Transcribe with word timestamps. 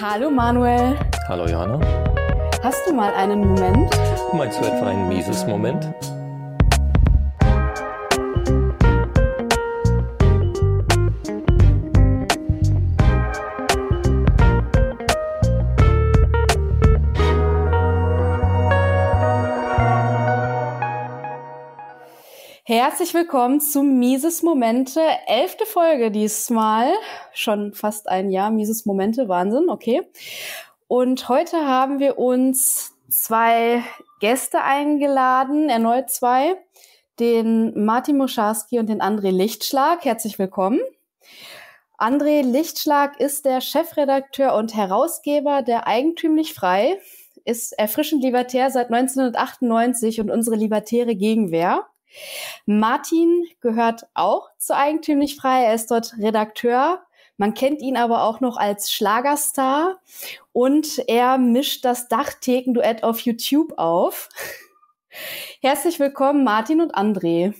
Hallo 0.00 0.30
Manuel. 0.30 0.96
Hallo 1.28 1.46
Johanna. 1.46 1.78
Hast 2.62 2.86
du 2.86 2.94
mal 2.94 3.12
einen 3.12 3.46
Moment? 3.46 3.90
Meinst 4.32 4.58
du 4.58 4.64
etwa 4.64 4.86
ein 4.86 5.08
mieses 5.08 5.46
Moment? 5.46 5.92
Herzlich 22.72 23.14
willkommen 23.14 23.60
zu 23.60 23.82
Mises 23.82 24.44
Momente, 24.44 25.00
elfte 25.26 25.66
Folge 25.66 26.12
diesmal, 26.12 26.92
schon 27.32 27.72
fast 27.72 28.08
ein 28.08 28.30
Jahr 28.30 28.52
Mises 28.52 28.86
Momente, 28.86 29.28
Wahnsinn, 29.28 29.68
okay. 29.68 30.02
Und 30.86 31.28
heute 31.28 31.66
haben 31.66 31.98
wir 31.98 32.16
uns 32.16 32.92
zwei 33.08 33.82
Gäste 34.20 34.62
eingeladen, 34.62 35.68
erneut 35.68 36.10
zwei, 36.10 36.54
den 37.18 37.84
Martin 37.84 38.16
Moscharski 38.16 38.78
und 38.78 38.88
den 38.88 39.02
André 39.02 39.32
Lichtschlag. 39.32 40.04
Herzlich 40.04 40.38
willkommen. 40.38 40.78
André 41.98 42.42
Lichtschlag 42.42 43.18
ist 43.18 43.46
der 43.46 43.62
Chefredakteur 43.62 44.54
und 44.54 44.76
Herausgeber 44.76 45.62
der 45.62 45.88
Eigentümlich 45.88 46.54
Frei, 46.54 47.00
ist 47.44 47.76
erfrischend 47.76 48.22
libertär 48.22 48.70
seit 48.70 48.92
1998 48.92 50.20
und 50.20 50.30
unsere 50.30 50.54
libertäre 50.54 51.16
Gegenwehr. 51.16 51.84
Martin 52.66 53.44
gehört 53.60 54.06
auch 54.14 54.48
zu 54.58 54.76
Eigentümlich 54.76 55.36
Frei. 55.36 55.64
Er 55.64 55.74
ist 55.74 55.90
dort 55.90 56.14
Redakteur. 56.18 57.02
Man 57.36 57.54
kennt 57.54 57.80
ihn 57.80 57.96
aber 57.96 58.24
auch 58.24 58.40
noch 58.40 58.58
als 58.58 58.92
Schlagerstar 58.92 59.98
und 60.52 61.02
er 61.08 61.38
mischt 61.38 61.84
das 61.86 62.08
Dachtheken-Duett 62.08 63.02
auf 63.02 63.20
YouTube 63.20 63.78
auf. 63.78 64.28
Herzlich 65.62 65.98
willkommen, 65.98 66.44
Martin 66.44 66.82
und 66.82 66.94
André. 66.94 67.54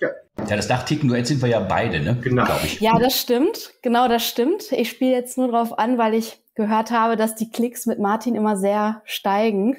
Ja. 0.00 0.08
ja, 0.48 0.56
das 0.56 0.66
Dachtheken-Duett 0.66 1.26
sind 1.26 1.40
wir 1.40 1.48
ja 1.48 1.60
beide, 1.60 2.00
ne? 2.00 2.18
Genau. 2.20 2.46
Ich. 2.64 2.80
Ja, 2.80 2.98
das 2.98 3.20
stimmt. 3.20 3.74
Genau, 3.82 4.08
das 4.08 4.26
stimmt. 4.26 4.72
Ich 4.72 4.90
spiele 4.90 5.12
jetzt 5.12 5.38
nur 5.38 5.52
darauf 5.52 5.78
an, 5.78 5.96
weil 5.96 6.14
ich 6.14 6.42
gehört 6.56 6.90
habe, 6.90 7.16
dass 7.16 7.36
die 7.36 7.50
Klicks 7.50 7.86
mit 7.86 8.00
Martin 8.00 8.34
immer 8.34 8.56
sehr 8.56 9.02
steigen. 9.04 9.76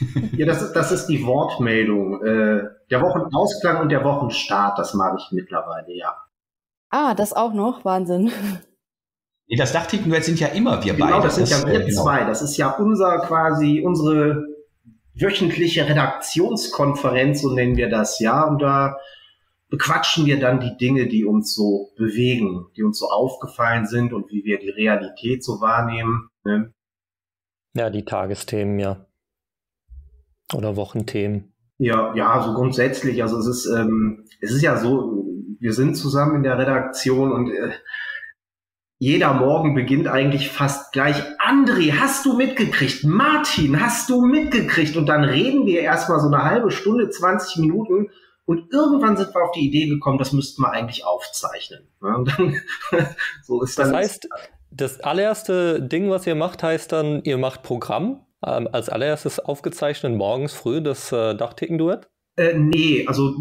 ja, 0.36 0.46
das 0.46 0.62
ist, 0.62 0.72
das 0.74 0.92
ist 0.92 1.06
die 1.06 1.24
Wortmeldung. 1.26 2.24
Äh, 2.24 2.68
der 2.92 3.00
Wochenausklang 3.00 3.80
und 3.80 3.88
der 3.88 4.04
Wochenstart, 4.04 4.78
das 4.78 4.92
mag 4.92 5.18
ich 5.18 5.32
mittlerweile, 5.32 5.92
ja. 5.96 6.14
Ah, 6.90 7.14
das 7.14 7.32
auch 7.32 7.54
noch? 7.54 7.84
Wahnsinn. 7.86 8.30
Nee, 9.48 9.56
das 9.56 9.72
Dachticken-Duett 9.72 10.24
sind 10.24 10.40
ja 10.40 10.48
immer 10.48 10.84
wir 10.84 10.94
genau, 10.94 11.06
beide. 11.06 11.22
das 11.24 11.36
sind 11.36 11.50
das, 11.50 11.62
ja 11.62 11.66
wir 11.66 11.80
äh, 11.80 11.84
genau. 11.86 12.02
zwei. 12.02 12.24
Das 12.24 12.42
ist 12.42 12.56
ja 12.58 12.70
unser 12.70 13.18
quasi, 13.20 13.82
unsere 13.84 14.46
wöchentliche 15.14 15.88
Redaktionskonferenz, 15.88 17.42
so 17.42 17.50
nennen 17.50 17.76
wir 17.76 17.88
das, 17.88 18.18
ja. 18.20 18.44
Und 18.44 18.60
da 18.60 18.98
bequatschen 19.68 20.26
wir 20.26 20.38
dann 20.38 20.60
die 20.60 20.76
Dinge, 20.76 21.06
die 21.06 21.24
uns 21.24 21.54
so 21.54 21.92
bewegen, 21.96 22.66
die 22.76 22.82
uns 22.82 22.98
so 22.98 23.08
aufgefallen 23.08 23.86
sind 23.86 24.12
und 24.12 24.30
wie 24.30 24.44
wir 24.44 24.58
die 24.58 24.70
Realität 24.70 25.42
so 25.42 25.60
wahrnehmen. 25.60 26.28
Ne? 26.44 26.72
Ja, 27.74 27.88
die 27.88 28.04
Tagesthemen, 28.04 28.78
ja. 28.78 29.06
Oder 30.54 30.76
Wochenthemen. 30.76 31.51
Ja, 31.82 32.14
ja, 32.14 32.40
so 32.40 32.54
grundsätzlich. 32.54 33.22
Also 33.24 33.38
es 33.38 33.46
ist, 33.48 33.66
ähm, 33.66 34.24
es 34.40 34.52
ist 34.52 34.62
ja 34.62 34.76
so, 34.76 35.24
wir 35.58 35.72
sind 35.72 35.96
zusammen 35.96 36.36
in 36.36 36.42
der 36.44 36.56
Redaktion 36.56 37.32
und 37.32 37.50
äh, 37.50 37.72
jeder 38.98 39.34
Morgen 39.34 39.74
beginnt 39.74 40.06
eigentlich 40.06 40.48
fast 40.48 40.92
gleich. 40.92 41.16
André, 41.40 41.98
hast 41.98 42.24
du 42.24 42.34
mitgekriegt? 42.36 43.02
Martin, 43.02 43.80
hast 43.80 44.08
du 44.10 44.24
mitgekriegt? 44.24 44.96
Und 44.96 45.06
dann 45.06 45.24
reden 45.24 45.66
wir 45.66 45.80
erstmal 45.80 46.20
so 46.20 46.28
eine 46.28 46.44
halbe 46.44 46.70
Stunde, 46.70 47.10
20 47.10 47.56
Minuten 47.56 48.10
und 48.44 48.72
irgendwann 48.72 49.16
sind 49.16 49.34
wir 49.34 49.42
auf 49.42 49.50
die 49.50 49.66
Idee 49.66 49.88
gekommen, 49.88 50.18
das 50.18 50.32
müssten 50.32 50.62
wir 50.62 50.70
eigentlich 50.70 51.04
aufzeichnen. 51.04 51.88
Ja, 52.00 52.22
dann, 52.22 52.60
so 53.42 53.60
ist 53.64 53.76
das 53.76 53.92
heißt, 53.92 54.28
das 54.70 55.00
allererste 55.00 55.82
Ding, 55.82 56.10
was 56.10 56.28
ihr 56.28 56.36
macht, 56.36 56.62
heißt 56.62 56.92
dann, 56.92 57.24
ihr 57.24 57.38
macht 57.38 57.64
Programm 57.64 58.24
ähm, 58.46 58.68
als 58.72 58.88
allererstes 58.88 59.40
aufgezeichnet 59.40 60.14
morgens 60.14 60.54
früh 60.54 60.80
das 60.80 61.12
äh, 61.12 61.34
Dachticken-Duett? 61.34 62.08
Äh, 62.36 62.54
nee, 62.54 63.04
also 63.06 63.34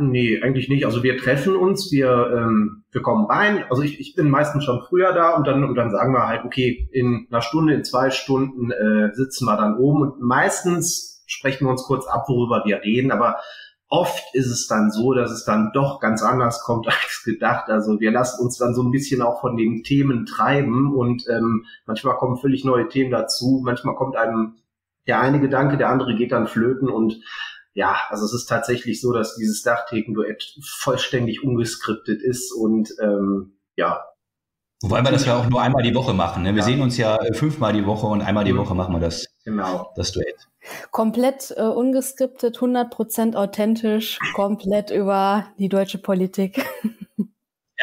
nee, 0.00 0.40
eigentlich 0.40 0.68
nicht. 0.68 0.86
Also 0.86 1.02
wir 1.02 1.18
treffen 1.18 1.56
uns, 1.56 1.90
wir, 1.90 2.32
ähm, 2.36 2.84
wir 2.92 3.02
kommen 3.02 3.26
rein. 3.26 3.64
Also 3.68 3.82
ich, 3.82 3.98
ich 3.98 4.14
bin 4.14 4.30
meistens 4.30 4.64
schon 4.64 4.80
früher 4.88 5.12
da 5.12 5.30
und 5.30 5.46
dann 5.46 5.64
und 5.64 5.74
dann 5.74 5.90
sagen 5.90 6.12
wir 6.12 6.28
halt, 6.28 6.44
okay, 6.44 6.88
in 6.92 7.26
einer 7.30 7.42
Stunde, 7.42 7.74
in 7.74 7.84
zwei 7.84 8.10
Stunden 8.10 8.70
äh, 8.70 9.12
sitzen 9.12 9.44
wir 9.46 9.56
dann 9.56 9.76
oben 9.76 10.02
und 10.02 10.20
meistens 10.20 11.24
sprechen 11.26 11.66
wir 11.66 11.70
uns 11.70 11.82
kurz 11.82 12.06
ab, 12.06 12.26
worüber 12.28 12.62
wir 12.64 12.82
reden, 12.82 13.10
aber 13.10 13.38
oft 13.92 14.34
ist 14.34 14.46
es 14.46 14.66
dann 14.66 14.90
so, 14.90 15.12
dass 15.12 15.30
es 15.30 15.44
dann 15.44 15.70
doch 15.74 16.00
ganz 16.00 16.22
anders 16.22 16.62
kommt 16.62 16.86
als 16.88 17.22
gedacht. 17.24 17.68
Also 17.68 18.00
wir 18.00 18.10
lassen 18.10 18.42
uns 18.42 18.56
dann 18.56 18.74
so 18.74 18.82
ein 18.82 18.90
bisschen 18.90 19.20
auch 19.20 19.40
von 19.40 19.56
den 19.56 19.84
Themen 19.84 20.24
treiben 20.24 20.94
und 20.94 21.28
ähm, 21.28 21.66
manchmal 21.84 22.16
kommen 22.16 22.38
völlig 22.38 22.64
neue 22.64 22.88
Themen 22.88 23.10
dazu. 23.10 23.60
Manchmal 23.62 23.94
kommt 23.94 24.16
einem 24.16 24.56
der 25.06 25.20
eine 25.20 25.40
Gedanke, 25.40 25.76
der 25.76 25.90
andere 25.90 26.14
geht 26.16 26.32
dann 26.32 26.46
flöten 26.46 26.88
und 26.88 27.20
ja, 27.74 27.96
also 28.08 28.24
es 28.24 28.32
ist 28.32 28.46
tatsächlich 28.46 29.00
so, 29.00 29.12
dass 29.12 29.34
dieses 29.36 29.62
Dachtheken-Duett 29.62 30.58
vollständig 30.62 31.42
ungeskriptet 31.42 32.22
ist 32.22 32.52
und 32.52 32.90
ähm, 33.02 33.58
ja. 33.76 34.04
Wobei 34.82 35.02
wir 35.02 35.10
das 35.10 35.26
ja 35.26 35.36
auch 35.36 35.48
nur 35.48 35.60
einmal 35.60 35.82
die 35.82 35.94
Woche 35.94 36.12
machen. 36.14 36.44
Ne? 36.44 36.54
Wir 36.54 36.60
ja. 36.60 36.64
sehen 36.64 36.80
uns 36.80 36.96
ja 36.96 37.16
äh, 37.16 37.34
fünfmal 37.34 37.72
die 37.72 37.86
Woche 37.86 38.06
und 38.06 38.22
einmal 38.22 38.44
die 38.44 38.52
mhm. 38.52 38.58
Woche 38.58 38.74
machen 38.74 38.94
wir 38.94 39.00
das, 39.00 39.26
genau. 39.44 39.92
das 39.96 40.12
Duett. 40.12 40.48
Komplett 40.90 41.52
äh, 41.56 41.62
ungeskriptet, 41.62 42.58
100% 42.58 43.34
authentisch, 43.34 44.18
komplett 44.34 44.90
über 44.90 45.46
die 45.58 45.68
deutsche 45.68 45.98
Politik. 45.98 46.64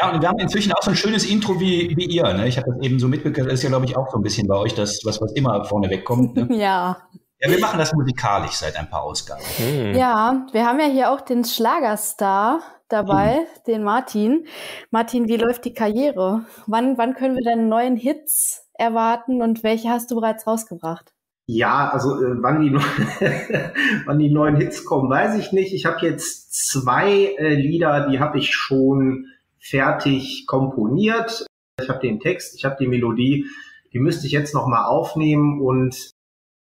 Ja, 0.02 0.12
und 0.12 0.22
wir 0.22 0.30
haben 0.30 0.40
inzwischen 0.40 0.72
auch 0.72 0.82
so 0.82 0.92
ein 0.92 0.96
schönes 0.96 1.30
Intro 1.30 1.60
wie, 1.60 1.96
wie 1.98 2.06
ihr. 2.06 2.24
Ne? 2.34 2.48
Ich 2.48 2.58
habe 2.58 2.72
das 2.72 2.82
eben 2.82 3.00
so 3.00 3.08
mitbekommen, 3.08 3.48
das 3.48 3.56
ist 3.56 3.64
ja, 3.64 3.70
glaube 3.70 3.86
ich, 3.86 3.98
auch 3.98 4.10
so 4.10 4.18
ein 4.18 4.24
bisschen 4.24 4.48
bei 4.48 4.56
euch, 4.56 4.74
das, 4.74 5.02
was, 5.04 5.20
was 5.20 5.34
immer 5.34 5.66
vorne 5.66 5.90
wegkommt. 5.90 6.36
Ne? 6.36 6.48
ja. 6.58 6.98
Ja, 7.42 7.50
wir 7.50 7.60
machen 7.60 7.80
das 7.80 7.94
musikalisch 7.94 8.52
seit 8.52 8.78
ein 8.78 8.90
paar 8.90 9.04
Ausgaben. 9.04 9.42
Mhm. 9.58 9.96
Ja, 9.96 10.46
wir 10.52 10.66
haben 10.66 10.80
ja 10.80 10.88
hier 10.88 11.12
auch 11.12 11.22
den 11.22 11.46
Schlagerstar 11.46 12.62
dabei, 12.90 13.40
mhm. 13.40 13.64
den 13.68 13.84
Martin. 13.84 14.48
Martin, 14.92 15.28
wie 15.28 15.38
läuft 15.38 15.64
die 15.66 15.74
Karriere? 15.74 16.46
Wann, 16.68 16.98
wann 16.98 17.14
können 17.14 17.36
wir 17.36 17.44
deine 17.44 17.64
neuen 17.64 17.96
Hits 17.96 18.68
erwarten 18.74 19.42
und 19.42 19.64
welche 19.64 19.90
hast 19.90 20.12
du 20.12 20.16
bereits 20.16 20.48
rausgebracht? 20.48 21.14
Ja, 21.52 21.90
also 21.90 22.24
äh, 22.24 22.36
wann, 22.44 22.62
die 22.62 22.72
wann 24.06 24.20
die 24.20 24.30
neuen 24.30 24.58
Hits 24.58 24.86
kommen, 24.86 25.10
weiß 25.10 25.36
ich 25.40 25.52
nicht. 25.52 25.74
Ich 25.74 25.88
habe 25.88 26.06
jetzt 26.06 26.54
zwei 26.54 27.34
äh, 27.40 27.56
Lieder, 27.56 28.08
die 28.08 28.20
habe 28.20 28.38
ich 28.38 28.54
schon 28.54 29.26
fertig 29.58 30.46
komponiert. 30.46 31.48
Ich 31.82 31.90
habe 31.90 32.02
den 32.02 32.20
Text, 32.20 32.54
ich 32.56 32.66
habe 32.66 32.76
die 32.80 32.88
Melodie, 32.88 33.48
die 33.92 33.98
müsste 33.98 34.28
ich 34.28 34.32
jetzt 34.32 34.54
noch 34.54 34.68
mal 34.68 34.86
aufnehmen 34.86 35.60
und 35.60 36.12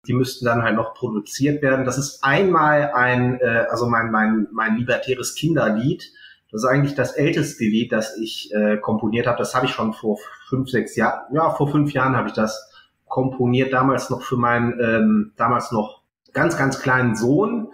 die 0.07 0.13
müssten 0.13 0.45
dann 0.45 0.63
halt 0.63 0.75
noch 0.75 0.95
produziert 0.95 1.61
werden. 1.61 1.85
Das 1.85 1.99
ist 1.99 2.23
einmal 2.23 2.91
ein, 2.95 3.39
äh, 3.41 3.67
also 3.69 3.85
mein, 3.85 4.09
mein, 4.09 4.47
mein 4.51 4.75
libertäres 4.75 5.35
Kinderlied. 5.35 6.11
Das 6.51 6.63
ist 6.63 6.67
eigentlich 6.67 6.95
das 6.95 7.11
älteste 7.11 7.63
Lied, 7.63 7.91
das 7.91 8.17
ich 8.17 8.51
äh, 8.55 8.77
komponiert 8.77 9.27
habe. 9.27 9.37
Das 9.37 9.53
habe 9.53 9.67
ich 9.67 9.71
schon 9.71 9.93
vor 9.93 10.17
fünf, 10.47 10.67
sechs 10.67 10.95
Jahren, 10.95 11.31
ja, 11.35 11.51
vor 11.51 11.69
fünf 11.69 11.93
Jahren 11.93 12.15
habe 12.15 12.29
ich 12.29 12.33
das 12.33 12.68
komponiert, 13.09 13.73
damals 13.73 14.09
noch 14.09 14.21
für 14.21 14.37
meinen, 14.37 14.79
ähm, 14.79 15.31
damals 15.35 15.71
noch 15.71 16.01
ganz, 16.31 16.57
ganz 16.57 16.79
kleinen 16.79 17.15
Sohn. 17.15 17.69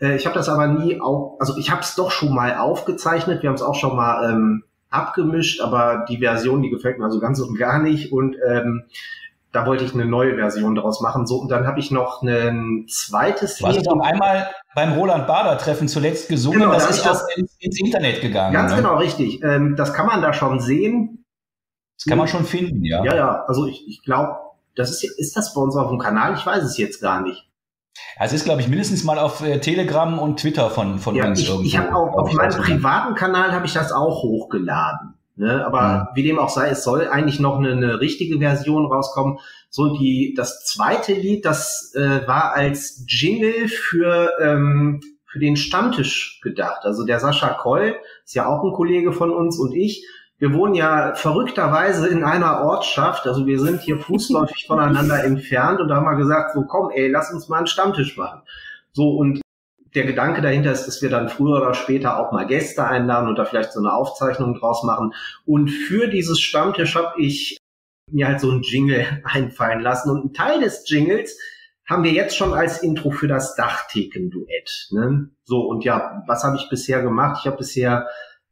Äh, 0.00 0.16
ich 0.16 0.26
habe 0.26 0.36
das 0.36 0.48
aber 0.48 0.68
nie 0.68 1.00
auch, 1.00 1.36
also 1.40 1.56
ich 1.58 1.70
habe 1.70 1.80
es 1.80 1.94
doch 1.94 2.10
schon 2.12 2.32
mal 2.32 2.56
aufgezeichnet, 2.56 3.42
wir 3.42 3.48
haben 3.48 3.56
es 3.56 3.62
auch 3.62 3.74
schon 3.74 3.96
mal 3.96 4.30
ähm, 4.30 4.64
abgemischt, 4.90 5.60
aber 5.60 6.04
die 6.08 6.18
Version, 6.18 6.62
die 6.62 6.70
gefällt 6.70 6.98
mir 6.98 7.06
also 7.06 7.18
ganz 7.18 7.40
und 7.40 7.58
gar 7.58 7.82
nicht 7.82 8.12
und 8.12 8.36
ähm, 8.46 8.84
da 9.50 9.64
wollte 9.64 9.82
ich 9.82 9.94
eine 9.94 10.04
neue 10.04 10.34
Version 10.34 10.74
daraus 10.74 11.00
machen. 11.00 11.26
So, 11.26 11.36
und 11.36 11.50
dann 11.50 11.66
habe 11.66 11.80
ich 11.80 11.90
noch 11.90 12.22
ein 12.22 12.86
zweites 12.88 13.56
du 13.56 13.66
hast 13.66 13.88
einmal 13.88 14.50
beim 14.74 14.92
Roland 14.92 15.26
Bader 15.26 15.56
Treffen 15.56 15.88
zuletzt 15.88 16.28
gesungen, 16.28 16.60
genau, 16.60 16.72
das 16.72 16.90
ist 16.90 17.04
das 17.04 17.26
ins, 17.34 17.56
ins, 17.58 17.80
Internet 17.80 18.20
gegangen. 18.20 18.52
Ganz 18.52 18.72
ne? 18.72 18.78
genau, 18.78 18.96
richtig. 18.96 19.42
Ähm, 19.42 19.74
das 19.76 19.94
kann 19.94 20.06
man 20.06 20.20
da 20.20 20.32
schon 20.32 20.60
sehen. 20.60 21.24
Das 21.96 22.04
kann 22.04 22.18
man 22.18 22.28
schon 22.28 22.44
finden, 22.44 22.84
ja. 22.84 23.02
Ja, 23.04 23.16
ja, 23.16 23.44
also 23.46 23.66
ich, 23.66 23.88
ich 23.88 24.02
glaube, 24.04 24.36
das 24.78 24.90
ist, 24.90 25.18
ist 25.18 25.36
das 25.36 25.54
bei 25.54 25.60
uns 25.60 25.76
auf 25.76 25.88
dem 25.88 25.98
Kanal? 25.98 26.34
Ich 26.34 26.46
weiß 26.46 26.62
es 26.62 26.78
jetzt 26.78 27.00
gar 27.00 27.20
nicht. 27.20 27.44
Also 28.16 28.34
es 28.34 28.42
ist, 28.42 28.44
glaube 28.44 28.60
ich, 28.60 28.68
mindestens 28.68 29.04
mal 29.04 29.18
auf 29.18 29.42
äh, 29.42 29.58
Telegram 29.58 30.18
und 30.18 30.40
Twitter 30.40 30.70
von, 30.70 30.98
von 30.98 31.14
ja, 31.14 31.26
uns 31.26 31.40
ich, 31.40 31.48
irgendwo. 31.48 31.66
Ich 31.66 31.76
habe 31.76 31.94
auch 31.94 32.14
auf 32.14 32.32
meinem 32.32 32.60
privaten 32.60 33.14
Kanal 33.14 33.52
habe 33.52 33.66
ich 33.66 33.72
das 33.72 33.92
auch 33.92 34.22
hochgeladen. 34.22 35.14
Ne? 35.36 35.64
Aber 35.64 35.80
ja. 35.80 35.98
Mhm. 35.98 36.16
wie 36.16 36.22
dem 36.24 36.38
auch 36.38 36.48
sei, 36.48 36.68
es 36.68 36.84
soll 36.84 37.08
eigentlich 37.08 37.40
noch 37.40 37.58
eine, 37.58 37.72
eine 37.72 38.00
richtige 38.00 38.38
Version 38.38 38.86
rauskommen. 38.86 39.38
So 39.70 39.96
die 39.96 40.34
das 40.36 40.64
zweite 40.64 41.12
Lied, 41.12 41.44
das 41.44 41.92
äh, 41.94 42.26
war 42.26 42.54
als 42.54 43.04
Jingle 43.08 43.68
für 43.68 44.32
ähm, 44.40 45.00
für 45.26 45.38
den 45.38 45.56
Stammtisch 45.56 46.40
gedacht. 46.42 46.84
Also 46.84 47.04
der 47.04 47.20
Sascha 47.20 47.50
Koll 47.50 47.96
ist 48.24 48.34
ja 48.34 48.46
auch 48.46 48.64
ein 48.64 48.72
Kollege 48.72 49.12
von 49.12 49.30
uns 49.30 49.58
und 49.58 49.74
ich 49.74 50.06
wir 50.38 50.54
wohnen 50.54 50.74
ja 50.74 51.14
verrückterweise 51.14 52.08
in 52.08 52.22
einer 52.22 52.62
Ortschaft, 52.62 53.26
also 53.26 53.46
wir 53.46 53.58
sind 53.58 53.80
hier 53.80 53.98
fußläufig 53.98 54.66
voneinander 54.66 55.24
entfernt 55.24 55.80
und 55.80 55.88
da 55.88 55.96
haben 55.96 56.06
wir 56.06 56.16
gesagt, 56.16 56.54
so 56.54 56.62
komm, 56.62 56.90
ey, 56.90 57.08
lass 57.08 57.32
uns 57.32 57.48
mal 57.48 57.58
einen 57.58 57.66
Stammtisch 57.66 58.16
machen. 58.16 58.42
So 58.92 59.10
und 59.10 59.40
der 59.94 60.04
Gedanke 60.04 60.42
dahinter 60.42 60.72
ist, 60.72 60.86
dass 60.86 61.02
wir 61.02 61.10
dann 61.10 61.28
früher 61.28 61.56
oder 61.56 61.74
später 61.74 62.18
auch 62.18 62.30
mal 62.30 62.46
Gäste 62.46 62.84
einladen 62.84 63.28
und 63.28 63.36
da 63.36 63.44
vielleicht 63.44 63.72
so 63.72 63.80
eine 63.80 63.92
Aufzeichnung 63.92 64.54
draus 64.54 64.84
machen. 64.84 65.14
Und 65.44 65.68
für 65.68 66.08
dieses 66.08 66.40
Stammtisch 66.40 66.94
habe 66.94 67.20
ich 67.20 67.58
mir 68.10 68.28
halt 68.28 68.40
so 68.40 68.50
ein 68.50 68.62
Jingle 68.62 69.06
einfallen 69.24 69.80
lassen. 69.80 70.10
Und 70.10 70.24
ein 70.24 70.34
Teil 70.34 70.60
des 70.60 70.88
Jingles 70.88 71.38
haben 71.86 72.04
wir 72.04 72.12
jetzt 72.12 72.36
schon 72.36 72.52
als 72.52 72.82
Intro 72.82 73.10
für 73.10 73.28
das 73.28 73.56
Dachtheken-Duett. 73.56 74.88
Ne? 74.90 75.30
So, 75.44 75.62
und 75.62 75.84
ja, 75.84 76.22
was 76.26 76.44
habe 76.44 76.56
ich 76.56 76.68
bisher 76.68 77.02
gemacht? 77.02 77.38
Ich 77.40 77.46
habe 77.46 77.56
bisher 77.56 78.06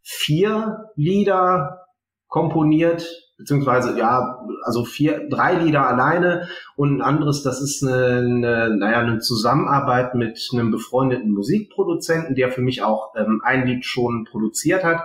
vier 0.08 0.92
Lieder 0.94 1.80
komponiert, 2.28 3.04
beziehungsweise 3.38 3.98
ja, 3.98 4.38
also 4.62 4.84
vier, 4.84 5.28
drei 5.28 5.54
Lieder 5.54 5.86
alleine. 5.88 6.48
Und 6.76 6.98
ein 6.98 7.02
anderes, 7.02 7.42
das 7.42 7.60
ist 7.60 7.82
eine, 7.82 8.18
eine, 8.18 8.76
naja, 8.76 9.00
eine 9.00 9.18
Zusammenarbeit 9.18 10.14
mit 10.14 10.48
einem 10.52 10.70
befreundeten 10.70 11.32
Musikproduzenten, 11.32 12.36
der 12.36 12.52
für 12.52 12.62
mich 12.62 12.82
auch 12.82 13.14
ähm, 13.16 13.42
ein 13.44 13.66
Lied 13.66 13.84
schon 13.84 14.24
produziert 14.24 14.84
hat. 14.84 15.02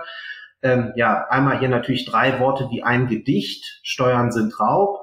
Ähm, 0.62 0.92
ja, 0.94 1.26
einmal 1.28 1.58
hier 1.58 1.68
natürlich 1.68 2.04
drei 2.04 2.38
Worte 2.38 2.68
wie 2.70 2.84
ein 2.84 3.08
Gedicht, 3.08 3.80
Steuern 3.82 4.30
sind 4.30 4.60
Raub, 4.60 5.00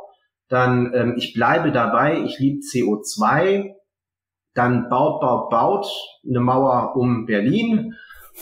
dann 0.47 0.93
ähm, 0.93 1.15
ich 1.17 1.33
bleibe 1.33 1.73
dabei, 1.73 2.21
ich 2.23 2.39
liebe 2.39 2.61
CO2, 2.61 3.73
dann 4.53 4.87
baut, 4.87 5.19
baut, 5.19 5.49
baut, 5.49 5.87
eine 6.25 6.39
Mauer 6.39 6.95
um 6.95 7.25
Berlin 7.25 7.95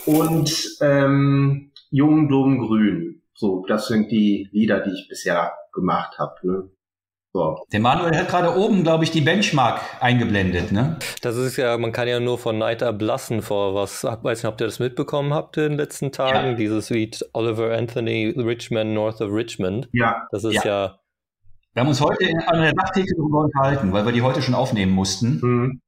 und 0.06 0.78
ähm, 0.80 1.72
Jung, 1.90 2.28
dumm, 2.28 2.58
grün. 2.58 3.22
So, 3.34 3.64
das 3.66 3.88
sind 3.88 4.10
die 4.10 4.48
Lieder, 4.52 4.80
die 4.80 4.90
ich 4.90 5.08
bisher 5.08 5.52
gemacht 5.72 6.18
habe. 6.18 6.34
Ne? 6.42 6.70
So. 7.32 7.64
Der 7.72 7.80
Manuel 7.80 8.16
hat 8.16 8.28
gerade 8.28 8.56
oben, 8.56 8.82
glaube 8.82 9.04
ich, 9.04 9.10
die 9.10 9.20
Benchmark 9.20 9.80
eingeblendet, 10.00 10.72
ne? 10.72 10.98
Das 11.22 11.36
ist 11.36 11.56
ja, 11.56 11.76
man 11.76 11.92
kann 11.92 12.08
ja 12.08 12.20
nur 12.20 12.38
von 12.38 12.58
Night 12.58 12.82
ablassen 12.82 13.42
vor 13.42 13.74
was, 13.74 14.02
ich 14.02 14.24
weiß 14.24 14.42
nicht, 14.42 14.52
ob 14.52 14.60
ihr 14.60 14.66
das 14.66 14.78
mitbekommen 14.78 15.34
habt 15.34 15.56
in 15.58 15.64
den 15.64 15.78
letzten 15.78 16.10
Tagen, 16.10 16.50
ja. 16.50 16.54
dieses 16.54 16.90
Lied 16.90 17.24
Oliver 17.34 17.76
Anthony, 17.76 18.34
Richmond, 18.36 18.94
North 18.94 19.20
of 19.20 19.30
Richmond. 19.30 19.88
Ja. 19.92 20.26
Das 20.32 20.42
ist 20.44 20.64
ja. 20.64 20.64
ja 20.64 20.98
wir 21.74 21.82
haben 21.82 21.88
uns 21.90 22.00
heute 22.00 22.26
an 22.48 22.60
der 22.60 22.74
Nachttheke 22.74 23.14
darüber 23.16 23.44
unterhalten, 23.44 23.92
weil 23.92 24.04
wir 24.04 24.10
die 24.10 24.22
heute 24.22 24.42
schon 24.42 24.54
aufnehmen 24.54 24.90
mussten. 24.90 25.38
Mhm. 25.40 25.80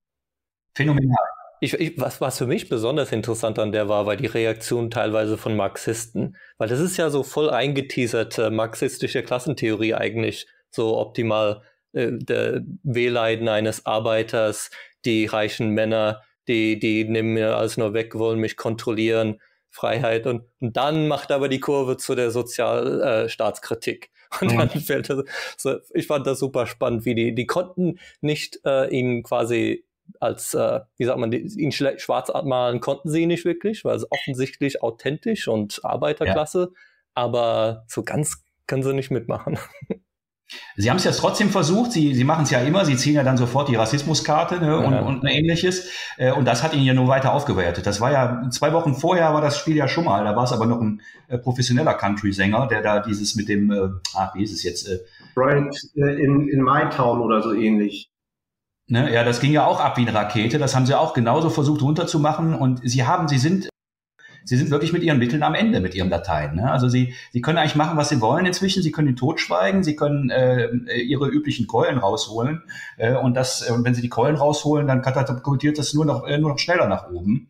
Phänomenal. 0.73 1.17
Ich, 1.61 1.75
ich, 1.75 2.01
was, 2.01 2.21
was 2.23 2.39
für 2.39 2.47
mich 2.47 2.69
besonders 2.71 3.13
interessant 3.13 3.59
an 3.59 3.71
der 3.71 3.89
war, 3.89 4.07
war 4.07 4.17
die 4.17 4.27
Reaktion 4.27 4.91
teilweise 4.91 5.37
von 5.37 5.57
Marxisten. 5.57 6.37
Weil 6.57 6.69
das 6.69 6.81
ist 6.81 6.97
ja 6.97 7.11
so 7.11 7.23
voll 7.23 7.51
eingeteaserte 7.51 8.51
marxistische 8.51 9.23
Klassentheorie 9.23 9.95
eigentlich, 9.95 10.47
so 10.71 10.99
optimal 10.99 11.63
äh, 11.93 12.13
der 12.13 12.63
Wehleiden 12.83 13.49
eines 13.49 13.85
Arbeiters, 13.85 14.71
die 15.05 15.27
reichen 15.27 15.71
Männer, 15.71 16.23
die, 16.49 16.79
die 16.79 17.05
nehmen 17.05 17.35
mir 17.35 17.57
alles 17.57 17.77
nur 17.77 17.93
weg, 17.93 18.15
wollen 18.15 18.41
mich 18.41 18.57
kontrollieren, 18.57 19.39
Freiheit. 19.69 20.27
Und, 20.27 20.45
und 20.61 20.77
dann 20.77 21.09
macht 21.09 21.31
aber 21.31 21.49
die 21.49 21.61
Kurve 21.61 21.97
zu 21.97 22.15
der 22.15 22.31
Sozialstaatskritik. 22.31 24.07
Äh, 24.07 24.11
und 24.47 24.57
dann 24.57 24.71
mhm. 24.73 24.81
fällt 24.81 25.11
das, 25.11 25.25
so, 25.57 25.77
ich 25.93 26.07
fand 26.07 26.27
das 26.27 26.39
super 26.39 26.67
spannend, 26.67 27.05
wie 27.05 27.15
die, 27.15 27.35
die 27.35 27.47
konnten 27.47 27.99
nicht 28.21 28.61
äh, 28.65 28.89
ihn 28.89 29.23
quasi 29.23 29.85
als, 30.19 30.55
äh, 30.55 30.81
wie 30.97 31.05
sagt 31.05 31.19
man, 31.19 31.33
ihn 31.33 31.73
schwarz 31.73 32.31
malen 32.45 32.81
konnten 32.81 33.11
sie 33.11 33.27
nicht 33.27 33.45
wirklich, 33.45 33.85
weil 33.85 33.97
es 33.97 34.11
offensichtlich 34.11 34.83
authentisch 34.83 35.49
und 35.49 35.81
Arbeiterklasse, 35.85 36.71
ja. 36.73 36.81
aber 37.15 37.85
so 37.87 38.03
ganz 38.03 38.45
können 38.67 38.83
sie 38.83 38.95
nicht 38.95 39.11
mitmachen. 39.11 39.59
Sie 40.77 40.91
haben 40.91 40.97
es 40.97 41.05
jetzt 41.05 41.19
trotzdem 41.19 41.51
versucht, 41.51 41.93
Sie, 41.93 42.15
Sie 42.15 42.25
machen 42.25 42.43
es 42.43 42.51
ja 42.51 42.61
immer, 42.61 42.85
Sie 42.85 42.97
ziehen 42.97 43.15
ja 43.15 43.23
dann 43.23 43.37
sofort 43.37 43.69
die 43.69 43.77
Rassismuskarte 43.77 44.59
ne, 44.59 44.79
und, 44.79 44.93
ja. 44.93 45.01
und 45.01 45.25
ähnliches. 45.25 45.91
Äh, 46.17 46.33
und 46.33 46.45
das 46.45 46.63
hat 46.63 46.75
ihn 46.75 46.83
ja 46.83 46.95
nur 46.95 47.09
weiter 47.09 47.33
aufgewertet. 47.33 47.87
Das 47.87 48.01
war 48.01 48.11
ja, 48.11 48.49
zwei 48.51 48.73
Wochen 48.73 48.95
vorher 48.95 49.33
war 49.33 49.41
das 49.41 49.59
Spiel 49.59 49.77
ja 49.77 49.87
schon 49.87 50.05
mal, 50.05 50.25
da 50.25 50.35
war 50.35 50.45
es 50.45 50.53
aber 50.53 50.67
noch 50.67 50.81
ein 50.81 51.03
äh, 51.29 51.39
professioneller 51.39 51.95
Country-Sänger, 51.95 52.67
der 52.67 52.83
da 52.83 53.01
dieses 53.01 53.37
mit 53.37 53.49
dem, 53.49 53.71
äh, 53.71 53.91
ah, 54.15 54.33
wie 54.35 54.43
ist 54.43 54.53
es 54.53 54.63
jetzt? 54.63 54.89
Äh, 54.89 54.99
Brian 55.35 55.71
äh, 55.95 56.23
in, 56.23 56.49
in 56.49 56.63
My 56.63 56.89
Town 56.91 57.21
oder 57.21 57.43
so 57.43 57.53
ähnlich. 57.53 58.10
Ne, 58.91 59.13
ja, 59.15 59.23
das 59.23 59.39
ging 59.39 59.53
ja 59.53 59.65
auch 59.65 59.79
ab 59.79 59.97
wie 59.99 60.01
eine 60.01 60.13
Rakete. 60.13 60.59
Das 60.59 60.75
haben 60.75 60.85
sie 60.85 60.99
auch 60.99 61.15
genauso 61.15 61.49
versucht 61.49 61.81
runterzumachen. 61.81 62.57
Und 62.57 62.81
sie 62.83 63.05
haben, 63.05 63.29
sie 63.29 63.39
sind, 63.39 63.69
sie 64.45 64.57
sind 64.57 64.73
wirklich 64.73 64.93
mit 64.93 65.05
ihren 65.05 65.21
Mitteln 65.21 65.45
am 65.45 65.55
Ende 65.55 65.79
mit 65.79 65.95
ihren 65.95 66.11
Dateien. 66.11 66.57
Ne? 66.57 66.69
Also 66.69 66.89
sie, 66.89 67.15
sie 67.33 67.41
können 67.41 67.59
eigentlich 67.59 67.77
machen, 67.77 67.97
was 67.97 68.09
sie 68.09 68.21
wollen 68.21 68.47
inzwischen. 68.47 68.83
Sie 68.83 68.91
können 68.91 69.07
den 69.07 69.17
Tod 69.17 69.39
schweigen. 69.39 69.85
Sie 69.85 69.95
können 69.95 70.29
äh, 70.31 70.71
ihre 70.97 71.29
üblichen 71.29 71.69
Keulen 71.69 71.99
rausholen. 71.99 72.65
Äh, 72.97 73.15
und 73.15 73.35
das, 73.35 73.63
äh, 73.63 73.73
wenn 73.79 73.95
sie 73.95 74.03
die 74.03 74.09
Keulen 74.09 74.35
rausholen, 74.35 74.89
dann 74.89 75.03
katapultiert 75.03 75.79
das 75.79 75.95
nur 75.95 76.05
noch, 76.05 76.27
äh, 76.27 76.39
nur 76.39 76.51
noch 76.51 76.59
schneller 76.59 76.89
nach 76.89 77.09
oben. 77.11 77.47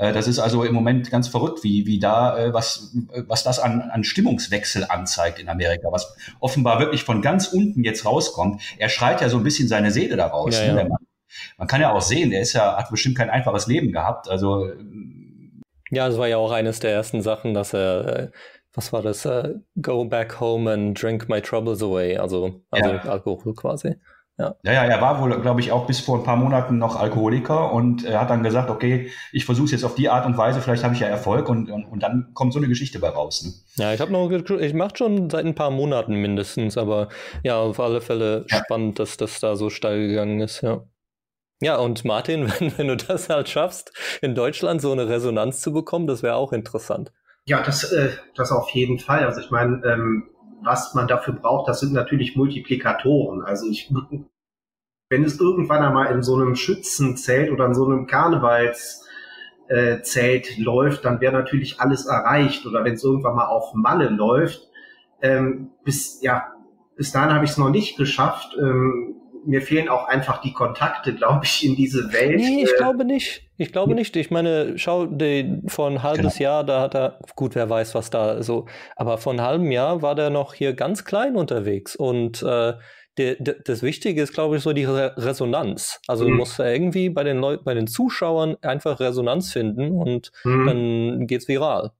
Äh, 0.00 0.12
das 0.12 0.26
ist 0.26 0.38
also 0.38 0.64
im 0.64 0.74
Moment 0.74 1.10
ganz 1.10 1.28
verrückt, 1.28 1.62
wie, 1.62 1.86
wie 1.86 1.98
da, 1.98 2.38
äh, 2.38 2.54
was, 2.54 2.96
was 3.26 3.44
das 3.44 3.58
an, 3.58 3.82
an 3.82 4.02
Stimmungswechsel 4.02 4.86
anzeigt 4.88 5.38
in 5.38 5.48
Amerika, 5.48 5.88
was 5.92 6.16
offenbar 6.40 6.80
wirklich 6.80 7.04
von 7.04 7.20
ganz 7.20 7.48
unten 7.48 7.84
jetzt 7.84 8.06
rauskommt. 8.06 8.62
Er 8.78 8.88
schreit 8.88 9.20
ja 9.20 9.28
so 9.28 9.36
ein 9.36 9.42
bisschen 9.42 9.68
seine 9.68 9.90
Seele 9.90 10.16
daraus. 10.16 10.58
Ja, 10.58 10.72
ne, 10.72 10.80
ja. 10.80 10.88
Man, 11.58 11.68
kann 11.68 11.82
ja 11.82 11.92
auch 11.92 12.00
sehen, 12.00 12.30
der 12.30 12.40
ist 12.40 12.54
ja, 12.54 12.76
hat 12.78 12.90
bestimmt 12.90 13.18
kein 13.18 13.28
einfaches 13.28 13.66
Leben 13.66 13.92
gehabt. 13.92 14.28
Also 14.28 14.70
ja, 15.90 16.08
es 16.08 16.16
war 16.16 16.28
ja 16.28 16.38
auch 16.38 16.50
eines 16.50 16.80
der 16.80 16.92
ersten 16.92 17.20
Sachen, 17.20 17.52
dass 17.52 17.74
er, 17.74 18.06
äh, 18.06 18.30
was 18.72 18.92
war 18.92 19.02
das, 19.02 19.28
go 19.82 20.04
back 20.06 20.40
home 20.40 20.72
and 20.72 21.00
drink 21.00 21.28
my 21.28 21.42
troubles 21.42 21.82
away, 21.82 22.16
also, 22.16 22.62
also 22.70 22.90
ja. 22.90 23.00
Alkohol 23.02 23.54
quasi. 23.54 23.96
Ja. 24.40 24.54
ja, 24.62 24.72
ja, 24.72 24.84
er 24.84 25.02
war 25.02 25.20
wohl, 25.20 25.38
glaube 25.42 25.60
ich, 25.60 25.70
auch 25.70 25.86
bis 25.86 26.00
vor 26.00 26.16
ein 26.16 26.24
paar 26.24 26.36
Monaten 26.36 26.78
noch 26.78 26.96
Alkoholiker 26.96 27.72
und 27.72 28.04
er 28.06 28.22
hat 28.22 28.30
dann 28.30 28.42
gesagt, 28.42 28.70
okay, 28.70 29.10
ich 29.32 29.44
versuche 29.44 29.66
es 29.66 29.72
jetzt 29.72 29.84
auf 29.84 29.94
die 29.94 30.08
Art 30.08 30.24
und 30.24 30.38
Weise, 30.38 30.62
vielleicht 30.62 30.82
habe 30.82 30.94
ich 30.94 31.00
ja 31.00 31.08
Erfolg 31.08 31.50
und, 31.50 31.70
und, 31.70 31.84
und, 31.84 32.02
dann 32.02 32.30
kommt 32.32 32.54
so 32.54 32.58
eine 32.58 32.66
Geschichte 32.66 33.00
bei 33.00 33.10
raus. 33.10 33.44
Ne? 33.44 33.84
Ja, 33.84 33.92
ich 33.92 34.00
habe 34.00 34.12
noch, 34.12 34.30
ich 34.30 34.72
mache 34.72 34.96
schon 34.96 35.28
seit 35.28 35.44
ein 35.44 35.54
paar 35.54 35.70
Monaten 35.70 36.14
mindestens, 36.14 36.78
aber 36.78 37.08
ja, 37.42 37.58
auf 37.58 37.78
alle 37.80 38.00
Fälle 38.00 38.46
ja. 38.48 38.62
spannend, 38.64 38.98
dass 38.98 39.18
das 39.18 39.40
da 39.40 39.56
so 39.56 39.68
steil 39.68 40.08
gegangen 40.08 40.40
ist, 40.40 40.62
ja. 40.62 40.84
Ja, 41.60 41.76
und 41.76 42.06
Martin, 42.06 42.50
wenn, 42.58 42.78
wenn 42.78 42.88
du 42.88 42.96
das 42.96 43.28
halt 43.28 43.50
schaffst, 43.50 43.92
in 44.22 44.34
Deutschland 44.34 44.80
so 44.80 44.90
eine 44.90 45.06
Resonanz 45.06 45.60
zu 45.60 45.70
bekommen, 45.70 46.06
das 46.06 46.22
wäre 46.22 46.36
auch 46.36 46.54
interessant. 46.54 47.12
Ja, 47.44 47.62
das, 47.62 47.92
äh, 47.92 48.10
das 48.36 48.52
auf 48.52 48.70
jeden 48.70 48.98
Fall. 48.98 49.24
Also 49.24 49.40
ich 49.40 49.50
meine, 49.50 49.82
ähm, 49.84 50.29
was 50.62 50.94
man 50.94 51.08
dafür 51.08 51.34
braucht, 51.34 51.68
das 51.68 51.80
sind 51.80 51.92
natürlich 51.92 52.36
Multiplikatoren. 52.36 53.42
Also 53.42 53.68
ich, 53.68 53.92
wenn 55.10 55.24
es 55.24 55.40
irgendwann 55.40 55.82
einmal 55.82 56.12
in 56.12 56.22
so 56.22 56.36
einem 56.36 56.54
Schützenzelt 56.54 57.50
oder 57.50 57.66
in 57.66 57.74
so 57.74 57.84
einem 57.84 58.06
Karnevalszelt 58.06 60.58
läuft, 60.58 61.04
dann 61.04 61.20
wäre 61.20 61.32
natürlich 61.32 61.80
alles 61.80 62.06
erreicht. 62.06 62.64
Oder 62.66 62.84
wenn 62.84 62.94
es 62.94 63.04
irgendwann 63.04 63.36
mal 63.36 63.46
auf 63.46 63.74
Malle 63.74 64.08
läuft, 64.08 64.68
ähm, 65.22 65.70
bis 65.84 66.22
ja, 66.22 66.54
bis 66.96 67.12
dahin 67.12 67.34
habe 67.34 67.44
ich 67.44 67.52
es 67.52 67.58
noch 67.58 67.70
nicht 67.70 67.96
geschafft. 67.96 68.56
Ähm, 68.60 69.19
mir 69.44 69.62
fehlen 69.62 69.88
auch 69.88 70.06
einfach 70.08 70.40
die 70.40 70.52
Kontakte, 70.52 71.14
glaube 71.14 71.44
ich, 71.44 71.64
in 71.64 71.76
diese 71.76 72.12
Welt. 72.12 72.36
Nee, 72.36 72.64
ich 72.64 72.72
äh, 72.72 72.76
glaube 72.76 73.04
nicht. 73.04 73.42
Ich 73.56 73.72
glaube 73.72 73.94
nicht. 73.94 74.16
Ich 74.16 74.30
meine, 74.30 74.78
schau, 74.78 75.06
die, 75.06 75.62
vor 75.66 75.88
ein 75.88 76.02
halbes 76.02 76.36
genau. 76.36 76.50
Jahr, 76.50 76.64
da 76.64 76.80
hat 76.80 76.94
er, 76.94 77.18
gut, 77.36 77.54
wer 77.54 77.68
weiß, 77.68 77.94
was 77.94 78.10
da 78.10 78.42
so, 78.42 78.66
aber 78.96 79.18
vor 79.18 79.32
einem 79.32 79.42
halben 79.42 79.70
Jahr 79.70 80.02
war 80.02 80.14
der 80.14 80.30
noch 80.30 80.54
hier 80.54 80.74
ganz 80.74 81.04
klein 81.04 81.36
unterwegs 81.36 81.96
und 81.96 82.42
äh, 82.42 82.74
der, 83.18 83.34
der, 83.38 83.56
das 83.64 83.82
Wichtige 83.82 84.22
ist, 84.22 84.32
glaube 84.32 84.56
ich, 84.56 84.62
so 84.62 84.72
die 84.72 84.84
Re 84.84 85.14
Resonanz. 85.16 86.00
Also 86.06 86.24
mhm. 86.24 86.30
du 86.30 86.34
musst 86.36 86.58
irgendwie 86.58 87.10
bei 87.10 87.24
den 87.24 87.38
Leuten, 87.38 87.64
bei 87.64 87.74
den 87.74 87.86
Zuschauern 87.86 88.56
einfach 88.62 89.00
Resonanz 89.00 89.52
finden 89.52 89.92
und 89.92 90.30
mhm. 90.44 90.66
dann 90.66 91.26
geht's 91.26 91.48
viral. 91.48 91.90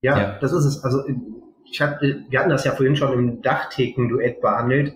Ja, 0.00 0.18
ja, 0.18 0.38
das 0.40 0.52
ist 0.52 0.64
es. 0.64 0.84
Also 0.84 1.02
ich 1.70 1.80
hab, 1.80 2.00
wir 2.00 2.38
hatten 2.38 2.50
das 2.50 2.64
ja 2.64 2.72
vorhin 2.72 2.96
schon 2.96 3.12
im 3.12 3.42
Dachtheken-Duett 3.42 4.40
behandelt 4.40 4.94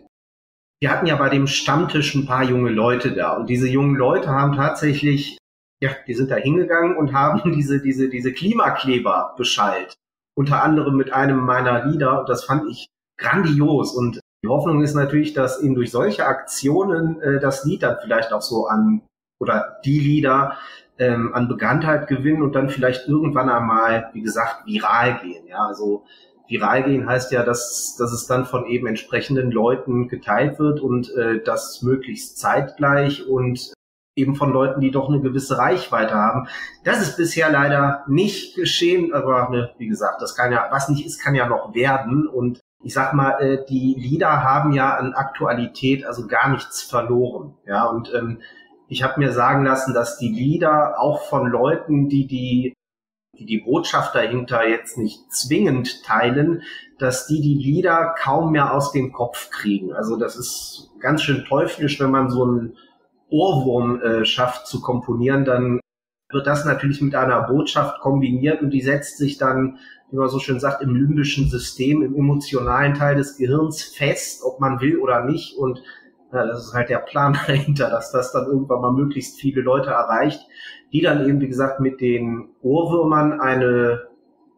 wir 0.80 0.90
hatten 0.90 1.06
ja 1.06 1.16
bei 1.16 1.28
dem 1.28 1.46
Stammtisch 1.46 2.14
ein 2.14 2.26
paar 2.26 2.44
junge 2.44 2.70
Leute 2.70 3.12
da 3.12 3.36
und 3.36 3.48
diese 3.48 3.68
jungen 3.68 3.96
Leute 3.96 4.28
haben 4.28 4.54
tatsächlich, 4.54 5.38
ja, 5.82 5.90
die 6.06 6.14
sind 6.14 6.30
da 6.30 6.36
hingegangen 6.36 6.96
und 6.96 7.12
haben 7.12 7.52
diese, 7.56 7.80
diese, 7.80 8.08
diese 8.08 8.32
Klimakleber 8.32 9.34
beschallt. 9.36 9.94
Unter 10.36 10.62
anderem 10.62 10.96
mit 10.96 11.12
einem 11.12 11.40
meiner 11.40 11.86
Lieder 11.86 12.20
und 12.20 12.28
das 12.28 12.44
fand 12.44 12.70
ich 12.70 12.88
grandios 13.18 13.92
und 13.92 14.20
die 14.44 14.48
Hoffnung 14.48 14.82
ist 14.82 14.94
natürlich, 14.94 15.34
dass 15.34 15.60
eben 15.60 15.74
durch 15.74 15.90
solche 15.90 16.26
Aktionen 16.26 17.20
äh, 17.20 17.40
das 17.40 17.64
Lied 17.64 17.82
dann 17.82 17.96
vielleicht 18.00 18.32
auch 18.32 18.42
so 18.42 18.66
an 18.66 19.02
oder 19.40 19.78
die 19.84 19.98
Lieder 19.98 20.56
ähm, 20.98 21.34
an 21.34 21.48
Bekanntheit 21.48 22.06
gewinnen 22.06 22.42
und 22.42 22.54
dann 22.54 22.68
vielleicht 22.68 23.08
irgendwann 23.08 23.50
einmal, 23.50 24.10
wie 24.12 24.22
gesagt, 24.22 24.64
viral 24.66 25.18
gehen. 25.20 25.46
Ja, 25.46 25.66
also 25.66 26.04
viral 26.48 26.84
gehen 26.84 27.06
heißt 27.06 27.30
ja, 27.32 27.44
dass, 27.44 27.96
dass 27.98 28.12
es 28.12 28.26
dann 28.26 28.46
von 28.46 28.66
eben 28.66 28.86
entsprechenden 28.86 29.50
Leuten 29.50 30.08
geteilt 30.08 30.58
wird 30.58 30.80
und 30.80 31.14
äh, 31.14 31.42
das 31.42 31.82
möglichst 31.82 32.38
zeitgleich 32.38 33.26
und 33.26 33.72
eben 34.16 34.34
von 34.34 34.52
Leuten, 34.52 34.80
die 34.80 34.90
doch 34.90 35.08
eine 35.08 35.20
gewisse 35.20 35.58
Reichweite 35.58 36.14
haben. 36.14 36.48
Das 36.84 37.00
ist 37.00 37.16
bisher 37.16 37.50
leider 37.50 38.04
nicht 38.08 38.56
geschehen, 38.56 39.14
aber 39.14 39.48
ne, 39.50 39.70
wie 39.78 39.86
gesagt, 39.86 40.20
das 40.20 40.34
kann 40.34 40.50
ja, 40.50 40.66
was 40.70 40.88
nicht 40.88 41.06
ist, 41.06 41.22
kann 41.22 41.34
ja 41.34 41.46
noch 41.46 41.74
werden. 41.74 42.26
Und 42.26 42.60
ich 42.82 42.94
sag 42.94 43.12
mal, 43.14 43.40
äh, 43.40 43.64
die 43.68 43.94
Lieder 43.96 44.42
haben 44.42 44.72
ja 44.72 44.96
an 44.96 45.12
Aktualität 45.12 46.04
also 46.04 46.26
gar 46.26 46.50
nichts 46.50 46.82
verloren. 46.82 47.54
Ja, 47.64 47.84
und 47.84 48.12
ähm, 48.14 48.40
ich 48.88 49.02
habe 49.02 49.20
mir 49.20 49.32
sagen 49.32 49.64
lassen, 49.64 49.94
dass 49.94 50.18
die 50.18 50.30
Lieder 50.30 50.98
auch 50.98 51.22
von 51.28 51.46
Leuten, 51.46 52.08
die 52.08 52.26
die 52.26 52.74
die 53.38 53.46
die 53.46 53.58
Botschaft 53.58 54.14
dahinter 54.14 54.66
jetzt 54.66 54.98
nicht 54.98 55.32
zwingend 55.32 56.04
teilen, 56.04 56.62
dass 56.98 57.26
die 57.26 57.40
die 57.40 57.54
Lieder 57.54 58.14
kaum 58.18 58.52
mehr 58.52 58.74
aus 58.74 58.92
dem 58.92 59.12
Kopf 59.12 59.50
kriegen. 59.50 59.92
Also 59.92 60.16
das 60.16 60.36
ist 60.36 60.90
ganz 61.00 61.22
schön 61.22 61.44
teuflisch, 61.44 62.00
wenn 62.00 62.10
man 62.10 62.30
so 62.30 62.44
einen 62.44 62.76
Ohrwurm 63.30 64.00
äh, 64.00 64.24
schafft 64.24 64.66
zu 64.66 64.80
komponieren, 64.80 65.44
dann 65.44 65.80
wird 66.30 66.46
das 66.46 66.64
natürlich 66.64 67.00
mit 67.00 67.14
einer 67.14 67.42
Botschaft 67.42 68.00
kombiniert 68.00 68.60
und 68.60 68.70
die 68.70 68.82
setzt 68.82 69.18
sich 69.18 69.38
dann, 69.38 69.78
wie 70.10 70.16
man 70.16 70.28
so 70.28 70.38
schön 70.38 70.60
sagt, 70.60 70.82
im 70.82 70.94
limbischen 70.94 71.48
System, 71.48 72.02
im 72.02 72.14
emotionalen 72.14 72.94
Teil 72.94 73.16
des 73.16 73.36
Gehirns 73.36 73.82
fest, 73.82 74.42
ob 74.44 74.60
man 74.60 74.80
will 74.80 74.98
oder 74.98 75.24
nicht. 75.24 75.56
Und 75.56 75.82
ja, 76.32 76.46
das 76.46 76.66
ist 76.66 76.74
halt 76.74 76.90
der 76.90 76.98
Plan 76.98 77.38
dahinter, 77.46 77.88
dass 77.88 78.12
das 78.12 78.32
dann 78.32 78.46
irgendwann 78.46 78.80
mal 78.80 78.92
möglichst 78.92 79.40
viele 79.40 79.62
Leute 79.62 79.90
erreicht, 79.90 80.40
die 80.92 81.00
dann 81.00 81.28
eben, 81.28 81.40
wie 81.40 81.48
gesagt, 81.48 81.80
mit 81.80 82.00
den 82.00 82.48
Ohrwürmern 82.62 83.40
eine 83.40 84.08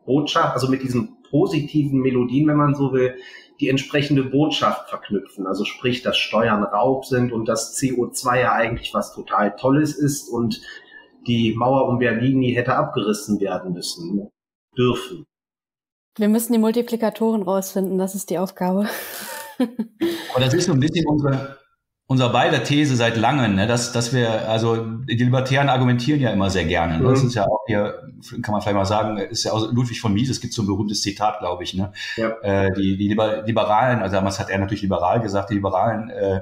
Botschaft, 0.07 0.55
also 0.55 0.69
mit 0.69 0.83
diesen 0.83 1.17
positiven 1.31 2.01
Melodien, 2.01 2.49
wenn 2.49 2.57
man 2.57 2.75
so 2.75 2.93
will, 2.93 3.15
die 3.61 3.69
entsprechende 3.69 4.25
Botschaft 4.25 4.89
verknüpfen. 4.89 5.47
Also 5.47 5.65
sprich, 5.65 6.03
dass 6.03 6.17
Steuern 6.17 6.65
Raub 6.65 7.05
sind 7.05 7.33
und 7.33 7.47
dass 7.47 7.77
CO2 7.79 8.41
ja 8.41 8.53
eigentlich 8.53 8.95
was 8.95 9.15
total 9.15 9.55
Tolles 9.57 9.97
ist 9.97 10.29
und 10.29 10.61
die 11.27 11.55
Mauer 11.55 11.89
um 11.89 11.99
Berlin 11.99 12.39
nie 12.39 12.55
hätte 12.55 12.75
abgerissen 12.75 13.41
werden 13.41 13.75
müssen, 13.75 14.31
dürfen. 14.77 15.27
Wir 16.17 16.29
müssen 16.29 16.53
die 16.53 16.59
Multiplikatoren 16.59 17.43
rausfinden, 17.43 17.99
das 17.99 18.15
ist 18.15 18.31
die 18.31 18.39
Aufgabe. 18.39 18.89
Aber 19.59 20.41
das 20.41 20.55
ist 20.55 20.67
so 20.67 20.73
ein 20.73 20.81
bisschen 20.81 21.07
unsere, 21.07 21.60
unser 22.11 22.31
beider 22.31 22.65
These 22.65 22.97
seit 22.97 23.17
langem, 23.17 23.55
ne, 23.55 23.69
dass, 23.69 23.93
dass 23.93 24.13
wir, 24.13 24.49
also 24.49 24.85
die 24.85 25.15
Libertären 25.15 25.69
argumentieren 25.69 26.21
ja 26.21 26.31
immer 26.31 26.51
sehr 26.51 26.65
gerne. 26.65 26.99
Ne? 26.99 27.05
Mhm. 27.05 27.11
Das 27.11 27.23
ist 27.23 27.35
ja 27.35 27.47
auch 27.47 27.61
hier, 27.69 28.03
kann 28.43 28.51
man 28.51 28.61
vielleicht 28.61 28.75
mal 28.75 28.85
sagen, 28.85 29.17
ist 29.19 29.45
ja 29.45 29.53
auch 29.53 29.71
Ludwig 29.71 30.01
von 30.01 30.13
Mises, 30.13 30.39
es 30.39 30.41
gibt 30.41 30.53
so 30.53 30.63
ein 30.63 30.67
berühmtes 30.67 31.03
Zitat, 31.03 31.39
glaube 31.39 31.63
ich. 31.63 31.75
Ne? 31.75 31.93
Ja. 32.17 32.31
Äh, 32.43 32.73
die, 32.73 32.97
die 32.97 33.07
Liberalen, 33.07 34.03
also 34.03 34.17
damals 34.17 34.41
hat 34.41 34.51
er 34.51 34.59
natürlich 34.59 34.83
liberal 34.83 35.21
gesagt, 35.21 35.51
die 35.51 35.55
Liberalen 35.55 36.11
äh, 36.11 36.41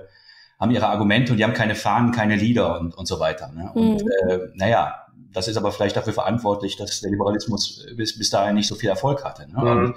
haben 0.58 0.70
ihre 0.70 0.86
Argumente 0.86 1.32
und 1.32 1.36
die 1.36 1.44
haben 1.44 1.52
keine 1.52 1.74
Fahnen, 1.74 2.12
keine 2.12 2.36
Lieder 2.36 2.80
und, 2.80 2.96
und 2.96 3.04
so 3.04 3.20
weiter. 3.20 3.52
Ne? 3.54 3.70
Und 3.74 4.02
mhm. 4.02 4.10
äh, 4.26 4.38
naja, 4.54 4.94
das 5.34 5.48
ist 5.48 5.58
aber 5.58 5.70
vielleicht 5.70 5.98
dafür 5.98 6.14
verantwortlich, 6.14 6.78
dass 6.78 7.02
der 7.02 7.10
Liberalismus 7.10 7.86
bis, 7.94 8.18
bis 8.18 8.30
dahin 8.30 8.54
nicht 8.54 8.68
so 8.68 8.74
viel 8.74 8.88
Erfolg 8.88 9.22
hatte. 9.22 9.46
Ne? 9.52 9.62
Mhm 9.62 9.94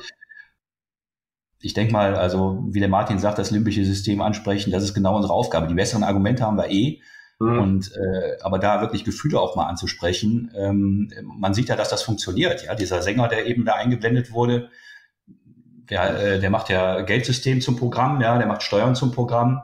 ich 1.61 1.73
denke 1.73 1.93
mal, 1.93 2.15
also 2.15 2.63
wie 2.69 2.79
der 2.79 2.89
Martin 2.89 3.19
sagt, 3.19 3.37
das 3.37 3.51
limbische 3.51 3.85
System 3.85 4.21
ansprechen, 4.21 4.71
das 4.71 4.83
ist 4.83 4.93
genau 4.93 5.15
unsere 5.15 5.33
Aufgabe. 5.33 5.67
Die 5.67 5.73
besseren 5.73 6.03
Argumente 6.03 6.43
haben 6.43 6.57
wir 6.57 6.69
eh. 6.69 6.99
Mhm. 7.39 7.59
Und 7.59 7.91
äh, 7.95 8.37
aber 8.41 8.59
da 8.59 8.81
wirklich 8.81 9.03
Gefühle 9.03 9.39
auch 9.39 9.55
mal 9.55 9.67
anzusprechen, 9.67 10.51
ähm, 10.55 11.11
man 11.23 11.53
sieht 11.53 11.69
ja, 11.69 11.75
dass 11.75 11.89
das 11.89 12.03
funktioniert. 12.03 12.65
Ja, 12.65 12.75
dieser 12.75 13.01
Sänger, 13.01 13.27
der 13.27 13.45
eben 13.45 13.65
da 13.65 13.73
eingeblendet 13.73 14.31
wurde, 14.31 14.69
der, 15.89 16.23
äh, 16.23 16.39
der 16.39 16.49
macht 16.49 16.69
ja 16.69 17.01
Geldsystem 17.01 17.61
zum 17.61 17.77
Programm, 17.77 18.21
ja, 18.21 18.37
der 18.37 18.47
macht 18.47 18.63
Steuern 18.63 18.95
zum 18.95 19.11
Programm 19.11 19.61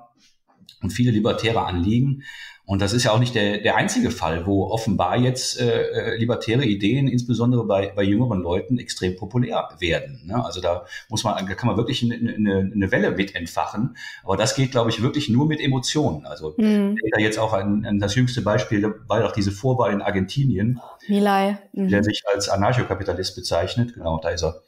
und 0.81 0.91
viele 0.91 1.11
libertäre 1.11 1.65
Anliegen. 1.65 2.23
Und 2.67 2.81
das 2.81 2.91
ist 2.91 3.05
ja 3.05 3.11
auch 3.13 3.19
nicht 3.19 3.33
der, 3.33 3.59
der 3.59 3.77
einzige 3.77 4.11
Fall, 4.11 4.45
wo 4.45 4.65
offenbar 4.65 5.17
jetzt 5.17 5.57
äh, 5.57 5.83
äh, 5.83 6.17
libertäre 6.17 6.65
Ideen, 6.65 7.07
insbesondere 7.07 7.65
bei, 7.65 7.93
bei 7.95 8.03
jüngeren 8.03 8.41
Leuten, 8.41 8.77
extrem 8.77 9.15
populär 9.15 9.69
werden. 9.79 10.23
Ne? 10.25 10.43
Also 10.43 10.59
da 10.59 10.85
muss 11.07 11.23
man, 11.23 11.47
da 11.47 11.53
kann 11.53 11.67
man 11.67 11.77
wirklich 11.77 12.03
eine, 12.03 12.15
eine, 12.15 12.69
eine 12.75 12.91
Welle 12.91 13.11
mit 13.11 13.35
entfachen. 13.35 13.95
Aber 14.25 14.35
das 14.35 14.53
geht, 14.53 14.71
glaube 14.71 14.89
ich, 14.89 15.01
wirklich 15.01 15.29
nur 15.29 15.47
mit 15.47 15.61
Emotionen. 15.61 16.25
Also 16.25 16.55
mhm. 16.57 16.97
da 17.09 17.21
jetzt 17.21 17.39
auch 17.39 17.53
an, 17.53 17.85
an 17.85 17.99
das 17.99 18.15
jüngste 18.15 18.41
Beispiel 18.41 18.93
war 19.07 19.21
doch 19.21 19.31
diese 19.31 19.51
Vorwahl 19.51 19.93
in 19.93 20.01
Argentinien, 20.01 20.81
Milay. 21.07 21.55
Mhm. 21.71 21.87
der 21.87 22.03
sich 22.03 22.23
als 22.33 22.49
Anarchokapitalist 22.49 23.33
bezeichnet. 23.37 23.93
Genau, 23.93 24.19
da 24.21 24.27
ist 24.31 24.43
er. 24.43 24.61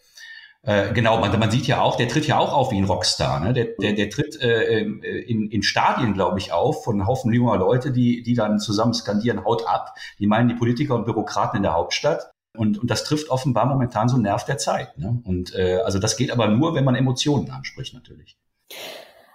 Äh, 0.61 0.93
genau, 0.93 1.19
man, 1.19 1.37
man 1.39 1.51
sieht 1.51 1.67
ja 1.67 1.81
auch, 1.81 1.95
der 1.95 2.09
tritt 2.09 2.27
ja 2.27 2.37
auch 2.37 2.53
auf 2.53 2.71
wie 2.71 2.77
ein 2.77 2.83
Rockstar. 2.83 3.39
Ne? 3.39 3.53
Der, 3.53 3.67
der, 3.79 3.93
der 3.93 4.09
tritt 4.09 4.41
äh, 4.41 4.81
äh 4.81 5.21
in, 5.21 5.49
in 5.49 5.63
Stadien, 5.63 6.13
glaube 6.13 6.37
ich, 6.37 6.51
auf 6.51 6.83
von 6.83 6.95
einem 6.95 7.07
Haufen 7.07 7.31
junger 7.31 7.57
Leute, 7.57 7.91
die, 7.91 8.23
die 8.23 8.33
dann 8.33 8.59
zusammen 8.59 8.93
skandieren, 8.93 9.45
haut 9.45 9.67
ab. 9.67 9.95
Die 10.19 10.27
meinen 10.27 10.49
die 10.49 10.55
Politiker 10.55 10.95
und 10.95 11.05
Bürokraten 11.05 11.57
in 11.57 11.63
der 11.63 11.73
Hauptstadt. 11.73 12.31
Und, 12.57 12.77
und 12.77 12.89
das 12.89 13.03
trifft 13.03 13.29
offenbar 13.29 13.67
momentan 13.67 14.09
so 14.09 14.15
einen 14.15 14.23
Nerv 14.23 14.43
der 14.43 14.57
Zeit. 14.57 14.97
Ne? 14.97 15.21
Und 15.23 15.55
äh, 15.55 15.77
also 15.85 15.99
das 15.99 16.17
geht 16.17 16.31
aber 16.31 16.47
nur, 16.47 16.75
wenn 16.75 16.83
man 16.83 16.95
Emotionen 16.95 17.51
anspricht, 17.51 17.93
natürlich. 17.93 18.37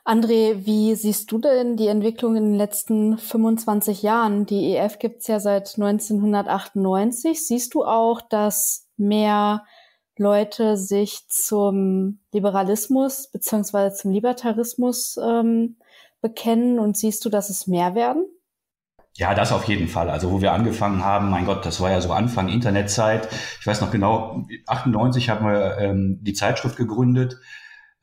André, 0.04 0.66
wie 0.66 0.94
siehst 0.96 1.32
du 1.32 1.38
denn 1.38 1.76
die 1.76 1.86
Entwicklung 1.86 2.36
in 2.36 2.44
den 2.44 2.54
letzten 2.54 3.16
25 3.16 4.02
Jahren? 4.02 4.44
Die 4.44 4.76
EF 4.76 4.98
gibt's 4.98 5.26
ja 5.28 5.40
seit 5.40 5.74
1998. 5.78 7.46
Siehst 7.46 7.72
du 7.72 7.84
auch, 7.84 8.20
dass 8.20 8.86
mehr 8.98 9.64
Leute 10.16 10.76
sich 10.76 11.28
zum 11.28 12.20
Liberalismus 12.32 13.30
beziehungsweise 13.30 13.96
zum 13.96 14.12
Libertarismus 14.12 15.18
ähm, 15.22 15.76
bekennen 16.20 16.78
und 16.78 16.96
siehst 16.96 17.24
du, 17.24 17.28
dass 17.28 17.50
es 17.50 17.66
mehr 17.66 17.94
werden? 17.94 18.26
Ja, 19.16 19.34
das 19.34 19.52
auf 19.52 19.64
jeden 19.64 19.86
Fall. 19.86 20.10
Also 20.10 20.32
wo 20.32 20.40
wir 20.40 20.52
angefangen 20.52 21.04
haben, 21.04 21.30
mein 21.30 21.46
Gott, 21.46 21.64
das 21.64 21.80
war 21.80 21.90
ja 21.90 22.00
so 22.00 22.12
Anfang 22.12 22.48
Internetzeit. 22.48 23.28
Ich 23.60 23.66
weiß 23.66 23.80
noch 23.80 23.92
genau, 23.92 24.44
98 24.66 25.30
haben 25.30 25.46
wir 25.46 25.78
ähm, 25.78 26.18
die 26.22 26.32
Zeitschrift 26.32 26.76
gegründet. 26.76 27.38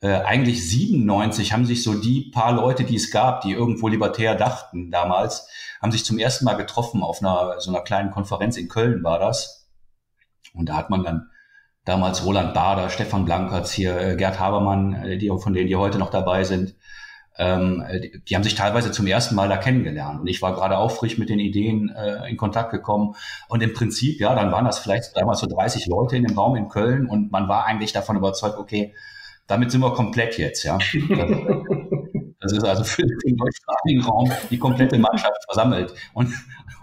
Äh, 0.00 0.14
eigentlich 0.22 0.68
97 0.68 1.52
haben 1.52 1.66
sich 1.66 1.82
so 1.82 1.94
die 1.94 2.30
paar 2.30 2.52
Leute, 2.52 2.84
die 2.84 2.96
es 2.96 3.10
gab, 3.10 3.42
die 3.42 3.52
irgendwo 3.52 3.88
libertär 3.88 4.34
dachten 4.34 4.90
damals, 4.90 5.48
haben 5.82 5.92
sich 5.92 6.04
zum 6.04 6.18
ersten 6.18 6.46
Mal 6.46 6.54
getroffen 6.54 7.02
auf 7.02 7.20
einer 7.20 7.60
so 7.60 7.70
einer 7.70 7.82
kleinen 7.82 8.10
Konferenz 8.10 8.56
in 8.56 8.68
Köln 8.68 9.04
war 9.04 9.18
das. 9.18 9.68
Und 10.54 10.68
da 10.70 10.76
hat 10.76 10.88
man 10.88 11.04
dann 11.04 11.30
damals 11.84 12.24
Roland 12.24 12.54
Bader, 12.54 12.90
Stefan 12.90 13.24
Blankertz 13.24 13.72
hier, 13.72 13.98
äh, 13.98 14.16
Gerd 14.16 14.38
Habermann, 14.38 14.94
äh, 14.94 15.18
die, 15.18 15.28
von 15.28 15.52
denen 15.52 15.68
die 15.68 15.76
heute 15.76 15.98
noch 15.98 16.10
dabei 16.10 16.44
sind, 16.44 16.74
ähm, 17.38 17.82
die, 18.02 18.22
die, 18.28 18.36
haben 18.36 18.42
sich 18.42 18.54
teilweise 18.54 18.92
zum 18.92 19.06
ersten 19.06 19.34
Mal 19.34 19.48
da 19.48 19.56
kennengelernt. 19.56 20.20
Und 20.20 20.26
ich 20.26 20.42
war 20.42 20.54
gerade 20.54 20.78
auch 20.78 20.90
frisch 20.90 21.18
mit 21.18 21.28
den 21.28 21.38
Ideen 21.38 21.88
äh, 21.88 22.28
in 22.28 22.36
Kontakt 22.36 22.70
gekommen. 22.70 23.14
Und 23.48 23.62
im 23.62 23.72
Prinzip, 23.72 24.20
ja, 24.20 24.34
dann 24.34 24.52
waren 24.52 24.64
das 24.64 24.78
vielleicht 24.78 25.16
damals 25.16 25.40
so 25.40 25.46
30 25.46 25.86
Leute 25.86 26.16
in 26.16 26.24
dem 26.24 26.38
Raum 26.38 26.56
in 26.56 26.68
Köln 26.68 27.06
und 27.08 27.32
man 27.32 27.48
war 27.48 27.64
eigentlich 27.64 27.92
davon 27.92 28.16
überzeugt, 28.16 28.58
okay, 28.58 28.94
damit 29.46 29.70
sind 29.70 29.80
wir 29.80 29.92
komplett 29.92 30.38
jetzt, 30.38 30.62
ja. 30.62 30.78
Das 32.40 32.52
ist 32.52 32.64
also 32.64 32.82
für 32.82 33.02
den 33.02 33.36
deutschsprachigen 33.36 34.02
Raum 34.02 34.32
die 34.50 34.58
komplette 34.58 34.98
Mannschaft 34.98 35.44
versammelt. 35.44 35.94
Und, 36.12 36.32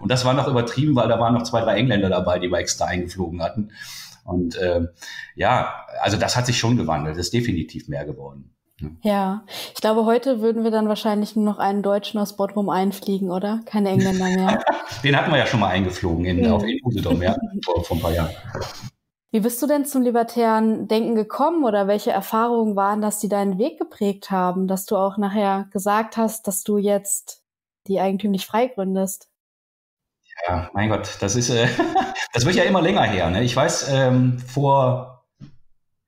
und 0.00 0.10
das 0.10 0.24
war 0.24 0.32
noch 0.32 0.48
übertrieben, 0.48 0.96
weil 0.96 1.08
da 1.08 1.20
waren 1.20 1.34
noch 1.34 1.42
zwei, 1.42 1.60
drei 1.60 1.76
Engländer 1.76 2.08
dabei, 2.08 2.38
die 2.38 2.48
wir 2.48 2.58
extra 2.58 2.86
eingeflogen 2.86 3.42
hatten. 3.42 3.70
Und 4.30 4.56
äh, 4.56 4.86
ja, 5.34 5.86
also 6.00 6.16
das 6.16 6.36
hat 6.36 6.46
sich 6.46 6.58
schon 6.58 6.76
gewandelt, 6.76 7.16
das 7.16 7.26
ist 7.26 7.34
definitiv 7.34 7.88
mehr 7.88 8.04
geworden. 8.04 8.54
Ja, 9.02 9.44
ich 9.74 9.80
glaube, 9.80 10.06
heute 10.06 10.40
würden 10.40 10.64
wir 10.64 10.70
dann 10.70 10.88
wahrscheinlich 10.88 11.36
nur 11.36 11.44
noch 11.44 11.58
einen 11.58 11.82
Deutschen 11.82 12.18
aus 12.18 12.36
Bodrum 12.36 12.70
einfliegen, 12.70 13.30
oder? 13.30 13.60
Keine 13.66 13.90
Engländer 13.90 14.24
mehr. 14.24 14.64
Den 15.04 15.16
hatten 15.16 15.30
wir 15.30 15.38
ja 15.38 15.46
schon 15.46 15.60
mal 15.60 15.68
eingeflogen 15.68 16.24
in, 16.24 16.46
auf 16.46 16.64
Usedom, 16.84 17.22
ja, 17.22 17.36
vor, 17.64 17.84
vor 17.84 17.96
ein 17.96 18.00
paar 18.00 18.12
Jahren. 18.12 18.30
Wie 19.32 19.40
bist 19.40 19.62
du 19.62 19.66
denn 19.66 19.84
zum 19.84 20.02
libertären 20.02 20.88
Denken 20.88 21.14
gekommen 21.14 21.64
oder 21.64 21.86
welche 21.86 22.10
Erfahrungen 22.10 22.74
waren 22.74 23.00
das, 23.00 23.20
die 23.20 23.28
deinen 23.28 23.58
Weg 23.58 23.78
geprägt 23.78 24.30
haben, 24.30 24.66
dass 24.66 24.86
du 24.86 24.96
auch 24.96 25.18
nachher 25.18 25.68
gesagt 25.72 26.16
hast, 26.16 26.48
dass 26.48 26.64
du 26.64 26.78
jetzt 26.78 27.44
die 27.86 28.00
eigentümlich 28.00 28.46
frei 28.46 28.66
gründest? 28.66 29.29
Ja, 30.48 30.70
mein 30.72 30.88
Gott, 30.88 31.16
das 31.20 31.36
ist, 31.36 31.50
äh, 31.50 31.68
das 32.32 32.44
wird 32.44 32.56
ja 32.56 32.64
immer 32.64 32.82
länger 32.82 33.02
her. 33.02 33.30
Ne? 33.30 33.42
Ich 33.42 33.54
weiß, 33.54 33.90
ähm, 33.92 34.38
vor, 34.38 35.24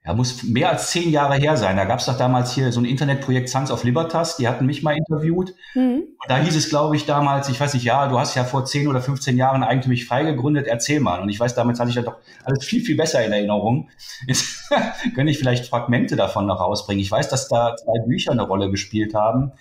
ja, 0.05 0.15
muss 0.15 0.43
mehr 0.43 0.71
als 0.71 0.91
zehn 0.91 1.11
Jahre 1.11 1.37
her 1.37 1.57
sein. 1.57 1.77
Da 1.77 1.85
gab 1.85 2.01
es 2.01 2.07
doch 2.07 2.17
damals 2.17 2.53
hier 2.53 2.73
so 2.73 2.81
ein 2.81 2.85
Internetprojekt 2.85 3.49
Sons 3.49 3.71
of 3.71 3.85
Libertas, 3.85 4.37
die 4.37 4.49
hatten 4.49 4.67
mich 4.67 4.83
mal 4.83 4.97
interviewt. 4.97 5.55
Mhm. 5.75 6.03
Und 6.21 6.31
da 6.31 6.39
hieß 6.39 6.57
es, 6.57 6.71
glaube 6.71 6.97
ich, 6.97 7.07
damals, 7.07 7.49
ich 7.49 7.61
weiß 7.61 7.75
nicht, 7.75 7.85
ja, 7.85 8.09
du 8.09 8.19
hast 8.19 8.35
ja 8.35 8.45
vor 8.45 8.65
zehn 8.65 8.89
oder 8.89 9.01
15 9.01 9.37
Jahren 9.37 9.62
eigentümlich 9.62 10.07
frei 10.07 10.25
gegründet, 10.25 10.67
erzähl 10.67 11.01
mal. 11.01 11.21
Und 11.21 11.29
ich 11.29 11.39
weiß, 11.39 11.55
damals 11.55 11.79
hatte 11.79 11.91
ich 11.91 11.97
ja 11.97 12.03
doch 12.03 12.17
alles 12.45 12.65
viel, 12.65 12.83
viel 12.85 12.97
besser 12.97 13.25
in 13.25 13.33
Erinnerung. 13.33 13.91
Jetzt 14.27 14.71
könnte 15.15 15.31
ich 15.31 15.39
vielleicht 15.39 15.67
Fragmente 15.67 16.17
davon 16.17 16.47
noch 16.47 16.61
rausbringen. 16.61 17.01
Ich 17.01 17.11
weiß, 17.11 17.29
dass 17.29 17.49
da 17.49 17.77
zwei 17.77 18.05
Bücher 18.07 18.33
eine 18.33 18.43
Rolle 18.43 18.71
gespielt 18.71 19.15
haben 19.15 19.53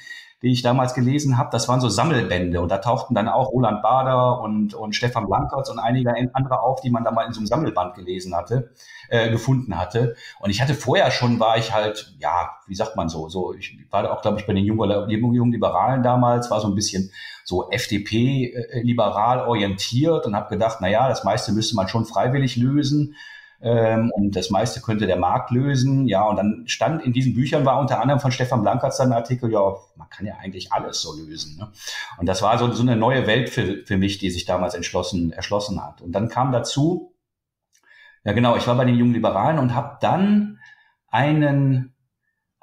die 0.42 0.52
ich 0.52 0.64
damals 0.64 0.96
gelesen 0.96 1.38
habe, 1.38 1.50
das 1.52 1.68
waren 1.68 1.82
so 1.82 1.90
Sammelbände 1.90 2.62
und 2.62 2.70
da 2.70 2.80
tauchten 2.80 3.14
dann 3.14 3.30
auch 3.30 3.52
Roland 3.52 3.84
Bader 3.84 4.42
und, 4.42 4.74
und 4.74 4.96
Stefan 4.96 5.28
Blankertz 5.28 5.70
und 5.70 5.78
einige 5.78 6.14
andere 6.34 6.62
auf, 6.62 6.82
die 6.82 6.90
man 6.90 7.04
da 7.04 7.12
mal 7.12 7.26
in 7.26 7.34
so 7.34 7.40
einem 7.40 7.48
Sammelband 7.48 7.94
gelesen 7.94 8.36
hatte, 8.36 8.72
äh, 9.10 9.30
gefunden 9.30 9.78
hatte. 9.78 10.16
Und 10.40 10.50
ich 10.50 10.62
hatte 10.62 10.74
vorher 10.74 11.12
schon, 11.12 11.40
war 11.40 11.58
ich 11.58 11.74
halt, 11.74 12.16
ja, 12.20 12.50
wie 12.66 12.76
sagt 12.76 12.96
man 12.96 13.08
so, 13.08 13.30
so 13.30 13.54
ich 13.54 13.78
war 13.92 14.02
da 14.02 14.12
auch, 14.12 14.24
glaube 14.24 14.40
ich, 14.40 14.48
bei 14.48 14.54
den 14.54 14.66
jungen, 14.66 15.10
jungen 15.10 15.52
Liberalen 15.52 16.02
damals, 16.02 16.50
war 16.50 16.60
so 16.60 16.68
ein 16.68 16.76
bisschen 16.76 17.12
so 17.44 17.70
FDP-liberal 17.70 19.40
äh, 19.40 19.48
orientiert 19.48 20.26
und 20.26 20.36
habe 20.36 20.50
gedacht, 20.50 20.78
na 20.82 20.88
ja, 20.88 21.08
das 21.08 21.24
meiste 21.24 21.52
müsste 21.52 21.76
man 21.76 21.88
schon 21.88 22.06
freiwillig 22.06 22.56
lösen 22.56 23.16
ähm, 23.62 24.12
und 24.16 24.36
das 24.36 24.50
meiste 24.50 24.82
könnte 24.82 25.08
der 25.08 25.18
Markt 25.18 25.52
lösen. 25.52 26.08
Ja, 26.08 26.24
und 26.24 26.38
dann 26.38 26.64
stand 26.66 27.04
in 27.04 27.14
diesen 27.14 27.34
Büchern 27.34 27.66
war 27.66 27.80
unter 27.80 28.02
anderem 28.02 28.20
von 28.20 28.32
Stefan 28.32 28.62
Blankertz 28.62 28.98
dann 28.98 29.12
ein 29.12 29.18
Artikel, 29.18 29.52
ja, 29.52 29.76
man 29.96 30.10
kann 30.10 30.26
ja 30.26 30.36
eigentlich 30.40 30.72
alles 30.72 31.02
so 31.02 31.16
lösen. 31.16 31.58
Ne? 31.58 31.72
Und 32.18 32.28
das 32.28 32.42
war 32.42 32.58
so, 32.58 32.72
so 32.72 32.82
eine 32.82 32.96
neue 32.96 33.28
Welt 33.28 33.50
für, 33.50 33.84
für 33.86 33.98
mich, 33.98 34.18
die 34.18 34.32
sich 34.32 34.46
damals 34.46 34.74
entschlossen, 34.74 35.32
erschlossen 35.32 35.84
hat. 35.84 36.02
Und 36.02 36.14
dann 36.14 36.30
kam 36.30 36.52
dazu, 36.52 37.14
ja 38.24 38.34
genau, 38.34 38.56
ich 38.56 38.68
war 38.68 38.76
bei 38.76 38.86
den 38.86 38.96
jungen 38.96 39.14
Liberalen 39.14 39.60
und 39.60 39.76
habe 39.76 39.98
dann 40.02 40.60
einen 41.08 41.92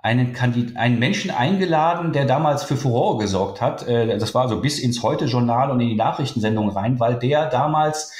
einen, 0.01 0.33
Kandid 0.33 0.77
einen 0.77 0.99
Menschen 0.99 1.31
eingeladen, 1.31 2.13
der 2.13 2.25
damals 2.25 2.63
für 2.63 2.77
Furore 2.77 3.19
gesorgt 3.19 3.61
hat. 3.61 3.87
Äh, 3.87 4.19
das 4.19 4.35
war 4.35 4.49
so 4.49 4.61
bis 4.61 4.79
ins 4.79 5.03
Heute-Journal 5.03 5.71
und 5.71 5.81
in 5.81 5.89
die 5.89 5.97
Nachrichtensendung 5.97 6.71
rein, 6.71 7.01
weil 7.01 7.19
der 7.19 7.47
damals 7.47 8.15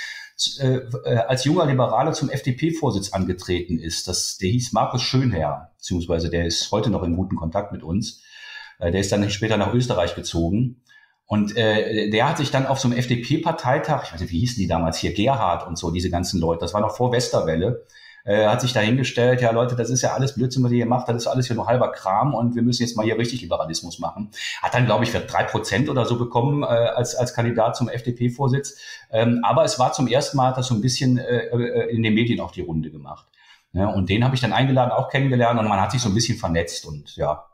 äh, 0.61 0.81
äh, 1.05 1.17
als 1.27 1.45
junger 1.45 1.67
Liberaler 1.67 2.13
zum 2.13 2.31
FDP-Vorsitz 2.31 3.13
angetreten 3.13 3.79
ist. 3.79 4.09
Das, 4.09 4.39
der 4.39 4.51
hieß 4.51 4.73
Markus 4.73 5.03
Schönherr, 5.03 5.73
beziehungsweise 5.77 6.31
der 6.31 6.47
ist 6.47 6.71
heute 6.71 6.91
noch 6.91 7.03
in 7.03 7.17
guten 7.17 7.37
Kontakt 7.37 7.73
mit 7.73 7.83
uns. 7.83 8.23
Äh, 8.79 8.93
der 8.93 9.01
ist 9.01 9.11
dann 9.11 9.29
später 9.31 9.57
nach 9.57 9.75
Österreich 9.75 10.15
gezogen. 10.15 10.83
Und 11.27 11.57
äh, 11.57 12.09
der 12.09 12.29
hat 12.29 12.39
sich 12.39 12.51
dann 12.51 12.67
auf 12.67 12.81
so 12.81 12.89
einem 12.89 12.97
FDP-Parteitag, 12.97 14.05
ich 14.05 14.13
weiß 14.15 14.21
nicht, 14.21 14.33
wie 14.33 14.41
hießen 14.41 14.61
die 14.61 14.67
damals 14.67 14.97
hier, 14.97 15.13
Gerhard 15.13 15.67
und 15.67 15.77
so, 15.77 15.91
diese 15.91 16.09
ganzen 16.09 16.41
Leute, 16.41 16.61
das 16.61 16.73
war 16.73 16.81
noch 16.81 16.97
vor 16.97 17.13
Westerwelle, 17.13 17.87
äh, 18.25 18.47
hat 18.47 18.61
sich 18.61 18.73
dahingestellt, 18.73 19.41
ja 19.41 19.51
Leute, 19.51 19.77
das 19.77 19.91
ist 19.91 20.03
ja 20.03 20.13
alles 20.13 20.35
Blödsinn, 20.35 20.63
was 20.65 20.71
ihr 20.73 20.77
hier 20.77 20.87
macht, 20.87 21.09
das 21.09 21.17
ist 21.17 21.27
alles 21.27 21.47
hier 21.47 21.57
nur 21.57 21.67
halber 21.67 21.93
Kram 21.93 22.35
und 22.35 22.55
wir 22.55 22.63
müssen 22.63 22.83
jetzt 22.83 22.97
mal 22.97 23.05
hier 23.05 23.19
richtig 23.19 23.41
Liberalismus 23.41 23.99
machen. 23.99 24.31
Hat 24.63 24.75
dann, 24.75 24.87
glaube 24.87 25.05
ich, 25.05 25.13
drei 25.13 25.45
Prozent 25.45 25.89
oder 25.89 26.05
so 26.05 26.19
bekommen 26.19 26.63
äh, 26.63 26.67
als, 26.67 27.15
als 27.15 27.35
Kandidat 27.35 27.77
zum 27.77 27.89
FDP-Vorsitz. 27.89 28.79
Ähm, 29.11 29.41
aber 29.43 29.65
es 29.65 29.79
war 29.79 29.93
zum 29.93 30.07
ersten 30.07 30.37
Mal, 30.37 30.49
hat 30.49 30.59
das 30.59 30.69
so 30.69 30.75
ein 30.75 30.81
bisschen 30.81 31.19
äh, 31.19 31.47
äh, 31.47 31.91
in 31.91 32.03
den 32.03 32.15
Medien 32.15 32.41
auch 32.41 32.53
die 32.53 32.63
Runde 32.63 32.91
gemacht. 32.91 33.27
Ja, 33.73 33.89
und 33.89 34.09
den 34.09 34.25
habe 34.25 34.35
ich 34.35 34.41
dann 34.41 34.53
eingeladen, 34.53 34.93
auch 34.93 35.11
kennengelernt 35.11 35.61
und 35.61 35.69
man 35.69 35.81
hat 35.81 35.93
sich 35.93 36.01
so 36.01 36.09
ein 36.09 36.15
bisschen 36.15 36.39
vernetzt 36.39 36.87
und 36.87 37.17
ja, 37.17 37.45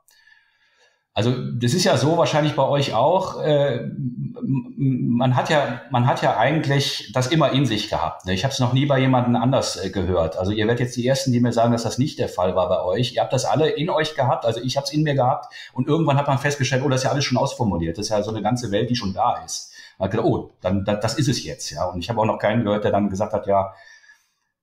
also 1.16 1.32
das 1.32 1.74
ist 1.74 1.84
ja 1.84 1.96
so 1.96 2.18
wahrscheinlich 2.18 2.56
bei 2.56 2.64
euch 2.64 2.92
auch. 2.92 3.40
Äh, 3.40 3.88
man 4.36 5.36
hat 5.36 5.48
ja, 5.48 5.82
man 5.90 6.08
hat 6.08 6.22
ja 6.22 6.36
eigentlich 6.36 7.12
das 7.14 7.28
immer 7.28 7.52
in 7.52 7.66
sich 7.66 7.88
gehabt. 7.88 8.26
Ne? 8.26 8.34
Ich 8.34 8.42
habe 8.42 8.52
es 8.52 8.58
noch 8.58 8.72
nie 8.72 8.84
bei 8.84 8.98
jemandem 8.98 9.36
anders 9.36 9.76
äh, 9.76 9.90
gehört. 9.90 10.36
Also 10.36 10.50
ihr 10.50 10.66
werdet 10.66 10.80
jetzt 10.80 10.96
die 10.96 11.06
ersten, 11.06 11.30
die 11.30 11.38
mir 11.38 11.52
sagen, 11.52 11.70
dass 11.70 11.84
das 11.84 11.98
nicht 11.98 12.18
der 12.18 12.28
Fall 12.28 12.56
war 12.56 12.68
bei 12.68 12.82
euch. 12.82 13.14
Ihr 13.14 13.22
habt 13.22 13.32
das 13.32 13.44
alle 13.44 13.70
in 13.70 13.90
euch 13.90 14.16
gehabt. 14.16 14.44
Also 14.44 14.60
ich 14.60 14.76
habe 14.76 14.86
es 14.86 14.92
in 14.92 15.04
mir 15.04 15.14
gehabt 15.14 15.54
und 15.72 15.86
irgendwann 15.86 16.16
hat 16.16 16.26
man 16.26 16.38
festgestellt, 16.38 16.82
oh, 16.84 16.88
das 16.88 17.02
ist 17.02 17.04
ja 17.04 17.10
alles 17.12 17.24
schon 17.24 17.38
ausformuliert. 17.38 17.96
Das 17.96 18.06
ist 18.06 18.10
ja 18.10 18.20
so 18.20 18.30
eine 18.32 18.42
ganze 18.42 18.72
Welt, 18.72 18.90
die 18.90 18.96
schon 18.96 19.14
da 19.14 19.36
ist. 19.44 19.72
Man 19.98 20.06
hat 20.06 20.10
gedacht, 20.10 20.26
oh, 20.26 20.50
dann 20.60 20.84
das 20.84 21.14
ist 21.14 21.28
es 21.28 21.44
jetzt, 21.44 21.70
ja. 21.70 21.84
Und 21.84 22.00
ich 22.00 22.10
habe 22.10 22.20
auch 22.20 22.26
noch 22.26 22.38
keinen 22.38 22.64
gehört, 22.64 22.82
der 22.82 22.90
dann 22.90 23.08
gesagt 23.08 23.32
hat, 23.32 23.46
ja, 23.46 23.72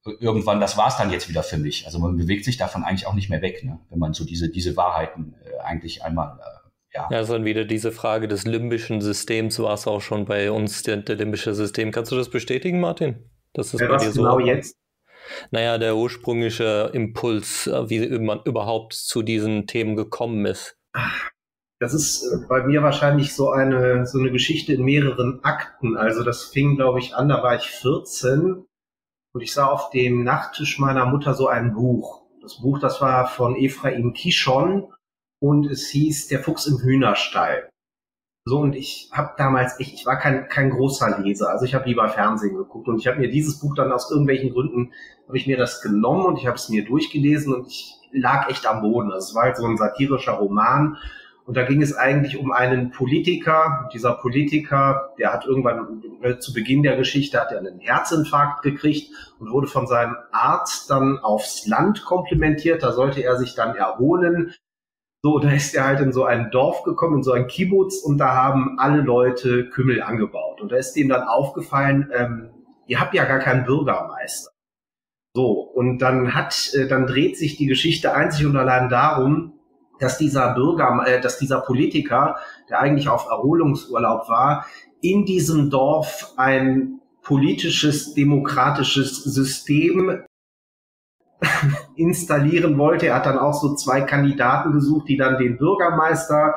irgendwann, 0.05 0.59
das 0.59 0.77
war's 0.77 0.97
dann 0.97 1.11
jetzt 1.11 1.29
wieder 1.29 1.43
für 1.43 1.57
mich. 1.57 1.85
Also 1.85 1.99
man 1.99 2.17
bewegt 2.17 2.45
sich 2.45 2.57
davon 2.57 2.83
eigentlich 2.83 3.07
auch 3.07 3.13
nicht 3.13 3.29
mehr 3.29 3.41
weg, 3.41 3.63
ne? 3.63 3.79
wenn 3.89 3.99
man 3.99 4.13
so 4.13 4.25
diese, 4.25 4.49
diese 4.49 4.75
Wahrheiten 4.75 5.35
äh, 5.45 5.59
eigentlich 5.59 6.03
einmal, 6.03 6.39
äh, 6.39 6.61
ja. 6.93 7.07
Ja, 7.09 7.17
also 7.17 7.33
dann 7.33 7.45
wieder 7.45 7.63
diese 7.63 7.91
Frage 7.91 8.27
des 8.27 8.45
limbischen 8.45 8.99
Systems 8.99 9.59
war 9.59 9.75
es 9.75 9.87
auch 9.87 10.01
schon 10.01 10.25
bei 10.25 10.51
uns, 10.51 10.83
der, 10.83 10.97
der 10.97 11.15
limbische 11.15 11.53
System. 11.53 11.91
Kannst 11.91 12.11
du 12.11 12.17
das 12.17 12.29
bestätigen, 12.29 12.79
Martin? 12.81 13.29
Das 13.53 13.73
ist 13.73 13.79
ja, 13.79 13.87
bei 13.87 13.97
dir 13.97 14.11
so. 14.11 14.23
Genau 14.23 14.39
jetzt? 14.39 14.75
Naja, 15.51 15.77
der 15.77 15.95
ursprüngliche 15.95 16.89
Impuls, 16.93 17.67
äh, 17.67 17.89
wie 17.89 18.19
man 18.19 18.41
überhaupt 18.43 18.93
zu 18.93 19.21
diesen 19.21 19.67
Themen 19.67 19.95
gekommen 19.95 20.45
ist. 20.45 20.77
Das 21.79 21.93
ist 21.93 22.23
äh, 22.23 22.45
bei 22.49 22.63
mir 22.63 22.81
wahrscheinlich 22.81 23.33
so 23.33 23.51
eine, 23.51 24.05
so 24.05 24.19
eine 24.19 24.31
Geschichte 24.31 24.73
in 24.73 24.83
mehreren 24.83 25.43
Akten. 25.43 25.95
Also 25.95 26.23
das 26.23 26.43
fing, 26.43 26.75
glaube 26.75 26.99
ich, 26.99 27.15
an, 27.15 27.29
da 27.29 27.41
war 27.41 27.55
ich 27.55 27.69
14 27.69 28.65
und 29.33 29.41
ich 29.41 29.53
sah 29.53 29.67
auf 29.67 29.89
dem 29.91 30.23
Nachttisch 30.23 30.79
meiner 30.79 31.05
Mutter 31.05 31.33
so 31.33 31.47
ein 31.47 31.73
Buch. 31.73 32.21
Das 32.41 32.61
Buch, 32.61 32.79
das 32.79 33.01
war 33.01 33.27
von 33.27 33.55
Ephraim 33.55 34.13
Kishon 34.13 34.91
und 35.39 35.69
es 35.69 35.89
hieß 35.89 36.27
Der 36.27 36.39
Fuchs 36.39 36.65
im 36.65 36.79
Hühnerstall. 36.79 37.69
So, 38.43 38.59
und 38.59 38.75
ich 38.75 39.09
habe 39.13 39.33
damals, 39.37 39.79
ich, 39.79 39.93
ich 39.93 40.05
war 40.07 40.17
kein, 40.17 40.49
kein 40.49 40.71
großer 40.71 41.19
Leser, 41.19 41.49
also 41.49 41.65
ich 41.65 41.75
habe 41.75 41.87
lieber 41.87 42.09
Fernsehen 42.09 42.57
geguckt 42.57 42.87
und 42.87 42.97
ich 42.97 43.05
habe 43.05 43.19
mir 43.19 43.29
dieses 43.29 43.59
Buch 43.59 43.75
dann 43.75 43.91
aus 43.91 44.09
irgendwelchen 44.09 44.51
Gründen, 44.51 44.93
habe 45.27 45.37
ich 45.37 45.45
mir 45.45 45.57
das 45.57 45.81
genommen 45.81 46.25
und 46.25 46.39
ich 46.39 46.47
habe 46.47 46.55
es 46.55 46.67
mir 46.67 46.83
durchgelesen 46.83 47.53
und 47.53 47.67
ich 47.67 47.93
lag 48.11 48.49
echt 48.49 48.65
am 48.65 48.81
Boden. 48.81 49.11
Also 49.11 49.29
es 49.29 49.35
war 49.35 49.43
halt 49.43 49.57
so 49.57 49.65
ein 49.65 49.77
satirischer 49.77 50.33
Roman 50.33 50.97
und 51.45 51.57
da 51.57 51.63
ging 51.63 51.81
es 51.81 51.95
eigentlich 51.95 52.37
um 52.37 52.51
einen 52.51 52.91
Politiker. 52.91 53.89
Dieser 53.93 54.13
Politiker, 54.13 55.13
der 55.17 55.33
hat 55.33 55.45
irgendwann 55.45 56.03
äh, 56.21 56.37
zu 56.37 56.53
Beginn 56.53 56.83
der 56.83 56.95
Geschichte 56.95 57.39
hat 57.39 57.51
er 57.51 57.59
einen 57.59 57.79
Herzinfarkt 57.79 58.61
gekriegt 58.61 59.11
und 59.39 59.51
wurde 59.51 59.67
von 59.67 59.87
seinem 59.87 60.15
Arzt 60.31 60.89
dann 60.89 61.17
aufs 61.19 61.65
Land 61.65 62.05
komplimentiert. 62.05 62.83
Da 62.83 62.91
sollte 62.91 63.23
er 63.23 63.37
sich 63.37 63.55
dann 63.55 63.75
erholen. 63.75 64.53
So, 65.23 65.39
da 65.39 65.51
ist 65.51 65.75
er 65.75 65.85
halt 65.85 65.99
in 65.99 66.11
so 66.11 66.25
ein 66.25 66.51
Dorf 66.51 66.83
gekommen, 66.83 67.17
in 67.17 67.23
so 67.23 67.31
ein 67.31 67.47
Kibbutz 67.47 68.01
und 68.03 68.17
da 68.17 68.35
haben 68.35 68.79
alle 68.79 69.01
Leute 69.01 69.69
Kümmel 69.69 70.01
angebaut. 70.01 70.61
Und 70.61 70.71
da 70.71 70.77
ist 70.77 70.93
dem 70.93 71.09
dann 71.09 71.23
aufgefallen, 71.23 72.11
ähm, 72.13 72.49
ihr 72.87 72.99
habt 72.99 73.13
ja 73.13 73.25
gar 73.25 73.39
keinen 73.39 73.65
Bürgermeister. 73.65 74.51
So, 75.33 75.51
und 75.51 75.99
dann 75.99 76.35
hat, 76.35 76.73
äh, 76.73 76.87
dann 76.87 77.07
dreht 77.07 77.37
sich 77.37 77.57
die 77.57 77.67
Geschichte 77.67 78.13
einzig 78.13 78.45
und 78.45 78.57
allein 78.57 78.89
darum, 78.89 79.60
dass 80.01 80.17
dieser 80.17 80.53
Bürger, 80.53 81.03
äh, 81.05 81.21
dass 81.21 81.37
dieser 81.37 81.61
Politiker, 81.61 82.35
der 82.69 82.79
eigentlich 82.79 83.07
auf 83.07 83.27
Erholungsurlaub 83.29 84.27
war, 84.27 84.65
in 84.99 85.25
diesem 85.25 85.69
Dorf 85.69 86.33
ein 86.37 86.99
politisches, 87.21 88.13
demokratisches 88.13 89.23
System 89.23 90.23
installieren 91.95 92.77
wollte. 92.77 93.07
Er 93.07 93.15
hat 93.15 93.27
dann 93.27 93.37
auch 93.37 93.53
so 93.53 93.75
zwei 93.75 94.01
Kandidaten 94.01 94.73
gesucht, 94.73 95.07
die 95.07 95.17
dann 95.17 95.37
den 95.37 95.57
Bürgermeister 95.57 96.55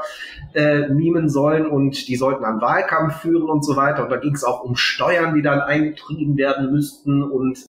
äh, 0.54 0.88
mimen 0.88 1.28
sollen 1.28 1.66
und 1.66 2.08
die 2.08 2.16
sollten 2.16 2.42
dann 2.42 2.62
Wahlkampf 2.62 3.20
führen 3.20 3.48
und 3.48 3.64
so 3.64 3.76
weiter. 3.76 4.04
Und 4.04 4.10
da 4.10 4.16
ging 4.16 4.34
es 4.34 4.44
auch 4.44 4.62
um 4.62 4.74
Steuern, 4.74 5.34
die 5.34 5.42
dann 5.42 5.60
eingetrieben 5.60 6.36
werden 6.36 6.72
müssten 6.72 7.22
und 7.22 7.66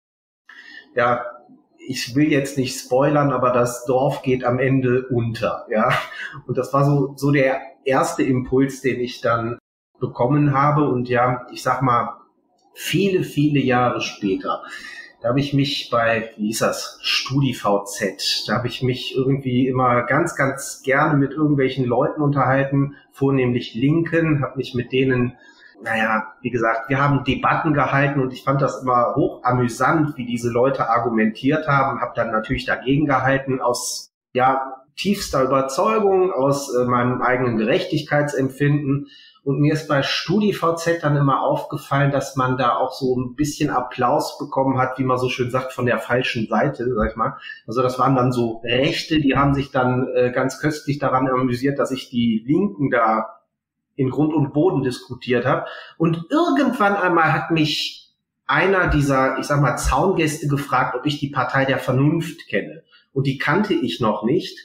ja, 0.95 1.23
ich 1.89 2.15
will 2.15 2.32
jetzt 2.32 2.56
nicht 2.56 2.80
spoilern, 2.80 3.34
aber 3.34 3.52
das 3.52 3.84
Dorf 3.86 4.21
geht 4.21 4.43
am 4.43 4.60
Ende 4.60 5.08
unter, 5.08 5.65
ja. 5.71 5.91
Und 6.45 6.56
das 6.56 6.71
war 6.71 6.86
so, 6.86 7.13
so 7.15 7.32
der 7.32 7.62
erste 7.84 8.21
Impuls, 8.21 8.82
den 8.82 8.99
ich 8.99 9.21
dann 9.21 9.58
bekommen 9.99 10.54
habe. 10.54 10.88
Und 10.88 11.10
ja, 11.10 11.47
ich 11.52 11.63
sag 11.63 11.82
mal, 11.82 12.19
viele, 12.75 13.23
viele 13.23 13.60
Jahre 13.60 14.02
später, 14.02 14.62
da 15.21 15.30
habe 15.30 15.39
ich 15.39 15.56
mich 15.56 15.89
bei, 15.89 16.30
wie 16.38 16.47
hieß 16.47 16.60
das, 16.60 16.99
StudiVZ, 17.02 18.45
da 18.45 18.58
habe 18.58 18.67
ich 18.67 18.84
mich 18.84 19.15
irgendwie 19.15 19.67
immer 19.67 20.04
ganz, 20.04 20.36
ganz 20.36 20.84
gerne 20.84 21.17
mit 21.17 21.32
irgendwelchen 21.32 21.86
Leuten 21.86 22.21
unterhalten, 22.21 22.97
vornehmlich 23.12 23.73
Linken, 23.73 24.43
habe 24.43 24.58
mich 24.58 24.75
mit 24.75 24.91
denen 24.91 25.38
naja, 25.82 26.34
wie 26.42 26.50
gesagt, 26.50 26.89
wir 26.89 27.02
haben 27.02 27.24
Debatten 27.24 27.74
gehalten 27.74 28.20
und 28.20 28.34
ich 28.34 28.44
fand 28.44 28.62
das 28.62 28.82
immer 28.82 29.15
hoch 29.15 29.44
amüsant, 29.44 30.18
wie 30.18 30.26
diese 30.26 30.50
Leute 30.50 30.89
argumentiert 30.89 31.68
haben, 31.68 32.02
habe 32.02 32.13
dann 32.15 32.32
natürlich 32.32 32.65
dagegen 32.65 33.06
gehalten 33.06 33.62
aus 33.62 34.12
ja 34.34 34.76
tiefster 35.00 35.44
Überzeugung, 35.44 36.32
aus 36.32 36.74
äh, 36.76 36.84
meinem 36.84 37.22
eigenen 37.22 37.58
Gerechtigkeitsempfinden. 37.58 39.08
Und 39.44 39.62
mir 39.62 39.74
ist 39.74 39.88
bei 39.88 40.04
StudiVZ 40.04 41.00
dann 41.02 41.15
immer 41.15 41.42
aufgefallen, 41.42 42.12
dass 42.12 42.36
man 42.36 42.58
da 42.58 42.76
auch 42.76 42.92
so 42.92 43.15
ein 43.15 43.36
bisschen 43.36 43.70
Applaus 43.70 44.38
bekommen 44.38 44.78
hat, 44.78 45.00
wie 45.00 45.06
man 45.06 45.18
so 45.18 45.30
schön 45.30 45.50
sagt, 45.50 45.72
von 45.72 45.86
der 45.86 46.00
falschen 46.00 46.48
Seite, 46.48 46.94
sag 46.94 47.12
ich 47.12 47.15
mal. 47.15 47.38
Also 47.65 47.82
das 47.82 47.98
waren 47.98 48.15
dann 48.15 48.34
so 48.34 48.62
Rechte, 48.63 49.22
die 49.22 49.36
haben 49.36 49.54
sich 49.54 49.72
dann 49.72 50.08
äh, 50.13 50.32
ganz 50.32 50.60
köstlich 50.60 51.00
daran 51.00 51.30
amüsiert, 51.30 51.80
dass 51.80 51.92
ich 51.92 52.10
die 52.10 52.44
Linken 52.46 52.92
da 52.92 53.38
in 53.99 54.09
Grund 54.09 54.33
und 54.33 54.53
Boden 54.53 54.81
diskutiert 54.81 55.45
habe. 55.45 55.65
Und 55.97 56.25
irgendwann 56.29 56.95
einmal 56.95 57.33
hat 57.33 57.51
mich 57.51 58.15
einer 58.47 58.88
dieser, 58.88 59.38
ich 59.39 59.45
sag 59.45 59.62
mal, 59.62 59.75
Zaungäste 59.75 60.47
gefragt, 60.47 60.95
ob 60.95 61.05
ich 61.05 61.19
die 61.19 61.29
Partei 61.29 61.65
der 61.65 61.79
Vernunft 61.79 62.47
kenne. 62.47 62.83
Und 63.12 63.27
die 63.27 63.38
kannte 63.38 63.73
ich 63.73 63.99
noch 63.99 64.23
nicht. 64.23 64.57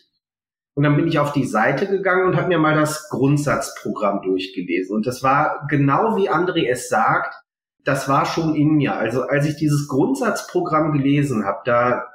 Und 0.74 0.84
dann 0.84 0.96
bin 0.96 1.08
ich 1.08 1.18
auf 1.18 1.32
die 1.32 1.46
Seite 1.46 1.88
gegangen 1.88 2.26
und 2.26 2.36
habe 2.36 2.48
mir 2.48 2.58
mal 2.58 2.76
das 2.76 3.08
Grundsatzprogramm 3.08 4.22
durchgelesen. 4.22 4.94
Und 4.94 5.06
das 5.06 5.22
war 5.24 5.66
genau 5.68 6.16
wie 6.16 6.30
André 6.30 6.68
es 6.68 6.88
sagt, 6.88 7.34
das 7.82 8.08
war 8.08 8.26
schon 8.26 8.54
in 8.54 8.76
mir. 8.76 8.96
Also 8.96 9.22
als 9.22 9.46
ich 9.46 9.56
dieses 9.56 9.88
Grundsatzprogramm 9.88 10.92
gelesen 10.92 11.44
habe, 11.44 11.60
da 11.64 12.06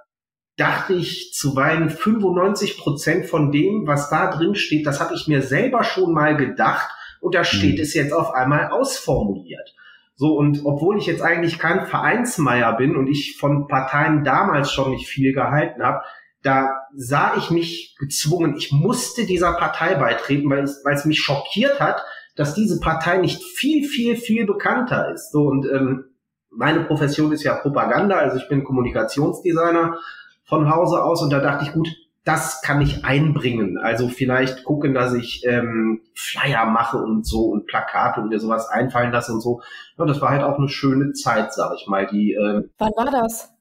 dachte 0.55 0.93
ich 0.93 1.33
zuweilen 1.33 1.89
95 1.89 2.77
Prozent 2.77 3.25
von 3.25 3.51
dem, 3.51 3.87
was 3.87 4.09
da 4.09 4.31
drin 4.31 4.55
steht, 4.55 4.87
das 4.87 4.99
habe 4.99 5.13
ich 5.13 5.27
mir 5.27 5.41
selber 5.41 5.83
schon 5.83 6.13
mal 6.13 6.35
gedacht 6.35 6.89
und 7.21 7.35
da 7.35 7.43
steht 7.43 7.77
mhm. 7.77 7.81
es 7.81 7.93
jetzt 7.93 8.13
auf 8.13 8.33
einmal 8.33 8.69
ausformuliert. 8.69 9.75
So, 10.15 10.35
und 10.35 10.65
obwohl 10.65 10.97
ich 10.97 11.05
jetzt 11.05 11.21
eigentlich 11.21 11.59
kein 11.59 11.85
Vereinsmeier 11.85 12.75
bin 12.75 12.97
und 12.97 13.07
ich 13.07 13.37
von 13.37 13.67
Parteien 13.67 14.25
damals 14.25 14.71
schon 14.71 14.91
nicht 14.91 15.07
viel 15.07 15.33
gehalten 15.33 15.81
habe, 15.81 16.01
da 16.41 16.71
sah 16.93 17.35
ich 17.37 17.51
mich 17.51 17.95
gezwungen, 17.99 18.55
ich 18.57 18.71
musste 18.71 19.25
dieser 19.25 19.53
Partei 19.53 19.95
beitreten, 19.95 20.49
weil 20.49 20.63
es, 20.63 20.83
weil 20.83 20.95
es 20.95 21.05
mich 21.05 21.19
schockiert 21.19 21.79
hat, 21.79 22.03
dass 22.35 22.53
diese 22.53 22.79
Partei 22.79 23.17
nicht 23.17 23.41
viel, 23.43 23.87
viel, 23.87 24.15
viel 24.15 24.45
bekannter 24.45 25.11
ist. 25.13 25.31
So, 25.31 25.43
und 25.43 25.65
ähm, 25.65 26.05
meine 26.49 26.81
Profession 26.81 27.31
ist 27.31 27.43
ja 27.43 27.55
Propaganda, 27.55 28.17
also 28.17 28.37
ich 28.37 28.47
bin 28.47 28.63
Kommunikationsdesigner 28.63 29.99
von 30.45 30.69
Hause 30.69 31.03
aus 31.03 31.21
und 31.21 31.31
da 31.31 31.39
dachte 31.39 31.65
ich, 31.65 31.73
gut, 31.73 31.89
das 32.29 32.61
kann 32.61 32.79
ich 32.81 33.03
einbringen. 33.05 33.79
Also 33.79 34.07
vielleicht 34.07 34.63
gucken, 34.63 34.93
dass 34.93 35.13
ich 35.13 35.43
ähm, 35.45 36.01
Flyer 36.13 36.65
mache 36.65 36.97
und 36.97 37.25
so 37.25 37.45
und 37.45 37.65
Plakate 37.65 38.21
und 38.21 38.29
mir 38.29 38.39
sowas 38.39 38.67
einfallen 38.69 39.11
lasse 39.11 39.33
und 39.33 39.41
so. 39.41 39.61
Ja, 39.97 40.05
das 40.05 40.21
war 40.21 40.29
halt 40.29 40.43
auch 40.43 40.59
eine 40.59 40.69
schöne 40.69 41.13
Zeit, 41.13 41.53
sag 41.53 41.73
ich 41.75 41.87
mal. 41.87 42.05
Die, 42.05 42.33
äh, 42.33 42.69
Wann 42.77 42.91
war 42.95 43.09
das? 43.11 43.51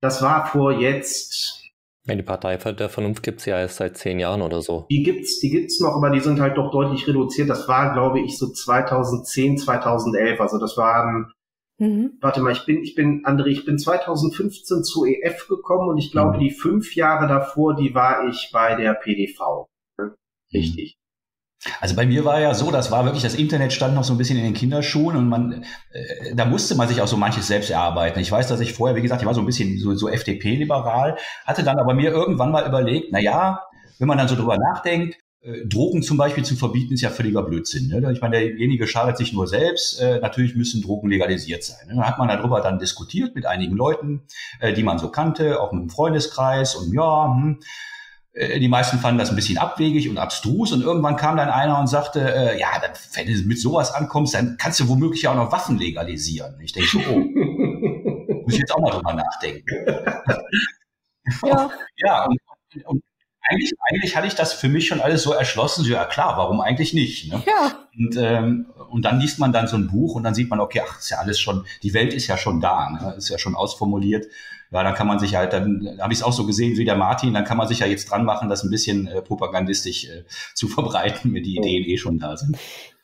Das 0.00 0.20
war 0.20 0.46
vor 0.46 0.72
jetzt 0.72 1.58
die 2.16 2.22
Partei 2.22 2.56
der 2.56 2.88
Vernunft 2.88 3.22
gibt's 3.22 3.44
ja 3.44 3.58
erst 3.58 3.76
seit 3.76 3.98
zehn 3.98 4.18
Jahren 4.18 4.40
oder 4.40 4.62
so. 4.62 4.86
Die 4.90 5.02
gibt's, 5.02 5.40
die 5.40 5.50
gibt's 5.50 5.78
noch, 5.78 5.94
aber 5.94 6.08
die 6.10 6.20
sind 6.20 6.40
halt 6.40 6.56
doch 6.56 6.70
deutlich 6.70 7.06
reduziert. 7.06 7.50
Das 7.50 7.68
war, 7.68 7.92
glaube 7.92 8.20
ich, 8.20 8.38
so 8.38 8.50
2010, 8.50 9.58
2011. 9.58 10.40
Also 10.40 10.58
das 10.58 10.78
waren, 10.78 11.30
mhm. 11.78 12.18
warte 12.20 12.40
mal, 12.40 12.52
ich 12.52 12.64
bin, 12.66 12.82
ich 12.82 12.94
bin, 12.94 13.24
André, 13.24 13.46
ich 13.46 13.64
bin 13.64 13.78
2015 13.78 14.84
zu 14.84 15.06
EF 15.06 15.48
gekommen 15.48 15.88
und 15.88 15.98
ich 15.98 16.12
glaube, 16.12 16.36
mhm. 16.36 16.40
die 16.40 16.50
fünf 16.50 16.94
Jahre 16.94 17.26
davor, 17.26 17.74
die 17.74 17.94
war 17.94 18.26
ich 18.28 18.50
bei 18.52 18.74
der 18.74 18.94
PDV. 18.94 19.66
Richtig. 20.52 20.98
Also 21.80 21.96
bei 21.96 22.06
mir 22.06 22.24
war 22.24 22.40
ja 22.40 22.54
so, 22.54 22.70
das 22.70 22.92
war 22.92 23.04
wirklich, 23.04 23.24
das 23.24 23.34
Internet 23.34 23.72
stand 23.72 23.94
noch 23.94 24.04
so 24.04 24.14
ein 24.14 24.18
bisschen 24.18 24.38
in 24.38 24.44
den 24.44 24.54
Kinderschuhen 24.54 25.16
und 25.16 25.28
man, 25.28 25.64
äh, 25.90 26.34
da 26.34 26.44
musste 26.44 26.76
man 26.76 26.86
sich 26.86 27.02
auch 27.02 27.08
so 27.08 27.16
manches 27.16 27.48
selbst 27.48 27.70
erarbeiten. 27.70 28.20
Ich 28.20 28.30
weiß, 28.30 28.46
dass 28.46 28.60
ich 28.60 28.74
vorher, 28.74 28.96
wie 28.96 29.02
gesagt, 29.02 29.22
ich 29.22 29.26
war 29.26 29.34
so 29.34 29.40
ein 29.40 29.46
bisschen 29.46 29.76
so, 29.78 29.94
so 29.94 30.08
FDP-liberal, 30.08 31.16
hatte 31.46 31.64
dann 31.64 31.78
aber 31.78 31.94
mir 31.94 32.10
irgendwann 32.10 32.52
mal 32.52 32.66
überlegt, 32.66 33.08
na 33.10 33.18
ja, 33.18 33.64
wenn 33.98 34.06
man 34.06 34.18
dann 34.18 34.28
so 34.28 34.36
drüber 34.36 34.56
nachdenkt, 34.56 35.18
Drogen 35.64 36.02
zum 36.02 36.16
Beispiel 36.16 36.44
zu 36.44 36.56
verbieten, 36.56 36.94
ist 36.94 37.00
ja 37.00 37.10
völliger 37.10 37.42
Blödsinn. 37.42 37.88
Ne? 37.88 38.12
Ich 38.12 38.20
meine, 38.20 38.38
derjenige 38.38 38.86
schadet 38.86 39.16
sich 39.16 39.32
nur 39.32 39.46
selbst. 39.46 40.00
Äh, 40.00 40.20
natürlich 40.20 40.54
müssen 40.54 40.82
Drogen 40.82 41.08
legalisiert 41.08 41.64
sein. 41.64 41.86
Ne? 41.86 41.94
Dann 41.94 42.06
hat 42.06 42.18
man 42.18 42.28
darüber 42.28 42.60
dann 42.60 42.78
diskutiert 42.78 43.34
mit 43.34 43.46
einigen 43.46 43.76
Leuten, 43.76 44.22
äh, 44.60 44.72
die 44.72 44.82
man 44.82 44.98
so 44.98 45.10
kannte, 45.10 45.60
auch 45.60 45.72
mit 45.72 45.82
dem 45.82 45.90
Freundeskreis 45.90 46.74
und 46.74 46.92
ja, 46.92 47.34
hm, 47.34 47.60
äh, 48.32 48.60
die 48.60 48.68
meisten 48.68 48.98
fanden 48.98 49.18
das 49.18 49.30
ein 49.30 49.36
bisschen 49.36 49.58
abwegig 49.58 50.08
und 50.08 50.18
abstrus 50.18 50.72
und 50.72 50.82
irgendwann 50.82 51.16
kam 51.16 51.36
dann 51.36 51.48
einer 51.48 51.78
und 51.78 51.88
sagte, 51.88 52.20
äh, 52.20 52.60
ja, 52.60 52.68
dann, 52.80 52.92
wenn 53.14 53.26
du 53.26 53.48
mit 53.48 53.60
sowas 53.60 53.92
ankommst, 53.92 54.34
dann 54.34 54.56
kannst 54.58 54.80
du 54.80 54.88
womöglich 54.88 55.26
auch 55.28 55.34
noch 55.34 55.50
Waffen 55.50 55.78
legalisieren. 55.78 56.58
Ich 56.60 56.72
denke 56.72 56.88
so, 56.88 56.98
oh, 56.98 57.18
muss 58.44 58.54
ich 58.54 58.60
jetzt 58.60 58.74
auch 58.74 58.80
mal 58.80 58.90
drüber 58.90 59.14
nachdenken. 59.14 59.64
Ja, 61.44 61.70
ja 61.96 62.26
und, 62.26 62.38
und 62.86 63.02
eigentlich, 63.48 63.72
eigentlich 63.90 64.16
hatte 64.16 64.26
ich 64.26 64.34
das 64.34 64.52
für 64.52 64.68
mich 64.68 64.86
schon 64.86 65.00
alles 65.00 65.22
so 65.22 65.32
erschlossen. 65.32 65.84
So, 65.84 65.90
ja 65.90 66.04
klar, 66.04 66.36
warum 66.36 66.60
eigentlich 66.60 66.94
nicht? 66.94 67.32
Ne? 67.32 67.42
Ja. 67.46 67.72
Und, 67.96 68.16
ähm, 68.16 68.66
und 68.90 69.04
dann 69.04 69.20
liest 69.20 69.38
man 69.38 69.52
dann 69.52 69.66
so 69.66 69.76
ein 69.76 69.88
Buch 69.88 70.14
und 70.14 70.22
dann 70.22 70.34
sieht 70.34 70.50
man, 70.50 70.60
okay, 70.60 70.82
ach, 70.86 70.98
ist 70.98 71.10
ja 71.10 71.18
alles 71.18 71.40
schon, 71.40 71.64
die 71.82 71.94
Welt 71.94 72.14
ist 72.14 72.26
ja 72.26 72.36
schon 72.36 72.60
da, 72.60 72.90
ne? 72.90 73.14
ist 73.16 73.28
ja 73.28 73.38
schon 73.38 73.56
ausformuliert 73.56 74.26
ja, 74.70 74.82
dann 74.82 74.94
kann 74.94 75.06
man 75.06 75.18
sich 75.18 75.34
halt, 75.34 75.52
dann 75.52 75.98
habe 76.00 76.12
ich 76.12 76.18
es 76.18 76.22
auch 76.22 76.32
so 76.32 76.44
gesehen 76.44 76.76
wie 76.76 76.84
der 76.84 76.96
Martin, 76.96 77.32
dann 77.32 77.44
kann 77.44 77.56
man 77.56 77.68
sich 77.68 77.78
ja 77.78 77.86
jetzt 77.86 78.10
dran 78.10 78.24
machen, 78.24 78.48
das 78.48 78.64
ein 78.64 78.70
bisschen 78.70 79.06
äh, 79.06 79.22
propagandistisch 79.22 80.04
äh, 80.04 80.24
zu 80.54 80.68
verbreiten, 80.68 81.32
wenn 81.32 81.42
die 81.42 81.56
Ideen 81.56 81.84
eh 81.84 81.96
schon 81.96 82.18
da 82.18 82.36
sind. 82.36 82.58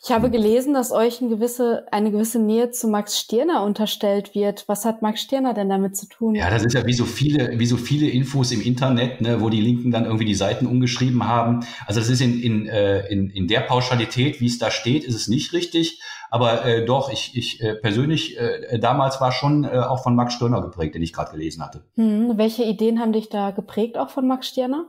Ich 0.06 0.12
habe 0.12 0.28
gelesen, 0.28 0.74
dass 0.74 0.92
euch 0.92 1.22
eine 1.22 1.30
gewisse, 1.30 1.86
eine 1.90 2.10
gewisse 2.10 2.38
Nähe 2.38 2.70
zu 2.70 2.88
Max 2.88 3.18
Stirner 3.18 3.62
unterstellt 3.62 4.34
wird. 4.34 4.68
Was 4.68 4.84
hat 4.84 5.00
Max 5.00 5.22
Stirner 5.22 5.54
denn 5.54 5.70
damit 5.70 5.96
zu 5.96 6.06
tun? 6.06 6.34
Ja, 6.34 6.50
das 6.50 6.62
ist 6.62 6.74
ja 6.74 6.84
wie 6.84 6.92
so 6.92 7.06
viele, 7.06 7.58
wie 7.58 7.64
so 7.64 7.78
viele 7.78 8.10
Infos 8.10 8.52
im 8.52 8.60
Internet, 8.60 9.22
ne, 9.22 9.40
wo 9.40 9.48
die 9.48 9.62
Linken 9.62 9.90
dann 9.90 10.04
irgendwie 10.04 10.26
die 10.26 10.34
Seiten 10.34 10.66
umgeschrieben 10.66 11.26
haben. 11.26 11.60
Also 11.86 12.00
das 12.00 12.10
ist 12.10 12.20
in, 12.20 12.38
in, 12.38 12.66
äh, 12.66 13.06
in, 13.06 13.30
in 13.30 13.48
der 13.48 13.60
Pauschalität, 13.60 14.42
wie 14.42 14.46
es 14.46 14.58
da 14.58 14.70
steht, 14.70 15.04
ist 15.04 15.14
es 15.14 15.28
nicht 15.28 15.54
richtig. 15.54 16.02
Aber 16.30 16.66
äh, 16.66 16.84
doch, 16.84 17.10
ich, 17.10 17.34
ich 17.34 17.62
äh, 17.62 17.74
persönlich 17.74 18.38
äh, 18.38 18.78
damals 18.78 19.22
war 19.22 19.32
schon 19.32 19.64
äh, 19.64 19.68
auch 19.68 20.02
von 20.02 20.14
Max 20.14 20.34
Stirner 20.34 20.60
geprägt, 20.60 20.94
den 20.94 21.02
ich 21.02 21.14
gerade 21.14 21.30
gelesen 21.30 21.64
hatte. 21.64 21.82
Hm, 21.94 22.36
welche 22.36 22.64
Ideen 22.64 23.00
haben 23.00 23.14
dich 23.14 23.30
da 23.30 23.52
geprägt, 23.52 23.96
auch 23.96 24.10
von 24.10 24.28
Max 24.28 24.48
Stirner? 24.48 24.84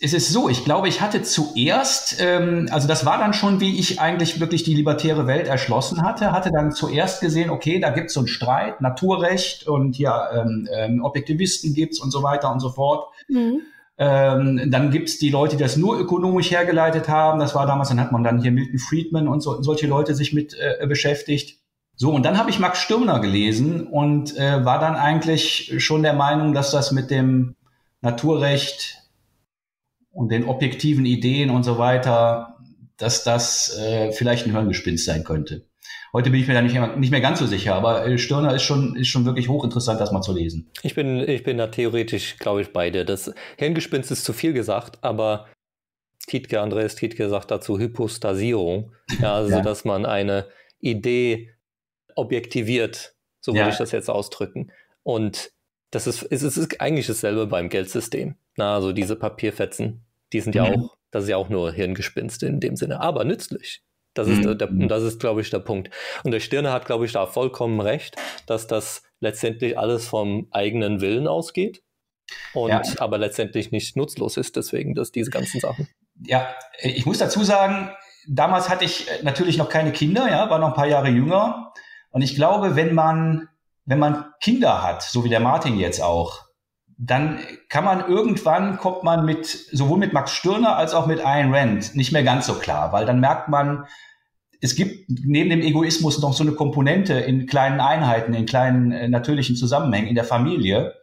Es 0.00 0.12
ist 0.12 0.32
so, 0.32 0.48
ich 0.48 0.64
glaube, 0.64 0.86
ich 0.86 1.00
hatte 1.00 1.22
zuerst, 1.22 2.20
ähm, 2.20 2.68
also 2.70 2.86
das 2.86 3.04
war 3.04 3.18
dann 3.18 3.32
schon, 3.32 3.60
wie 3.60 3.80
ich 3.80 4.00
eigentlich 4.00 4.38
wirklich 4.38 4.62
die 4.62 4.74
libertäre 4.74 5.26
Welt 5.26 5.48
erschlossen 5.48 6.02
hatte, 6.02 6.30
hatte 6.30 6.52
dann 6.52 6.70
zuerst 6.70 7.20
gesehen, 7.20 7.50
okay, 7.50 7.80
da 7.80 7.90
gibt 7.90 8.08
es 8.08 8.14
so 8.14 8.20
einen 8.20 8.28
Streit, 8.28 8.80
Naturrecht 8.80 9.66
und 9.66 9.98
ja, 9.98 10.30
ähm, 10.32 10.68
ähm, 10.72 11.04
Objektivisten 11.04 11.74
gibt's 11.74 11.98
und 11.98 12.12
so 12.12 12.22
weiter 12.22 12.52
und 12.52 12.60
so 12.60 12.70
fort. 12.70 13.08
Mhm. 13.28 13.62
Ähm, 13.98 14.70
dann 14.70 14.92
gibt's 14.92 15.18
die 15.18 15.30
Leute, 15.30 15.56
die 15.56 15.62
das 15.64 15.76
nur 15.76 15.98
ökonomisch 15.98 16.52
hergeleitet 16.52 17.08
haben. 17.08 17.40
Das 17.40 17.56
war 17.56 17.66
damals, 17.66 17.88
dann 17.88 17.98
hat 17.98 18.12
man 18.12 18.22
dann 18.22 18.40
hier 18.40 18.52
Milton 18.52 18.78
Friedman 18.78 19.26
und 19.26 19.40
so, 19.40 19.60
solche 19.62 19.88
Leute 19.88 20.14
sich 20.14 20.32
mit 20.32 20.54
äh, 20.54 20.86
beschäftigt. 20.86 21.58
So, 21.96 22.12
und 22.12 22.24
dann 22.24 22.38
habe 22.38 22.50
ich 22.50 22.60
Max 22.60 22.78
Stürmer 22.78 23.18
gelesen 23.18 23.88
und 23.88 24.36
äh, 24.36 24.64
war 24.64 24.78
dann 24.78 24.94
eigentlich 24.94 25.74
schon 25.78 26.04
der 26.04 26.12
Meinung, 26.12 26.52
dass 26.52 26.70
das 26.70 26.92
mit 26.92 27.10
dem 27.10 27.56
Naturrecht 28.00 28.97
und 30.18 30.32
den 30.32 30.44
objektiven 30.44 31.06
Ideen 31.06 31.48
und 31.48 31.62
so 31.62 31.78
weiter, 31.78 32.58
dass 32.96 33.22
das 33.22 33.78
äh, 33.78 34.10
vielleicht 34.10 34.46
ein 34.46 34.52
Hirngespinst 34.52 35.04
sein 35.04 35.22
könnte. 35.22 35.64
Heute 36.12 36.30
bin 36.30 36.40
ich 36.40 36.48
mir 36.48 36.54
da 36.54 36.60
nicht 36.60 36.72
mehr, 36.72 36.96
nicht 36.96 37.12
mehr 37.12 37.20
ganz 37.20 37.38
so 37.38 37.46
sicher, 37.46 37.76
aber 37.76 38.04
äh, 38.04 38.18
Stirner 38.18 38.52
ist 38.52 38.64
schon, 38.64 38.96
ist 38.96 39.06
schon 39.06 39.24
wirklich 39.26 39.48
hochinteressant, 39.48 40.00
das 40.00 40.10
mal 40.10 40.20
zu 40.20 40.32
lesen. 40.32 40.72
Ich 40.82 40.96
bin, 40.96 41.20
ich 41.20 41.44
bin 41.44 41.56
da 41.56 41.68
theoretisch, 41.68 42.36
glaube 42.38 42.62
ich, 42.62 42.72
beide. 42.72 43.04
Das 43.04 43.32
Hirngespinst 43.58 44.10
ist 44.10 44.24
zu 44.24 44.32
viel 44.32 44.52
gesagt, 44.52 44.98
aber 45.02 45.46
Tietke, 46.26 46.60
Andreas 46.60 46.96
Tietke 46.96 47.28
sagt 47.28 47.52
dazu 47.52 47.78
Hypostasierung. 47.78 48.92
Ja, 49.22 49.34
also, 49.36 49.50
ja. 49.56 49.60
dass 49.60 49.84
man 49.84 50.04
eine 50.04 50.46
Idee 50.80 51.50
objektiviert, 52.16 53.14
so 53.40 53.52
würde 53.52 53.60
ja. 53.60 53.68
ich 53.68 53.78
das 53.78 53.92
jetzt 53.92 54.10
ausdrücken. 54.10 54.72
Und 55.04 55.52
das 55.92 56.08
ist, 56.08 56.24
es 56.24 56.42
ist 56.42 56.80
eigentlich 56.80 57.06
dasselbe 57.06 57.46
beim 57.46 57.68
Geldsystem. 57.68 58.34
Na, 58.56 58.74
also 58.74 58.90
diese 58.90 59.14
Papierfetzen, 59.14 60.04
die 60.32 60.40
sind 60.40 60.54
ja 60.54 60.66
mhm. 60.66 60.84
auch, 60.84 60.96
das 61.10 61.24
ist 61.24 61.30
ja 61.30 61.36
auch 61.36 61.48
nur 61.48 61.72
Hirngespinst 61.72 62.42
in 62.42 62.60
dem 62.60 62.76
Sinne, 62.76 63.00
aber 63.00 63.24
nützlich. 63.24 63.82
Das 64.14 64.26
ist, 64.26 64.44
mhm. 64.44 64.58
der, 64.58 64.68
das 64.88 65.02
ist, 65.04 65.20
glaube 65.20 65.40
ich, 65.40 65.50
der 65.50 65.60
Punkt. 65.60 65.90
Und 66.24 66.32
der 66.32 66.40
Stirner 66.40 66.72
hat, 66.72 66.86
glaube 66.86 67.06
ich, 67.06 67.12
da 67.12 67.26
vollkommen 67.26 67.80
recht, 67.80 68.16
dass 68.46 68.66
das 68.66 69.02
letztendlich 69.20 69.78
alles 69.78 70.08
vom 70.08 70.48
eigenen 70.50 71.00
Willen 71.00 71.28
ausgeht 71.28 71.82
und 72.52 72.70
ja. 72.70 72.82
aber 72.98 73.18
letztendlich 73.18 73.70
nicht 73.70 73.96
nutzlos 73.96 74.36
ist, 74.36 74.56
deswegen, 74.56 74.94
dass 74.94 75.12
diese 75.12 75.30
ganzen 75.30 75.60
Sachen. 75.60 75.88
Ja, 76.24 76.48
ich 76.80 77.06
muss 77.06 77.18
dazu 77.18 77.44
sagen, 77.44 77.90
damals 78.26 78.68
hatte 78.68 78.84
ich 78.84 79.08
natürlich 79.22 79.56
noch 79.56 79.68
keine 79.68 79.92
Kinder, 79.92 80.28
ja, 80.28 80.50
war 80.50 80.58
noch 80.58 80.68
ein 80.68 80.74
paar 80.74 80.88
Jahre 80.88 81.08
jünger. 81.08 81.72
Und 82.10 82.22
ich 82.22 82.34
glaube, 82.34 82.76
wenn 82.76 82.94
man, 82.94 83.48
wenn 83.84 83.98
man 83.98 84.26
Kinder 84.40 84.82
hat, 84.82 85.02
so 85.02 85.24
wie 85.24 85.28
der 85.28 85.40
Martin 85.40 85.78
jetzt 85.78 86.02
auch, 86.02 86.47
dann 86.98 87.38
kann 87.68 87.84
man 87.84 88.08
irgendwann 88.08 88.76
kommt 88.76 89.04
man 89.04 89.24
mit 89.24 89.46
sowohl 89.46 89.98
mit 89.98 90.12
Max 90.12 90.32
Stirner 90.32 90.76
als 90.76 90.94
auch 90.94 91.06
mit 91.06 91.24
Ayn 91.24 91.54
Rand 91.54 91.94
nicht 91.94 92.12
mehr 92.12 92.24
ganz 92.24 92.46
so 92.46 92.54
klar, 92.54 92.92
weil 92.92 93.06
dann 93.06 93.20
merkt 93.20 93.48
man, 93.48 93.86
es 94.60 94.74
gibt 94.74 95.08
neben 95.08 95.48
dem 95.50 95.60
Egoismus 95.60 96.20
noch 96.20 96.32
so 96.32 96.42
eine 96.42 96.52
Komponente 96.52 97.14
in 97.14 97.46
kleinen 97.46 97.78
Einheiten, 97.78 98.34
in 98.34 98.46
kleinen 98.46 98.90
äh, 98.90 99.08
natürlichen 99.08 99.54
Zusammenhängen 99.54 100.08
in 100.08 100.16
der 100.16 100.24
Familie, 100.24 100.96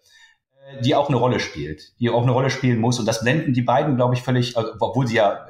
äh, 0.68 0.82
die 0.82 0.96
auch 0.96 1.08
eine 1.08 1.18
Rolle 1.18 1.40
spielt, 1.40 1.98
die 2.02 2.10
auch 2.10 2.24
eine 2.24 2.34
Rolle 2.34 2.50
spielen 2.50 2.80
muss. 2.80 3.00
Und 3.00 3.06
das 3.06 3.22
blenden 3.22 3.54
die 3.54 3.62
beiden, 3.62 3.96
glaube 3.96 4.16
ich, 4.16 4.22
völlig, 4.22 4.58
also, 4.58 4.74
obwohl 4.82 5.08
sie 5.08 5.16
ja 5.16 5.46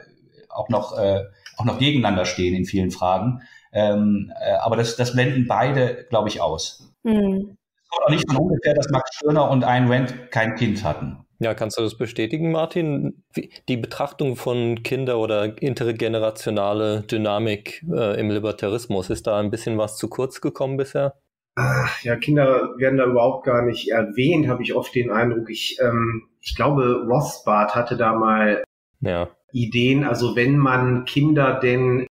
auch 0.49 0.69
noch, 0.69 0.95
äh, 0.95 1.23
auch 1.58 1.65
noch 1.65 1.79
gegeneinander 1.79 2.25
stehen 2.25 2.53
in 2.53 2.65
vielen 2.65 2.91
Fragen. 2.91 3.41
Ähm, 3.73 4.31
äh, 4.39 4.53
aber 4.58 4.75
das, 4.75 4.95
das 4.95 5.13
blenden 5.13 5.47
beide, 5.47 6.05
glaube 6.12 6.29
ich, 6.29 6.39
aus. 6.39 6.93
Mhm 7.01 7.58
auch 7.91 8.09
nicht 8.09 8.29
von 8.29 8.37
ungefähr, 8.37 8.73
dass 8.73 8.89
Max 8.89 9.15
Stirner 9.15 9.49
und 9.49 9.63
Ayn 9.63 9.91
Rand 9.91 10.31
kein 10.31 10.55
Kind 10.55 10.83
hatten. 10.83 11.25
Ja, 11.39 11.53
kannst 11.53 11.77
du 11.77 11.81
das 11.81 11.97
bestätigen, 11.97 12.51
Martin? 12.51 13.23
Die 13.67 13.77
Betrachtung 13.77 14.35
von 14.35 14.83
Kinder- 14.83 15.19
oder 15.19 15.61
intergenerationale 15.61 17.01
Dynamik 17.01 17.83
äh, 17.91 18.19
im 18.19 18.29
Libertarismus, 18.29 19.09
ist 19.09 19.27
da 19.27 19.39
ein 19.39 19.51
bisschen 19.51 19.77
was 19.77 19.97
zu 19.97 20.07
kurz 20.07 20.39
gekommen 20.39 20.77
bisher? 20.77 21.15
Ach, 21.55 22.03
ja, 22.03 22.15
Kinder 22.15 22.73
werden 22.77 22.97
da 22.97 23.05
überhaupt 23.05 23.45
gar 23.45 23.61
nicht 23.63 23.89
erwähnt, 23.89 24.47
habe 24.47 24.63
ich 24.63 24.75
oft 24.75 24.93
den 24.95 25.11
Eindruck. 25.11 25.49
Ich, 25.49 25.77
ähm, 25.81 26.23
ich 26.41 26.55
glaube, 26.55 27.05
Rothbard 27.07 27.75
hatte 27.75 27.97
da 27.97 28.13
mal 28.13 28.63
ja. 29.01 29.29
Ideen, 29.51 30.03
also 30.03 30.35
wenn 30.35 30.57
man 30.57 31.05
Kinder 31.05 31.59
denn 31.61 32.07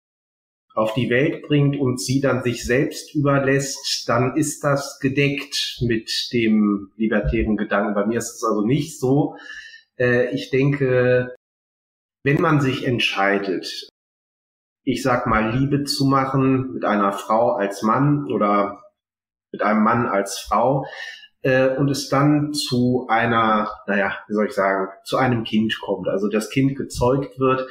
auf 0.74 0.94
die 0.94 1.10
Welt 1.10 1.42
bringt 1.42 1.78
und 1.78 2.00
sie 2.00 2.20
dann 2.20 2.42
sich 2.42 2.64
selbst 2.64 3.14
überlässt, 3.14 4.08
dann 4.08 4.36
ist 4.36 4.62
das 4.62 4.98
gedeckt 5.00 5.78
mit 5.80 6.10
dem 6.32 6.92
libertären 6.96 7.56
Gedanken. 7.56 7.94
Bei 7.94 8.06
mir 8.06 8.18
ist 8.18 8.36
es 8.36 8.44
also 8.44 8.64
nicht 8.64 8.98
so. 8.98 9.36
Äh, 9.98 10.34
ich 10.34 10.50
denke, 10.50 11.34
wenn 12.22 12.40
man 12.40 12.60
sich 12.60 12.86
entscheidet, 12.86 13.88
ich 14.84 15.02
sag 15.02 15.26
mal, 15.26 15.56
Liebe 15.58 15.84
zu 15.84 16.06
machen 16.06 16.74
mit 16.74 16.84
einer 16.84 17.12
Frau 17.12 17.52
als 17.52 17.82
Mann 17.82 18.30
oder 18.30 18.82
mit 19.52 19.62
einem 19.62 19.82
Mann 19.82 20.06
als 20.06 20.38
Frau, 20.38 20.86
äh, 21.42 21.76
und 21.76 21.90
es 21.90 22.08
dann 22.08 22.52
zu 22.52 23.06
einer, 23.08 23.70
naja, 23.86 24.16
wie 24.28 24.34
soll 24.34 24.46
ich 24.46 24.52
sagen, 24.52 24.88
zu 25.04 25.16
einem 25.16 25.44
Kind 25.44 25.78
kommt, 25.80 26.08
also 26.08 26.28
das 26.28 26.50
Kind 26.50 26.76
gezeugt 26.76 27.38
wird, 27.38 27.66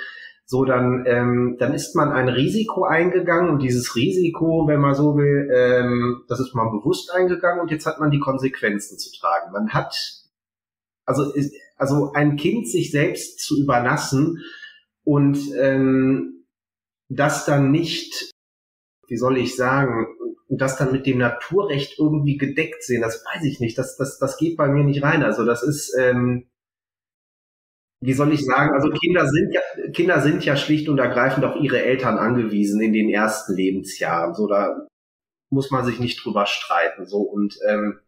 so 0.51 0.65
dann, 0.65 1.03
ähm, 1.05 1.57
dann 1.59 1.75
ist 1.75 1.95
man 1.95 2.11
ein 2.11 2.27
Risiko 2.27 2.83
eingegangen 2.83 3.51
und 3.51 3.61
dieses 3.61 3.95
Risiko, 3.95 4.65
wenn 4.67 4.79
man 4.79 4.95
so 4.95 5.15
will, 5.15 5.47
ähm, 5.53 6.23
das 6.27 6.39
ist 6.39 6.55
man 6.55 6.71
bewusst 6.71 7.13
eingegangen 7.13 7.61
und 7.61 7.69
jetzt 7.69 7.85
hat 7.85 7.99
man 7.99 8.09
die 8.09 8.19
Konsequenzen 8.19 8.97
zu 8.97 9.11
tragen. 9.15 9.51
Man 9.51 9.69
hat, 9.69 9.95
also, 11.05 11.31
also 11.77 12.13
ein 12.13 12.35
Kind 12.35 12.67
sich 12.67 12.89
selbst 12.89 13.41
zu 13.41 13.61
überlassen 13.61 14.39
und 15.03 15.37
ähm, 15.55 16.47
das 17.09 17.45
dann 17.45 17.69
nicht, 17.69 18.31
wie 19.07 19.17
soll 19.17 19.37
ich 19.37 19.55
sagen, 19.55 20.07
das 20.47 20.77
dann 20.77 20.91
mit 20.91 21.05
dem 21.05 21.19
Naturrecht 21.19 21.99
irgendwie 21.99 22.37
gedeckt 22.37 22.81
sehen, 22.81 23.03
das 23.03 23.23
weiß 23.23 23.43
ich 23.43 23.59
nicht. 23.59 23.77
Das, 23.77 23.97
das, 23.97 24.17
das 24.17 24.37
geht 24.37 24.57
bei 24.57 24.67
mir 24.67 24.83
nicht 24.83 25.03
rein. 25.03 25.21
Also 25.21 25.45
das 25.45 25.61
ist, 25.61 25.95
ähm, 25.95 26.48
wie 28.01 28.13
soll 28.13 28.31
ich 28.33 28.45
sagen, 28.45 28.73
also 28.73 28.89
Kinder 28.89 29.27
sind 29.27 29.53
ja, 29.53 29.61
Kinder 29.91 30.21
sind 30.21 30.45
ja 30.45 30.55
schlicht 30.55 30.87
und 30.87 30.99
ergreifend 30.99 31.43
auf 31.45 31.57
ihre 31.57 31.81
Eltern 31.81 32.17
angewiesen 32.17 32.81
in 32.81 32.93
den 32.93 33.09
ersten 33.09 33.55
Lebensjahren. 33.55 34.33
So, 34.33 34.47
da 34.47 34.87
muss 35.49 35.69
man 35.71 35.85
sich 35.85 35.99
nicht 35.99 36.23
drüber 36.23 36.45
streiten. 36.45 37.05
So, 37.05 37.19
und 37.19 37.57
ähm, 37.67 37.99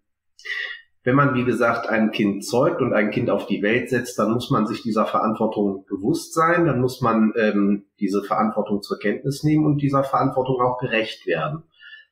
wenn 1.04 1.16
man, 1.16 1.34
wie 1.34 1.44
gesagt, 1.44 1.90
ein 1.90 2.12
Kind 2.12 2.46
zeugt 2.46 2.80
und 2.82 2.94
ein 2.94 3.10
Kind 3.10 3.30
auf 3.30 3.48
die 3.48 3.64
Welt 3.64 3.90
setzt, 3.90 4.20
dann 4.20 4.32
muss 4.32 4.52
man 4.52 4.68
sich 4.68 4.84
dieser 4.84 5.06
Verantwortung 5.06 5.86
bewusst 5.90 6.34
sein, 6.34 6.66
dann 6.66 6.80
muss 6.80 7.02
man 7.02 7.34
ähm, 7.36 7.86
diese 8.00 8.24
Verantwortung 8.24 8.82
zur 8.84 9.00
Kenntnis 9.00 9.44
nehmen 9.44 9.66
und 9.66 9.80
dieser 9.82 10.04
Verantwortung 10.04 10.62
auch 10.62 10.78
gerecht 10.78 11.26
werden. 11.26 11.64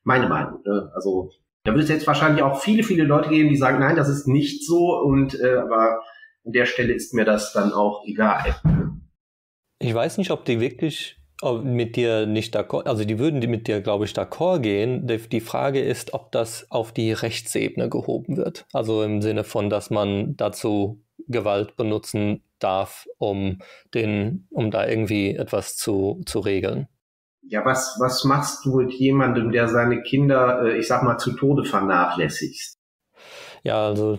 Meine 0.02 0.28
Meinung. 0.28 0.60
Ne? 0.66 0.90
Also 0.94 1.30
da 1.64 1.72
wird 1.72 1.84
es 1.84 1.90
jetzt 1.90 2.06
wahrscheinlich 2.06 2.42
auch 2.42 2.60
viele, 2.60 2.82
viele 2.82 3.04
Leute 3.04 3.28
geben, 3.28 3.48
die 3.48 3.56
sagen, 3.56 3.78
nein, 3.78 3.96
das 3.96 4.08
ist 4.08 4.26
nicht 4.26 4.66
so 4.66 4.98
und 4.98 5.38
äh, 5.38 5.56
aber 5.56 6.00
an 6.50 6.52
der 6.52 6.66
Stelle 6.66 6.92
ist 6.92 7.14
mir 7.14 7.24
das 7.24 7.52
dann 7.52 7.72
auch 7.72 8.04
egal. 8.04 8.56
Ich 9.78 9.94
weiß 9.94 10.18
nicht, 10.18 10.32
ob 10.32 10.44
die 10.44 10.58
wirklich 10.58 11.16
mit 11.62 11.94
dir 11.94 12.26
nicht 12.26 12.54
d'accord, 12.54 12.86
also 12.86 13.04
die 13.04 13.20
würden 13.20 13.38
mit 13.48 13.68
dir, 13.68 13.80
glaube 13.80 14.04
ich, 14.04 14.12
d'accord 14.12 14.58
gehen. 14.58 15.06
Die 15.06 15.40
Frage 15.40 15.80
ist, 15.80 16.12
ob 16.12 16.32
das 16.32 16.66
auf 16.70 16.92
die 16.92 17.12
Rechtsebene 17.12 17.88
gehoben 17.88 18.36
wird. 18.36 18.66
Also 18.72 19.04
im 19.04 19.22
Sinne 19.22 19.44
von, 19.44 19.70
dass 19.70 19.90
man 19.90 20.36
dazu 20.36 21.02
Gewalt 21.28 21.76
benutzen 21.76 22.42
darf, 22.58 23.06
um 23.16 23.58
den, 23.94 24.48
um 24.50 24.72
da 24.72 24.86
irgendwie 24.86 25.36
etwas 25.36 25.76
zu, 25.76 26.20
zu 26.26 26.40
regeln. 26.40 26.88
Ja, 27.42 27.64
was, 27.64 27.96
was 28.00 28.24
machst 28.24 28.66
du 28.66 28.76
mit 28.76 28.92
jemandem, 28.92 29.52
der 29.52 29.68
seine 29.68 30.02
Kinder, 30.02 30.62
äh, 30.64 30.78
ich 30.78 30.88
sag 30.88 31.04
mal, 31.04 31.16
zu 31.16 31.32
Tode 31.32 31.64
vernachlässigt? 31.64 32.79
Ja, 33.62 33.86
also 33.86 34.18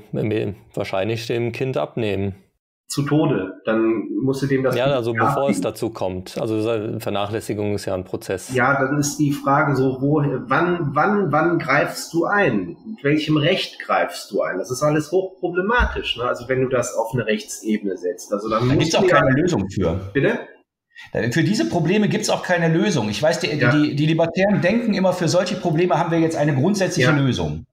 wahrscheinlich 0.74 1.28
dem 1.28 1.52
Kind 1.52 1.78
abnehmen. 1.78 2.36
Zu 2.88 3.04
Tode, 3.04 3.54
dann 3.64 4.10
musst 4.22 4.42
du 4.42 4.48
dem 4.48 4.64
das. 4.64 4.76
Ja, 4.76 4.88
also 4.88 5.14
bevor 5.14 5.30
abnehmen. 5.30 5.52
es 5.52 5.62
dazu 5.62 5.92
kommt. 5.92 6.38
Also 6.38 6.62
Vernachlässigung 7.00 7.74
ist 7.74 7.86
ja 7.86 7.94
ein 7.94 8.04
Prozess. 8.04 8.54
Ja, 8.54 8.82
dann 8.82 9.00
ist 9.00 9.18
die 9.18 9.32
Frage 9.32 9.78
so, 9.78 10.02
wo, 10.02 10.22
wann, 10.22 10.90
wann, 10.94 11.32
wann 11.32 11.58
greifst 11.58 12.14
du 12.14 12.26
ein? 12.26 12.76
Mit 12.86 13.02
welchem 13.02 13.38
Recht 13.38 13.80
greifst 13.80 14.32
du 14.32 14.42
ein? 14.42 14.58
Das 14.58 14.72
ist 14.72 14.84
alles 14.84 15.10
hochproblematisch. 15.10 16.18
Ne? 16.18 16.26
Also 16.26 16.50
wenn 16.50 16.64
du 16.64 16.68
das 16.68 16.94
auf 16.94 17.14
eine 17.14 17.26
Rechtsebene 17.26 17.96
setzt. 17.96 18.34
Also 18.34 18.50
dann 18.50 18.68
da 18.68 18.76
gibt 18.76 18.90
es 18.90 18.96
auch 18.96 19.08
keine 19.08 19.40
Lösung 19.40 19.70
für. 19.70 20.12
Bitte? 20.12 20.40
Für 21.32 21.44
diese 21.44 21.70
Probleme 21.70 22.10
gibt 22.10 22.24
es 22.24 22.30
auch 22.30 22.44
keine 22.44 22.68
Lösung. 22.68 23.10
Ich 23.10 23.24
weiß, 23.24 23.40
die, 23.40 23.48
ja. 23.56 23.72
die, 23.72 23.96
die, 23.96 24.06
Libertären 24.06 24.62
denken 24.62 24.94
immer, 24.94 25.14
für 25.14 25.30
solche 25.30 25.56
Probleme 25.56 25.98
haben 25.98 26.12
wir 26.12 26.20
jetzt 26.20 26.36
eine 26.36 26.54
grundsätzliche 26.54 27.10
ja. 27.10 27.16
Lösung. 27.16 27.66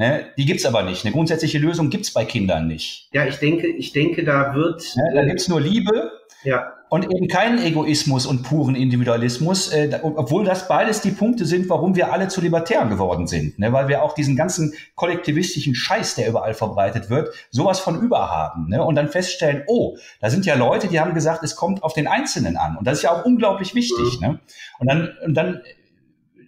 Ne? 0.00 0.24
Die 0.38 0.46
gibt's 0.46 0.64
aber 0.64 0.82
nicht. 0.82 1.04
Eine 1.04 1.12
grundsätzliche 1.12 1.58
Lösung 1.58 1.90
gibt's 1.90 2.10
bei 2.10 2.24
Kindern 2.24 2.66
nicht. 2.66 3.10
Ja, 3.12 3.26
ich 3.26 3.36
denke, 3.36 3.66
ich 3.66 3.92
denke, 3.92 4.24
da 4.24 4.54
wird. 4.54 4.82
Ne? 4.96 5.02
Da 5.14 5.24
gibt's 5.26 5.46
nur 5.46 5.60
Liebe. 5.60 6.10
Ja. 6.42 6.72
Und 6.88 7.04
eben 7.04 7.28
keinen 7.28 7.62
Egoismus 7.62 8.24
und 8.24 8.42
puren 8.42 8.74
Individualismus, 8.74 9.70
äh, 9.74 10.00
obwohl 10.02 10.46
das 10.46 10.68
beides 10.68 11.02
die 11.02 11.10
Punkte 11.10 11.44
sind, 11.44 11.68
warum 11.68 11.96
wir 11.96 12.14
alle 12.14 12.28
zu 12.28 12.40
Libertären 12.40 12.88
geworden 12.88 13.26
sind. 13.26 13.58
Ne? 13.58 13.74
Weil 13.74 13.88
wir 13.88 14.02
auch 14.02 14.14
diesen 14.14 14.36
ganzen 14.36 14.72
kollektivistischen 14.94 15.74
Scheiß, 15.74 16.14
der 16.14 16.30
überall 16.30 16.54
verbreitet 16.54 17.10
wird, 17.10 17.28
sowas 17.50 17.78
von 17.78 18.00
überhaben. 18.00 18.70
Ne? 18.70 18.82
Und 18.82 18.94
dann 18.94 19.08
feststellen, 19.08 19.64
oh, 19.66 19.98
da 20.22 20.30
sind 20.30 20.46
ja 20.46 20.54
Leute, 20.54 20.88
die 20.88 20.98
haben 20.98 21.12
gesagt, 21.12 21.44
es 21.44 21.56
kommt 21.56 21.82
auf 21.82 21.92
den 21.92 22.06
Einzelnen 22.06 22.56
an. 22.56 22.78
Und 22.78 22.86
das 22.86 22.98
ist 22.98 23.02
ja 23.02 23.12
auch 23.12 23.26
unglaublich 23.26 23.74
wichtig. 23.74 24.18
Mhm. 24.18 24.26
Ne? 24.26 24.40
Und 24.78 24.90
dann, 24.90 25.10
und 25.26 25.34
dann 25.34 25.60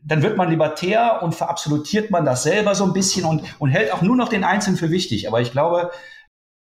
dann 0.05 0.23
wird 0.23 0.37
man 0.37 0.51
libertär 0.51 1.23
und 1.23 1.35
verabsolutiert 1.35 2.11
man 2.11 2.25
das 2.25 2.43
selber 2.43 2.75
so 2.75 2.85
ein 2.85 2.93
bisschen 2.93 3.25
und, 3.25 3.43
und 3.59 3.71
hält 3.71 3.93
auch 3.93 4.03
nur 4.03 4.17
noch 4.17 4.29
den 4.29 4.45
Einzelnen 4.45 4.77
für 4.77 4.91
wichtig. 4.91 5.29
Aber 5.29 5.41
ich 5.41 5.53
glaube, 5.53 5.91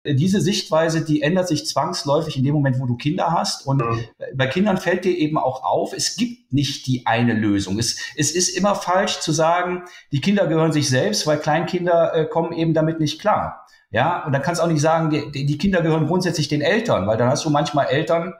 diese 0.05 0.41
Sichtweise, 0.41 1.03
die 1.05 1.21
ändert 1.21 1.47
sich 1.47 1.65
zwangsläufig 1.65 2.35
in 2.35 2.43
dem 2.43 2.53
Moment, 2.53 2.79
wo 2.79 2.85
du 2.85 2.97
Kinder 2.97 3.31
hast. 3.31 3.65
Und 3.65 3.81
mhm. 3.81 4.03
bei 4.35 4.47
Kindern 4.47 4.77
fällt 4.77 5.05
dir 5.05 5.17
eben 5.17 5.37
auch 5.37 5.63
auf, 5.63 5.93
es 5.93 6.17
gibt 6.17 6.51
nicht 6.51 6.85
die 6.87 7.05
eine 7.05 7.33
Lösung. 7.33 7.79
Es, 7.79 7.97
es 8.17 8.31
ist 8.31 8.49
immer 8.49 8.75
falsch 8.75 9.19
zu 9.21 9.31
sagen, 9.31 9.83
die 10.11 10.19
Kinder 10.19 10.47
gehören 10.47 10.73
sich 10.73 10.89
selbst, 10.89 11.25
weil 11.25 11.39
Kleinkinder 11.39 12.13
äh, 12.13 12.25
kommen 12.25 12.51
eben 12.51 12.73
damit 12.73 12.99
nicht 12.99 13.19
klar. 13.21 13.65
Ja, 13.91 14.25
und 14.25 14.33
dann 14.33 14.41
kannst 14.41 14.59
du 14.59 14.65
auch 14.65 14.69
nicht 14.69 14.81
sagen, 14.81 15.31
die, 15.31 15.45
die 15.45 15.57
Kinder 15.57 15.81
gehören 15.81 16.07
grundsätzlich 16.07 16.47
den 16.47 16.61
Eltern, 16.61 17.07
weil 17.07 17.15
dann 17.15 17.29
hast 17.29 17.45
du 17.45 17.49
manchmal 17.49 17.85
Eltern, 17.87 18.33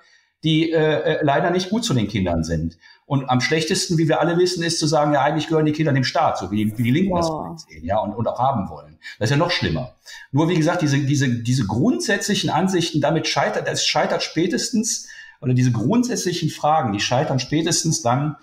die 0.44 0.72
äh, 0.72 0.78
äh, 0.78 1.20
leider 1.24 1.50
nicht 1.52 1.70
gut 1.70 1.84
zu 1.86 1.94
den 1.94 2.08
Kindern 2.08 2.44
sind. 2.44 2.78
Und 3.06 3.30
am 3.30 3.42
schlechtesten, 3.42 3.98
wie 3.98 4.08
wir 4.08 4.22
alle 4.22 4.38
wissen, 4.38 4.64
ist 4.64 4.80
zu 4.80 4.88
sagen, 4.88 5.14
ja, 5.14 5.22
eigentlich 5.22 5.48
gehören 5.48 5.66
die 5.66 5.72
Kinder 5.72 5.94
dem 5.94 6.04
Staat, 6.04 6.38
so 6.38 6.52
wie, 6.52 6.78
wie 6.78 6.84
die 6.84 6.92
Linken 6.92 7.12
wow. 7.12 7.54
das 7.54 7.64
sehen, 7.64 7.86
ja, 7.86 8.00
und, 8.00 8.14
und 8.14 8.28
auch 8.28 8.40
haben 8.40 8.70
wollen. 8.70 8.98
Das 9.20 9.28
ist 9.28 9.32
ja 9.32 9.38
noch 9.38 9.52
schlimmer. 9.52 9.96
Nur, 10.32 10.50
wie 10.50 10.56
gesagt, 10.56 10.82
diese, 10.82 10.98
diese, 11.00 11.30
diese 11.30 11.66
grundsätzlichen 11.66 12.50
Ansichten, 12.50 13.02
damit 13.02 13.28
scheitert, 13.28 13.68
das 13.68 13.86
scheitert 13.86 14.24
spätestens, 14.24 15.10
oder 15.42 15.54
diese 15.54 15.74
grundsätzlichen 15.74 16.50
Fragen, 16.50 16.94
die 16.94 17.02
scheitern 17.02 17.40
spätestens 17.40 18.02
dann, 18.02 18.38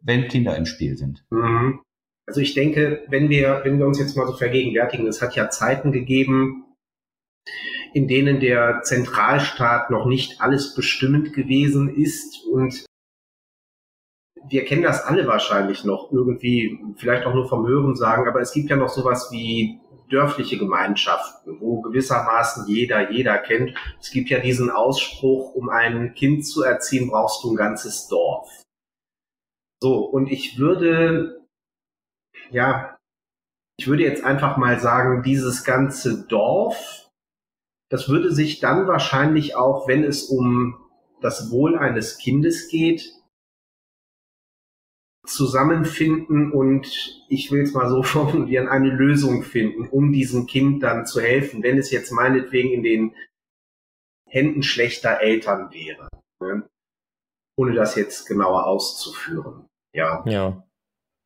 wenn 0.00 0.28
Kinder 0.28 0.56
im 0.56 0.66
Spiel 0.66 0.96
sind. 0.96 1.24
Mhm. 1.30 1.80
Also 2.26 2.40
ich 2.40 2.54
denke, 2.54 3.04
wenn 3.08 3.28
wir, 3.28 3.60
wenn 3.64 3.78
wir 3.78 3.86
uns 3.86 3.98
jetzt 3.98 4.16
mal 4.16 4.26
so 4.26 4.32
vergegenwärtigen, 4.32 5.06
es 5.06 5.22
hat 5.22 5.36
ja 5.36 5.48
Zeiten 5.50 5.92
gegeben, 5.92 6.64
in 7.96 8.08
denen 8.08 8.40
der 8.40 8.82
Zentralstaat 8.82 9.88
noch 9.88 10.04
nicht 10.04 10.42
alles 10.42 10.74
bestimmend 10.74 11.32
gewesen 11.32 11.88
ist 11.88 12.44
und 12.44 12.84
wir 14.50 14.66
kennen 14.66 14.82
das 14.82 15.02
alle 15.02 15.26
wahrscheinlich 15.26 15.82
noch 15.82 16.12
irgendwie, 16.12 16.78
vielleicht 16.98 17.24
auch 17.24 17.32
nur 17.32 17.48
vom 17.48 17.66
Hören 17.66 17.96
sagen, 17.96 18.28
aber 18.28 18.42
es 18.42 18.52
gibt 18.52 18.68
ja 18.68 18.76
noch 18.76 18.90
sowas 18.90 19.30
wie 19.32 19.80
dörfliche 20.10 20.58
Gemeinschaften, 20.58 21.58
wo 21.58 21.80
gewissermaßen 21.80 22.66
jeder, 22.68 23.10
jeder 23.10 23.38
kennt. 23.38 23.72
Es 23.98 24.10
gibt 24.10 24.28
ja 24.28 24.40
diesen 24.40 24.70
Ausspruch, 24.70 25.54
um 25.54 25.70
ein 25.70 26.12
Kind 26.12 26.46
zu 26.46 26.62
erziehen, 26.64 27.08
brauchst 27.08 27.42
du 27.44 27.52
ein 27.52 27.56
ganzes 27.56 28.08
Dorf. 28.08 28.50
So, 29.82 30.04
und 30.04 30.26
ich 30.30 30.58
würde, 30.58 31.46
ja, 32.50 32.98
ich 33.78 33.88
würde 33.88 34.02
jetzt 34.02 34.22
einfach 34.22 34.58
mal 34.58 34.78
sagen, 34.80 35.22
dieses 35.22 35.64
ganze 35.64 36.26
Dorf 36.26 37.05
das 37.88 38.08
würde 38.08 38.32
sich 38.32 38.60
dann 38.60 38.86
wahrscheinlich 38.86 39.56
auch, 39.56 39.88
wenn 39.88 40.04
es 40.04 40.24
um 40.24 40.76
das 41.20 41.50
Wohl 41.50 41.78
eines 41.78 42.18
Kindes 42.18 42.68
geht, 42.68 43.12
zusammenfinden 45.26 46.52
und 46.52 46.86
ich 47.28 47.50
will 47.50 47.62
es 47.62 47.74
mal 47.74 47.88
so 47.88 48.02
formulieren, 48.02 48.68
eine 48.68 48.90
Lösung 48.90 49.42
finden, 49.42 49.88
um 49.88 50.12
diesem 50.12 50.46
Kind 50.46 50.82
dann 50.82 51.06
zu 51.06 51.20
helfen, 51.20 51.62
wenn 51.62 51.78
es 51.78 51.90
jetzt 51.90 52.12
meinetwegen 52.12 52.70
in 52.70 52.82
den 52.82 53.14
Händen 54.28 54.62
schlechter 54.62 55.20
Eltern 55.20 55.70
wäre. 55.72 56.08
Ne? 56.40 56.68
Ohne 57.56 57.74
das 57.74 57.94
jetzt 57.94 58.26
genauer 58.26 58.66
auszuführen. 58.66 59.66
Ja. 59.92 60.24
Ja. 60.26 60.65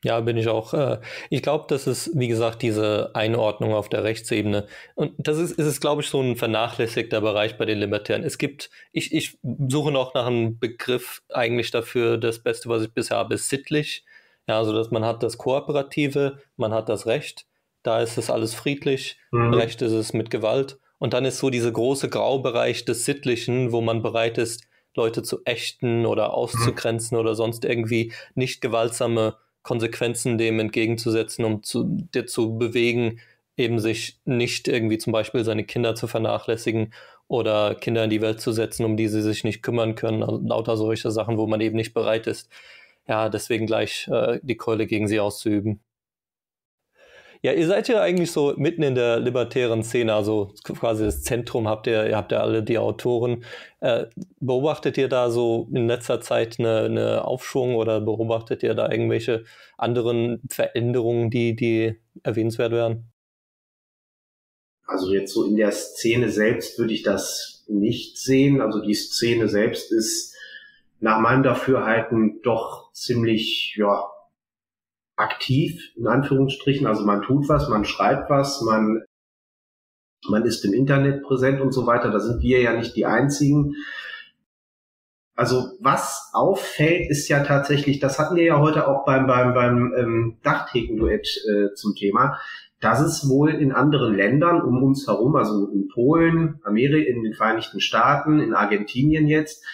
Ja, 0.03 0.21
bin 0.21 0.39
ich 0.39 0.49
auch. 0.49 0.73
Äh, 0.73 1.01
ich 1.29 1.43
glaube, 1.43 1.67
das 1.69 1.87
ist, 1.87 2.11
wie 2.15 2.29
gesagt, 2.29 2.63
diese 2.63 3.11
Einordnung 3.15 3.75
auf 3.75 3.89
der 3.91 4.03
Rechtsebene. 4.03 4.67
Und 4.95 5.13
das 5.19 5.39
ist, 5.39 5.53
ist 5.53 5.67
es, 5.67 5.81
glaube 5.81 6.01
ich, 6.01 6.09
so 6.09 6.21
ein 6.21 6.37
vernachlässigter 6.37 7.21
Bereich 7.21 7.59
bei 7.59 7.67
den 7.67 7.79
Libertären. 7.79 8.25
Es 8.25 8.39
gibt, 8.39 8.71
ich, 8.93 9.13
ich 9.13 9.39
suche 9.43 9.93
noch 9.93 10.15
nach 10.15 10.27
einem 10.27 10.59
Begriff 10.59 11.23
eigentlich 11.29 11.71
dafür. 11.71 12.17
Das 12.17 12.39
Beste, 12.39 12.71
was 12.71 12.83
ich 12.83 12.93
bisher 12.93 13.19
habe, 13.19 13.35
ist 13.35 13.51
sittlich. 13.51 14.05
Ja, 14.49 14.59
also, 14.59 14.73
dass 14.73 14.91
man 14.91 15.05
hat 15.05 15.23
das 15.23 15.37
Kooperative, 15.37 16.39
man 16.57 16.73
hat 16.73 16.89
das 16.89 17.07
Recht. 17.07 17.47
Da 17.83 18.01
ist 18.01 18.17
es 18.17 18.31
alles 18.31 18.55
friedlich. 18.55 19.19
Mhm. 19.33 19.53
Recht 19.53 19.83
ist 19.83 19.93
es 19.93 20.15
mit 20.15 20.31
Gewalt. 20.31 20.79
Und 20.99 21.13
dann 21.13 21.25
ist 21.27 21.39
so 21.39 21.51
dieser 21.51 21.73
große 21.73 22.09
Graubereich 22.09 22.85
des 22.87 23.05
Sittlichen, 23.05 23.73
wo 23.73 23.81
man 23.81 24.03
bereit 24.03 24.39
ist, 24.39 24.65
Leute 24.95 25.23
zu 25.23 25.45
ächten 25.45 26.05
oder 26.07 26.35
auszugrenzen 26.35 27.17
mhm. 27.17 27.21
oder 27.21 27.35
sonst 27.35 27.65
irgendwie 27.65 28.13
nicht 28.35 28.61
gewaltsame 28.61 29.37
Konsequenzen 29.63 30.39
dem 30.39 30.59
entgegenzusetzen, 30.61 31.45
um 31.45 31.63
zu, 31.63 31.85
dir 32.15 32.27
zu 32.27 32.59
bewegen, 32.59 33.21
eben 33.57 33.79
sich 33.79 34.19
nicht 34.25 34.69
irgendwie 34.69 34.99
zum 34.99 35.13
Beispiel 35.13 35.45
seine 35.45 35.65
Kinder 35.65 35.95
zu 35.95 36.07
vernachlässigen 36.07 36.93
oder 37.29 37.75
Kinder 37.75 38.05
in 38.05 38.11
die 38.11 38.23
Welt 38.23 38.41
zu 38.41 38.53
setzen, 38.53 38.85
um 38.85 38.97
die 38.97 39.09
sie 39.09 39.23
sich 39.23 39.45
nicht 39.45 39.63
kümmern 39.63 39.95
können. 39.95 40.23
Also 40.23 40.41
lauter 40.43 40.77
solche 40.77 41.11
Sachen, 41.11 41.37
wo 41.39 41.47
man 41.47 41.61
eben 41.61 41.77
nicht 41.77 41.95
bereit 41.95 42.27
ist, 42.27 42.51
ja, 43.07 43.29
deswegen 43.29 43.67
gleich 43.67 44.09
äh, 44.09 44.41
die 44.43 44.57
Keule 44.57 44.87
gegen 44.87 45.09
sie 45.09 45.21
auszuüben. 45.21 45.81
Ja, 47.43 47.53
ihr 47.53 47.67
seid 47.67 47.89
ja 47.89 48.03
eigentlich 48.03 48.33
so 48.33 48.53
mitten 48.59 48.83
in 48.83 48.95
der 48.95 49.19
libertären 49.19 49.83
Szene, 49.83 50.13
also 50.13 50.53
quasi 50.63 51.05
das 51.05 51.23
Zentrum 51.23 51.67
habt 51.67 51.87
ihr, 51.87 52.07
ihr 52.07 52.17
habt 52.17 52.33
ja 52.33 52.41
alle 52.41 52.63
die 52.63 52.77
Autoren. 52.77 53.45
Äh, 53.81 54.07
beobachtet 54.41 54.99
ihr 54.99 55.09
da 55.09 55.31
so 55.31 55.67
in 55.73 55.87
letzter 55.87 56.21
Zeit 56.21 56.59
eine, 56.59 56.81
eine 56.81 57.25
Aufschwung 57.25 57.77
oder 57.77 58.03
beobachtet 58.03 58.63
ihr 58.63 58.75
da 58.75 58.91
irgendwelche 58.91 59.45
anderen 59.79 60.43
Veränderungen, 60.51 61.31
die, 61.31 61.57
die 61.57 61.97
erwähnenswert 62.23 62.73
wären? 62.73 63.11
Also 64.85 65.11
jetzt 65.11 65.33
so 65.33 65.45
in 65.45 65.57
der 65.57 65.73
Szene 65.73 66.29
selbst 66.29 66.79
würde 66.79 66.93
ich 66.93 67.03
das 67.03 67.65
nicht 67.69 68.19
sehen. 68.19 68.61
Also 68.61 68.83
die 68.83 68.93
Szene 68.93 69.49
selbst 69.49 69.93
ist 69.93 70.35
nach 70.99 71.21
meinem 71.21 71.43
Dafürhalten 71.43 72.43
doch 72.43 72.93
ziemlich, 72.93 73.77
ja, 73.79 74.11
aktiv, 75.21 75.93
in 75.97 76.07
Anführungsstrichen. 76.07 76.87
Also 76.87 77.05
man 77.05 77.23
tut 77.23 77.49
was, 77.49 77.69
man 77.69 77.85
schreibt 77.85 78.31
was, 78.31 78.63
man, 78.63 79.03
man 80.29 80.45
ist 80.45 80.65
im 80.65 80.73
Internet 80.73 81.23
präsent 81.23 81.61
und 81.61 81.73
so 81.73 81.87
weiter. 81.87 82.11
Da 82.11 82.21
sind 82.21 82.43
wir 82.43 82.61
ja 82.61 82.75
nicht 82.75 82.97
die 82.97 83.07
einzigen. 83.07 83.75
Also 85.35 85.71
was 85.81 86.31
auffällt, 86.33 87.11
ist 87.11 87.29
ja 87.29 87.43
tatsächlich, 87.45 87.99
das 87.99 88.19
hatten 88.19 88.37
wir 88.37 88.45
ja 88.45 88.59
heute 88.59 88.89
auch 88.89 89.05
beim, 89.05 89.27
beim, 89.27 89.55
beim 89.55 89.95
ähm, 89.97 90.39
Dachtheken-Duett 90.43 91.27
äh, 91.49 91.75
zum 91.75 91.95
Thema, 91.95 92.39
dass 92.81 93.01
es 93.01 93.29
wohl 93.29 93.51
in 93.51 93.73
anderen 93.73 94.15
Ländern 94.15 94.61
um 94.63 94.83
uns 94.83 95.07
herum, 95.07 95.37
also 95.37 95.71
in 95.71 95.89
Polen, 95.89 96.61
Amerika, 96.65 97.11
in 97.11 97.23
den 97.23 97.35
Vereinigten 97.35 97.81
Staaten, 97.81 98.41
in 98.41 98.55
Argentinien 98.55 99.27
jetzt, 99.27 99.65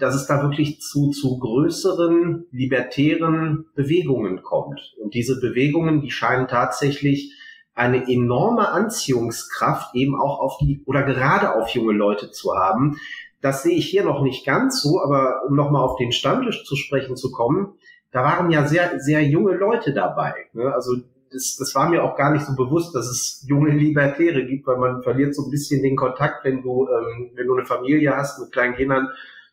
dass 0.00 0.14
es 0.14 0.26
da 0.26 0.42
wirklich 0.42 0.80
zu, 0.80 1.10
zu 1.10 1.38
größeren 1.38 2.46
libertären 2.50 3.66
Bewegungen 3.74 4.42
kommt. 4.42 4.94
Und 5.02 5.14
diese 5.14 5.40
Bewegungen, 5.40 6.00
die 6.00 6.10
scheinen 6.10 6.48
tatsächlich 6.48 7.36
eine 7.74 8.08
enorme 8.08 8.68
Anziehungskraft 8.70 9.94
eben 9.94 10.20
auch 10.20 10.40
auf 10.40 10.58
die 10.58 10.82
oder 10.86 11.02
gerade 11.02 11.54
auf 11.54 11.68
junge 11.70 11.92
Leute 11.92 12.30
zu 12.30 12.54
haben. 12.54 12.98
Das 13.40 13.62
sehe 13.62 13.76
ich 13.76 13.86
hier 13.86 14.04
noch 14.04 14.22
nicht 14.22 14.44
ganz 14.44 14.82
so, 14.82 15.00
aber 15.02 15.42
um 15.48 15.56
nochmal 15.56 15.82
auf 15.82 15.96
den 15.96 16.12
Stammtisch 16.12 16.64
zu 16.64 16.76
sprechen 16.76 17.16
zu 17.16 17.30
kommen, 17.30 17.74
da 18.12 18.22
waren 18.22 18.50
ja 18.50 18.66
sehr, 18.66 19.00
sehr 19.00 19.22
junge 19.22 19.54
Leute 19.54 19.94
dabei. 19.94 20.34
Ne? 20.52 20.72
Also 20.74 20.96
das, 21.32 21.56
das 21.58 21.74
war 21.74 21.88
mir 21.88 22.02
auch 22.02 22.16
gar 22.16 22.32
nicht 22.32 22.44
so 22.44 22.54
bewusst, 22.54 22.94
dass 22.94 23.06
es 23.06 23.44
junge 23.48 23.70
Libertäre 23.70 24.44
gibt, 24.44 24.66
weil 24.66 24.78
man 24.78 25.02
verliert 25.02 25.34
so 25.34 25.44
ein 25.44 25.50
bisschen 25.50 25.82
den 25.82 25.96
Kontakt, 25.96 26.44
wenn 26.44 26.62
du, 26.62 26.88
ähm, 26.88 27.30
wenn 27.34 27.46
du 27.46 27.54
eine 27.54 27.64
Familie 27.64 28.16
hast 28.16 28.40
mit 28.40 28.52
kleinen 28.52 28.74
Kindern 28.74 29.08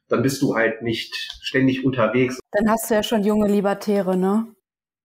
dann 0.10 0.22
bist 0.22 0.42
du 0.42 0.56
halt 0.56 0.82
nicht 0.82 1.14
ständig 1.42 1.86
unterwegs. 1.86 2.40
Dann 2.52 2.70
hast 2.70 2.90
du 2.90 2.96
ja 2.96 3.04
schon 3.04 3.24
junge 3.24 3.48
Libertäre, 3.48 4.18
ne? 4.18 4.48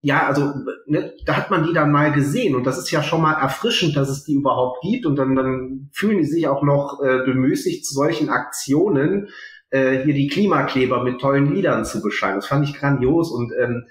Ja, 0.04 0.26
also 0.26 0.52
ne, 0.86 1.14
da 1.26 1.36
hat 1.36 1.50
man 1.50 1.64
die 1.64 1.72
dann 1.72 1.92
mal 1.92 2.12
gesehen 2.12 2.56
und 2.56 2.64
das 2.66 2.76
ist 2.76 2.90
ja 2.90 3.04
schon 3.04 3.22
mal 3.22 3.34
erfrischend, 3.34 3.96
dass 3.96 4.08
es 4.08 4.24
die 4.24 4.34
überhaupt 4.34 4.80
gibt 4.82 5.06
und 5.06 5.14
dann, 5.14 5.36
dann 5.36 5.90
fühlen 5.92 6.18
die 6.18 6.26
sich 6.26 6.48
auch 6.48 6.64
noch 6.64 7.00
äh, 7.04 7.18
bemüßigt, 7.24 7.86
zu 7.86 7.94
solchen 7.94 8.28
Aktionen 8.28 9.28
äh, 9.70 10.02
hier 10.02 10.14
die 10.14 10.26
Klimakleber 10.26 11.04
mit 11.04 11.20
tollen 11.20 11.54
Liedern 11.54 11.84
zu 11.84 12.02
bescheiden. 12.02 12.36
Das 12.40 12.48
fand 12.48 12.68
ich 12.68 12.74
grandios 12.74 13.30
und 13.30 13.52
ähm, 13.60 13.86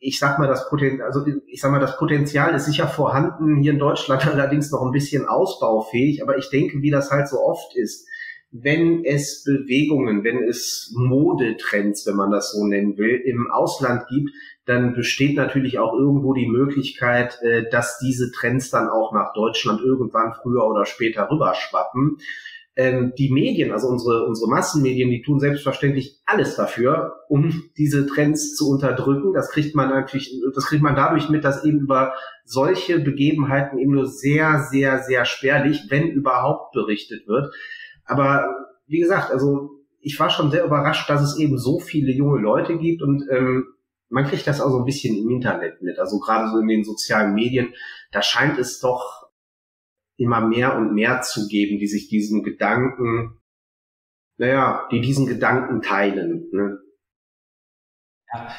ich 0.00 0.18
sag 0.18 0.40
mal, 0.40 0.48
das 0.48 0.68
Potenzial, 0.68 1.06
also 1.06 1.24
ich 1.46 1.60
sag 1.60 1.70
mal, 1.70 1.78
das 1.78 1.96
Potenzial 1.96 2.52
ist 2.56 2.64
sicher 2.64 2.88
vorhanden, 2.88 3.58
hier 3.62 3.72
in 3.72 3.78
Deutschland 3.78 4.26
allerdings 4.32 4.72
noch 4.72 4.82
ein 4.82 4.90
bisschen 4.90 5.26
ausbaufähig, 5.26 6.20
aber 6.22 6.36
ich 6.36 6.50
denke, 6.50 6.82
wie 6.82 6.90
das 6.90 7.12
halt 7.12 7.28
so 7.28 7.38
oft 7.38 7.76
ist, 7.76 8.08
wenn 8.52 9.02
es 9.04 9.44
Bewegungen, 9.44 10.24
wenn 10.24 10.44
es 10.44 10.92
Modetrends, 10.94 12.06
wenn 12.06 12.16
man 12.16 12.30
das 12.30 12.52
so 12.52 12.66
nennen 12.66 12.98
will, 12.98 13.16
im 13.24 13.50
Ausland 13.50 14.06
gibt, 14.08 14.30
dann 14.66 14.94
besteht 14.94 15.36
natürlich 15.36 15.78
auch 15.78 15.94
irgendwo 15.94 16.34
die 16.34 16.46
Möglichkeit, 16.46 17.38
äh, 17.42 17.68
dass 17.70 17.98
diese 17.98 18.30
Trends 18.30 18.70
dann 18.70 18.88
auch 18.88 19.12
nach 19.12 19.32
Deutschland 19.32 19.80
irgendwann 19.80 20.34
früher 20.40 20.66
oder 20.66 20.84
später 20.84 21.30
rüberschwappen. 21.30 22.18
Ähm, 22.76 23.12
die 23.18 23.30
Medien, 23.30 23.72
also 23.72 23.88
unsere, 23.88 24.24
unsere 24.24 24.48
Massenmedien, 24.48 25.10
die 25.10 25.22
tun 25.22 25.40
selbstverständlich 25.40 26.20
alles 26.26 26.54
dafür, 26.54 27.24
um 27.28 27.64
diese 27.76 28.06
Trends 28.06 28.54
zu 28.54 28.70
unterdrücken. 28.70 29.32
Das 29.32 29.50
kriegt 29.50 29.74
man 29.74 29.88
natürlich, 29.88 30.32
das 30.54 30.66
kriegt 30.66 30.82
man 30.82 30.94
dadurch 30.94 31.28
mit, 31.28 31.44
dass 31.44 31.64
eben 31.64 31.80
über 31.80 32.14
solche 32.44 32.98
Begebenheiten 32.98 33.78
eben 33.78 33.92
nur 33.92 34.06
sehr, 34.06 34.66
sehr, 34.70 35.02
sehr 35.02 35.24
spärlich, 35.24 35.86
wenn 35.88 36.08
überhaupt 36.08 36.72
berichtet 36.72 37.26
wird. 37.26 37.52
Aber 38.04 38.44
wie 38.86 39.00
gesagt, 39.00 39.30
also 39.30 39.70
ich 40.00 40.18
war 40.18 40.30
schon 40.30 40.50
sehr 40.50 40.64
überrascht, 40.64 41.08
dass 41.08 41.22
es 41.22 41.38
eben 41.38 41.58
so 41.58 41.78
viele 41.78 42.12
junge 42.12 42.40
Leute 42.40 42.76
gibt 42.76 43.02
und 43.02 43.24
ähm, 43.30 43.66
man 44.08 44.26
kriegt 44.26 44.46
das 44.46 44.60
auch 44.60 44.70
so 44.70 44.78
ein 44.78 44.84
bisschen 44.84 45.16
im 45.16 45.30
Internet 45.30 45.80
mit. 45.80 45.98
Also 45.98 46.18
gerade 46.18 46.50
so 46.50 46.58
in 46.58 46.68
den 46.68 46.84
sozialen 46.84 47.34
Medien, 47.34 47.72
da 48.10 48.20
scheint 48.20 48.58
es 48.58 48.78
doch 48.80 49.30
immer 50.16 50.46
mehr 50.46 50.76
und 50.76 50.92
mehr 50.92 51.22
zu 51.22 51.48
geben, 51.48 51.78
die 51.78 51.86
sich 51.86 52.08
diesen 52.08 52.42
Gedanken, 52.42 53.40
naja, 54.36 54.86
die 54.90 55.00
diesen 55.00 55.26
Gedanken 55.26 55.80
teilen. 55.80 56.48
Ne? 56.52 56.78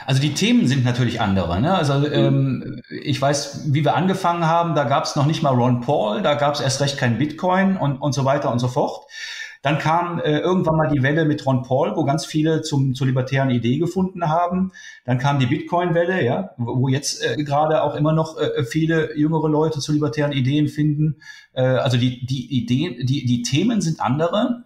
Also 0.05 0.21
die 0.21 0.33
Themen 0.33 0.67
sind 0.67 0.85
natürlich 0.85 1.19
andere. 1.19 1.59
Ne? 1.59 1.73
Also 1.73 1.95
mhm. 1.95 2.13
ähm, 2.13 2.81
ich 2.89 3.19
weiß, 3.19 3.73
wie 3.73 3.83
wir 3.83 3.95
angefangen 3.95 4.45
haben, 4.45 4.75
da 4.75 4.83
gab 4.83 5.05
es 5.05 5.15
noch 5.15 5.25
nicht 5.25 5.41
mal 5.41 5.53
Ron 5.53 5.81
Paul, 5.81 6.21
da 6.21 6.35
gab 6.35 6.53
es 6.53 6.61
erst 6.61 6.79
recht 6.81 6.97
kein 6.97 7.17
Bitcoin 7.17 7.77
und, 7.77 7.97
und 7.97 8.13
so 8.13 8.23
weiter 8.23 8.51
und 8.51 8.59
so 8.59 8.67
fort. 8.67 9.05
Dann 9.63 9.79
kam 9.79 10.19
äh, 10.19 10.39
irgendwann 10.39 10.75
mal 10.75 10.89
die 10.89 11.01
Welle 11.01 11.25
mit 11.25 11.45
Ron 11.45 11.63
Paul, 11.63 11.95
wo 11.95 12.03
ganz 12.03 12.25
viele 12.25 12.61
zum, 12.61 12.93
zur 12.93 13.07
libertären 13.07 13.49
Idee 13.49 13.77
gefunden 13.77 14.27
haben. 14.27 14.73
Dann 15.05 15.17
kam 15.17 15.39
die 15.39 15.45
Bitcoin-Welle, 15.45 16.21
ja, 16.23 16.51
wo 16.57 16.89
jetzt 16.89 17.23
äh, 17.23 17.41
gerade 17.43 17.81
auch 17.81 17.95
immer 17.95 18.11
noch 18.11 18.37
äh, 18.37 18.65
viele 18.65 19.17
jüngere 19.17 19.47
Leute 19.47 19.79
zu 19.79 19.93
libertären 19.93 20.33
Ideen 20.33 20.67
finden. 20.67 21.21
Äh, 21.53 21.63
also 21.63 21.97
die, 21.97 22.25
die 22.25 22.57
Ideen, 22.57 23.05
die, 23.07 23.25
die 23.25 23.41
Themen 23.41 23.79
sind 23.79 24.01
andere. 24.01 24.65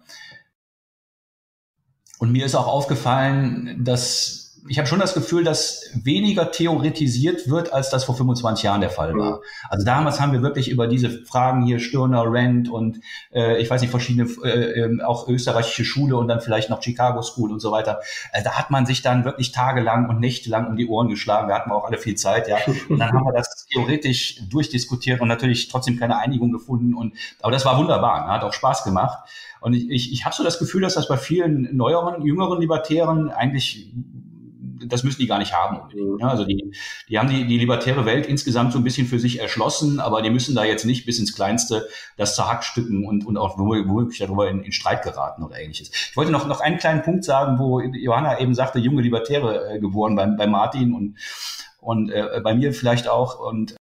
Und 2.18 2.32
mir 2.32 2.44
ist 2.44 2.56
auch 2.56 2.66
aufgefallen, 2.66 3.84
dass 3.84 4.47
ich 4.68 4.78
habe 4.78 4.86
schon 4.86 4.98
das 4.98 5.14
Gefühl, 5.14 5.44
dass 5.44 5.90
weniger 5.94 6.50
theoretisiert 6.50 7.48
wird, 7.48 7.72
als 7.72 7.90
das 7.90 8.04
vor 8.04 8.16
25 8.16 8.64
Jahren 8.64 8.80
der 8.80 8.90
Fall 8.90 9.14
war. 9.14 9.40
Also 9.68 9.84
damals 9.84 10.20
haben 10.20 10.32
wir 10.32 10.42
wirklich 10.42 10.68
über 10.68 10.86
diese 10.86 11.10
Fragen 11.24 11.64
hier 11.64 11.80
Stirner, 11.80 12.24
Rent 12.30 12.68
und 12.68 13.00
äh, 13.32 13.60
ich 13.60 13.70
weiß 13.70 13.80
nicht, 13.80 13.90
verschiedene, 13.90 14.28
äh, 14.44 14.80
ähm, 14.80 15.00
auch 15.04 15.28
österreichische 15.28 15.84
Schule 15.84 16.16
und 16.16 16.28
dann 16.28 16.40
vielleicht 16.40 16.70
noch 16.70 16.82
Chicago 16.82 17.22
School 17.22 17.50
und 17.50 17.60
so 17.60 17.72
weiter. 17.72 18.00
Äh, 18.32 18.42
da 18.42 18.52
hat 18.52 18.70
man 18.70 18.86
sich 18.86 19.02
dann 19.02 19.24
wirklich 19.24 19.52
tagelang 19.52 20.08
und 20.08 20.20
nächtelang 20.20 20.66
um 20.66 20.76
die 20.76 20.86
Ohren 20.86 21.08
geschlagen. 21.08 21.48
Da 21.48 21.56
hatten 21.56 21.70
wir 21.70 21.76
auch 21.76 21.84
alle 21.84 21.98
viel 21.98 22.16
Zeit, 22.16 22.48
ja. 22.48 22.58
Und 22.88 22.98
dann 22.98 23.12
haben 23.12 23.24
wir 23.24 23.32
das 23.32 23.66
theoretisch 23.66 24.40
durchdiskutiert 24.48 25.20
und 25.20 25.28
natürlich 25.28 25.68
trotzdem 25.68 25.98
keine 25.98 26.18
Einigung 26.18 26.52
gefunden. 26.52 26.94
Und 26.94 27.14
aber 27.40 27.52
das 27.52 27.64
war 27.64 27.78
wunderbar, 27.78 28.26
ne? 28.26 28.32
hat 28.32 28.42
auch 28.42 28.52
Spaß 28.52 28.84
gemacht. 28.84 29.18
Und 29.60 29.74
ich, 29.74 29.90
ich, 29.90 30.12
ich 30.12 30.24
habe 30.24 30.34
so 30.34 30.44
das 30.44 30.58
Gefühl, 30.58 30.82
dass 30.82 30.94
das 30.94 31.08
bei 31.08 31.16
vielen 31.16 31.76
neueren, 31.76 32.22
jüngeren 32.22 32.60
Libertären 32.60 33.30
eigentlich 33.30 33.92
das 34.86 35.04
müssen 35.04 35.20
die 35.20 35.26
gar 35.26 35.38
nicht 35.38 35.52
haben 35.52 35.80
unbedingt. 35.80 36.20
Ne? 36.20 36.28
Also 36.28 36.44
die, 36.44 36.72
die 37.08 37.18
haben 37.18 37.28
die, 37.28 37.46
die 37.46 37.58
libertäre 37.58 38.04
Welt 38.04 38.26
insgesamt 38.26 38.72
so 38.72 38.78
ein 38.78 38.84
bisschen 38.84 39.06
für 39.06 39.18
sich 39.18 39.40
erschlossen, 39.40 40.00
aber 40.00 40.22
die 40.22 40.30
müssen 40.30 40.54
da 40.54 40.64
jetzt 40.64 40.84
nicht 40.84 41.06
bis 41.06 41.18
ins 41.18 41.34
Kleinste 41.34 41.88
das 42.16 42.34
zerhackstücken 42.34 43.04
und, 43.04 43.26
und 43.26 43.36
auch 43.36 43.58
womöglich 43.58 44.18
darüber 44.18 44.48
in, 44.48 44.62
in 44.62 44.72
Streit 44.72 45.02
geraten 45.02 45.42
oder 45.42 45.58
ähnliches. 45.58 45.90
Ich 45.90 46.16
wollte 46.16 46.32
noch, 46.32 46.46
noch 46.46 46.60
einen 46.60 46.78
kleinen 46.78 47.02
Punkt 47.02 47.24
sagen, 47.24 47.58
wo 47.58 47.80
Johanna 47.80 48.40
eben 48.40 48.54
sagte, 48.54 48.78
junge 48.78 49.02
Libertäre 49.02 49.74
äh, 49.74 49.78
geboren 49.80 50.14
bei, 50.14 50.26
bei 50.26 50.46
Martin 50.46 50.94
und, 50.94 51.18
und 51.80 52.10
äh, 52.10 52.40
bei 52.42 52.54
mir 52.54 52.72
vielleicht 52.72 53.08
auch. 53.08 53.38
Und 53.38 53.76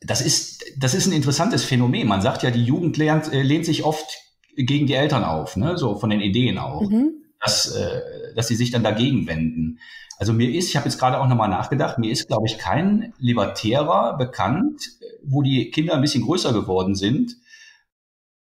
das 0.00 0.20
ist, 0.20 0.64
das 0.78 0.94
ist 0.94 1.06
ein 1.06 1.12
interessantes 1.12 1.64
Phänomen. 1.64 2.08
Man 2.08 2.22
sagt 2.22 2.42
ja, 2.42 2.50
die 2.50 2.64
Jugend 2.64 2.96
lernt, 2.96 3.32
äh, 3.32 3.42
lehnt 3.42 3.66
sich 3.66 3.84
oft 3.84 4.18
gegen 4.56 4.86
die 4.86 4.94
Eltern 4.94 5.24
auf, 5.24 5.56
ne? 5.56 5.78
so 5.78 5.96
von 5.96 6.10
den 6.10 6.20
Ideen 6.20 6.58
auch. 6.58 6.88
Mhm 6.88 7.19
dass, 7.40 7.74
äh, 7.74 8.34
dass 8.34 8.48
sie 8.48 8.54
sich 8.54 8.70
dann 8.70 8.82
dagegen 8.82 9.26
wenden. 9.26 9.80
Also 10.18 10.32
mir 10.34 10.50
ist, 10.50 10.68
ich 10.68 10.76
habe 10.76 10.86
jetzt 10.86 10.98
gerade 10.98 11.18
auch 11.18 11.28
nochmal 11.28 11.48
nachgedacht, 11.48 11.98
mir 11.98 12.12
ist, 12.12 12.28
glaube 12.28 12.46
ich, 12.46 12.58
kein 12.58 13.14
Libertärer 13.18 14.18
bekannt, 14.18 14.82
wo 15.22 15.42
die 15.42 15.70
Kinder 15.70 15.94
ein 15.94 16.02
bisschen 16.02 16.24
größer 16.24 16.52
geworden 16.52 16.94
sind, 16.94 17.36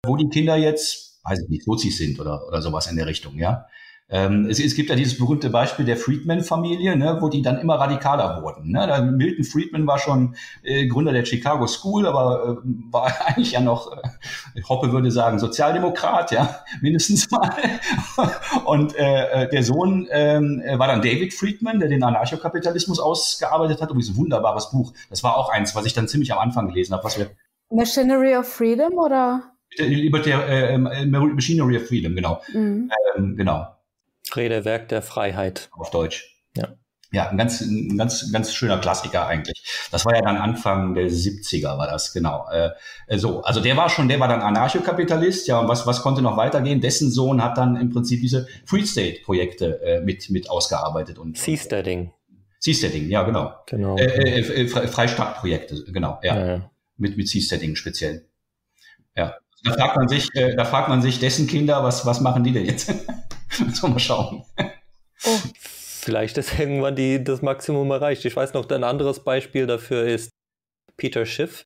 wo 0.04 0.16
die 0.16 0.28
Kinder 0.28 0.56
jetzt, 0.56 1.20
weiß 1.24 1.40
ich 1.44 1.48
nicht, 1.48 1.64
Sozis 1.64 1.96
sind 1.96 2.20
oder, 2.20 2.46
oder 2.46 2.60
sowas 2.60 2.88
in 2.88 2.96
der 2.96 3.06
Richtung, 3.06 3.38
ja. 3.38 3.66
Ähm, 4.12 4.44
es, 4.44 4.60
es, 4.60 4.74
gibt 4.74 4.90
ja 4.90 4.94
dieses 4.94 5.16
berühmte 5.16 5.48
Beispiel 5.48 5.86
der 5.86 5.96
Friedman-Familie, 5.96 6.96
ne, 6.96 7.16
wo 7.20 7.30
die 7.30 7.40
dann 7.40 7.58
immer 7.58 7.76
radikaler 7.76 8.42
wurden. 8.42 8.70
Ne? 8.70 9.10
Milton 9.16 9.42
Friedman 9.42 9.86
war 9.86 9.98
schon 9.98 10.36
äh, 10.62 10.86
Gründer 10.86 11.12
der 11.12 11.24
Chicago 11.24 11.66
School, 11.66 12.06
aber 12.06 12.58
äh, 12.62 12.68
war 12.92 13.10
eigentlich 13.24 13.52
ja 13.52 13.60
noch, 13.60 13.90
äh, 13.90 14.62
Hoppe 14.68 14.92
würde 14.92 15.10
sagen, 15.10 15.38
Sozialdemokrat, 15.38 16.30
ja, 16.30 16.62
mindestens 16.82 17.30
mal. 17.30 17.50
Und 18.66 18.94
äh, 18.96 19.44
äh 19.44 19.48
der 19.48 19.62
Sohn 19.62 20.06
äh, 20.08 20.78
war 20.78 20.88
dann 20.88 21.00
David 21.00 21.32
Friedman, 21.32 21.80
der 21.80 21.88
den 21.88 22.02
Anarchokapitalismus 22.02 23.00
ausgearbeitet 23.00 23.80
hat. 23.80 23.88
Übrigens 23.88 24.10
ein 24.10 24.16
wunderbares 24.16 24.70
Buch. 24.70 24.92
Das 25.08 25.24
war 25.24 25.38
auch 25.38 25.48
eins, 25.48 25.74
was 25.74 25.86
ich 25.86 25.94
dann 25.94 26.06
ziemlich 26.06 26.30
am 26.34 26.38
Anfang 26.38 26.68
gelesen 26.68 26.92
habe. 26.92 27.02
Was 27.02 27.18
wir 27.18 27.30
Machinery 27.70 28.36
of 28.36 28.46
Freedom 28.46 28.92
oder? 28.92 29.54
Liberty, 29.78 30.32
äh, 30.32 30.76
Machinery 30.76 31.78
of 31.78 31.86
Freedom, 31.86 32.14
genau. 32.14 32.42
Mhm. 32.52 32.90
Ähm, 33.16 33.36
genau. 33.36 33.68
Redewerk 34.36 34.88
der 34.88 35.02
Freiheit. 35.02 35.68
Auf 35.72 35.90
Deutsch. 35.90 36.36
Ja. 36.56 36.68
Ja, 37.12 37.28
ein 37.28 37.36
ganz, 37.36 37.60
ein 37.60 37.98
ganz, 37.98 38.32
ganz 38.32 38.54
schöner 38.54 38.78
Klassiker 38.78 39.26
eigentlich. 39.26 39.62
Das 39.90 40.06
war 40.06 40.14
ja 40.14 40.22
dann 40.22 40.38
Anfang 40.38 40.94
der 40.94 41.08
70er, 41.08 41.76
war 41.76 41.86
das, 41.86 42.14
genau. 42.14 42.48
Äh, 42.50 42.70
äh, 43.06 43.18
so, 43.18 43.42
also 43.42 43.60
der 43.60 43.76
war 43.76 43.90
schon, 43.90 44.08
der 44.08 44.18
war 44.18 44.28
dann 44.28 44.40
Anarchokapitalist, 44.40 45.46
ja, 45.46 45.58
und 45.60 45.68
was, 45.68 45.86
was 45.86 46.00
konnte 46.00 46.22
noch 46.22 46.38
weitergehen? 46.38 46.80
Dessen 46.80 47.10
Sohn 47.10 47.44
hat 47.44 47.58
dann 47.58 47.76
im 47.76 47.90
Prinzip 47.90 48.22
diese 48.22 48.46
Free 48.64 48.86
State-Projekte 48.86 49.82
äh, 49.82 50.00
mit, 50.00 50.30
mit 50.30 50.48
ausgearbeitet 50.48 51.18
und. 51.18 51.36
Seasteading. 51.36 52.12
Seasteading, 52.60 53.10
ja, 53.10 53.24
genau. 53.24 53.52
Genau. 53.66 53.98
Äh, 53.98 54.40
äh, 54.40 54.62
äh 54.62 54.68
Freistaatprojekte, 54.68 55.84
genau, 55.92 56.18
ja. 56.22 56.34
ja, 56.34 56.46
ja. 56.46 56.70
Mit, 56.96 57.18
mit 57.18 57.28
Seasteading 57.28 57.76
speziell. 57.76 58.26
Ja. 59.14 59.34
Da 59.64 59.72
fragt 59.74 59.96
man 59.96 60.08
sich, 60.08 60.34
äh, 60.34 60.56
da 60.56 60.64
fragt 60.64 60.88
man 60.88 61.02
sich 61.02 61.20
dessen 61.20 61.46
Kinder, 61.46 61.84
was, 61.84 62.06
was 62.06 62.20
machen 62.20 62.42
die 62.42 62.52
denn 62.52 62.64
jetzt? 62.64 62.90
so 63.72 63.88
mal 63.88 63.98
schauen. 63.98 64.44
Oh. 65.24 65.38
Vielleicht 65.54 66.36
ist 66.38 66.58
irgendwann 66.58 66.96
die, 66.96 67.22
das 67.22 67.42
Maximum 67.42 67.90
erreicht. 67.90 68.24
Ich 68.24 68.34
weiß 68.34 68.54
noch, 68.54 68.68
ein 68.68 68.84
anderes 68.84 69.20
Beispiel 69.20 69.66
dafür 69.66 70.04
ist 70.04 70.30
Peter 70.96 71.24
Schiff. 71.24 71.64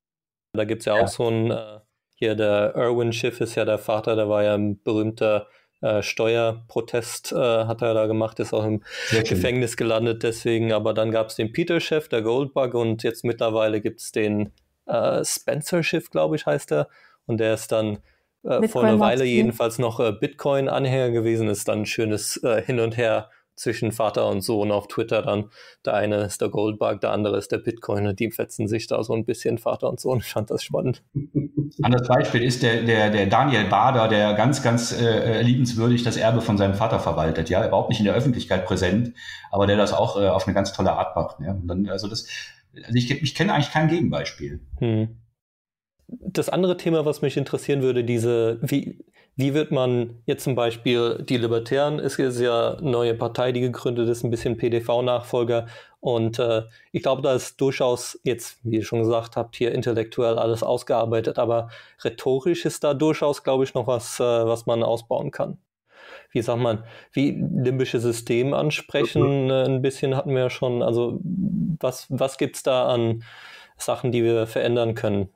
Da 0.52 0.64
gibt 0.64 0.80
es 0.82 0.86
ja, 0.86 0.96
ja, 0.96 1.04
auch 1.04 1.08
so 1.08 1.28
ein, 1.28 1.50
äh, 1.50 1.80
hier 2.16 2.34
der 2.34 2.74
Erwin 2.74 3.12
Schiff 3.12 3.40
ist 3.40 3.54
ja 3.54 3.64
der 3.64 3.78
Vater, 3.78 4.14
der 4.14 4.28
war 4.28 4.42
ja 4.42 4.54
ein 4.54 4.82
berühmter 4.82 5.48
äh, 5.80 6.02
Steuerprotest, 6.02 7.32
äh, 7.32 7.36
hat 7.36 7.82
er 7.82 7.94
da 7.94 8.06
gemacht, 8.06 8.38
ist 8.40 8.52
auch 8.52 8.64
im 8.64 8.82
Sehr 9.06 9.22
Gefängnis 9.22 9.72
schön. 9.72 9.76
gelandet 9.78 10.22
deswegen. 10.22 10.72
Aber 10.72 10.94
dann 10.94 11.10
gab 11.10 11.28
es 11.28 11.36
den 11.36 11.52
Peter 11.52 11.80
Schiff, 11.80 12.08
der 12.08 12.22
Goldbug 12.22 12.74
und 12.74 13.02
jetzt 13.02 13.24
mittlerweile 13.24 13.80
gibt 13.80 14.00
es 14.00 14.12
den 14.12 14.52
äh, 14.86 15.24
Spencer 15.24 15.82
Schiff, 15.82 16.10
glaube 16.10 16.36
ich, 16.36 16.46
heißt 16.46 16.72
er. 16.72 16.88
Und 17.26 17.38
der 17.38 17.54
ist 17.54 17.72
dann 17.72 17.98
äh, 18.46 18.68
vor 18.68 18.84
einer 18.84 19.00
Weile 19.00 19.24
jedenfalls 19.24 19.78
noch 19.78 20.00
äh, 20.00 20.12
Bitcoin-Anhänger 20.12 21.10
gewesen, 21.10 21.48
ist 21.48 21.68
dann 21.68 21.80
ein 21.80 21.86
schönes 21.86 22.42
äh, 22.42 22.62
Hin 22.62 22.80
und 22.80 22.96
Her 22.96 23.30
zwischen 23.56 23.90
Vater 23.90 24.28
und 24.28 24.42
Sohn 24.42 24.70
auf 24.70 24.86
Twitter 24.86 25.22
dann. 25.22 25.46
Der 25.84 25.94
eine 25.94 26.16
ist 26.16 26.40
der 26.40 26.50
Goldbug, 26.50 27.00
der 27.00 27.12
andere 27.12 27.38
ist 27.38 27.50
der 27.50 27.58
Bitcoin 27.58 28.06
und 28.06 28.20
die 28.20 28.30
fetzen 28.30 28.68
sich 28.68 28.86
da 28.86 29.02
so 29.02 29.14
ein 29.14 29.24
bisschen 29.24 29.58
Vater 29.58 29.88
und 29.88 29.98
Sohn. 29.98 30.18
Ich 30.18 30.26
fand 30.32 30.50
das 30.50 30.62
spannend. 30.62 31.02
Anderes 31.82 32.06
Beispiel 32.06 32.42
ist 32.42 32.62
der, 32.62 32.82
der, 32.82 33.10
der 33.10 33.26
Daniel 33.26 33.64
Bader, 33.64 34.08
der 34.08 34.34
ganz, 34.34 34.62
ganz 34.62 34.92
äh, 34.92 35.42
liebenswürdig 35.42 36.02
das 36.02 36.16
Erbe 36.16 36.42
von 36.42 36.58
seinem 36.58 36.74
Vater 36.74 37.00
verwaltet. 37.00 37.48
Ja, 37.48 37.66
überhaupt 37.66 37.88
nicht 37.88 37.98
in 37.98 38.04
der 38.04 38.14
Öffentlichkeit 38.14 38.66
präsent, 38.66 39.14
aber 39.50 39.66
der 39.66 39.76
das 39.76 39.92
auch 39.92 40.20
äh, 40.20 40.28
auf 40.28 40.46
eine 40.46 40.54
ganz 40.54 40.72
tolle 40.72 40.92
Art 40.92 41.16
macht. 41.16 41.40
Ja? 41.40 41.52
Und 41.52 41.66
dann, 41.66 41.88
also 41.88 42.08
das, 42.08 42.26
also 42.74 42.94
ich, 42.94 43.10
ich 43.10 43.34
kenne 43.34 43.54
eigentlich 43.54 43.72
kein 43.72 43.88
Gegenbeispiel. 43.88 44.60
Hm 44.78 45.16
das 46.08 46.48
andere 46.48 46.76
Thema, 46.76 47.04
was 47.04 47.22
mich 47.22 47.36
interessieren 47.36 47.82
würde, 47.82 48.04
diese, 48.04 48.58
wie, 48.62 49.04
wie 49.34 49.54
wird 49.54 49.70
man 49.70 50.22
jetzt 50.26 50.44
zum 50.44 50.54
Beispiel 50.54 51.22
die 51.28 51.36
Libertären, 51.36 51.98
ist 51.98 52.16
jetzt 52.16 52.40
ja 52.40 52.74
eine 52.74 52.90
neue 52.90 53.14
Partei, 53.14 53.52
die 53.52 53.60
gegründet 53.60 54.08
ist, 54.08 54.24
ein 54.24 54.30
bisschen 54.30 54.56
PDV-Nachfolger. 54.56 55.66
Und 56.00 56.38
äh, 56.38 56.62
ich 56.92 57.02
glaube, 57.02 57.22
da 57.22 57.34
ist 57.34 57.60
durchaus 57.60 58.18
jetzt, 58.22 58.58
wie 58.62 58.76
ihr 58.76 58.84
schon 58.84 59.00
gesagt 59.00 59.36
habt, 59.36 59.56
hier 59.56 59.72
intellektuell 59.72 60.38
alles 60.38 60.62
ausgearbeitet, 60.62 61.38
aber 61.38 61.68
rhetorisch 62.04 62.64
ist 62.64 62.84
da 62.84 62.94
durchaus, 62.94 63.42
glaube 63.42 63.64
ich, 63.64 63.74
noch 63.74 63.86
was, 63.86 64.20
äh, 64.20 64.22
was 64.22 64.66
man 64.66 64.82
ausbauen 64.82 65.32
kann. 65.32 65.58
Wie 66.30 66.42
sagt 66.42 66.60
man, 66.60 66.84
wie 67.12 67.30
limbische 67.30 67.98
System 67.98 68.54
ansprechen, 68.54 69.50
äh, 69.50 69.64
ein 69.64 69.82
bisschen 69.82 70.16
hatten 70.16 70.30
wir 70.30 70.42
ja 70.42 70.50
schon. 70.50 70.82
Also 70.82 71.18
was, 71.80 72.06
was 72.08 72.38
gibt 72.38 72.56
es 72.56 72.62
da 72.62 72.86
an 72.88 73.24
Sachen, 73.76 74.12
die 74.12 74.22
wir 74.22 74.46
verändern 74.46 74.94
können? 74.94 75.28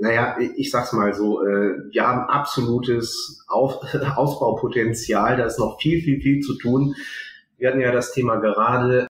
Naja, 0.00 0.36
ich 0.56 0.70
sag's 0.70 0.92
mal 0.92 1.12
so, 1.12 1.44
äh, 1.44 1.74
wir 1.92 2.06
haben 2.06 2.28
absolutes 2.28 3.44
Auf 3.48 3.82
Ausbaupotenzial, 4.16 5.36
da 5.36 5.44
ist 5.44 5.58
noch 5.58 5.78
viel, 5.80 6.00
viel, 6.00 6.20
viel 6.20 6.40
zu 6.40 6.56
tun. 6.56 6.94
Wir 7.58 7.68
hatten 7.68 7.80
ja 7.80 7.92
das 7.92 8.12
Thema 8.12 8.36
gerade 8.36 9.06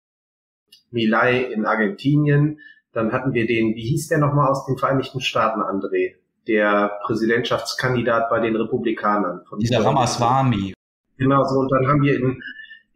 Milay 0.91 1.53
in 1.53 1.65
Argentinien, 1.65 2.59
dann 2.93 3.13
hatten 3.13 3.33
wir 3.35 3.47
den, 3.47 3.77
wie 3.77 3.87
hieß 3.87 4.09
der 4.09 4.19
nochmal 4.19 4.49
aus 4.49 4.67
den 4.67 4.77
Vereinigten 4.77 5.21
Staaten, 5.21 5.61
André? 5.61 6.15
Der 6.49 6.99
Präsidentschaftskandidat 7.05 8.29
bei 8.29 8.41
den 8.41 8.57
Republikanern. 8.57 9.43
Von 9.49 9.61
Dieser 9.61 9.85
Ramaswamy. 9.85 10.75
Genau 11.19 11.45
so, 11.45 11.61
und 11.61 11.71
dann 11.71 11.87
haben 11.87 12.03
wir 12.03 12.17
in, 12.17 12.43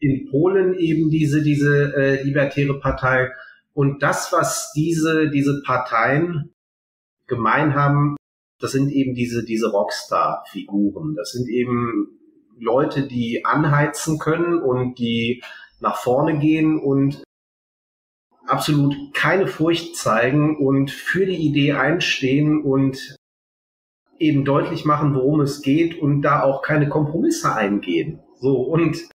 in 0.01 0.29
Polen 0.31 0.75
eben 0.75 1.11
diese, 1.11 1.43
diese 1.43 1.95
äh, 1.95 2.23
libertäre 2.25 2.81
Partei. 2.81 3.31
Und 3.73 4.03
das, 4.03 4.33
was 4.33 4.73
diese, 4.75 5.31
diese 5.31 5.63
Parteien 5.63 6.54
gemein 7.27 7.75
haben, 7.75 8.17
das 8.61 8.73
sind 8.73 8.91
eben 8.91 9.15
diese, 9.15 9.45
diese 9.45 9.71
Rockstar-Figuren. 9.71 11.15
Das 11.17 11.33
sind 11.33 11.49
eben 11.49 12.19
Leute, 12.59 13.07
die 13.07 13.45
anheizen 13.45 14.19
können 14.19 14.61
und 14.61 14.99
die 14.99 15.43
nach 15.81 15.97
vorne 15.97 16.39
gehen 16.39 16.79
und 16.79 17.23
absolut 18.47 18.95
keine 19.15 19.47
Furcht 19.47 19.97
zeigen 19.97 20.57
und 20.59 20.91
für 20.91 21.27
die 21.27 21.37
Idee 21.37 21.73
einstehen 21.73 22.63
und 22.63 23.17
eben 24.19 24.45
deutlich 24.45 24.85
machen, 24.85 25.15
worum 25.15 25.41
es 25.41 25.63
geht 25.63 25.99
und 26.01 26.23
da 26.23 26.43
auch 26.43 26.63
keine 26.63 26.89
Kompromisse 26.89 27.55
eingehen. 27.55 28.21
So, 28.41 28.57
und 28.61 29.09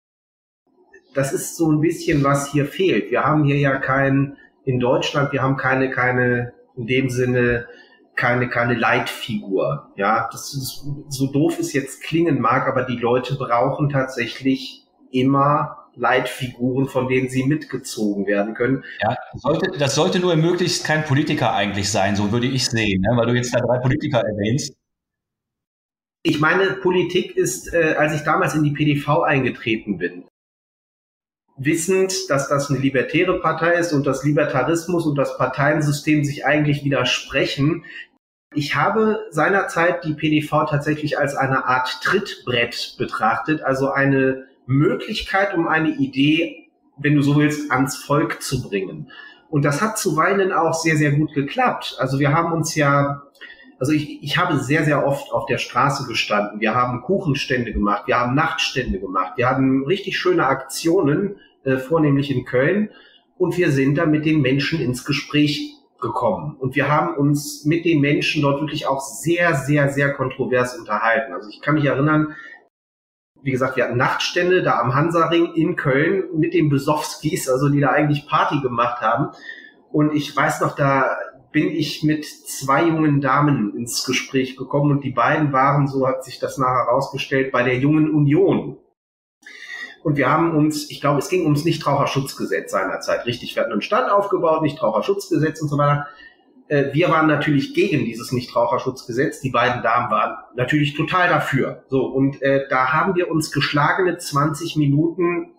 das 1.13 1.33
ist 1.33 1.55
so 1.55 1.71
ein 1.71 1.81
bisschen, 1.81 2.23
was 2.23 2.51
hier 2.51 2.65
fehlt. 2.65 3.11
Wir 3.11 3.23
haben 3.23 3.43
hier 3.45 3.57
ja 3.57 3.77
kein, 3.77 4.37
in 4.65 4.79
Deutschland, 4.79 5.31
wir 5.31 5.41
haben 5.41 5.57
keine, 5.57 5.89
keine, 5.89 6.53
in 6.75 6.85
dem 6.85 7.09
Sinne, 7.09 7.67
keine, 8.19 8.49
keine 8.49 8.73
Leitfigur. 8.73 9.91
Ja, 9.95 10.27
das 10.31 10.53
ist, 10.53 10.85
so 11.07 11.27
doof 11.27 11.57
es 11.57 11.73
jetzt 11.73 12.03
klingen 12.03 12.41
mag, 12.41 12.67
aber 12.67 12.83
die 12.83 12.97
Leute 12.97 13.35
brauchen 13.35 13.89
tatsächlich 13.89 14.85
immer 15.09 15.87
Leitfiguren, 15.95 16.87
von 16.87 17.07
denen 17.07 17.29
sie 17.29 17.45
mitgezogen 17.45 18.27
werden 18.27 18.53
können. 18.53 18.83
Ja, 19.01 19.15
sollte, 19.35 19.71
das 19.77 19.95
sollte 19.95 20.19
nur 20.19 20.35
möglichst 20.35 20.85
kein 20.85 21.05
Politiker 21.05 21.53
eigentlich 21.53 21.89
sein, 21.89 22.15
so 22.15 22.31
würde 22.31 22.47
ich 22.47 22.65
sehen, 22.65 23.01
ne? 23.01 23.17
weil 23.17 23.27
du 23.27 23.33
jetzt 23.33 23.55
da 23.55 23.59
drei 23.59 23.79
Politiker 23.79 24.19
erwähnst. 24.19 24.75
Ich 26.21 26.41
meine, 26.41 26.73
Politik 26.73 27.37
ist, 27.37 27.73
äh, 27.73 27.95
als 27.97 28.13
ich 28.13 28.21
damals 28.21 28.53
in 28.53 28.63
die 28.63 28.71
PDV 28.71 29.21
eingetreten 29.21 29.97
bin, 29.97 30.25
wissend, 31.57 32.29
dass 32.29 32.49
das 32.49 32.69
eine 32.69 32.79
libertäre 32.79 33.39
Partei 33.39 33.73
ist 33.73 33.93
und 33.93 34.05
das 34.05 34.23
Libertarismus 34.23 35.05
und 35.05 35.15
das 35.15 35.37
Parteiensystem 35.37 36.23
sich 36.23 36.45
eigentlich 36.45 36.83
widersprechen, 36.83 37.83
ich 38.53 38.75
habe 38.75 39.27
seinerzeit 39.29 40.03
die 40.03 40.13
PDV 40.13 40.65
tatsächlich 40.65 41.19
als 41.19 41.35
eine 41.35 41.65
Art 41.65 42.01
Trittbrett 42.01 42.95
betrachtet, 42.97 43.61
also 43.61 43.91
eine 43.91 44.47
Möglichkeit, 44.65 45.53
um 45.53 45.67
eine 45.67 45.89
Idee, 45.89 46.69
wenn 46.97 47.15
du 47.15 47.21
so 47.21 47.37
willst, 47.37 47.71
ans 47.71 47.97
Volk 47.97 48.41
zu 48.41 48.67
bringen. 48.67 49.11
Und 49.49 49.65
das 49.65 49.81
hat 49.81 49.97
zuweilen 49.97 50.51
auch 50.51 50.73
sehr, 50.73 50.95
sehr 50.95 51.11
gut 51.11 51.33
geklappt. 51.33 51.95
Also 51.99 52.19
wir 52.19 52.33
haben 52.33 52.51
uns 52.51 52.75
ja, 52.75 53.23
also 53.79 53.91
ich, 53.91 54.21
ich 54.23 54.37
habe 54.37 54.59
sehr, 54.59 54.83
sehr 54.83 55.05
oft 55.05 55.31
auf 55.31 55.45
der 55.45 55.57
Straße 55.57 56.07
gestanden. 56.07 56.59
Wir 56.59 56.75
haben 56.75 57.01
Kuchenstände 57.01 57.71
gemacht, 57.71 58.03
wir 58.07 58.19
haben 58.19 58.35
Nachtstände 58.35 58.99
gemacht, 58.99 59.33
wir 59.37 59.49
hatten 59.49 59.85
richtig 59.85 60.17
schöne 60.19 60.45
Aktionen, 60.45 61.37
äh, 61.63 61.77
vornehmlich 61.77 62.31
in 62.31 62.45
Köln. 62.45 62.89
Und 63.37 63.57
wir 63.57 63.71
sind 63.71 63.95
da 63.95 64.05
mit 64.05 64.25
den 64.25 64.41
Menschen 64.41 64.81
ins 64.81 65.05
Gespräch 65.05 65.78
gekommen. 66.01 66.55
Und 66.57 66.75
wir 66.75 66.89
haben 66.89 67.15
uns 67.15 67.65
mit 67.65 67.85
den 67.85 68.01
Menschen 68.01 68.41
dort 68.41 68.61
wirklich 68.61 68.87
auch 68.87 69.01
sehr, 69.01 69.55
sehr, 69.55 69.89
sehr 69.89 70.13
kontrovers 70.13 70.77
unterhalten. 70.77 71.33
Also 71.33 71.49
ich 71.49 71.61
kann 71.61 71.75
mich 71.75 71.85
erinnern, 71.85 72.35
wie 73.41 73.51
gesagt, 73.51 73.77
wir 73.77 73.85
hatten 73.85 73.97
Nachtstände 73.97 74.63
da 74.63 74.79
am 74.79 74.95
Hansaring 74.95 75.53
in 75.53 75.75
Köln 75.75 76.23
mit 76.35 76.53
den 76.53 76.69
Besowskis, 76.69 77.49
also 77.49 77.69
die 77.69 77.79
da 77.79 77.89
eigentlich 77.89 78.27
Party 78.27 78.59
gemacht 78.61 79.01
haben. 79.01 79.29
Und 79.91 80.13
ich 80.13 80.35
weiß 80.35 80.61
noch, 80.61 80.75
da 80.75 81.17
bin 81.51 81.69
ich 81.69 82.03
mit 82.03 82.25
zwei 82.25 82.83
jungen 82.83 83.21
Damen 83.21 83.75
ins 83.75 84.05
Gespräch 84.05 84.55
gekommen 84.55 84.91
und 84.91 85.03
die 85.03 85.11
beiden 85.11 85.51
waren, 85.51 85.87
so 85.87 86.07
hat 86.07 86.23
sich 86.23 86.39
das 86.39 86.57
nachher 86.57 86.85
herausgestellt, 86.85 87.51
bei 87.51 87.63
der 87.63 87.77
Jungen 87.77 88.13
Union. 88.13 88.77
Und 90.03 90.17
wir 90.17 90.29
haben 90.29 90.55
uns, 90.55 90.89
ich 90.89 91.01
glaube, 91.01 91.19
es 91.19 91.29
ging 91.29 91.43
ums 91.43 91.65
Nichtraucherschutzgesetz 91.65 92.71
seinerzeit, 92.71 93.25
richtig. 93.25 93.55
Wir 93.55 93.63
hatten 93.63 93.73
einen 93.73 93.81
Stand 93.81 94.11
aufgebaut, 94.11 94.61
Nichtraucherschutzgesetz 94.61 95.61
und 95.61 95.69
so 95.69 95.77
weiter. 95.77 96.07
Äh, 96.67 96.93
wir 96.93 97.09
waren 97.09 97.27
natürlich 97.27 97.73
gegen 97.73 98.05
dieses 98.05 98.31
Nichtraucherschutzgesetz. 98.31 99.41
Die 99.41 99.49
beiden 99.49 99.83
Damen 99.83 100.09
waren 100.11 100.37
natürlich 100.55 100.95
total 100.95 101.27
dafür. 101.27 101.83
So, 101.87 102.05
und 102.05 102.41
äh, 102.41 102.67
da 102.69 102.93
haben 102.93 103.15
wir 103.15 103.29
uns 103.29 103.51
geschlagene 103.51 104.17
20 104.17 104.77
Minuten 104.77 105.51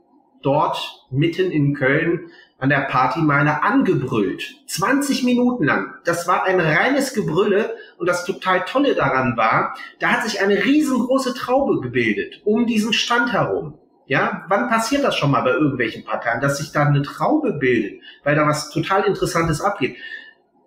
dort 0.43 1.07
mitten 1.11 1.51
in 1.51 1.75
Köln 1.75 2.31
an 2.59 2.69
der 2.69 2.81
Partymeile 2.81 3.63
angebrüllt. 3.63 4.57
20 4.67 5.25
Minuten 5.25 5.65
lang. 5.65 5.95
Das 6.05 6.29
war 6.29 6.45
ein 6.45 6.61
reines 6.61 7.15
Gebrülle 7.15 7.75
und 7.99 8.07
das 8.07 8.25
total 8.25 8.65
Tolle 8.65 8.95
daran 8.95 9.37
war, 9.37 9.75
da 9.99 10.09
hat 10.13 10.25
sich 10.25 10.43
eine 10.43 10.65
riesengroße 10.65 11.35
Traube 11.35 11.81
gebildet 11.81 12.43
um 12.45 12.67
diesen 12.67 12.93
Stand 12.93 13.33
herum. 13.33 13.79
Ja, 14.11 14.45
wann 14.49 14.69
passiert 14.69 15.05
das 15.05 15.17
schon 15.17 15.31
mal 15.31 15.43
bei 15.43 15.53
irgendwelchen 15.53 16.03
Parteien, 16.03 16.41
dass 16.41 16.59
sich 16.59 16.73
da 16.73 16.85
eine 16.85 17.03
Traube 17.03 17.53
bildet, 17.53 18.03
weil 18.25 18.35
da 18.35 18.45
was 18.45 18.71
total 18.71 19.05
Interessantes 19.05 19.61
abgeht? 19.61 19.99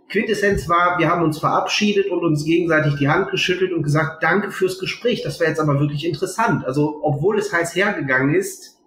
Quintessenz 0.07 0.69
war, 0.69 0.97
wir 0.97 1.09
haben 1.09 1.23
uns 1.23 1.39
verabschiedet 1.39 2.09
und 2.09 2.23
uns 2.23 2.45
gegenseitig 2.45 2.95
die 2.95 3.09
Hand 3.09 3.31
geschüttelt 3.31 3.73
und 3.73 3.83
gesagt, 3.83 4.23
danke 4.23 4.49
fürs 4.49 4.79
Gespräch, 4.79 5.23
das 5.23 5.41
wäre 5.41 5.49
jetzt 5.49 5.59
aber 5.59 5.77
wirklich 5.81 6.05
interessant. 6.05 6.63
Also, 6.63 7.01
obwohl 7.03 7.37
es 7.37 7.51
heiß 7.51 7.75
hergegangen 7.75 8.33
ist, 8.33 8.79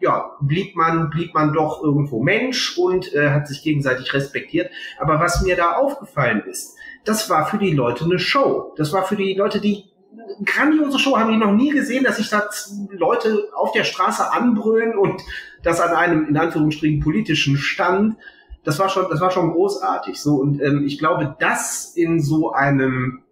ja, 0.00 0.32
blieb 0.40 0.74
man, 0.74 1.08
blieb 1.10 1.32
man 1.32 1.52
doch 1.52 1.84
irgendwo 1.84 2.20
Mensch 2.20 2.76
und 2.78 3.14
äh, 3.14 3.30
hat 3.30 3.46
sich 3.46 3.62
gegenseitig 3.62 4.12
respektiert. 4.12 4.72
Aber 4.98 5.20
was 5.20 5.42
mir 5.42 5.54
da 5.54 5.74
aufgefallen 5.74 6.42
ist, 6.50 6.76
das 7.04 7.30
war 7.30 7.46
für 7.46 7.58
die 7.58 7.74
Leute 7.74 8.06
eine 8.06 8.18
Show. 8.18 8.74
Das 8.76 8.92
war 8.92 9.04
für 9.04 9.14
die 9.14 9.34
Leute, 9.34 9.60
die 9.60 9.89
grandiose 10.44 10.98
Show, 10.98 11.16
haben 11.16 11.32
die 11.32 11.38
noch 11.38 11.52
nie 11.52 11.70
gesehen, 11.70 12.04
dass 12.04 12.16
sich 12.16 12.28
da 12.28 12.48
Leute 12.90 13.48
auf 13.54 13.72
der 13.72 13.84
Straße 13.84 14.32
anbrüllen 14.32 14.96
und 14.96 15.22
das 15.62 15.80
an 15.80 15.94
einem, 15.94 16.26
in 16.26 16.36
Anführungsstrichen, 16.36 17.00
politischen 17.00 17.56
Stand. 17.56 18.16
Das 18.64 18.78
war 18.78 18.88
schon, 18.88 19.06
das 19.10 19.20
war 19.20 19.30
schon 19.30 19.52
großartig. 19.52 20.20
So, 20.20 20.36
und 20.36 20.60
ähm, 20.60 20.84
ich 20.84 20.98
glaube, 20.98 21.36
das 21.38 21.92
in 21.94 22.20
so 22.20 22.52
einem 22.52 23.22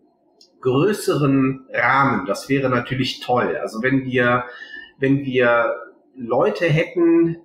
größeren 0.60 1.66
Rahmen, 1.72 2.26
das 2.26 2.48
wäre 2.48 2.68
natürlich 2.68 3.20
toll. 3.20 3.56
Also 3.56 3.82
wenn 3.82 4.04
wir, 4.04 4.44
wenn 4.98 5.24
wir 5.24 5.74
Leute 6.16 6.66
hätten, 6.66 7.38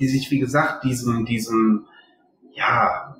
die 0.00 0.08
sich, 0.08 0.30
wie 0.30 0.40
gesagt, 0.40 0.84
diesem, 0.84 1.24
diesem, 1.24 1.86
ja, 2.52 3.16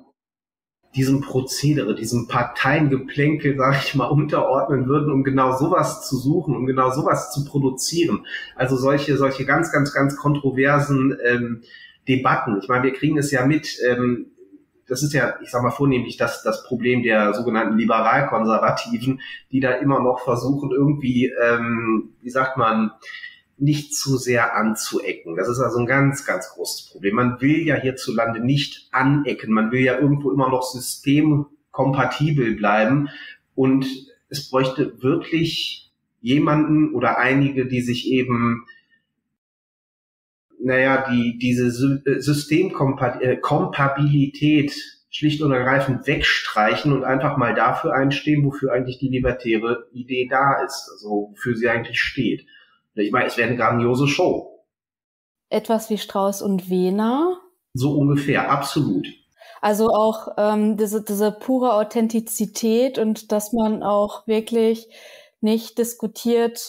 diesem 0.95 1.21
Prozedere, 1.21 1.95
diesem 1.95 2.27
Parteiengeplänkel, 2.27 3.57
sage 3.57 3.77
ich 3.83 3.95
mal, 3.95 4.05
unterordnen 4.05 4.87
würden, 4.87 5.11
um 5.11 5.23
genau 5.23 5.57
sowas 5.57 6.07
zu 6.07 6.17
suchen, 6.17 6.55
um 6.55 6.65
genau 6.65 6.91
sowas 6.91 7.31
zu 7.31 7.45
produzieren. 7.45 8.25
Also 8.55 8.75
solche, 8.75 9.17
solche 9.17 9.45
ganz, 9.45 9.71
ganz, 9.71 9.93
ganz 9.93 10.15
kontroversen 10.15 11.17
ähm, 11.23 11.61
Debatten. 12.07 12.59
Ich 12.61 12.67
meine, 12.67 12.83
wir 12.83 12.93
kriegen 12.93 13.17
es 13.17 13.31
ja 13.31 13.45
mit, 13.45 13.79
ähm, 13.87 14.27
das 14.87 15.01
ist 15.01 15.13
ja, 15.13 15.35
ich 15.41 15.49
sag 15.49 15.63
mal, 15.63 15.71
vornehmlich 15.71 16.17
das, 16.17 16.43
das 16.43 16.63
Problem 16.63 17.01
der 17.01 17.33
sogenannten 17.33 17.77
Liberalkonservativen, 17.77 19.21
die 19.51 19.61
da 19.61 19.71
immer 19.71 19.99
noch 19.99 20.19
versuchen, 20.19 20.71
irgendwie, 20.71 21.31
ähm, 21.41 22.13
wie 22.21 22.29
sagt 22.29 22.57
man, 22.57 22.91
nicht 23.57 23.95
zu 23.95 24.17
sehr 24.17 24.55
anzuecken. 24.55 25.35
Das 25.35 25.47
ist 25.47 25.59
also 25.59 25.77
ein 25.79 25.85
ganz, 25.85 26.25
ganz 26.25 26.49
großes 26.49 26.89
Problem. 26.91 27.13
Man 27.15 27.39
will 27.41 27.65
ja 27.65 27.75
hierzulande 27.75 28.39
nicht 28.39 28.87
anecken. 28.91 29.53
Man 29.53 29.71
will 29.71 29.81
ja 29.81 29.99
irgendwo 29.99 30.31
immer 30.31 30.49
noch 30.49 30.63
systemkompatibel 30.63 32.55
bleiben. 32.55 33.09
Und 33.55 33.85
es 34.29 34.49
bräuchte 34.49 35.03
wirklich 35.03 35.91
jemanden 36.21 36.93
oder 36.93 37.19
einige, 37.19 37.67
die 37.67 37.81
sich 37.81 38.09
eben, 38.09 38.65
naja, 40.59 41.05
die, 41.09 41.37
diese 41.37 42.01
äh, 42.05 42.19
Systemkompatibilität 42.19 44.71
äh, 44.71 44.75
schlicht 45.11 45.43
und 45.43 45.51
ergreifend 45.51 46.07
wegstreichen 46.07 46.91
und 46.91 47.03
einfach 47.03 47.37
mal 47.37 47.53
dafür 47.53 47.93
einstehen, 47.93 48.43
wofür 48.43 48.73
eigentlich 48.73 48.97
die 48.97 49.09
libertäre 49.09 49.87
Idee 49.93 50.27
da 50.27 50.63
ist, 50.63 50.89
also 50.91 51.29
wofür 51.31 51.55
sie 51.55 51.69
eigentlich 51.69 52.01
steht. 52.01 52.47
Ich 52.95 53.11
meine, 53.11 53.27
es 53.27 53.37
wäre 53.37 53.47
eine 53.47 53.57
grandiose 53.57 54.07
Show. 54.07 54.65
Etwas 55.49 55.89
wie 55.89 55.97
Strauß 55.97 56.41
und 56.41 56.69
Wehner. 56.69 57.39
So 57.73 57.93
ungefähr, 57.97 58.49
absolut. 58.49 59.07
Also 59.61 59.89
auch 59.89 60.29
ähm, 60.37 60.77
diese, 60.77 61.03
diese 61.03 61.31
pure 61.31 61.73
Authentizität 61.73 62.97
und 62.97 63.31
dass 63.31 63.53
man 63.53 63.81
auch 63.81 64.27
wirklich 64.27 64.89
nicht 65.41 65.77
diskutiert 65.77 66.67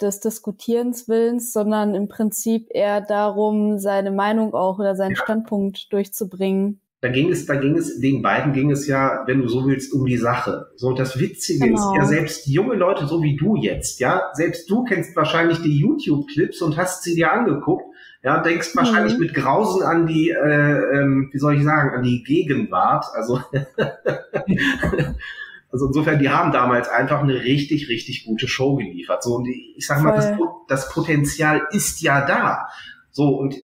des 0.00 0.20
Diskutierens 0.20 1.08
Willens, 1.08 1.52
sondern 1.52 1.94
im 1.94 2.08
Prinzip 2.08 2.68
eher 2.70 3.00
darum, 3.00 3.78
seine 3.78 4.10
Meinung 4.10 4.54
auch 4.54 4.78
oder 4.78 4.94
seinen 4.94 5.14
ja. 5.14 5.22
Standpunkt 5.22 5.92
durchzubringen 5.92 6.80
da 7.06 7.12
ging 7.12 7.30
es, 7.30 7.46
da 7.46 7.54
ging 7.54 7.76
es, 7.76 8.00
den 8.00 8.20
beiden 8.20 8.52
ging 8.52 8.72
es 8.72 8.88
ja, 8.88 9.22
wenn 9.26 9.40
du 9.40 9.46
so 9.46 9.64
willst, 9.64 9.92
um 9.92 10.06
die 10.06 10.16
Sache. 10.16 10.72
So, 10.74 10.88
und 10.88 10.98
das 10.98 11.20
Witzige 11.20 11.66
genau. 11.66 11.92
ist 11.92 11.96
ja, 11.96 12.04
selbst 12.04 12.48
junge 12.48 12.74
Leute, 12.74 13.06
so 13.06 13.22
wie 13.22 13.36
du 13.36 13.54
jetzt, 13.54 14.00
ja, 14.00 14.24
selbst 14.32 14.68
du 14.68 14.82
kennst 14.82 15.14
wahrscheinlich 15.14 15.62
die 15.62 15.78
YouTube-Clips 15.78 16.60
und 16.62 16.76
hast 16.76 17.04
sie 17.04 17.14
dir 17.14 17.32
angeguckt, 17.32 17.84
ja, 18.24 18.42
denkst 18.42 18.74
mhm. 18.74 18.78
wahrscheinlich 18.80 19.18
mit 19.18 19.34
Grausen 19.34 19.84
an 19.84 20.08
die, 20.08 20.30
äh, 20.30 20.96
ähm, 20.98 21.28
wie 21.32 21.38
soll 21.38 21.54
ich 21.54 21.62
sagen, 21.62 21.90
an 21.96 22.02
die 22.02 22.24
Gegenwart, 22.24 23.04
also, 23.14 23.36
also 25.70 25.86
insofern, 25.86 26.18
die 26.18 26.30
haben 26.30 26.50
damals 26.50 26.88
einfach 26.88 27.22
eine 27.22 27.44
richtig, 27.44 27.88
richtig 27.88 28.24
gute 28.24 28.48
Show 28.48 28.74
geliefert. 28.74 29.22
So, 29.22 29.36
und 29.36 29.46
ich 29.46 29.86
sag 29.86 30.02
mal, 30.02 30.16
das, 30.16 30.32
das 30.66 30.88
Potenzial 30.92 31.68
ist 31.70 32.02
ja 32.02 32.26
da. 32.26 32.66
So, 33.12 33.28
und 33.28 33.62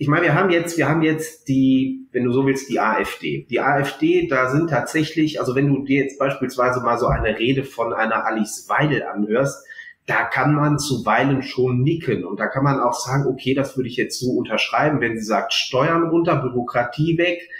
ich 0.00 0.06
meine, 0.06 0.26
wir 0.26 0.34
haben 0.34 0.50
jetzt, 0.50 0.78
wir 0.78 0.88
haben 0.88 1.02
jetzt 1.02 1.48
die, 1.48 2.06
wenn 2.12 2.24
du 2.24 2.32
so 2.32 2.46
willst, 2.46 2.70
die 2.70 2.78
AfD. 2.78 3.46
Die 3.50 3.60
AfD, 3.60 4.28
da 4.28 4.48
sind 4.48 4.70
tatsächlich, 4.70 5.40
also 5.40 5.56
wenn 5.56 5.66
du 5.66 5.84
dir 5.84 6.02
jetzt 6.04 6.20
beispielsweise 6.20 6.80
mal 6.80 6.98
so 6.98 7.08
eine 7.08 7.36
Rede 7.36 7.64
von 7.64 7.92
einer 7.92 8.24
Alice 8.24 8.68
Weidel 8.68 9.02
anhörst, 9.02 9.66
da 10.06 10.22
kann 10.22 10.54
man 10.54 10.78
zuweilen 10.78 11.42
schon 11.42 11.82
nicken 11.82 12.24
und 12.24 12.38
da 12.38 12.46
kann 12.46 12.64
man 12.64 12.80
auch 12.80 12.94
sagen, 12.94 13.26
okay, 13.26 13.54
das 13.54 13.76
würde 13.76 13.88
ich 13.88 13.96
jetzt 13.96 14.20
so 14.20 14.30
unterschreiben, 14.30 15.00
wenn 15.00 15.18
sie 15.18 15.24
sagt, 15.24 15.52
Steuern 15.52 16.08
runter, 16.08 16.36
Bürokratie 16.36 17.18
weg 17.18 17.50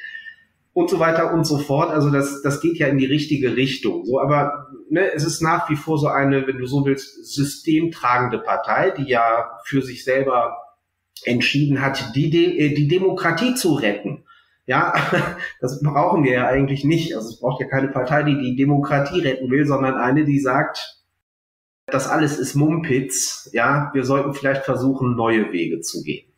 und 0.73 0.89
so 0.89 1.01
weiter 1.01 1.35
und 1.35 1.45
so 1.45 1.59
fort. 1.59 1.91
Also 1.91 2.09
das, 2.11 2.41
das 2.43 2.61
geht 2.61 2.79
ja 2.79 2.87
in 2.87 2.99
die 2.99 3.07
richtige 3.07 3.57
Richtung. 3.57 4.05
So, 4.07 4.21
aber 4.21 4.69
ne, 4.89 5.13
es 5.13 5.27
ist 5.27 5.43
nach 5.43 5.69
wie 5.69 5.77
vor 5.77 5.99
so 5.99 6.07
eine, 6.07 6.47
wenn 6.47 6.59
du 6.59 6.67
so 6.67 6.87
willst, 6.87 7.27
systemtragende 7.27 8.39
Partei, 8.39 8.93
die 8.97 9.09
ja 9.09 9.59
für 9.65 9.83
sich 9.83 10.05
selber 10.05 10.57
entschieden 11.25 11.81
hat, 11.81 12.15
die, 12.15 12.31
die, 12.31 12.59
äh, 12.59 12.75
die 12.75 12.89
Demokratie 12.89 13.55
zu 13.55 13.75
retten. 13.75 14.25
Ja, 14.67 14.95
das 15.61 15.83
brauchen 15.83 16.25
wir 16.25 16.33
ja 16.33 16.47
eigentlich 16.47 16.85
nicht. 16.85 17.17
Also 17.17 17.31
es 17.31 17.41
braucht 17.41 17.61
ja 17.61 17.69
keine 17.69 17.89
Partei, 17.89 18.23
die 18.23 18.39
die 18.39 18.57
Demokratie 18.57 19.21
retten 19.21 19.51
will, 19.51 19.67
sondern 19.67 19.95
eine, 19.97 20.25
die 20.25 20.39
sagt, 20.39 20.99
das 21.87 22.07
alles 22.07 22.39
ist 22.39 22.55
Mumpitz. 22.55 23.49
Ja, 23.53 23.91
wir 23.95 24.05
sollten 24.05 24.35
vielleicht 24.35 24.65
versuchen, 24.65 25.17
neue 25.17 25.53
Wege 25.53 25.81
zu 25.81 26.03
gehen. 26.03 26.29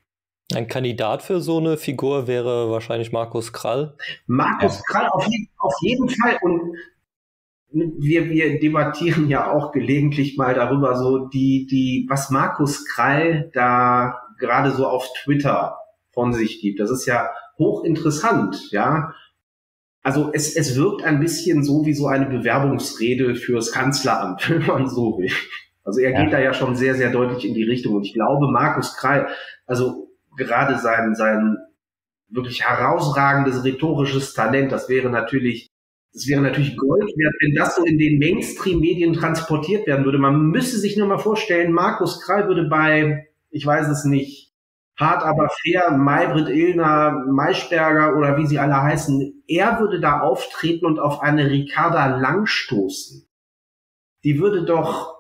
Ein 0.55 0.67
Kandidat 0.67 1.23
für 1.23 1.41
so 1.41 1.59
eine 1.59 1.77
Figur 1.77 2.27
wäre 2.27 2.71
wahrscheinlich 2.71 3.13
Markus 3.13 3.53
Krall. 3.53 3.97
Markus 4.27 4.77
ja. 4.77 4.83
Krall 4.89 5.09
auf, 5.09 5.27
jeden, 5.27 5.49
auf 5.59 5.75
jeden 5.81 6.09
Fall. 6.09 6.39
Und 6.43 6.75
wir, 7.73 8.29
wir 8.29 8.59
debattieren 8.59 9.29
ja 9.29 9.53
auch 9.53 9.71
gelegentlich 9.71 10.37
mal 10.37 10.55
darüber, 10.55 10.97
so 10.97 11.29
die, 11.29 11.67
die, 11.71 12.07
was 12.09 12.31
Markus 12.31 12.85
Krall 12.85 13.51
da 13.55 14.20
gerade 14.41 14.73
so 14.73 14.87
auf 14.87 15.09
Twitter 15.23 15.77
von 16.13 16.33
sich 16.33 16.61
gibt. 16.61 16.81
Das 16.81 16.91
ist 16.91 17.07
ja 17.07 17.31
hochinteressant, 17.59 18.71
ja. 18.73 19.15
Also 20.03 20.31
es, 20.33 20.57
es 20.57 20.77
wirkt 20.77 21.05
ein 21.05 21.21
bisschen 21.21 21.63
so 21.63 21.85
wie 21.85 21.93
so 21.93 22.07
eine 22.07 22.27
Bewerbungsrede 22.27 23.35
fürs 23.35 23.71
Kanzleramt, 23.71 24.49
wenn 24.51 24.67
man 24.67 24.89
so 24.89 25.19
will. 25.19 25.33
Also 25.85 26.01
er 26.01 26.13
ja. 26.13 26.23
geht 26.23 26.33
da 26.33 26.41
ja 26.41 26.55
schon 26.55 26.75
sehr, 26.75 26.95
sehr 26.95 27.11
deutlich 27.11 27.47
in 27.47 27.55
die 27.55 27.65
Richtung. 27.65 27.95
Und 27.97 28.07
ich 28.07 28.15
glaube, 28.15 28.51
Markus 28.51 28.97
Krall, 28.97 29.29
also 29.67 30.09
gerade 30.37 30.79
sein, 30.79 31.15
sein 31.15 31.57
wirklich 32.29 32.63
herausragendes 32.63 33.65
rhetorisches 33.65 34.33
Talent, 34.35 34.73
das 34.73 34.89
wäre 34.89 35.11
natürlich, 35.11 35.69
das 36.13 36.29
wäre 36.29 36.41
natürlich 36.41 36.77
Gold 36.77 37.03
wert, 37.03 37.35
wenn 37.41 37.55
das 37.55 37.77
so 37.77 37.85
in 37.85 37.99
den 37.99 38.19
Mainstream-Medien 38.19 39.13
transportiert 39.13 39.87
werden 39.87 40.05
würde. 40.05 40.19
Man 40.19 40.47
müsste 40.47 40.79
sich 40.79 40.97
nur 40.97 41.09
mal 41.09 41.19
vorstellen, 41.19 41.73
Markus 41.73 42.21
Krall 42.21 42.47
würde 42.47 42.69
bei 42.69 43.30
ich 43.51 43.67
weiß 43.67 43.89
es 43.89 44.05
nicht, 44.05 44.53
hart 44.97 45.23
aber 45.23 45.49
fair, 45.63 45.91
Maybrit 45.91 46.49
Illner, 46.49 47.25
Maischberger 47.29 48.17
oder 48.17 48.37
wie 48.37 48.47
sie 48.47 48.59
alle 48.59 48.81
heißen, 48.83 49.45
er 49.49 49.81
würde 49.81 50.01
da 50.01 50.21
auftreten 50.21 50.87
und 50.87 50.99
auf 50.99 51.21
eine 51.21 51.51
Ricarda 51.51 52.19
Lang 52.19 52.47
stoßen. 52.47 53.27
Die 54.25 54.39
würde 54.39 54.65
doch 54.65 55.15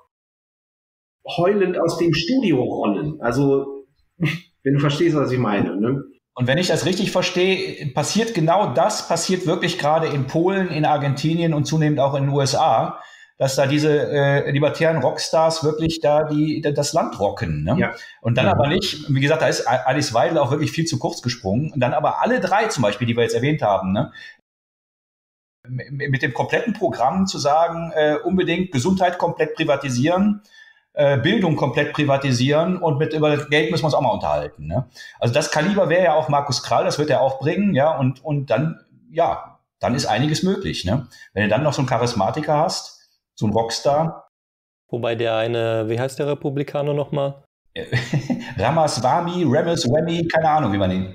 heulend 1.26 1.78
aus 1.78 1.99
dem 1.99 2.12
Studio 2.12 2.62
rollen. 2.62 3.20
Also, 3.20 3.87
wenn 4.18 4.74
du 4.74 4.81
verstehst, 4.81 5.16
was 5.16 5.33
ich 5.33 5.39
meine. 5.39 5.76
Ne? 5.81 6.03
Und 6.35 6.47
wenn 6.47 6.59
ich 6.59 6.68
das 6.68 6.87
richtig 6.87 7.11
verstehe, 7.11 7.93
passiert 7.93 8.35
genau 8.35 8.72
das, 8.72 9.09
passiert 9.09 9.47
wirklich 9.47 9.78
gerade 9.78 10.07
in 10.07 10.26
Polen, 10.26 10.68
in 10.68 10.85
Argentinien 10.85 11.55
und 11.55 11.64
zunehmend 11.64 12.01
auch 12.01 12.14
in 12.14 12.24
den 12.24 12.35
USA 12.35 13.01
dass 13.41 13.57
da 13.57 13.66
diese 13.66 14.12
äh, 14.12 14.51
libertären 14.51 14.99
Rockstars 14.99 15.64
wirklich 15.64 16.01
da 16.01 16.24
die 16.24 16.61
das 16.61 16.93
Land 16.93 17.18
rocken. 17.18 17.64
Ne? 17.64 17.74
Ja. 17.78 17.95
Und 18.20 18.36
dann 18.36 18.45
ja. 18.45 18.53
aber 18.53 18.68
nicht, 18.68 19.07
wie 19.09 19.18
gesagt, 19.18 19.41
da 19.41 19.47
ist 19.49 19.66
Alice 19.66 20.12
Weidel 20.12 20.36
auch 20.36 20.51
wirklich 20.51 20.72
viel 20.72 20.84
zu 20.84 20.99
kurz 20.99 21.22
gesprungen. 21.22 21.72
Und 21.72 21.80
dann 21.80 21.95
aber 21.95 22.20
alle 22.20 22.41
drei 22.41 22.66
zum 22.66 22.82
Beispiel, 22.82 23.07
die 23.07 23.16
wir 23.16 23.22
jetzt 23.22 23.34
erwähnt 23.34 23.62
haben, 23.62 23.93
ne? 23.93 24.12
mit 25.66 26.20
dem 26.20 26.34
kompletten 26.34 26.74
Programm 26.74 27.26
zu 27.26 27.38
sagen, 27.38 27.93
äh, 27.95 28.16
unbedingt 28.22 28.72
Gesundheit 28.72 29.16
komplett 29.16 29.55
privatisieren, 29.55 30.43
äh, 30.93 31.16
Bildung 31.16 31.57
komplett 31.57 31.95
privatisieren 31.95 32.76
und 32.76 32.99
mit 32.99 33.14
über 33.14 33.38
Geld 33.47 33.70
müssen 33.70 33.84
wir 33.84 33.86
uns 33.86 33.95
auch 33.95 34.03
mal 34.03 34.11
unterhalten. 34.11 34.66
Ne? 34.66 34.86
Also 35.18 35.32
das 35.32 35.51
Kaliber 35.51 35.88
wäre 35.88 36.05
ja 36.05 36.12
auch 36.12 36.28
Markus 36.28 36.62
Krall, 36.62 36.84
das 36.84 36.99
wird 36.99 37.09
er 37.09 37.22
auch 37.22 37.38
bringen, 37.38 37.74
ja, 37.74 37.97
und, 37.97 38.22
und 38.22 38.51
dann, 38.51 38.80
ja, 39.11 39.61
dann 39.78 39.95
ist 39.95 40.05
einiges 40.05 40.43
möglich. 40.43 40.84
Ne? 40.84 41.07
Wenn 41.32 41.45
du 41.45 41.49
dann 41.49 41.62
noch 41.62 41.72
so 41.72 41.80
einen 41.80 41.88
Charismatiker 41.88 42.59
hast, 42.59 42.99
so 43.41 43.47
ein 43.47 43.53
Rockstar. 43.53 44.28
Wobei 44.88 45.14
der 45.14 45.36
eine, 45.36 45.88
wie 45.88 45.99
heißt 45.99 46.18
der 46.18 46.28
Republikaner 46.28 46.95
nochmal? 46.95 47.45
Ramaswamy, 48.59 49.45
Ramaswamy, 49.47 50.28
keine 50.28 50.49
Ahnung, 50.49 50.72
wie 50.72 50.78
man 50.78 50.91
ihn. 50.91 51.14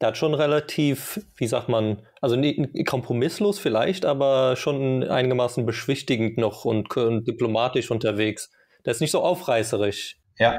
Der 0.00 0.08
hat 0.08 0.16
schon 0.16 0.34
relativ, 0.34 1.20
wie 1.36 1.46
sagt 1.48 1.68
man, 1.68 2.02
also 2.20 2.36
nie, 2.36 2.84
kompromisslos 2.84 3.58
vielleicht, 3.58 4.04
aber 4.04 4.54
schon 4.56 5.02
einigermaßen 5.02 5.66
beschwichtigend 5.66 6.38
noch 6.38 6.64
und, 6.64 6.96
und 6.96 7.26
diplomatisch 7.26 7.90
unterwegs. 7.90 8.50
Der 8.84 8.92
ist 8.92 9.00
nicht 9.00 9.10
so 9.10 9.22
aufreißerisch. 9.22 10.20
Ja. 10.38 10.58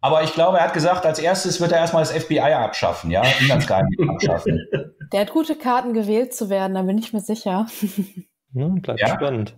Aber 0.00 0.22
ich 0.22 0.34
glaube, 0.34 0.58
er 0.58 0.64
hat 0.64 0.74
gesagt, 0.74 1.04
als 1.04 1.18
erstes 1.18 1.60
wird 1.60 1.72
er 1.72 1.78
erstmal 1.78 2.02
das 2.02 2.12
FBI 2.12 2.38
abschaffen, 2.38 3.10
ja, 3.10 3.22
Inlandsgeheimnis 3.40 4.08
abschaffen. 4.08 4.60
Der 5.12 5.20
hat 5.20 5.30
gute 5.30 5.54
Karten 5.54 5.92
gewählt 5.92 6.34
zu 6.34 6.50
werden, 6.50 6.74
da 6.74 6.82
bin 6.82 6.98
ich 6.98 7.12
mir 7.12 7.20
sicher. 7.20 7.66
Ja, 8.54 8.68
bleibt 8.68 9.00
ja. 9.00 9.08
spannend. 9.08 9.56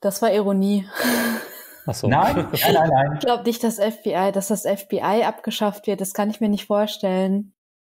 Das 0.00 0.22
war 0.22 0.32
Ironie. 0.32 0.86
Ach 1.86 1.94
so. 1.94 2.08
Nein, 2.08 2.36
nein, 2.36 2.74
nein, 2.74 2.90
nein. 2.90 3.12
Ich 3.18 3.20
glaube 3.20 3.44
nicht, 3.44 3.62
dass 3.62 3.76
FBI, 3.76 4.32
dass 4.32 4.48
das 4.48 4.62
FBI 4.62 5.24
abgeschafft 5.24 5.86
wird. 5.86 6.00
Das 6.00 6.14
kann 6.14 6.30
ich 6.30 6.40
mir 6.40 6.48
nicht 6.48 6.66
vorstellen. 6.66 7.52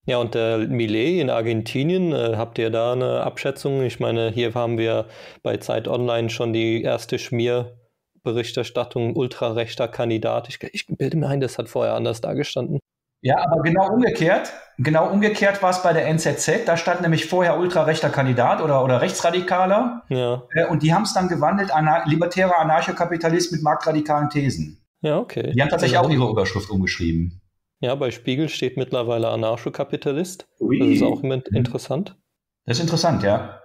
Ja, 0.05 0.17
und 0.19 0.35
der 0.35 0.59
äh, 0.59 0.67
Millet 0.67 1.19
in 1.21 1.29
Argentinien, 1.29 2.13
äh, 2.13 2.35
habt 2.37 2.57
ihr 2.57 2.69
da 2.69 2.93
eine 2.93 3.23
Abschätzung? 3.23 3.83
Ich 3.83 3.99
meine, 3.99 4.31
hier 4.31 4.53
haben 4.53 4.77
wir 4.77 5.07
bei 5.43 5.57
Zeit 5.57 5.87
Online 5.89 6.29
schon 6.29 6.53
die 6.53 6.81
erste 6.81 7.19
Schmierberichterstattung 7.19 9.17
ultrarechter 9.17 9.89
Kandidat. 9.89 10.47
Ich, 10.47 10.63
ich 10.63 10.87
bilde 10.87 11.17
mir 11.17 11.27
ein, 11.27 11.41
das 11.41 11.57
hat 11.57 11.67
vorher 11.67 11.93
anders 11.93 12.21
dargestanden. 12.21 12.79
Ja, 13.27 13.39
aber 13.43 13.61
genau 13.61 13.91
umgekehrt. 13.91 14.53
Genau 14.77 15.09
umgekehrt 15.09 15.61
war 15.61 15.71
es 15.71 15.83
bei 15.83 15.91
der 15.91 16.07
NZZ. 16.07 16.65
Da 16.65 16.77
stand 16.77 17.01
nämlich 17.01 17.25
vorher 17.25 17.59
ultrarechter 17.59 18.09
Kandidat 18.09 18.61
oder, 18.61 18.83
oder 18.83 19.01
Rechtsradikaler. 19.01 20.03
Ja. 20.07 20.43
Äh, 20.51 20.65
und 20.67 20.81
die 20.81 20.93
haben 20.93 21.03
es 21.03 21.13
dann 21.13 21.27
gewandelt, 21.27 21.71
ana 21.71 22.05
libertärer 22.05 22.57
Anarchokapitalist 22.59 23.51
mit 23.51 23.63
marktradikalen 23.63 24.29
Thesen. 24.29 24.81
Ja, 25.01 25.17
okay. 25.17 25.51
Die 25.53 25.61
haben 25.61 25.69
tatsächlich 25.69 25.97
auch 25.97 26.09
ihre 26.09 26.29
Überschrift 26.29 26.69
umgeschrieben. 26.69 27.41
Ja, 27.81 27.95
bei 27.95 28.11
Spiegel 28.11 28.47
steht 28.47 28.77
mittlerweile 28.77 29.27
Anarchokapitalist. 29.27 30.47
Ui. 30.59 30.79
Das 30.79 30.87
ist 30.87 31.03
auch 31.03 31.21
mhm. 31.21 31.43
interessant. 31.53 32.15
Das 32.65 32.77
ist 32.77 32.83
interessant, 32.83 33.23
ja. 33.23 33.59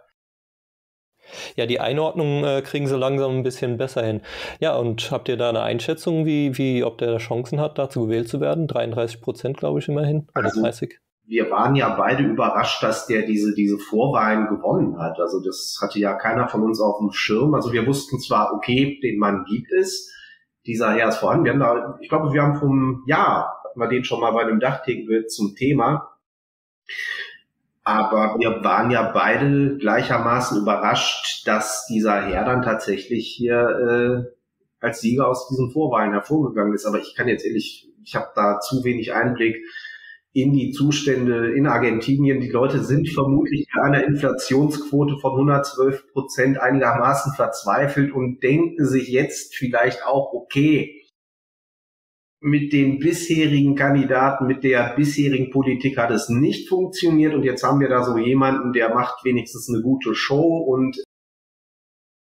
Ja, 1.57 1.67
die 1.67 1.81
Einordnung 1.81 2.45
äh, 2.45 2.63
kriegen 2.63 2.87
sie 2.87 2.97
langsam 2.97 3.39
ein 3.39 3.43
bisschen 3.43 3.77
besser 3.77 4.05
hin. 4.05 4.21
Ja, 4.61 4.77
und 4.77 5.11
habt 5.11 5.29
ihr 5.29 5.37
da 5.37 5.49
eine 5.49 5.63
Einschätzung, 5.63 6.27
wie, 6.27 6.57
wie 6.59 6.85
ob 6.85 6.99
der 6.99 7.19
Chancen 7.19 7.61
hat, 7.61 7.79
dazu 7.79 8.05
gewählt 8.05 8.29
zu 8.29 8.41
werden? 8.41 8.67
33 8.67 9.21
Prozent, 9.21 9.57
glaube 9.57 9.79
ich, 9.79 9.89
immerhin. 9.89 10.29
Also, 10.35 10.61
30. 10.61 10.99
Wir 11.25 11.51
waren 11.51 11.77
ja 11.77 11.95
beide 11.95 12.25
überrascht, 12.25 12.83
dass 12.83 13.07
der 13.07 13.23
diese, 13.23 13.55
diese 13.55 13.79
Vorwahlen 13.79 14.49
gewonnen 14.49 14.99
hat. 14.99 15.21
Also 15.21 15.41
das 15.43 15.79
hatte 15.81 16.01
ja 16.01 16.15
keiner 16.15 16.49
von 16.49 16.63
uns 16.63 16.81
auf 16.81 16.99
dem 16.99 17.13
Schirm. 17.13 17.55
Also 17.55 17.73
wir 17.73 17.87
wussten 17.87 18.19
zwar, 18.19 18.53
okay, 18.53 18.99
den 19.03 19.19
Mann 19.19 19.45
gibt 19.49 19.71
es, 19.73 20.13
dieser 20.67 20.93
Herr 20.93 21.09
ist 21.09 21.19
vorhanden. 21.19 21.45
Wir 21.45 21.53
haben 21.53 21.61
da, 21.61 21.99
ich 22.01 22.09
glaube, 22.09 22.33
wir 22.33 22.43
haben 22.43 22.57
vom 22.57 23.05
Jahr, 23.07 23.63
hatten 23.65 23.81
wir 23.81 23.89
den 23.89 24.05
schon 24.05 24.21
mal 24.21 24.33
bei 24.33 24.43
einem 24.43 24.61
Dachthekenwirt 24.61 25.31
zum 25.31 25.55
Thema. 25.55 26.09
Aber 27.85 28.37
wir 28.39 28.63
waren 28.63 28.91
ja 28.91 29.11
beide 29.11 29.77
gleichermaßen 29.79 30.61
überrascht, 30.61 31.47
dass 31.47 31.87
dieser 31.87 32.23
Herr 32.23 32.45
dann 32.45 32.63
tatsächlich 32.63 33.35
hier 33.37 33.57
äh, 33.59 34.85
als 34.85 35.01
Sieger 35.01 35.29
aus 35.29 35.49
diesen 35.49 35.71
Vorwahlen 35.71 36.13
hervorgegangen 36.13 36.75
ist. 36.75 36.87
Aber 36.87 37.01
ich 37.01 37.15
kann 37.17 37.29
jetzt 37.29 37.45
ehrlich, 37.45 37.89
ich 38.05 38.15
habe 38.15 38.29
da 38.35 38.61
zu 38.61 38.85
wenig 38.85 39.13
Einblick 39.13 39.57
in 40.33 40.53
die 40.53 40.71
Zustände 40.71 41.53
in 41.53 41.67
Argentinien. 41.67 42.41
Die 42.41 42.51
Leute 42.51 42.83
sind 42.83 43.09
vermutlich 43.09 43.69
bei 43.75 43.83
einer 43.83 44.05
Inflationsquote 44.05 45.19
von 45.19 45.33
112 45.33 46.13
Prozent 46.13 46.59
einigermaßen 46.59 47.35
verzweifelt 47.35 48.13
und 48.13 48.43
denken 48.43 48.87
sich 48.87 49.09
jetzt 49.09 49.55
vielleicht 49.57 50.07
auch, 50.07 50.33
okay, 50.33 51.02
mit 52.43 52.73
den 52.73 52.99
bisherigen 52.99 53.77
Kandidaten, 53.77 54.49
mit 54.49 54.65
der 54.65 54.95
bisherigen 54.97 55.51
Politik 55.51 55.97
hat 55.97 56.11
es 56.11 56.29
nicht 56.29 56.69
funktioniert 56.69 57.35
und 57.35 57.45
jetzt 57.45 57.63
haben 57.63 57.79
wir 57.79 57.89
da 57.89 58.03
so 58.03 58.19
jemanden, 58.19 58.73
der 58.73 58.93
macht 58.93 59.25
wenigstens 59.25 59.69
eine 59.69 59.81
gute 59.81 60.17
Show 60.17 60.59
und 60.59 61.01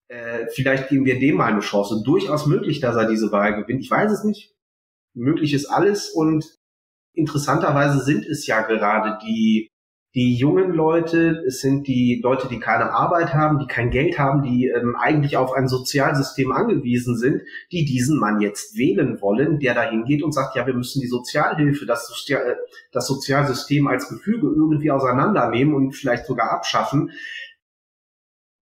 äh, 0.08 0.46
vielleicht 0.52 0.88
geben 0.88 1.04
wir 1.04 1.20
dem 1.20 1.36
mal 1.36 1.52
eine 1.52 1.60
Chance. 1.60 2.02
Durchaus 2.04 2.46
möglich, 2.46 2.80
dass 2.80 2.96
er 2.96 3.08
diese 3.08 3.30
Wahl 3.30 3.54
gewinnt. 3.54 3.80
Ich 3.80 3.90
weiß 3.90 4.10
es 4.10 4.24
nicht. 4.24 4.52
Möglich 5.14 5.54
ist 5.54 5.66
alles 5.66 6.10
und 6.10 6.44
interessanterweise 7.14 8.00
sind 8.00 8.26
es 8.26 8.46
ja 8.46 8.62
gerade 8.62 9.18
die 9.24 9.68
die 10.18 10.34
jungen 10.34 10.72
Leute, 10.72 11.44
es 11.46 11.60
sind 11.60 11.86
die 11.86 12.20
Leute, 12.24 12.48
die 12.48 12.58
keine 12.58 12.90
Arbeit 12.90 13.34
haben, 13.34 13.60
die 13.60 13.68
kein 13.68 13.90
Geld 13.90 14.18
haben, 14.18 14.42
die 14.42 14.66
ähm, 14.66 14.96
eigentlich 14.96 15.36
auf 15.36 15.52
ein 15.52 15.68
Sozialsystem 15.68 16.50
angewiesen 16.50 17.16
sind, 17.16 17.42
die 17.70 17.84
diesen 17.84 18.18
Mann 18.18 18.40
jetzt 18.40 18.76
wählen 18.76 19.20
wollen, 19.20 19.60
der 19.60 19.74
dahin 19.74 20.04
geht 20.04 20.24
und 20.24 20.32
sagt, 20.32 20.56
ja, 20.56 20.66
wir 20.66 20.74
müssen 20.74 21.00
die 21.00 21.06
Sozialhilfe, 21.06 21.86
das, 21.86 22.08
Sozial 22.08 22.42
äh, 22.50 22.56
das 22.90 23.06
Sozialsystem 23.06 23.86
als 23.86 24.08
Gefüge 24.08 24.48
irgendwie 24.48 24.90
auseinandernehmen 24.90 25.72
und 25.72 25.92
vielleicht 25.92 26.26
sogar 26.26 26.50
abschaffen, 26.50 27.12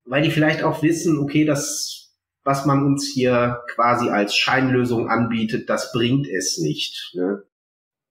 weil 0.05 0.21
die 0.21 0.31
vielleicht 0.31 0.63
auch 0.63 0.83
wissen, 0.83 1.19
okay, 1.19 1.47
das, 1.47 2.15
was 2.45 2.67
man 2.67 2.85
uns 2.85 3.11
hier 3.11 3.63
quasi 3.75 4.11
als 4.11 4.37
Scheinlösung 4.37 5.09
anbietet, 5.09 5.71
das 5.71 5.91
bringt 5.91 6.29
es 6.29 6.59
nicht. 6.59 7.15
Ne? 7.15 7.45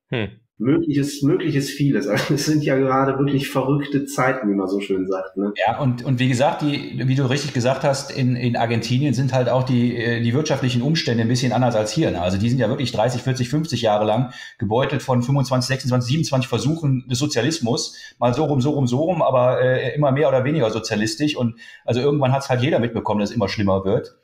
Hm 0.08 0.40
mögliches, 0.58 1.22
mögliches 1.22 1.70
vieles. 1.70 2.08
Also 2.08 2.34
es 2.34 2.46
sind 2.46 2.64
ja 2.64 2.76
gerade 2.78 3.18
wirklich 3.18 3.50
verrückte 3.50 4.06
Zeiten, 4.06 4.50
wie 4.50 4.56
man 4.56 4.68
so 4.68 4.80
schön 4.80 5.06
sagt. 5.06 5.36
Ne? 5.38 5.54
Ja, 5.66 5.80
und, 5.80 6.04
und 6.04 6.20
wie 6.20 6.30
gesagt, 6.30 6.62
die, 6.62 7.02
wie 7.06 7.16
du 7.16 7.30
richtig 7.30 7.54
gesagt 7.54 7.84
hast, 7.84 8.12
in, 8.12 8.36
in 8.36 8.56
Argentinien 8.56 9.14
sind 9.14 9.34
halt 9.34 9.50
auch 9.50 9.64
die, 9.64 9.96
äh, 9.96 10.22
die 10.22 10.34
wirtschaftlichen 10.34 10.82
Umstände 10.82 11.24
ein 11.24 11.28
bisschen 11.28 11.52
anders 11.52 11.76
als 11.76 11.92
hier. 11.92 12.12
Ne? 12.12 12.22
Also 12.22 12.38
die 12.38 12.50
sind 12.50 12.60
ja 12.60 12.70
wirklich 12.70 12.92
30, 12.94 13.22
40, 13.22 13.50
50 13.50 13.82
Jahre 13.82 14.06
lang 14.06 14.32
gebeutelt 14.58 15.04
von 15.04 15.22
25, 15.22 15.68
26, 15.68 16.08
27 16.08 16.48
Versuchen 16.48 17.06
des 17.10 17.20
Sozialismus. 17.20 17.98
Mal 18.18 18.34
so 18.34 18.46
rum, 18.46 18.62
so 18.62 18.72
rum, 18.72 18.88
so 18.88 19.04
rum, 19.04 19.22
aber 19.22 19.62
äh, 19.62 19.94
immer 19.94 20.12
mehr 20.12 20.30
oder 20.30 20.46
weniger 20.46 20.70
sozialistisch. 20.72 21.36
Und 21.36 21.56
also 21.84 22.00
irgendwann 22.00 22.32
hat 22.32 22.44
es 22.44 22.50
halt 22.50 22.62
jeder 22.62 22.80
mitbekommen, 22.80 23.20
dass 23.20 23.32
es 23.32 23.36
immer 23.36 23.50
schlimmer 23.50 23.84
wird. 23.84 24.16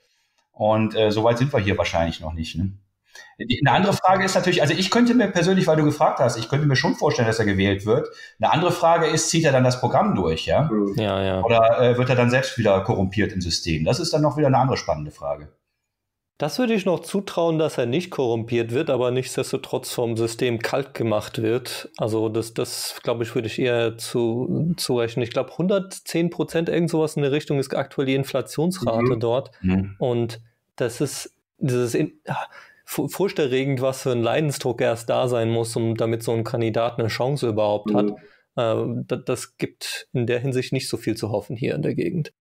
Und 0.54 0.96
äh, 0.96 1.12
so 1.12 1.24
weit 1.24 1.40
sind 1.40 1.52
wir 1.52 1.60
hier 1.60 1.78
wahrscheinlich 1.78 2.22
noch 2.22 2.34
nicht. 2.34 2.56
Ne? 2.58 2.74
Eine 3.40 3.72
andere 3.76 3.94
Frage 3.94 4.24
ist 4.24 4.36
natürlich, 4.36 4.62
also 4.62 4.74
ich 4.74 4.92
könnte 4.92 5.14
mir 5.14 5.28
persönlich, 5.28 5.68
weil 5.68 5.78
du 5.78 5.84
gefragt 5.84 6.20
hast, 6.20 6.38
ich 6.38 6.50
könnte 6.50 6.68
mir 6.68 6.76
schon 6.76 6.96
vorstellen, 6.96 7.28
dass 7.28 7.40
er 7.40 7.46
gewählt 7.46 7.86
wird. 7.86 8.08
Eine 8.40 8.52
andere 8.52 8.72
Frage 8.72 9.08
ist, 9.08 9.30
zieht 9.30 9.46
er 9.46 9.52
dann 9.52 9.64
das 9.64 9.80
Programm 9.80 10.16
durch, 10.16 10.46
ja? 10.46 10.70
Ja, 10.96 11.24
ja. 11.24 11.42
Oder 11.42 11.80
äh, 11.82 11.98
wird 11.98 12.10
er 12.10 12.16
dann 12.16 12.30
selbst 12.30 12.58
wieder 12.58 12.82
korrumpiert 12.82 13.32
im 13.34 13.42
System? 13.42 13.84
Das 13.84 14.00
ist 14.00 14.14
dann 14.14 14.22
noch 14.22 14.38
wieder 14.38 14.48
eine 14.48 14.58
andere 14.58 14.78
spannende 14.78 15.12
Frage. 15.12 15.50
Das 16.42 16.58
würde 16.58 16.74
ich 16.74 16.86
noch 16.86 17.02
zutrauen, 17.02 17.60
dass 17.60 17.78
er 17.78 17.86
nicht 17.86 18.10
korrumpiert 18.10 18.72
wird, 18.72 18.90
aber 18.90 19.12
nichtsdestotrotz 19.12 19.94
vom 19.94 20.18
System 20.18 20.58
kalt 20.58 20.96
gemacht 20.96 21.44
wird. 21.44 21.92
Also 21.98 22.30
das, 22.30 22.56
das 22.56 23.00
glaube 23.04 23.24
ich, 23.24 23.36
würde 23.36 23.48
ich 23.48 23.60
eher 23.60 23.96
zu, 24.00 24.74
zurechnen. 24.76 25.22
Ich 25.22 25.30
glaube, 25.30 25.52
110 25.52 26.32
Prozent, 26.32 26.68
irgend 26.68 26.90
sowas 26.90 27.16
in 27.16 27.22
der 27.22 27.32
Richtung 27.32 27.60
ist 27.60 27.76
aktuell 27.76 28.08
die 28.08 28.16
Inflationsrate 28.16 29.16
mhm. 29.16 29.20
dort. 29.20 29.52
Mhm. 29.62 29.96
Und 30.00 30.42
das 30.78 31.00
ist 31.00 31.32
dieses, 31.60 31.94
in, 31.94 32.20
furchterregend, 32.92 33.82
was 33.82 34.02
für 34.02 34.12
ein 34.12 34.22
Leidensdruck 34.22 34.82
erst 34.82 35.10
da 35.10 35.28
sein 35.28 35.50
muss, 35.50 35.76
um 35.76 35.96
damit 35.96 36.24
so 36.24 36.34
ein 36.34 36.44
Kandidat 36.44 37.00
eine 37.00 37.08
Chance 37.08 37.48
überhaupt 37.48 37.92
mhm. 37.92 37.98
hat. 37.98 38.12
Äh, 38.58 39.04
das, 39.08 39.20
das 39.26 39.58
gibt 39.58 40.10
in 40.14 40.28
der 40.28 40.40
Hinsicht 40.40 40.74
nicht 40.74 40.90
so 40.90 40.98
viel 40.98 41.16
zu 41.16 41.32
hoffen 41.32 41.56
hier 41.56 41.76
in 41.76 41.82
der 41.82 41.96
Gegend. 41.96 42.34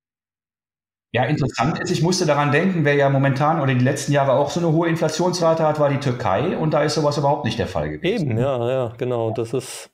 Ja, 1.12 1.24
interessant 1.24 1.80
ist, 1.80 1.90
ich 1.90 2.02
musste 2.02 2.24
daran 2.24 2.52
denken, 2.52 2.84
wer 2.84 2.94
ja 2.94 3.10
momentan 3.10 3.60
oder 3.60 3.74
die 3.74 3.84
letzten 3.84 4.12
Jahre 4.12 4.32
auch 4.32 4.50
so 4.50 4.60
eine 4.60 4.70
hohe 4.72 4.88
Inflationsrate 4.88 5.64
hat, 5.64 5.80
war 5.80 5.90
die 5.90 5.98
Türkei 5.98 6.56
und 6.56 6.72
da 6.72 6.84
ist 6.84 6.94
sowas 6.94 7.18
überhaupt 7.18 7.44
nicht 7.44 7.58
der 7.58 7.66
Fall 7.66 7.90
gewesen. 7.90 8.30
Eben, 8.30 8.38
ja, 8.38 8.70
ja, 8.70 8.92
genau. 8.96 9.32
Das 9.32 9.52
ist. 9.52 9.90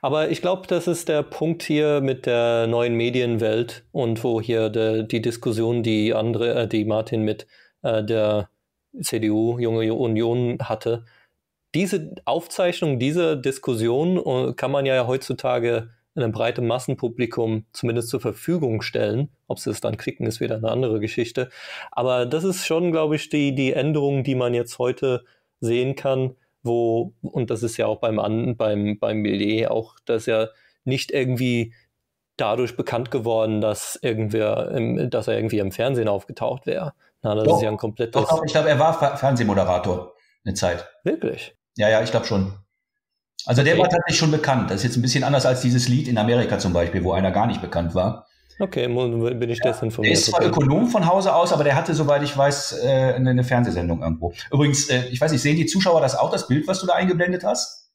Aber 0.00 0.30
ich 0.30 0.40
glaube, 0.40 0.66
das 0.66 0.86
ist 0.86 1.08
der 1.08 1.22
Punkt 1.22 1.62
hier 1.62 2.00
mit 2.00 2.24
der 2.24 2.66
neuen 2.66 2.94
Medienwelt 2.94 3.84
und 3.92 4.22
wo 4.24 4.40
hier 4.40 4.70
de, 4.70 5.06
die 5.06 5.20
Diskussion, 5.20 5.82
die 5.82 6.14
andere, 6.14 6.54
äh, 6.54 6.68
die 6.68 6.86
Martin 6.86 7.24
mit 7.24 7.46
äh, 7.82 8.02
der 8.02 8.48
CDU, 9.02 9.58
Junge 9.58 9.92
Union 9.94 10.58
hatte. 10.60 11.04
Diese 11.74 12.14
Aufzeichnung, 12.24 12.98
diese 12.98 13.36
Diskussion 13.36 14.16
äh, 14.18 14.54
kann 14.54 14.70
man 14.70 14.86
ja 14.86 15.06
heutzutage 15.06 15.90
einem 16.16 16.32
breiten 16.32 16.66
Massenpublikum 16.66 17.66
zumindest 17.72 18.08
zur 18.08 18.20
Verfügung 18.20 18.82
stellen. 18.82 19.30
Ob 19.46 19.58
sie 19.58 19.70
es 19.70 19.80
dann 19.80 19.96
klicken, 19.96 20.26
ist 20.26 20.40
wieder 20.40 20.56
eine 20.56 20.70
andere 20.70 21.00
Geschichte. 21.00 21.50
Aber 21.92 22.26
das 22.26 22.44
ist 22.44 22.66
schon, 22.66 22.92
glaube 22.92 23.16
ich, 23.16 23.28
die, 23.28 23.54
die 23.54 23.72
Änderung, 23.72 24.24
die 24.24 24.34
man 24.34 24.54
jetzt 24.54 24.78
heute 24.78 25.24
sehen 25.60 25.94
kann, 25.94 26.34
wo, 26.62 27.14
und 27.22 27.50
das 27.50 27.62
ist 27.62 27.76
ja 27.76 27.86
auch 27.86 28.00
beim, 28.00 28.16
beim, 28.56 28.98
beim 28.98 29.18
Millet 29.18 29.68
auch, 29.68 29.96
dass 30.04 30.26
ja 30.26 30.48
nicht 30.84 31.12
irgendwie 31.12 31.74
dadurch 32.36 32.76
bekannt 32.76 33.10
geworden, 33.10 33.60
dass 33.60 33.98
irgendwer, 34.00 34.70
dass 35.08 35.28
er 35.28 35.36
irgendwie 35.36 35.58
im 35.58 35.72
Fernsehen 35.72 36.08
aufgetaucht 36.08 36.66
wäre. 36.66 36.92
Na, 37.22 37.34
das 37.34 37.44
doch, 37.44 37.56
ist 37.56 37.62
ja 37.62 37.70
ein 37.70 37.76
komplettes. 37.76 38.12
Doch, 38.12 38.28
doch, 38.28 38.44
ich 38.44 38.52
glaube, 38.52 38.68
er 38.68 38.78
war 38.78 39.16
Fernsehmoderator 39.16 40.14
eine 40.44 40.54
Zeit. 40.54 40.88
Wirklich? 41.04 41.56
Ja, 41.76 41.88
ja, 41.88 42.02
ich 42.02 42.10
glaube 42.10 42.26
schon. 42.26 42.54
Also 43.46 43.62
okay. 43.62 43.70
der 43.70 43.78
war 43.78 43.88
tatsächlich 43.88 44.18
schon 44.18 44.30
bekannt. 44.30 44.70
Das 44.70 44.78
ist 44.78 44.84
jetzt 44.84 44.96
ein 44.96 45.02
bisschen 45.02 45.24
anders 45.24 45.46
als 45.46 45.60
dieses 45.60 45.88
Lied 45.88 46.08
in 46.08 46.18
Amerika 46.18 46.58
zum 46.58 46.72
Beispiel, 46.72 47.04
wo 47.04 47.12
einer 47.12 47.30
gar 47.30 47.46
nicht 47.46 47.60
bekannt 47.60 47.94
war. 47.94 48.26
Okay, 48.60 48.88
bin 48.88 49.50
ich 49.50 49.58
ja, 49.58 49.70
desinformiert. 49.70 50.14
Er 50.14 50.18
ist 50.18 50.26
zwar 50.26 50.44
Ökonom 50.44 50.88
von 50.88 51.06
Hause 51.06 51.34
aus, 51.34 51.52
aber 51.52 51.62
der 51.62 51.76
hatte, 51.76 51.94
soweit 51.94 52.22
ich 52.24 52.36
weiß, 52.36 52.80
äh, 52.82 53.14
eine 53.14 53.44
Fernsehsendung 53.44 54.02
irgendwo. 54.02 54.32
Übrigens, 54.50 54.90
äh, 54.90 55.06
ich 55.10 55.20
weiß 55.20 55.30
nicht, 55.30 55.42
sehen 55.42 55.56
die 55.56 55.66
Zuschauer 55.66 56.00
das 56.00 56.16
auch, 56.16 56.30
das 56.30 56.48
Bild, 56.48 56.66
was 56.66 56.80
du 56.80 56.86
da 56.86 56.94
eingeblendet 56.94 57.44
hast? 57.44 57.92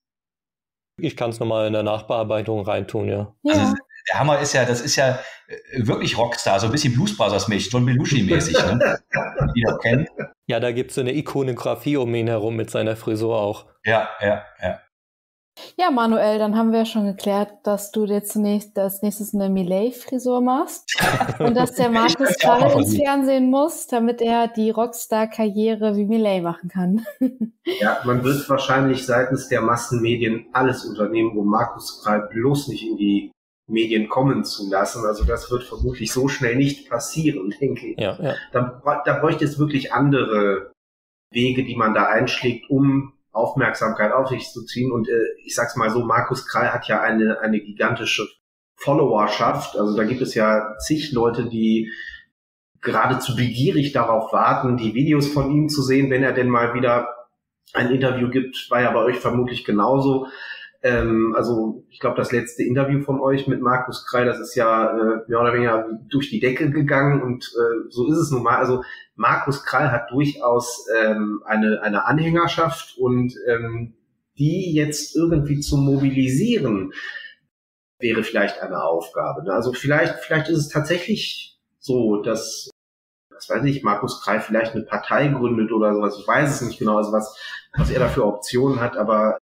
Ich 0.98 1.18
kann 1.18 1.32
es 1.32 1.40
nochmal 1.40 1.68
in 1.68 1.74
der 1.74 1.84
Nachbearbeitung 1.84 2.62
reintun, 2.62 3.10
ja. 3.10 3.36
ja. 3.44 3.54
Also, 3.54 3.74
der 4.10 4.20
Hammer 4.20 4.40
ist 4.40 4.54
ja, 4.54 4.66
das 4.66 4.82
ist 4.82 4.96
ja 4.96 5.20
äh, 5.48 5.86
wirklich 5.88 6.18
Rockstar, 6.18 6.60
so 6.60 6.68
ein 6.68 6.72
bisschen 6.72 6.94
Blues 6.94 7.16
Brothers-mäßig, 7.16 7.72
John 7.72 7.86
Belushi-mäßig, 7.86 8.54
ne? 8.66 9.00
die 9.56 9.62
ihr 9.62 9.78
kennt. 9.82 10.10
Ja, 10.48 10.60
da 10.60 10.72
gibt 10.72 10.92
es 10.92 10.96
so 10.96 11.02
eine 11.02 11.14
Ikonografie 11.14 11.98
um 11.98 12.14
ihn 12.16 12.28
herum 12.28 12.56
mit 12.56 12.70
seiner 12.70 12.96
Frisur 12.96 13.38
auch. 13.38 13.66
Ja, 13.86 14.10
ja, 14.22 14.44
ja. 14.62 14.80
Ja, 15.78 15.92
Manuel, 15.92 16.40
dann 16.40 16.58
haben 16.58 16.72
wir 16.72 16.86
schon 16.86 17.06
geklärt, 17.06 17.52
dass 17.64 17.92
du 17.92 18.08
dir 18.08 18.24
zunächst 18.24 18.78
als 18.80 19.04
nächstes 19.04 19.36
eine 19.36 19.50
Millet-Frisur 19.50 20.42
machst 20.42 20.86
und 21.40 21.56
dass 21.56 21.74
der 21.74 21.90
Markus 21.90 22.38
gerade 22.40 22.74
ins 22.74 22.98
Fernsehen 22.98 23.52
muss, 23.52 23.86
damit 23.86 24.22
er 24.22 24.48
die 24.48 24.72
Rockstar-Karriere 24.72 25.96
wie 25.96 26.06
Millet 26.06 26.42
machen 26.42 26.70
kann. 26.70 27.06
ja, 27.80 28.00
man 28.04 28.24
wird 28.24 28.50
wahrscheinlich 28.50 29.06
seitens 29.06 29.48
der 29.48 29.62
Massenmedien 29.62 30.48
alles 30.54 30.86
unternehmen, 30.86 31.38
um 31.38 31.48
Markus 31.48 32.02
Krall 32.02 32.28
bloß 32.32 32.70
nicht 32.70 32.88
in 32.88 32.98
die 32.98 33.32
Medien 33.68 34.10
kommen 34.10 34.44
zu 34.44 34.70
lassen. 34.70 35.06
Also 35.06 35.24
das 35.24 35.50
wird 35.52 35.64
vermutlich 35.64 36.12
so 36.12 36.28
schnell 36.28 36.56
nicht 36.56 36.90
passieren, 36.90 37.54
denke 37.62 37.88
ich. 37.88 38.00
Ja, 38.00 38.18
ja. 38.22 38.36
Da, 38.52 39.02
da 39.06 39.20
bräuchte 39.20 39.46
es 39.46 39.60
wirklich 39.60 39.94
andere 39.94 40.72
Wege, 41.32 41.64
die 41.64 41.76
man 41.76 41.94
da 41.94 42.06
einschlägt, 42.06 42.70
um 42.70 43.14
Aufmerksamkeit 43.32 44.12
auf 44.12 44.30
sich 44.30 44.52
zu 44.52 44.64
ziehen. 44.66 44.92
Und 44.92 45.10
äh, 45.10 45.26
ich 45.44 45.56
sag's 45.56 45.76
mal 45.76 45.90
so, 45.90 46.04
Markus 46.04 46.48
Krall 46.48 46.72
hat 46.72 46.88
ja 46.88 47.02
eine, 47.02 47.40
eine 47.42 47.60
gigantische 47.60 48.28
Followerschaft. 48.76 49.78
Also 49.78 49.96
da 49.98 50.04
gibt 50.04 50.22
es 50.22 50.36
ja 50.36 50.78
zig 50.80 51.12
Leute, 51.12 51.46
die 51.46 51.92
geradezu 52.82 53.36
begierig 53.36 53.94
darauf 53.94 54.34
warten, 54.34 54.78
die 54.78 54.94
Videos 54.94 55.28
von 55.28 55.50
ihm 55.52 55.70
zu 55.70 55.82
sehen, 55.82 56.12
wenn 56.12 56.22
er 56.22 56.34
denn 56.34 56.50
mal 56.50 56.74
wieder 56.74 57.08
ein 57.74 57.92
Interview 57.92 58.30
gibt, 58.30 58.70
war 58.70 58.82
ja 58.82 58.92
bei 58.92 59.00
euch 59.00 59.18
vermutlich 59.18 59.66
genauso. 59.66 60.28
Ähm, 60.84 61.34
also 61.36 61.86
ich 61.90 62.00
glaube, 62.00 62.18
das 62.18 62.34
letzte 62.34 62.64
Interview 62.64 63.02
von 63.02 63.22
euch 63.22 63.48
mit 63.48 63.62
Markus 63.62 64.06
Krall, 64.06 64.26
das 64.26 64.40
ist 64.40 64.54
ja 64.56 64.92
äh, 64.92 65.22
mehr 65.30 65.40
oder 65.40 65.54
weniger 65.54 65.88
durch 66.10 66.30
die 66.30 66.42
Decke 66.42 66.70
gegangen 66.70 67.22
und 67.22 67.46
äh, 67.46 67.90
so 67.90 68.12
ist 68.12 68.18
es 68.18 68.32
nun 68.32 68.44
mal. 68.44 68.58
Also 68.58 68.84
Markus 69.16 69.64
Krall 69.64 69.92
hat 69.92 70.12
durchaus 70.12 70.86
ähm, 71.02 71.42
eine, 71.46 71.82
eine 71.82 72.06
Anhängerschaft 72.06 72.98
und 72.98 73.34
ähm, 73.48 73.96
die 74.38 74.74
jetzt 74.74 75.16
irgendwie 75.16 75.62
zu 75.62 75.78
mobilisieren, 75.78 76.92
wäre 78.00 78.24
vielleicht 78.24 78.60
eine 78.62 78.84
Aufgabe. 78.84 79.44
Ne? 79.44 79.54
Also 79.54 79.72
vielleicht, 79.72 80.20
vielleicht 80.20 80.50
ist 80.50 80.58
es 80.58 80.68
tatsächlich 80.68 81.58
so, 81.80 82.22
dass, 82.22 82.70
was 83.30 83.50
weiß 83.50 83.64
ich, 83.64 83.84
Markus 83.84 84.22
Krall 84.22 84.42
vielleicht 84.42 84.74
eine 84.74 84.84
Partei 84.84 85.30
gründet 85.30 85.72
oder 85.72 85.94
sowas. 85.94 86.18
Ich 86.20 86.28
weiß 86.28 86.50
es 86.56 86.62
nicht 86.68 86.80
genau, 86.80 86.98
also 86.98 87.14
was, 87.14 87.40
was 87.78 87.90
er 87.90 88.00
da 88.00 88.10
für 88.10 88.26
Optionen 88.26 88.82
hat, 88.82 88.98
aber 88.98 89.38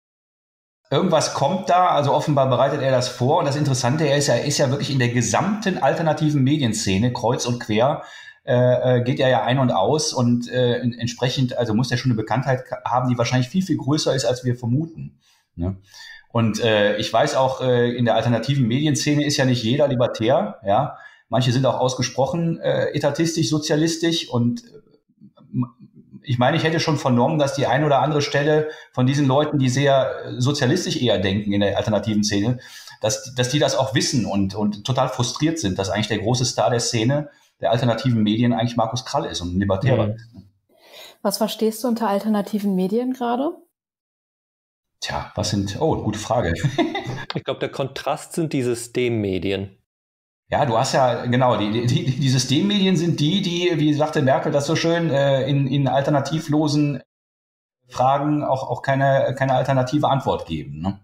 Irgendwas 0.89 1.33
kommt 1.33 1.69
da, 1.69 1.87
also 1.89 2.13
offenbar 2.13 2.49
bereitet 2.49 2.81
er 2.81 2.91
das 2.91 3.09
vor. 3.09 3.39
Und 3.39 3.45
das 3.45 3.57
Interessante, 3.57 4.05
er 4.07 4.17
ist 4.17 4.29
er 4.29 4.45
ist 4.45 4.57
ja 4.57 4.69
wirklich 4.69 4.91
in 4.91 4.99
der 4.99 5.09
gesamten 5.09 5.77
alternativen 5.79 6.43
Medienszene, 6.43 7.11
kreuz 7.11 7.45
und 7.45 7.59
quer, 7.59 8.03
äh, 8.45 8.99
äh, 8.99 9.03
geht 9.03 9.19
er 9.19 9.27
ja 9.27 9.43
ein 9.43 9.59
und 9.59 9.71
aus 9.71 10.13
und 10.13 10.49
äh, 10.49 10.77
entsprechend, 10.77 11.57
also 11.57 11.73
muss 11.73 11.91
er 11.91 11.97
schon 11.97 12.11
eine 12.11 12.17
Bekanntheit 12.17 12.63
haben, 12.85 13.09
die 13.09 13.17
wahrscheinlich 13.17 13.49
viel, 13.49 13.61
viel 13.61 13.75
größer 13.75 14.15
ist, 14.15 14.23
als 14.23 14.45
wir 14.45 14.55
vermuten. 14.55 15.19
Ne? 15.55 15.75
Und 16.31 16.63
äh, 16.63 16.95
ich 16.97 17.11
weiß 17.11 17.35
auch, 17.35 17.59
äh, 17.59 17.89
in 17.95 18.05
der 18.05 18.15
alternativen 18.15 18.65
Medienszene 18.65 19.25
ist 19.25 19.35
ja 19.35 19.43
nicht 19.43 19.63
jeder 19.63 19.87
libertär, 19.87 20.59
ja. 20.65 20.97
Manche 21.29 21.51
sind 21.51 21.65
auch 21.65 21.77
ausgesprochen 21.77 22.57
äh, 22.61 22.91
etatistisch, 22.93 23.49
sozialistisch 23.49 24.29
und 24.29 24.63
ich 26.27 26.37
meine, 26.37 26.57
ich 26.57 26.63
hätte 26.63 26.81
schon 26.81 26.97
vernommen, 26.97 27.39
dass 27.39 27.53
die 27.53 27.67
eine 27.67 27.85
oder 27.85 28.01
andere 28.01 28.21
Stelle 28.21 28.69
von 28.91 29.07
diesen 29.07 29.27
Leuten, 29.27 29.59
die 29.59 29.69
sehr 29.69 30.25
äh, 30.25 30.41
sozialistisch 30.41 31.01
eher 31.01 31.19
denken 31.19 31.53
in 31.53 31.61
der 31.61 31.77
alternativen 31.77 32.23
Szene, 32.23 32.59
dass, 32.99 33.33
dass 33.33 33.49
die 33.49 33.59
das 33.59 33.75
auch 33.75 33.95
wissen 33.95 34.25
und, 34.25 34.53
und 34.53 34.83
total 34.85 35.07
frustriert 35.07 35.57
sind, 35.57 35.79
dass 35.79 35.89
eigentlich 35.89 36.09
der 36.09 36.19
große 36.19 36.45
Star 36.45 36.69
der 36.69 36.81
Szene 36.81 37.29
der 37.61 37.71
alternativen 37.71 38.21
Medien 38.23 38.53
eigentlich 38.53 38.75
Markus 38.75 39.05
Krall 39.05 39.25
ist 39.25 39.39
und 39.39 39.55
ein 39.55 39.59
Libertärer 39.59 40.15
ist. 40.15 40.33
Mhm. 40.33 40.43
Was 41.21 41.37
verstehst 41.37 41.83
du 41.83 41.87
unter 41.87 42.09
alternativen 42.09 42.75
Medien 42.75 43.13
gerade? 43.13 43.51
Tja, 44.99 45.31
was 45.35 45.51
sind, 45.51 45.79
oh, 45.79 45.95
gute 46.03 46.19
Frage. 46.19 46.53
ich 47.35 47.43
glaube, 47.43 47.59
der 47.59 47.69
Kontrast 47.69 48.33
sind 48.33 48.51
die 48.51 48.63
Systemmedien. 48.63 49.76
Ja, 50.49 50.65
du 50.65 50.77
hast 50.77 50.93
ja, 50.93 51.25
genau, 51.25 51.57
die, 51.57 51.85
die, 51.87 52.05
die 52.05 52.29
Systemmedien 52.29 52.95
sind 52.95 53.19
die, 53.19 53.41
die, 53.41 53.71
wie 53.75 53.93
sagte 53.93 54.21
Merkel 54.21 54.51
das 54.51 54.65
so 54.65 54.77
schön, 54.77 55.09
äh, 55.09 55.47
in, 55.47 55.67
in 55.67 55.89
alternativlosen 55.89 57.01
Fragen 57.89 58.43
auch, 58.43 58.69
auch 58.69 58.81
keine, 58.81 59.35
keine 59.37 59.55
alternative 59.55 60.07
Antwort 60.07 60.45
geben. 60.45 60.81
Ne? 60.81 60.99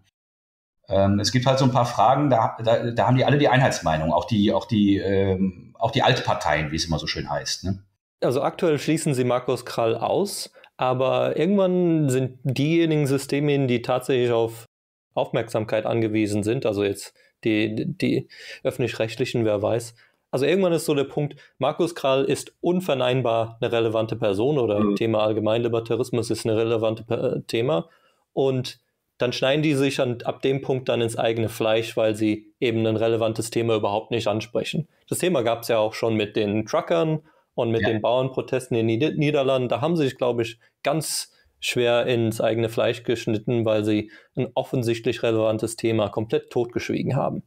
Ähm, 0.88 1.20
es 1.20 1.34
gibt 1.34 1.46
halt 1.46 1.60
so 1.60 1.66
ein 1.66 1.72
paar 1.72 1.86
Fragen, 1.86 2.30
da, 2.30 2.58
da, 2.64 2.92
da 2.92 3.08
haben 3.08 3.18
die 3.18 3.26
alle 3.26 3.38
die 3.38 3.50
Einheitsmeinung, 3.50 4.14
auch 4.14 4.26
die, 4.26 4.54
auch 4.54 4.66
die, 4.66 4.98
ähm, 4.98 5.76
auch 5.78 5.92
die 5.92 6.04
Altparteien, 6.04 6.72
wie 6.72 6.78
es 6.78 6.86
immer 6.86 7.00
so 7.00 7.08
schön 7.08 7.30
heißt. 7.30 7.66
Ne? 7.66 7.84
Also 8.22 8.42
aktuell 8.42 8.80
schließen 8.80 9.14
sie 9.14 9.26
Markus 9.26 9.66
Krall 9.66 9.96
aus, 9.96 10.52
aber 10.78 11.38
irgendwann 11.38 12.10
sind 12.10 12.40
diejenigen 12.44 13.08
Systemmedien, 13.08 13.68
die 13.68 13.82
tatsächlich 13.82 14.32
auf 14.32 14.66
Aufmerksamkeit 15.14 15.86
angewiesen 15.86 16.44
sind, 16.44 16.66
also 16.66 16.84
jetzt 16.84 17.14
die, 17.44 17.86
die 17.88 18.28
öffentlich-rechtlichen, 18.64 19.46
wer 19.46 19.62
weiß. 19.62 19.96
Also 20.32 20.46
irgendwann 20.46 20.74
ist 20.74 20.86
so 20.86 20.96
der 20.96 21.04
Punkt, 21.04 21.36
Markus 21.60 21.94
Krall 21.94 22.26
ist 22.26 22.56
unverneinbar 22.60 23.58
eine 23.62 23.72
relevante 23.72 24.16
Person 24.16 24.58
oder 24.58 24.80
mhm. 24.80 24.96
Thema 24.96 25.24
Allgemeinlibertarismus 25.24 26.32
ist 26.32 26.46
eine 26.46 26.58
relevante 26.58 27.04
äh, 27.14 27.42
Thema. 27.46 27.88
Und 28.34 28.80
dann 29.20 29.32
schneiden 29.32 29.62
die 29.62 29.76
sich 29.76 30.00
an, 30.00 30.24
ab 30.24 30.42
dem 30.42 30.62
Punkt 30.62 30.90
dann 30.90 31.02
ins 31.02 31.18
eigene 31.18 31.50
Fleisch, 31.50 31.96
weil 31.96 32.16
sie 32.16 32.52
eben 32.60 32.86
ein 32.86 32.96
relevantes 32.96 33.52
Thema 33.52 33.76
überhaupt 33.76 34.10
nicht 34.10 34.28
ansprechen. 34.28 34.88
Das 35.08 35.20
Thema 35.20 35.44
gab 35.44 35.62
es 35.62 35.68
ja 35.68 35.78
auch 35.78 35.94
schon 35.94 36.16
mit 36.16 36.36
den 36.36 36.66
Truckern 36.66 37.22
und 37.54 37.70
mit 37.70 37.84
ja. 37.84 37.90
den 37.90 38.02
Bauernprotesten 38.02 38.76
in 38.76 38.88
den 38.88 39.18
Niederlanden. 39.18 39.70
Da 39.70 39.82
haben 39.82 39.96
sie 39.96 40.06
sich, 40.06 40.18
glaube 40.18 40.42
ich, 40.42 40.60
ganz 40.82 41.32
schwer 41.64 42.06
ins 42.08 42.42
eigene 42.42 42.68
Fleisch 42.68 43.04
geschnitten, 43.04 43.64
weil 43.64 43.86
sie 43.86 44.12
ein 44.36 44.48
offensichtlich 44.54 45.24
relevantes 45.24 45.78
Thema 45.78 46.10
komplett 46.10 46.52
totgeschwiegen 46.52 47.16
haben. 47.16 47.44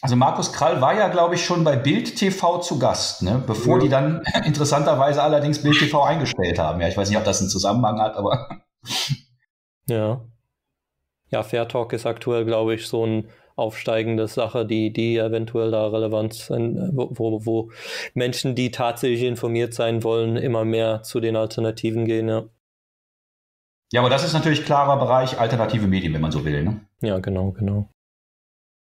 Also 0.00 0.16
Markus 0.16 0.52
Krall 0.52 0.80
war 0.80 0.96
ja, 0.96 1.08
glaube 1.08 1.34
ich, 1.34 1.44
schon 1.44 1.64
bei 1.64 1.76
Bild 1.76 2.16
TV 2.16 2.58
zu 2.60 2.78
Gast, 2.78 3.22
ne? 3.22 3.42
bevor 3.46 3.76
ja. 3.76 3.82
die 3.82 3.88
dann 3.90 4.22
interessanterweise 4.44 5.22
allerdings 5.22 5.62
Bild 5.62 5.78
TV 5.78 6.02
eingestellt 6.02 6.58
haben. 6.58 6.80
Ja, 6.80 6.88
ich 6.88 6.96
weiß 6.96 7.10
nicht, 7.10 7.18
ob 7.18 7.24
das 7.24 7.40
einen 7.40 7.50
Zusammenhang 7.50 8.00
hat, 8.00 8.16
aber. 8.16 8.62
ja. 9.86 10.22
Ja, 11.30 11.42
Fair 11.42 11.68
Talk 11.68 11.92
ist 11.92 12.06
aktuell, 12.06 12.46
glaube 12.46 12.74
ich, 12.74 12.86
so 12.86 13.06
ein 13.06 13.28
aufsteigende 13.54 14.28
Sache, 14.28 14.64
die, 14.64 14.94
die 14.94 15.18
eventuell 15.18 15.70
da 15.70 15.86
relevant 15.88 16.32
sind, 16.32 16.90
wo, 16.94 17.10
wo, 17.12 17.46
wo 17.46 17.70
Menschen, 18.14 18.54
die 18.54 18.70
tatsächlich 18.70 19.22
informiert 19.22 19.74
sein 19.74 20.02
wollen, 20.02 20.36
immer 20.36 20.64
mehr 20.64 21.02
zu 21.02 21.20
den 21.20 21.36
Alternativen 21.36 22.06
gehen, 22.06 22.28
ja. 22.28 22.44
Ja, 23.92 24.00
aber 24.00 24.10
das 24.10 24.24
ist 24.24 24.32
natürlich 24.32 24.64
klarer 24.64 24.98
Bereich 24.98 25.38
alternative 25.38 25.86
Medien, 25.86 26.14
wenn 26.14 26.22
man 26.22 26.32
so 26.32 26.44
will. 26.44 26.64
Ne? 26.64 26.80
Ja, 27.02 27.18
genau, 27.18 27.52
genau. 27.52 27.88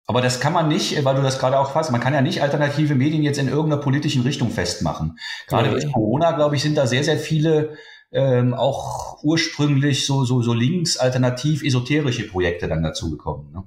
Aber 0.07 0.21
das 0.21 0.41
kann 0.41 0.53
man 0.53 0.69
nicht, 0.69 1.03
weil 1.05 1.15
du 1.15 1.23
das 1.23 1.39
gerade 1.39 1.59
auch 1.59 1.71
fasst, 1.71 1.91
man 1.91 2.01
kann 2.01 2.13
ja 2.13 2.21
nicht 2.21 2.43
alternative 2.43 2.95
Medien 2.95 3.23
jetzt 3.23 3.39
in 3.39 3.49
irgendeiner 3.49 3.81
politischen 3.81 4.23
Richtung 4.23 4.51
festmachen. 4.51 5.19
Gerade 5.47 5.71
durch 5.71 5.91
Corona, 5.91 6.33
glaube 6.33 6.57
ich, 6.57 6.63
sind 6.63 6.77
da 6.77 6.87
sehr, 6.87 7.05
sehr 7.05 7.17
viele 7.17 7.77
ähm, 8.11 8.53
auch 8.53 9.23
ursprünglich 9.23 10.05
so, 10.05 10.25
so, 10.25 10.43
so 10.43 10.53
links, 10.53 10.99
alternativ, 10.99 11.63
esoterische 11.63 12.29
Projekte 12.29 12.69
dann 12.69 12.83
dazugekommen. 12.83 13.53
Ne? 13.53 13.65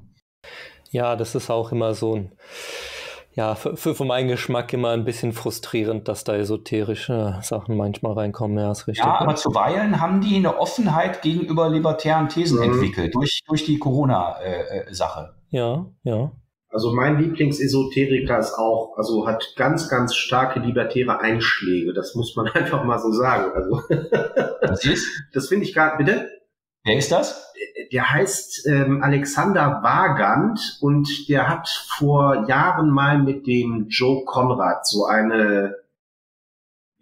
Ja, 0.91 1.15
das 1.15 1.33
ist 1.33 1.49
auch 1.49 1.71
immer 1.71 1.95
so 1.95 2.15
ein 2.15 2.31
ja, 3.35 3.55
für, 3.55 3.75
für, 3.75 3.95
für 3.95 4.05
meinen 4.05 4.29
Geschmack 4.29 4.71
immer 4.71 4.91
ein 4.91 5.03
bisschen 5.03 5.33
frustrierend, 5.33 6.07
dass 6.07 6.23
da 6.23 6.35
esoterische 6.35 7.39
Sachen 7.41 7.75
manchmal 7.75 8.13
reinkommen. 8.13 8.57
Ja, 8.57 8.71
ist 8.71 8.87
richtig. 8.87 9.05
Ja, 9.05 9.19
aber 9.19 9.35
zuweilen 9.35 9.99
haben 9.99 10.21
die 10.21 10.37
eine 10.37 10.57
Offenheit 10.57 11.21
gegenüber 11.21 11.69
libertären 11.69 12.29
Thesen 12.29 12.59
mhm. 12.59 12.73
entwickelt, 12.73 13.13
durch, 13.13 13.41
durch 13.47 13.65
die 13.65 13.77
Corona-Sache. 13.77 15.35
ja, 15.49 15.85
ja. 16.03 16.31
Also 16.75 16.93
mein 16.93 17.21
Lieblingsesoteriker 17.21 18.37
ist 18.37 18.53
auch, 18.55 18.97
also 18.97 19.25
hat 19.25 19.53
ganz, 19.55 19.87
ganz 19.87 20.13
starke 20.13 20.59
libertäre 20.59 21.21
Einschläge. 21.21 21.93
Das 21.93 22.15
muss 22.15 22.35
man 22.35 22.47
einfach 22.53 22.83
mal 22.83 22.99
so 22.99 23.11
sagen. 23.11 23.51
Also 23.53 23.81
das 24.61 24.83
ist? 24.83 25.07
Das 25.33 25.47
finde 25.47 25.65
ich 25.65 25.73
gerade, 25.73 25.97
bitte? 25.97 26.29
Wer 26.85 26.97
ist 26.97 27.11
das? 27.11 27.53
Der 27.91 28.11
heißt 28.11 28.67
ähm, 28.67 29.01
Alexander 29.03 29.79
Wagand 29.81 30.77
und 30.81 31.27
der 31.27 31.49
hat 31.49 31.67
vor 31.97 32.47
Jahren 32.47 32.91
mal 32.91 33.21
mit 33.21 33.47
dem 33.47 33.87
Joe 33.89 34.23
Conrad 34.25 34.87
so 34.87 35.05
eine 35.05 35.75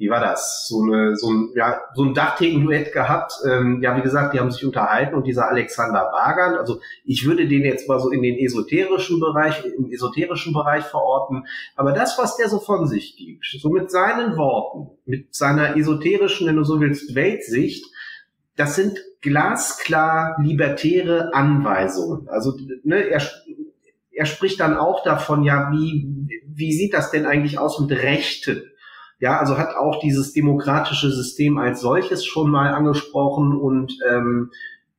wie 0.04 0.10
war 0.10 0.20
das? 0.20 0.68
So, 0.68 0.82
eine, 0.82 1.16
so 1.16 1.32
ein, 1.32 1.54
ja, 1.56 1.80
so 1.94 2.04
ein 2.04 2.14
Dachtheken-Duett 2.14 2.92
gehabt. 2.92 3.34
Ähm, 3.48 3.82
ja, 3.82 3.96
wie 3.96 4.02
gesagt, 4.02 4.34
die 4.34 4.40
haben 4.40 4.52
sich 4.52 4.66
unterhalten 4.66 5.16
und 5.16 5.26
dieser 5.26 5.48
Alexander 5.48 6.12
Wagand, 6.12 6.58
also 6.58 6.82
ich 7.06 7.26
würde 7.26 7.48
den 7.48 7.64
jetzt 7.64 7.88
mal 7.88 8.00
so 8.00 8.10
in 8.10 8.22
den 8.22 8.38
esoterischen 8.38 9.20
Bereich, 9.20 9.64
im 9.64 9.92
esoterischen 9.92 10.52
Bereich 10.52 10.84
verorten, 10.84 11.46
aber 11.76 11.94
das, 11.94 12.18
was 12.18 12.36
der 12.36 12.50
so 12.50 12.60
von 12.60 12.86
sich 12.88 13.16
gibt, 13.16 13.46
so 13.46 13.70
mit 13.70 13.92
seinen 13.92 14.36
Worten, 14.36 14.90
mit 15.06 15.34
seiner 15.34 15.78
esoterischen, 15.78 16.48
wenn 16.48 16.58
du 16.58 16.64
so 16.64 16.82
willst, 16.82 17.16
Weltsicht, 17.16 17.86
das 18.58 18.76
sind 18.76 19.00
glasklar 19.24 20.36
libertäre 20.40 21.34
Anweisungen. 21.34 22.28
Also 22.30 22.54
ne, 22.84 23.08
er, 23.08 23.22
er 24.12 24.26
spricht 24.26 24.60
dann 24.60 24.78
auch 24.78 25.04
davon, 25.04 25.44
ja, 25.44 25.72
wie, 25.72 26.30
wie 26.46 26.74
sieht 26.74 26.94
das 26.94 27.10
denn 27.10 27.26
eigentlich 27.26 27.58
aus 27.58 27.80
mit 27.80 27.92
Rechten? 27.92 28.62
Ja, 29.20 29.40
also 29.40 29.58
hat 29.58 29.76
auch 29.76 30.00
dieses 30.02 30.34
demokratische 30.34 31.10
System 31.10 31.58
als 31.58 31.80
solches 31.80 32.26
schon 32.26 32.52
mal 32.52 32.74
angesprochen 32.74 33.58
und 33.58 33.98
ähm, 34.08 34.52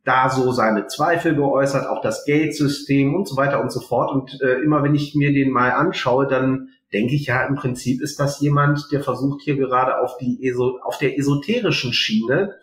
da 0.05 0.31
so 0.31 0.53
seine 0.53 0.87
Zweifel 0.87 1.35
geäußert, 1.37 1.87
auch 1.87 2.01
das 2.01 2.25
Geldsystem 2.25 3.15
und 3.15 3.29
so 3.29 3.37
weiter 3.37 3.61
und 3.61 3.71
so 3.71 3.81
fort. 3.81 4.11
Und 4.11 4.41
äh, 4.41 4.63
immer 4.63 4.83
wenn 4.83 4.95
ich 4.95 5.15
mir 5.15 5.33
den 5.33 5.51
mal 5.51 5.71
anschaue, 5.71 6.27
dann 6.27 6.71
denke 6.95 7.15
ich 7.15 7.27
ja, 7.27 7.45
im 7.47 7.57
Prinzip 7.57 8.01
ist 8.01 8.19
das 8.19 8.41
jemand, 8.41 8.91
der 8.93 9.03
versucht 9.03 9.43
hier 9.43 9.57
gerade 9.57 10.01
auf 10.01 10.17
die 10.17 10.47
Eso 10.47 10.79
auf 10.83 10.97
der 10.97 11.19
esoterischen 11.19 11.93
Schiene 11.93 12.55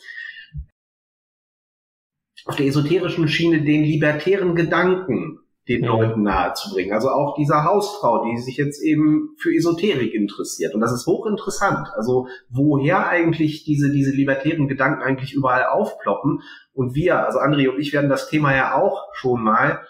auf 2.46 2.56
der 2.56 2.66
esoterischen 2.66 3.28
Schiene 3.28 3.62
den 3.62 3.84
libertären 3.84 4.56
Gedanken 4.56 5.39
den 5.68 5.84
ja. 5.84 5.92
Leuten 5.92 6.24
nahezubringen. 6.24 6.94
Also 6.94 7.10
auch 7.10 7.36
dieser 7.36 7.64
Hausfrau, 7.64 8.26
die 8.26 8.38
sich 8.42 8.58
jetzt 8.58 8.82
eben 8.82 9.36
für 9.38 9.54
Esoterik 9.56 10.14
interessiert. 10.14 10.74
Und 10.74 10.82
das 10.82 10.92
ist 10.92 11.06
hochinteressant. 11.06 11.88
Also 11.96 12.28
woher 12.50 13.08
eigentlich 13.08 13.64
diese, 13.64 13.92
diese 13.92 14.12
libertären 14.12 14.68
Gedanken 14.68 15.04
eigentlich 15.04 15.34
überall 15.34 15.66
aufploppen. 15.66 16.42
Und 16.74 16.96
wir, 16.96 17.26
also 17.26 17.39
André 17.39 17.70
und 17.70 17.80
ich 17.80 17.94
werden 17.94 18.10
das 18.10 18.28
Thema 18.28 18.56
ja 18.56 18.76
auch 18.76 19.14
schon 19.14 19.44
mal, 19.44 19.82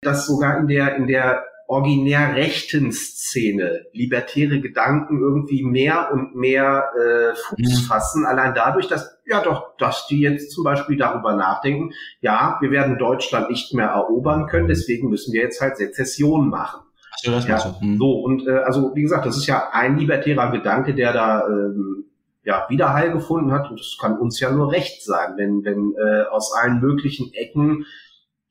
dass 0.00 0.26
sogar 0.26 0.58
in 0.58 0.68
der, 0.68 0.96
in 0.96 1.06
der 1.06 1.44
originär 1.68 2.34
rechten 2.34 2.92
Szene 2.92 3.82
libertäre 3.92 4.60
Gedanken 4.60 5.20
irgendwie 5.20 5.62
mehr 5.62 6.08
und 6.12 6.34
mehr 6.34 6.90
äh, 6.96 7.36
Fuß 7.36 7.82
mhm. 7.82 7.86
fassen, 7.86 8.24
allein 8.24 8.54
dadurch, 8.54 8.88
dass 8.88 9.18
ja 9.26 9.42
doch, 9.42 9.76
dass 9.76 10.06
die 10.06 10.20
jetzt 10.20 10.50
zum 10.50 10.64
Beispiel 10.64 10.96
darüber 10.96 11.36
nachdenken, 11.36 11.92
ja, 12.22 12.56
wir 12.62 12.70
werden 12.70 12.96
Deutschland 12.96 13.50
nicht 13.50 13.74
mehr 13.74 13.88
erobern 13.88 14.46
können, 14.46 14.66
deswegen 14.66 15.10
müssen 15.10 15.34
wir 15.34 15.42
jetzt 15.42 15.60
halt 15.60 15.76
Sezession 15.76 16.48
machen. 16.48 16.80
So, 17.18 17.32
das 17.32 17.46
ja, 17.46 17.58
so. 17.58 17.76
Mhm. 17.82 17.98
so 17.98 18.12
und 18.20 18.46
äh, 18.46 18.58
also 18.60 18.94
wie 18.94 19.02
gesagt, 19.02 19.26
das 19.26 19.36
ist 19.36 19.46
ja 19.46 19.68
ein 19.70 19.98
libertärer 19.98 20.50
Gedanke, 20.50 20.94
der 20.94 21.12
da 21.12 21.46
ähm, 21.46 22.06
ja 22.44 22.64
Widerhall 22.70 23.12
gefunden 23.12 23.52
hat 23.52 23.68
und 23.68 23.78
das 23.78 23.98
kann 24.00 24.18
uns 24.18 24.40
ja 24.40 24.50
nur 24.50 24.72
recht 24.72 25.04
sein, 25.04 25.34
wenn 25.36 25.64
wenn 25.64 25.92
äh, 25.98 26.22
aus 26.30 26.54
allen 26.54 26.80
möglichen 26.80 27.34
Ecken 27.34 27.84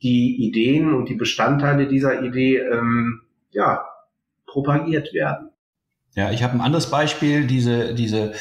die 0.01 0.47
Ideen 0.47 0.93
und 0.93 1.09
die 1.09 1.15
Bestandteile 1.15 1.87
dieser 1.87 2.21
Idee 2.21 2.57
ähm, 2.57 3.21
ja, 3.51 3.83
propagiert 4.45 5.13
werden. 5.13 5.49
Ja, 6.15 6.31
ich 6.31 6.41
habe 6.41 6.53
ein 6.53 6.61
anderes 6.61 6.89
Beispiel, 6.89 7.45
diese, 7.45 7.93
diese 7.93 8.33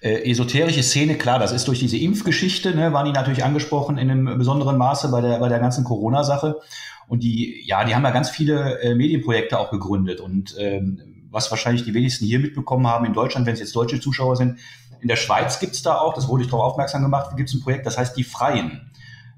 äh, 0.00 0.30
esoterische 0.30 0.82
Szene, 0.84 1.16
klar, 1.16 1.38
das 1.38 1.52
ist 1.52 1.66
durch 1.66 1.80
diese 1.80 1.96
Impfgeschichte, 1.96 2.76
ne, 2.76 2.92
waren 2.92 3.06
die 3.06 3.12
natürlich 3.12 3.42
angesprochen 3.42 3.98
in 3.98 4.10
einem 4.10 4.38
besonderen 4.38 4.78
Maße 4.78 5.10
bei 5.10 5.20
der, 5.20 5.38
bei 5.38 5.48
der 5.48 5.58
ganzen 5.58 5.82
Corona-Sache. 5.82 6.60
Und 7.08 7.22
die, 7.22 7.64
ja, 7.66 7.84
die 7.84 7.94
haben 7.94 8.04
ja 8.04 8.10
ganz 8.10 8.30
viele 8.30 8.80
äh, 8.80 8.94
Medienprojekte 8.94 9.58
auch 9.58 9.70
gegründet. 9.70 10.20
Und 10.20 10.54
ähm, 10.58 11.26
was 11.30 11.50
wahrscheinlich 11.50 11.84
die 11.84 11.92
wenigsten 11.92 12.24
hier 12.24 12.38
mitbekommen 12.38 12.86
haben 12.86 13.04
in 13.04 13.12
Deutschland, 13.12 13.46
wenn 13.46 13.54
es 13.54 13.60
jetzt 13.60 13.74
deutsche 13.74 14.00
Zuschauer 14.00 14.36
sind, 14.36 14.60
in 15.00 15.08
der 15.08 15.16
Schweiz 15.16 15.58
gibt's 15.58 15.82
da 15.82 15.96
auch, 15.96 16.14
das 16.14 16.28
wurde 16.28 16.44
ich 16.44 16.50
darauf 16.50 16.72
aufmerksam 16.72 17.02
gemacht, 17.02 17.36
gibt 17.36 17.48
es 17.48 17.54
ein 17.54 17.60
Projekt, 17.60 17.84
das 17.84 17.98
heißt 17.98 18.16
Die 18.16 18.24
Freien. 18.24 18.92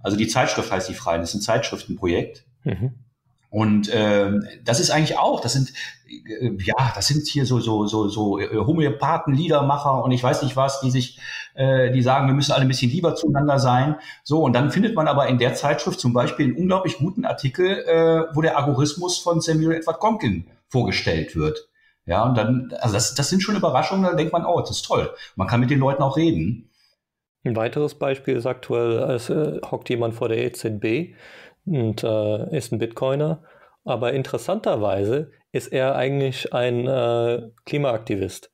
Also 0.06 0.16
die 0.16 0.28
Zeitschrift 0.28 0.70
heißt 0.70 0.88
Die 0.88 0.94
Freien, 0.94 1.20
das 1.20 1.30
ist 1.30 1.40
ein 1.40 1.40
Zeitschriftenprojekt. 1.40 2.44
Mhm. 2.62 2.94
Und 3.50 3.88
äh, 3.88 4.30
das 4.64 4.78
ist 4.78 4.90
eigentlich 4.90 5.18
auch, 5.18 5.40
das 5.40 5.54
sind 5.54 5.72
äh, 6.08 6.52
ja, 6.62 6.92
das 6.94 7.08
sind 7.08 7.26
hier 7.26 7.44
so 7.44 7.58
so 7.58 7.88
so 7.88 8.08
so 8.08 8.38
äh, 8.38 8.56
Homöopathen, 8.56 9.34
Liedermacher 9.34 10.04
und 10.04 10.12
ich 10.12 10.22
weiß 10.22 10.44
nicht 10.44 10.54
was, 10.54 10.80
die 10.80 10.92
sich, 10.92 11.18
äh, 11.54 11.90
die 11.90 12.02
sagen, 12.02 12.28
wir 12.28 12.34
müssen 12.34 12.52
alle 12.52 12.62
ein 12.62 12.68
bisschen 12.68 12.92
lieber 12.92 13.16
zueinander 13.16 13.58
sein. 13.58 13.96
So 14.22 14.44
und 14.44 14.52
dann 14.52 14.70
findet 14.70 14.94
man 14.94 15.08
aber 15.08 15.26
in 15.26 15.38
der 15.38 15.54
Zeitschrift 15.54 15.98
zum 15.98 16.12
Beispiel 16.12 16.46
einen 16.46 16.56
unglaublich 16.56 16.98
guten 16.98 17.24
Artikel, 17.24 17.66
äh, 17.66 18.26
wo 18.32 18.42
der 18.42 18.56
Algorithmus 18.56 19.18
von 19.18 19.40
Samuel 19.40 19.72
Edward 19.72 19.98
Conkin 19.98 20.46
vorgestellt 20.68 21.34
wird. 21.34 21.68
Ja, 22.04 22.22
und 22.22 22.38
dann, 22.38 22.72
also 22.78 22.94
das, 22.94 23.14
das 23.14 23.28
sind 23.28 23.42
schon 23.42 23.56
Überraschungen, 23.56 24.04
da 24.04 24.14
denkt 24.14 24.32
man, 24.32 24.46
oh, 24.46 24.60
das 24.60 24.70
ist 24.70 24.84
toll. 24.84 25.12
Man 25.34 25.48
kann 25.48 25.58
mit 25.58 25.70
den 25.70 25.80
Leuten 25.80 26.04
auch 26.04 26.16
reden. 26.16 26.70
Ein 27.46 27.54
weiteres 27.54 27.94
Beispiel 27.94 28.34
ist 28.34 28.46
aktuell, 28.46 28.98
es 29.12 29.30
äh, 29.30 29.60
hockt 29.70 29.88
jemand 29.88 30.14
vor 30.14 30.28
der 30.28 30.38
EZB 30.38 31.14
und 31.64 32.02
äh, 32.02 32.56
ist 32.56 32.72
ein 32.72 32.80
Bitcoiner. 32.80 33.44
Aber 33.84 34.12
interessanterweise 34.14 35.30
ist 35.52 35.68
er 35.68 35.94
eigentlich 35.94 36.52
ein 36.52 36.88
äh, 36.88 37.48
Klimaaktivist. 37.64 38.50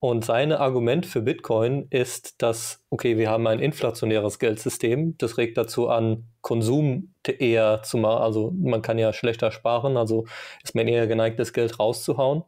Und 0.00 0.24
sein 0.24 0.50
Argument 0.50 1.06
für 1.06 1.22
Bitcoin 1.22 1.86
ist, 1.90 2.42
dass, 2.42 2.84
okay, 2.90 3.18
wir 3.18 3.30
haben 3.30 3.46
ein 3.46 3.60
inflationäres 3.60 4.40
Geldsystem, 4.40 5.16
das 5.16 5.38
regt 5.38 5.56
dazu 5.56 5.88
an, 5.88 6.24
Konsum 6.40 7.14
eher 7.24 7.82
zu 7.84 7.98
machen. 7.98 8.20
Also 8.20 8.50
man 8.50 8.82
kann 8.82 8.98
ja 8.98 9.12
schlechter 9.12 9.52
sparen, 9.52 9.96
also 9.96 10.26
ist 10.64 10.74
man 10.74 10.88
eher 10.88 11.06
geneigt, 11.06 11.38
das 11.38 11.52
Geld 11.52 11.78
rauszuhauen. 11.78 12.42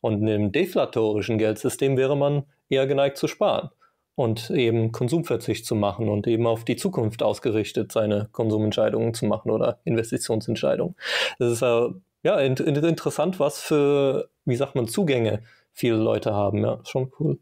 Und 0.00 0.22
in 0.22 0.28
einem 0.28 0.52
deflatorischen 0.52 1.36
Geldsystem 1.36 1.96
wäre 1.96 2.16
man 2.16 2.44
eher 2.68 2.86
geneigt 2.86 3.16
zu 3.16 3.26
sparen 3.26 3.70
und 4.16 4.50
eben 4.50 4.90
Konsumverzicht 4.90 5.64
zu 5.64 5.76
machen 5.76 6.08
und 6.08 6.26
eben 6.26 6.46
auf 6.46 6.64
die 6.64 6.76
Zukunft 6.76 7.22
ausgerichtet 7.22 7.92
seine 7.92 8.28
Konsumentscheidungen 8.32 9.14
zu 9.14 9.26
machen 9.26 9.50
oder 9.50 9.78
Investitionsentscheidungen. 9.84 10.96
Das 11.38 11.52
ist 11.52 11.60
ja 11.60 12.40
in, 12.40 12.56
in, 12.56 12.74
interessant, 12.74 13.38
was 13.38 13.60
für, 13.60 14.30
wie 14.44 14.56
sagt 14.56 14.74
man, 14.74 14.88
Zugänge 14.88 15.42
viele 15.72 15.96
Leute 15.96 16.32
haben. 16.32 16.64
Ja, 16.64 16.80
schon 16.84 17.12
cool. 17.20 17.38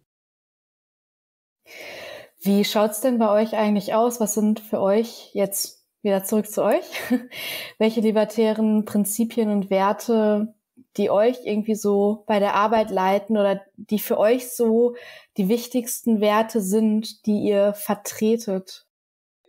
Wie 2.41 2.65
schaut's 2.65 3.01
denn 3.01 3.19
bei 3.19 3.31
euch 3.31 3.57
eigentlich 3.57 3.95
aus? 3.95 4.21
Was 4.21 4.35
sind 4.35 4.61
für 4.61 4.81
euch 4.81 5.31
jetzt 5.33 5.87
wieder 6.03 6.25
zurück 6.25 6.49
zu 6.49 6.63
euch? 6.63 6.85
Welche 7.79 8.01
libertären 8.01 8.85
Prinzipien 8.85 9.49
und 9.49 9.71
Werte 9.71 10.53
die 10.97 11.11
euch 11.11 11.39
irgendwie 11.45 11.75
so 11.75 12.25
bei 12.27 12.39
der 12.39 12.55
Arbeit 12.55 12.91
leiten 12.91 13.37
oder 13.37 13.61
die 13.77 13.99
für 13.99 14.19
euch 14.19 14.51
so 14.51 14.95
die 15.37 15.49
wichtigsten 15.49 16.21
Werte 16.21 16.61
sind, 16.61 17.27
die 17.27 17.41
ihr 17.41 17.75
vertretet? 17.75 18.87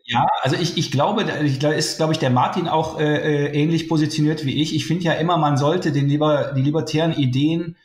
Ja, 0.08 0.28
also 0.42 0.56
ich, 0.56 0.78
ich 0.78 0.92
glaube, 0.92 1.26
ich 1.44 1.60
glaube, 1.60 1.76
ist, 1.76 1.98
glaube 1.98 2.14
ich, 2.14 2.20
der 2.20 2.30
Martin 2.30 2.68
auch 2.68 3.00
äh, 3.00 3.48
äh, 3.48 3.60
ähnlich 3.60 3.90
positioniert 3.90 4.46
wie 4.46 4.62
ich. 4.62 4.76
Ich 4.76 4.86
finde 4.86 5.04
ja 5.04 5.14
immer, 5.14 5.38
man 5.38 5.58
sollte 5.58 5.92
den 5.92 6.08
lieber, 6.08 6.54
die 6.56 6.62
libertären 6.62 7.14
Ideen 7.14 7.76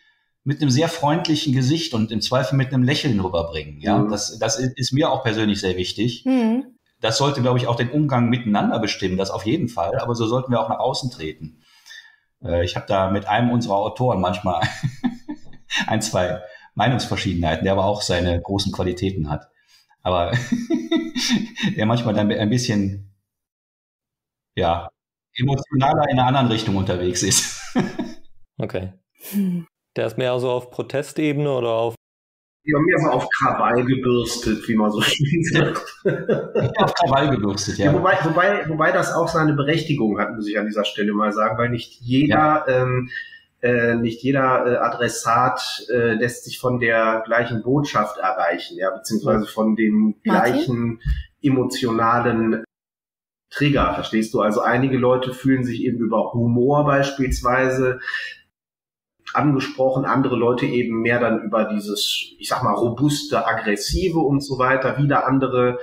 mit 0.45 0.61
einem 0.61 0.71
sehr 0.71 0.89
freundlichen 0.89 1.55
Gesicht 1.55 1.95
und 1.95 2.13
im 2.13 2.21
Zweifel 2.21 2.57
mit 2.57 2.73
einem 2.73 2.83
Lächeln 2.83 3.21
rüberbringen. 3.21 3.81
Ja, 3.81 3.99
mhm. 3.99 4.11
das, 4.11 4.39
das 4.39 4.59
ist 4.59 4.93
mir 4.93 5.11
auch 5.11 5.23
persönlich 5.23 5.61
sehr 5.61 5.77
wichtig. 5.77 6.25
Mhm. 6.27 6.65
Das 7.01 7.17
sollte, 7.17 7.41
glaube 7.41 7.59
ich, 7.59 7.67
auch 7.67 7.77
den 7.77 7.91
Umgang 7.91 8.29
miteinander 8.29 8.79
bestimmen, 8.79 9.17
das 9.17 9.31
auf 9.31 9.47
jeden 9.47 9.69
Fall. 9.69 9.99
Aber 9.99 10.15
so 10.15 10.27
sollten 10.27 10.53
wir 10.53 10.61
auch 10.61 10.69
nach 10.69 10.79
außen 10.79 11.11
treten. 11.11 11.63
Äh, 12.45 12.65
ich 12.65 12.77
habe 12.77 12.87
da 12.87 13.11
mit 13.11 13.27
einem 13.27 13.51
unserer 13.51 13.77
Autoren 13.77 14.21
manchmal 14.21 14.63
ein, 15.87 16.03
zwei 16.03 16.43
Meinungsverschiedenheiten, 16.75 17.65
der 17.65 17.73
aber 17.73 17.85
auch 17.85 18.03
seine 18.03 18.41
großen 18.41 18.73
Qualitäten 18.73 19.29
hat. 19.31 19.49
Aber 20.03 20.33
der 21.77 21.87
manchmal 21.87 22.15
dann 22.15 22.31
ein 22.31 22.51
bisschen, 22.51 23.15
ja, 24.57 24.89
emotionaler 25.35 26.09
in 26.11 26.19
einer 26.19 26.27
anderen 26.27 26.49
Richtung 26.49 26.77
unterwegs 26.77 27.23
ist. 27.23 27.61
okay. 28.59 28.93
Der 29.97 30.07
ist 30.07 30.19
mehr 30.19 30.39
so 30.41 30.51
auf 30.51 30.71
Protestebene 30.71 31.53
oder 31.53 31.71
auf 31.71 31.95
ja, 32.65 32.79
mehr 32.79 32.99
so 32.99 33.11
auf 33.11 33.29
Krawall 33.29 33.85
gebürstet, 33.85 34.67
wie 34.69 34.75
man 34.75 34.91
so 34.91 35.01
schön 35.03 35.43
sagt. 35.45 36.03
auf 36.77 36.95
Krawall 36.95 37.31
gebürstet, 37.31 37.79
ja. 37.79 37.87
ja. 37.87 37.95
wobei, 37.95 38.19
wobei, 38.23 38.69
wobei 38.69 38.93
das 38.93 39.13
auch 39.13 39.29
seine 39.29 39.55
Berechtigung 39.55 40.19
hat, 40.19 40.35
muss 40.35 40.49
ich 40.49 40.59
an 40.59 40.67
dieser 40.67 40.85
Stelle 40.85 41.13
mal 41.13 41.33
sagen, 41.33 41.59
weil 41.59 41.71
nicht 41.71 42.01
jeder, 42.01 42.65
ja. 42.67 42.69
ähm, 42.69 43.09
äh, 43.63 43.95
nicht 43.95 44.23
jeder 44.23 44.67
äh, 44.67 44.77
Adressat 44.77 45.87
äh, 45.91 46.15
lässt 46.15 46.45
sich 46.45 46.59
von 46.59 46.81
der 46.81 47.23
gleichen 47.27 47.63
Botschaft 47.63 48.19
erreichen, 48.19 48.77
ja, 48.79 48.91
beziehungsweise 48.91 49.47
von 49.47 49.77
dem 49.77 50.15
Martin? 50.25 50.53
gleichen 50.53 51.01
emotionalen 51.43 52.65
Trigger, 53.51 53.95
verstehst 53.95 54.33
du? 54.33 54.41
Also 54.41 54.61
einige 54.61 54.97
Leute 54.97 55.35
fühlen 55.35 55.65
sich 55.65 55.83
eben 55.83 55.99
über 55.99 56.33
Humor 56.33 56.85
beispielsweise 56.85 58.01
angesprochen, 59.35 60.05
andere 60.05 60.37
Leute 60.37 60.67
eben 60.67 61.01
mehr 61.01 61.21
dann 61.21 61.43
über 61.43 61.65
dieses, 61.65 62.35
ich 62.39 62.49
sag 62.49 62.63
mal, 62.63 62.75
robuste, 62.75 63.47
aggressive 63.47 64.19
und 64.19 64.41
so 64.41 64.59
weiter, 64.59 64.99
wieder 64.99 65.27
andere 65.27 65.79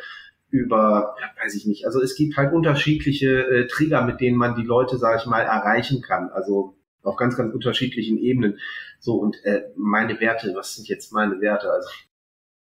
über, 0.50 1.16
ja, 1.20 1.43
weiß 1.43 1.56
ich 1.56 1.66
nicht, 1.66 1.86
also 1.86 2.02
es 2.02 2.16
gibt 2.16 2.38
halt 2.38 2.54
unterschiedliche 2.54 3.28
äh, 3.28 3.68
Trigger, 3.68 4.04
mit 4.04 4.22
denen 4.22 4.38
man 4.38 4.56
die 4.56 4.64
Leute, 4.64 4.98
sage 4.98 5.18
ich 5.20 5.26
mal, 5.26 5.41
erreichen 5.41 6.02
kann. 6.02 6.30
Also 6.30 6.76
auf 7.04 7.16
ganz, 7.16 7.36
ganz 7.38 7.54
unterschiedlichen 7.54 8.18
Ebenen. 8.18 8.60
So, 9.00 9.16
und 9.16 9.43
äh, 9.43 9.64
meine 9.76 10.20
Werte, 10.20 10.54
was 10.56 10.76
sind 10.76 10.88
jetzt 10.88 11.12
meine 11.12 11.39
Werte? 11.41 11.72
Also 11.72 11.89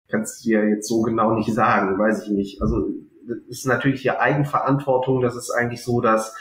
kannst 0.09 0.45
du 0.45 0.51
dir 0.51 0.69
jetzt 0.69 0.89
so 0.89 1.03
genau 1.03 1.35
nicht 1.35 1.53
sagen, 1.53 1.99
weiß 1.99 2.25
ich 2.25 2.31
nicht. 2.31 2.63
Also 2.63 2.89
das 3.27 3.39
ist 3.49 3.67
natürlich 3.67 4.03
hier 4.03 4.21
Eigenverantwortung, 4.21 5.21
das 5.21 5.37
ist 5.37 5.51
eigentlich 5.51 5.83
so, 5.83 6.01
dass 6.01 6.37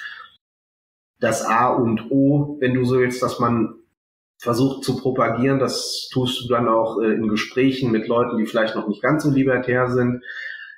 das 1.20 1.46
A 1.46 1.70
und 1.70 2.10
O, 2.12 2.58
wenn 2.60 2.74
du 2.74 2.84
so 2.84 3.00
willst, 3.00 3.22
dass 3.22 3.40
man 3.40 3.76
versucht 4.42 4.84
zu 4.84 4.98
propagieren, 4.98 5.60
das 5.60 6.10
tust 6.12 6.44
du 6.44 6.48
dann 6.52 6.68
auch 6.68 7.00
äh, 7.00 7.14
in 7.14 7.28
Gesprächen 7.28 7.92
mit 7.92 8.08
Leuten, 8.08 8.38
die 8.38 8.48
vielleicht 8.48 8.76
noch 8.76 8.88
nicht 8.88 9.02
ganz 9.02 9.24
so 9.24 9.30
libertär 9.30 9.88
sind. 9.88 10.24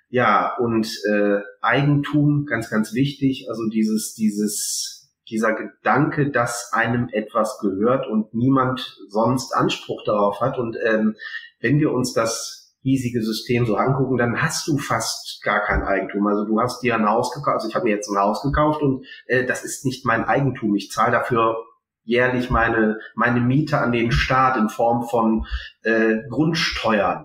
Ja, 0.09 0.55
und 0.57 0.85
äh, 1.09 1.39
Eigentum, 1.61 2.45
ganz, 2.45 2.69
ganz 2.69 2.93
wichtig, 2.93 3.47
also 3.49 3.67
dieses, 3.69 4.13
dieses, 4.15 5.09
dieser 5.29 5.53
Gedanke, 5.53 6.29
dass 6.29 6.71
einem 6.73 7.07
etwas 7.13 7.57
gehört 7.61 8.05
und 8.05 8.33
niemand 8.33 8.97
sonst 9.07 9.55
Anspruch 9.55 10.03
darauf 10.05 10.41
hat. 10.41 10.59
Und 10.59 10.75
ähm, 10.85 11.15
wenn 11.61 11.79
wir 11.79 11.93
uns 11.93 12.13
das 12.13 12.75
riesige 12.83 13.23
System 13.23 13.65
so 13.65 13.77
angucken, 13.77 14.17
dann 14.17 14.41
hast 14.41 14.67
du 14.67 14.77
fast 14.77 15.41
gar 15.41 15.61
kein 15.61 15.83
Eigentum. 15.83 16.27
Also 16.27 16.45
du 16.45 16.59
hast 16.59 16.83
dir 16.83 16.95
ein 16.95 17.09
Haus 17.09 17.33
gekauft, 17.33 17.55
also 17.55 17.69
ich 17.69 17.75
habe 17.75 17.85
mir 17.85 17.95
jetzt 17.95 18.09
ein 18.09 18.19
Haus 18.19 18.43
gekauft 18.43 18.81
und 18.81 19.05
äh, 19.27 19.45
das 19.45 19.63
ist 19.63 19.85
nicht 19.85 20.05
mein 20.05 20.25
Eigentum. 20.25 20.75
Ich 20.75 20.91
zahle 20.91 21.13
dafür 21.13 21.55
jährlich 22.03 22.49
meine, 22.49 22.99
meine 23.15 23.39
Miete 23.39 23.79
an 23.79 23.91
den 23.91 24.11
Staat 24.11 24.57
in 24.57 24.69
Form 24.69 25.03
von 25.03 25.45
äh, 25.83 26.17
Grundsteuern. 26.29 27.23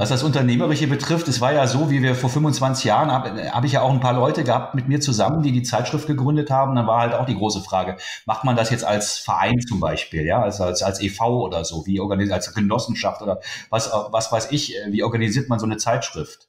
Was 0.00 0.10
das 0.10 0.22
Unternehmerische 0.22 0.86
betrifft, 0.86 1.26
es 1.26 1.40
war 1.40 1.52
ja 1.52 1.66
so, 1.66 1.90
wie 1.90 2.00
wir 2.02 2.14
vor 2.14 2.30
25 2.30 2.84
Jahren, 2.84 3.10
habe 3.10 3.50
hab 3.50 3.64
ich 3.64 3.72
ja 3.72 3.82
auch 3.82 3.92
ein 3.92 3.98
paar 3.98 4.12
Leute 4.12 4.44
gehabt 4.44 4.76
mit 4.76 4.86
mir 4.86 5.00
zusammen, 5.00 5.42
die 5.42 5.50
die 5.50 5.64
Zeitschrift 5.64 6.06
gegründet 6.06 6.52
haben. 6.52 6.76
Dann 6.76 6.86
war 6.86 7.00
halt 7.00 7.14
auch 7.14 7.26
die 7.26 7.34
große 7.34 7.62
Frage, 7.62 7.96
macht 8.24 8.44
man 8.44 8.54
das 8.54 8.70
jetzt 8.70 8.84
als 8.84 9.18
Verein 9.18 9.58
zum 9.58 9.80
Beispiel, 9.80 10.24
ja, 10.24 10.40
als, 10.40 10.60
als, 10.60 10.84
als 10.84 11.02
e.V. 11.02 11.44
oder 11.44 11.64
so, 11.64 11.84
wie 11.84 11.98
organisiert, 11.98 12.32
als 12.32 12.54
Genossenschaft 12.54 13.22
oder 13.22 13.40
was, 13.70 13.90
was 14.12 14.30
weiß 14.30 14.52
ich, 14.52 14.76
wie 14.86 15.02
organisiert 15.02 15.48
man 15.48 15.58
so 15.58 15.66
eine 15.66 15.78
Zeitschrift? 15.78 16.47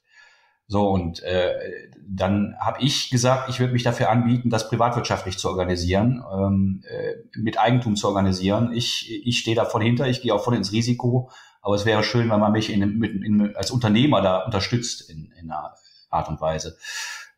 So, 0.70 0.88
und 0.88 1.20
äh, 1.24 1.90
dann 2.08 2.54
habe 2.60 2.80
ich 2.80 3.10
gesagt, 3.10 3.50
ich 3.50 3.58
würde 3.58 3.72
mich 3.72 3.82
dafür 3.82 4.08
anbieten, 4.08 4.50
das 4.50 4.68
privatwirtschaftlich 4.68 5.36
zu 5.36 5.48
organisieren, 5.48 6.22
ähm, 6.32 6.84
äh, 6.88 7.14
mit 7.36 7.58
Eigentum 7.58 7.96
zu 7.96 8.06
organisieren. 8.06 8.72
Ich, 8.72 9.10
ich 9.26 9.40
stehe 9.40 9.56
da 9.56 9.64
voll 9.64 9.82
hinter, 9.82 10.06
ich 10.06 10.22
gehe 10.22 10.32
auch 10.32 10.44
voll 10.44 10.54
ins 10.54 10.70
Risiko, 10.70 11.28
aber 11.60 11.74
es 11.74 11.86
wäre 11.86 12.04
schön, 12.04 12.30
wenn 12.30 12.38
man 12.38 12.52
mich 12.52 12.72
in, 12.72 12.82
in, 12.82 13.22
in, 13.24 13.56
als 13.56 13.72
Unternehmer 13.72 14.22
da 14.22 14.44
unterstützt 14.44 15.10
in, 15.10 15.32
in 15.32 15.50
einer 15.50 15.74
Art 16.08 16.28
und 16.28 16.40
Weise, 16.40 16.78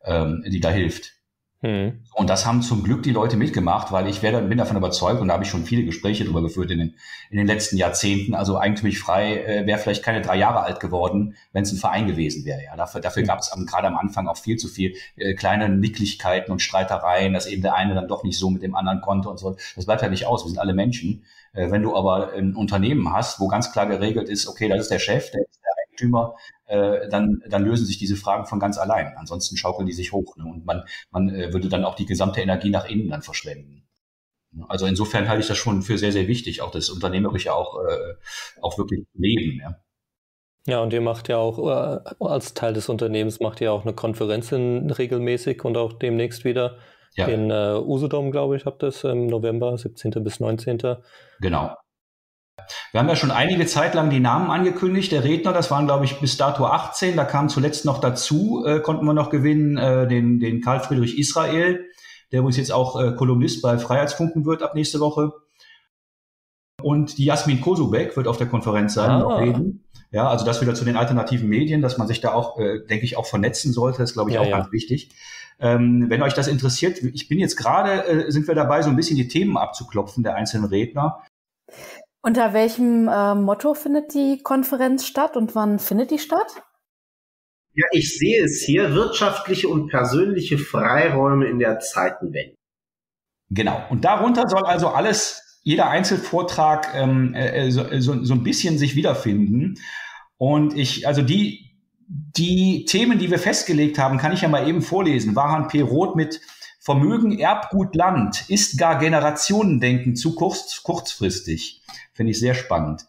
ähm, 0.04 0.44
die 0.46 0.60
da 0.60 0.68
hilft. 0.68 1.14
Mhm. 1.62 2.00
Und 2.12 2.28
das 2.28 2.44
haben 2.44 2.60
zum 2.60 2.82
Glück 2.82 3.04
die 3.04 3.12
Leute 3.12 3.36
mitgemacht, 3.36 3.92
weil 3.92 4.08
ich 4.08 4.20
werde, 4.20 4.42
bin 4.42 4.58
davon 4.58 4.76
überzeugt, 4.76 5.20
und 5.20 5.28
da 5.28 5.34
habe 5.34 5.44
ich 5.44 5.50
schon 5.50 5.64
viele 5.64 5.84
Gespräche 5.84 6.24
darüber 6.24 6.42
geführt 6.42 6.72
in 6.72 6.78
den, 6.78 6.94
in 7.30 7.38
den 7.38 7.46
letzten 7.46 7.76
Jahrzehnten. 7.76 8.34
Also 8.34 8.58
eigentümlich 8.58 8.98
frei 8.98 9.36
äh, 9.36 9.66
wäre 9.66 9.78
vielleicht 9.78 10.02
keine 10.02 10.20
drei 10.22 10.36
Jahre 10.36 10.64
alt 10.64 10.80
geworden, 10.80 11.36
wenn 11.52 11.62
es 11.62 11.72
ein 11.72 11.78
Verein 11.78 12.08
gewesen 12.08 12.44
wäre. 12.44 12.62
Ja, 12.64 12.76
dafür, 12.76 13.00
dafür 13.00 13.22
mhm. 13.22 13.28
gab 13.28 13.38
es 13.38 13.50
gerade 13.66 13.86
am 13.86 13.96
Anfang 13.96 14.26
auch 14.26 14.36
viel 14.36 14.56
zu 14.56 14.66
viel 14.66 14.94
äh, 15.16 15.34
kleine 15.34 15.68
Nicklichkeiten 15.68 16.50
und 16.50 16.60
Streitereien, 16.60 17.32
dass 17.32 17.46
eben 17.46 17.62
der 17.62 17.74
eine 17.74 17.94
dann 17.94 18.08
doch 18.08 18.24
nicht 18.24 18.38
so 18.38 18.50
mit 18.50 18.62
dem 18.62 18.74
anderen 18.74 19.00
konnte 19.00 19.28
und 19.28 19.38
so. 19.38 19.56
Das 19.76 19.86
bleibt 19.86 20.02
ja 20.02 20.08
nicht 20.08 20.26
aus. 20.26 20.44
Wir 20.44 20.50
sind 20.50 20.58
alle 20.58 20.74
Menschen. 20.74 21.24
Äh, 21.52 21.70
wenn 21.70 21.82
du 21.82 21.96
aber 21.96 22.32
ein 22.32 22.56
Unternehmen 22.56 23.12
hast, 23.12 23.38
wo 23.38 23.46
ganz 23.46 23.72
klar 23.72 23.86
geregelt 23.86 24.28
ist, 24.28 24.48
okay, 24.48 24.68
das 24.68 24.80
ist 24.80 24.90
der 24.90 24.98
Chef, 24.98 25.30
der 25.30 25.42
ist 25.42 25.61
Eigentümer, 25.92 26.34
äh, 26.66 27.08
dann, 27.08 27.42
dann 27.48 27.64
lösen 27.64 27.86
sich 27.86 27.98
diese 27.98 28.16
Fragen 28.16 28.46
von 28.46 28.58
ganz 28.58 28.78
allein. 28.78 29.14
Ansonsten 29.16 29.56
schaukeln 29.56 29.86
die 29.86 29.92
sich 29.92 30.12
hoch. 30.12 30.36
Ne? 30.36 30.44
Und 30.44 30.64
man, 30.64 30.84
man 31.10 31.28
äh, 31.28 31.52
würde 31.52 31.68
dann 31.68 31.84
auch 31.84 31.94
die 31.94 32.06
gesamte 32.06 32.40
Energie 32.40 32.70
nach 32.70 32.86
innen 32.86 33.08
dann 33.08 33.22
verschwenden. 33.22 33.86
Also 34.68 34.86
insofern 34.86 35.28
halte 35.28 35.42
ich 35.42 35.48
das 35.48 35.56
schon 35.56 35.82
für 35.82 35.96
sehr, 35.96 36.12
sehr 36.12 36.28
wichtig, 36.28 36.60
auch 36.60 36.70
das 36.70 36.90
Unternehmerische 36.90 37.54
auch, 37.54 37.78
äh, 37.84 38.14
auch 38.60 38.76
wirklich 38.76 39.06
leben. 39.14 39.60
Ja. 39.60 39.76
Ja, 40.64 40.80
und 40.80 40.92
ihr 40.92 41.00
macht 41.00 41.28
ja 41.28 41.38
auch 41.38 41.58
äh, 41.58 42.14
als 42.20 42.54
Teil 42.54 42.72
des 42.72 42.88
Unternehmens 42.88 43.40
macht 43.40 43.60
ihr 43.60 43.72
auch 43.72 43.82
eine 43.82 43.94
Konferenz 43.94 44.52
in, 44.52 44.90
regelmäßig 44.90 45.64
und 45.64 45.76
auch 45.76 45.94
demnächst 45.94 46.44
wieder 46.44 46.78
ja. 47.14 47.26
in 47.26 47.50
äh, 47.50 47.80
Usedom, 47.84 48.30
glaube 48.30 48.56
ich, 48.56 48.64
habt 48.64 48.84
ihr 48.84 48.92
im 49.04 49.26
November, 49.26 49.76
17. 49.76 50.12
bis 50.22 50.38
19. 50.38 50.78
Genau. 51.40 51.74
Wir 52.92 53.00
haben 53.00 53.08
ja 53.08 53.16
schon 53.16 53.30
einige 53.30 53.66
Zeit 53.66 53.94
lang 53.94 54.10
die 54.10 54.20
Namen 54.20 54.50
angekündigt. 54.50 55.12
Der 55.12 55.24
Redner, 55.24 55.52
das 55.52 55.70
waren, 55.70 55.86
glaube 55.86 56.04
ich, 56.04 56.20
bis 56.20 56.36
dato 56.36 56.66
18. 56.66 57.16
Da 57.16 57.24
kam 57.24 57.48
zuletzt 57.48 57.84
noch 57.84 58.00
dazu, 58.00 58.64
äh, 58.66 58.80
konnten 58.80 59.04
wir 59.06 59.14
noch 59.14 59.30
gewinnen, 59.30 59.78
äh, 59.78 60.06
den, 60.06 60.40
den 60.40 60.60
Karl 60.60 60.80
Friedrich 60.80 61.18
Israel, 61.18 61.86
der 62.30 62.44
uns 62.44 62.56
jetzt 62.56 62.72
auch 62.72 63.00
äh, 63.00 63.12
Kolumnist 63.12 63.62
bei 63.62 63.78
Freiheitsfunken 63.78 64.44
wird 64.44 64.62
ab 64.62 64.74
nächste 64.74 65.00
Woche. 65.00 65.32
Und 66.82 67.18
die 67.18 67.24
Jasmin 67.24 67.60
Kosubek 67.60 68.16
wird 68.16 68.26
auf 68.26 68.38
der 68.38 68.48
Konferenz 68.48 68.94
sein, 68.94 69.10
ah. 69.10 69.36
reden. 69.36 69.84
Ja, 70.10 70.28
also 70.28 70.44
das 70.44 70.60
wieder 70.60 70.74
zu 70.74 70.84
den 70.84 70.96
alternativen 70.96 71.48
Medien, 71.48 71.80
dass 71.80 71.96
man 71.96 72.06
sich 72.06 72.20
da 72.20 72.34
auch, 72.34 72.58
äh, 72.58 72.84
denke 72.86 73.04
ich, 73.04 73.16
auch 73.16 73.24
vernetzen 73.24 73.72
sollte, 73.72 73.98
das 73.98 74.12
glaube 74.12 74.30
ich 74.30 74.34
ja, 74.34 74.42
auch 74.42 74.46
ja. 74.46 74.58
ganz 74.58 74.72
wichtig. 74.72 75.10
Ähm, 75.58 76.06
wenn 76.08 76.22
euch 76.22 76.34
das 76.34 76.48
interessiert, 76.48 76.98
ich 77.02 77.28
bin 77.28 77.38
jetzt 77.38 77.56
gerade, 77.56 78.06
äh, 78.06 78.30
sind 78.30 78.46
wir 78.46 78.54
dabei, 78.54 78.82
so 78.82 78.90
ein 78.90 78.96
bisschen 78.96 79.16
die 79.16 79.28
Themen 79.28 79.56
abzuklopfen 79.56 80.22
der 80.22 80.34
einzelnen 80.34 80.66
Redner. 80.66 81.22
Unter 82.22 82.52
welchem 82.52 83.08
äh, 83.08 83.34
Motto 83.34 83.74
findet 83.74 84.14
die 84.14 84.40
Konferenz 84.42 85.06
statt 85.06 85.36
und 85.36 85.56
wann 85.56 85.80
findet 85.80 86.12
die 86.12 86.20
statt? 86.20 86.62
Ja, 87.74 87.86
ich 87.90 88.16
sehe 88.16 88.44
es 88.44 88.62
hier, 88.62 88.94
wirtschaftliche 88.94 89.68
und 89.68 89.88
persönliche 89.88 90.58
Freiräume 90.58 91.46
in 91.46 91.58
der 91.58 91.80
Zeitenwende. 91.80 92.54
Genau. 93.50 93.84
Und 93.90 94.04
darunter 94.04 94.48
soll 94.48 94.64
also 94.64 94.88
alles, 94.88 95.60
jeder 95.62 95.88
Einzelvortrag 95.88 96.94
ähm, 96.94 97.34
äh, 97.34 97.70
so, 97.70 97.84
so, 97.98 98.22
so 98.24 98.34
ein 98.34 98.44
bisschen 98.44 98.78
sich 98.78 98.94
wiederfinden. 98.94 99.74
Und 100.36 100.76
ich, 100.76 101.08
also 101.08 101.22
die, 101.22 101.72
die 102.06 102.84
Themen, 102.84 103.18
die 103.18 103.30
wir 103.30 103.38
festgelegt 103.38 103.98
haben, 103.98 104.18
kann 104.18 104.32
ich 104.32 104.42
ja 104.42 104.48
mal 104.48 104.68
eben 104.68 104.82
vorlesen. 104.82 105.34
Wahan 105.34 105.68
P. 105.68 105.80
Roth 105.80 106.14
mit 106.14 106.40
Vermögen, 106.84 107.38
Erbgut, 107.38 107.94
Land 107.94 108.50
ist 108.50 108.76
gar 108.76 108.98
Generationendenken 108.98 110.16
zu 110.16 110.34
kurz, 110.34 110.82
kurzfristig. 110.82 111.80
Finde 112.12 112.32
ich 112.32 112.40
sehr 112.40 112.54
spannend. 112.54 113.06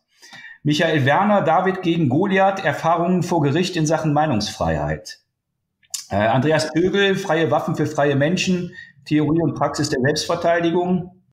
Michael 0.61 1.05
Werner, 1.05 1.41
David 1.41 1.82
gegen 1.82 2.07
Goliath, 2.07 2.63
Erfahrungen 2.63 3.24
vor 3.24 3.41
Gericht 3.41 3.76
in 3.76 3.88
Sachen 3.88 4.13
Meinungsfreiheit. 4.13 5.21
Äh, 6.11 6.17
Andreas 6.17 6.71
Pögel, 6.71 7.15
freie 7.15 7.49
Waffen 7.49 7.76
für 7.76 7.88
freie 7.88 8.15
Menschen, 8.15 8.76
Theorie 9.05 9.41
und 9.41 9.55
Praxis 9.55 9.89
der 9.89 10.01
Selbstverteidigung. 10.01 11.24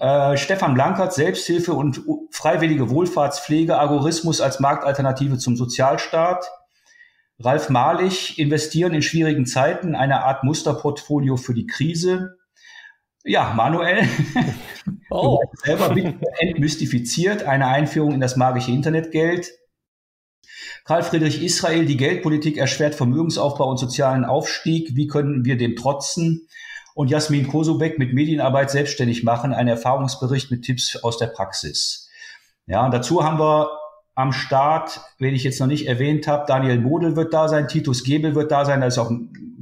Äh, 0.00 0.36
Stefan 0.36 0.74
Blankert, 0.74 1.14
Selbsthilfe 1.14 1.74
und 1.74 2.02
freiwillige 2.32 2.90
Wohlfahrtspflege, 2.90 3.78
Agorismus 3.78 4.40
als 4.40 4.58
Marktalternative 4.58 5.38
zum 5.38 5.54
Sozialstaat. 5.54 6.44
Ralf 7.42 7.70
Malich, 7.70 8.38
investieren 8.38 8.92
in 8.92 9.02
schwierigen 9.02 9.46
Zeiten, 9.46 9.94
eine 9.94 10.24
Art 10.24 10.44
Musterportfolio 10.44 11.38
für 11.38 11.54
die 11.54 11.66
Krise. 11.66 12.36
Ja, 13.24 13.54
Manuel, 13.54 14.06
oh. 15.10 15.40
selber 15.62 15.94
entmystifiziert, 16.38 17.42
eine 17.44 17.66
Einführung 17.66 18.12
in 18.12 18.20
das 18.20 18.36
magische 18.36 18.70
Internetgeld. 18.70 19.50
Karl 20.84 21.02
Friedrich 21.02 21.42
Israel, 21.42 21.86
die 21.86 21.96
Geldpolitik 21.96 22.56
erschwert 22.56 22.94
Vermögensaufbau 22.94 23.70
und 23.70 23.78
sozialen 23.78 24.24
Aufstieg. 24.24 24.94
Wie 24.94 25.06
können 25.06 25.44
wir 25.44 25.56
dem 25.56 25.76
trotzen? 25.76 26.46
Und 26.94 27.08
Jasmin 27.08 27.46
Kosubek 27.46 27.98
mit 27.98 28.12
Medienarbeit 28.12 28.70
selbstständig 28.70 29.22
machen, 29.22 29.54
ein 29.54 29.68
Erfahrungsbericht 29.68 30.50
mit 30.50 30.64
Tipps 30.64 30.96
aus 31.02 31.16
der 31.16 31.28
Praxis. 31.28 32.10
Ja, 32.66 32.88
dazu 32.88 33.24
haben 33.24 33.38
wir 33.38 33.79
am 34.14 34.32
Start, 34.32 35.00
wenn 35.18 35.34
ich 35.34 35.44
jetzt 35.44 35.60
noch 35.60 35.66
nicht 35.66 35.86
erwähnt 35.86 36.26
habe, 36.26 36.44
Daniel 36.46 36.80
Model 36.80 37.16
wird 37.16 37.32
da 37.32 37.48
sein, 37.48 37.68
Titus 37.68 38.04
Gebel 38.04 38.34
wird 38.34 38.50
da 38.50 38.64
sein, 38.64 38.80
da 38.80 38.86
ist 38.86 38.98
auch 38.98 39.10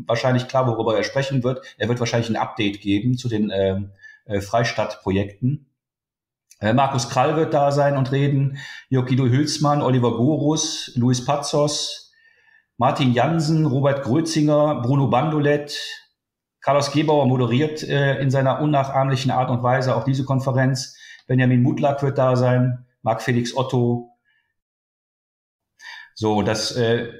wahrscheinlich 0.06 0.48
klar, 0.48 0.66
worüber 0.66 0.96
er 0.96 1.04
sprechen 1.04 1.44
wird. 1.44 1.62
Er 1.76 1.88
wird 1.88 2.00
wahrscheinlich 2.00 2.30
ein 2.30 2.36
Update 2.36 2.80
geben 2.80 3.16
zu 3.16 3.28
den 3.28 3.50
ähm, 3.54 3.90
äh, 4.24 4.40
Freistadtprojekten. 4.40 5.66
Äh, 6.60 6.72
Markus 6.72 7.08
Krall 7.08 7.36
wird 7.36 7.54
da 7.54 7.70
sein 7.70 7.96
und 7.96 8.10
reden, 8.10 8.58
Jokido 8.88 9.26
Hülsmann, 9.26 9.82
Oliver 9.82 10.16
Gorus, 10.16 10.92
Luis 10.96 11.24
Pazos, 11.24 12.12
Martin 12.78 13.12
Jansen, 13.12 13.66
Robert 13.66 14.02
Grötzinger, 14.02 14.80
Bruno 14.82 15.08
Bandolet, 15.08 15.76
Carlos 16.60 16.90
Gebauer 16.90 17.26
moderiert 17.26 17.82
äh, 17.82 18.20
in 18.20 18.30
seiner 18.30 18.60
unnachahmlichen 18.60 19.30
Art 19.30 19.50
und 19.50 19.62
Weise 19.62 19.94
auch 19.94 20.04
diese 20.04 20.24
Konferenz. 20.24 20.96
Benjamin 21.26 21.62
Mutlak 21.62 22.02
wird 22.02 22.18
da 22.18 22.34
sein, 22.36 22.86
Marc 23.02 23.22
Felix 23.22 23.56
Otto, 23.56 24.17
so, 26.18 26.42
das 26.42 26.72
äh, 26.72 27.12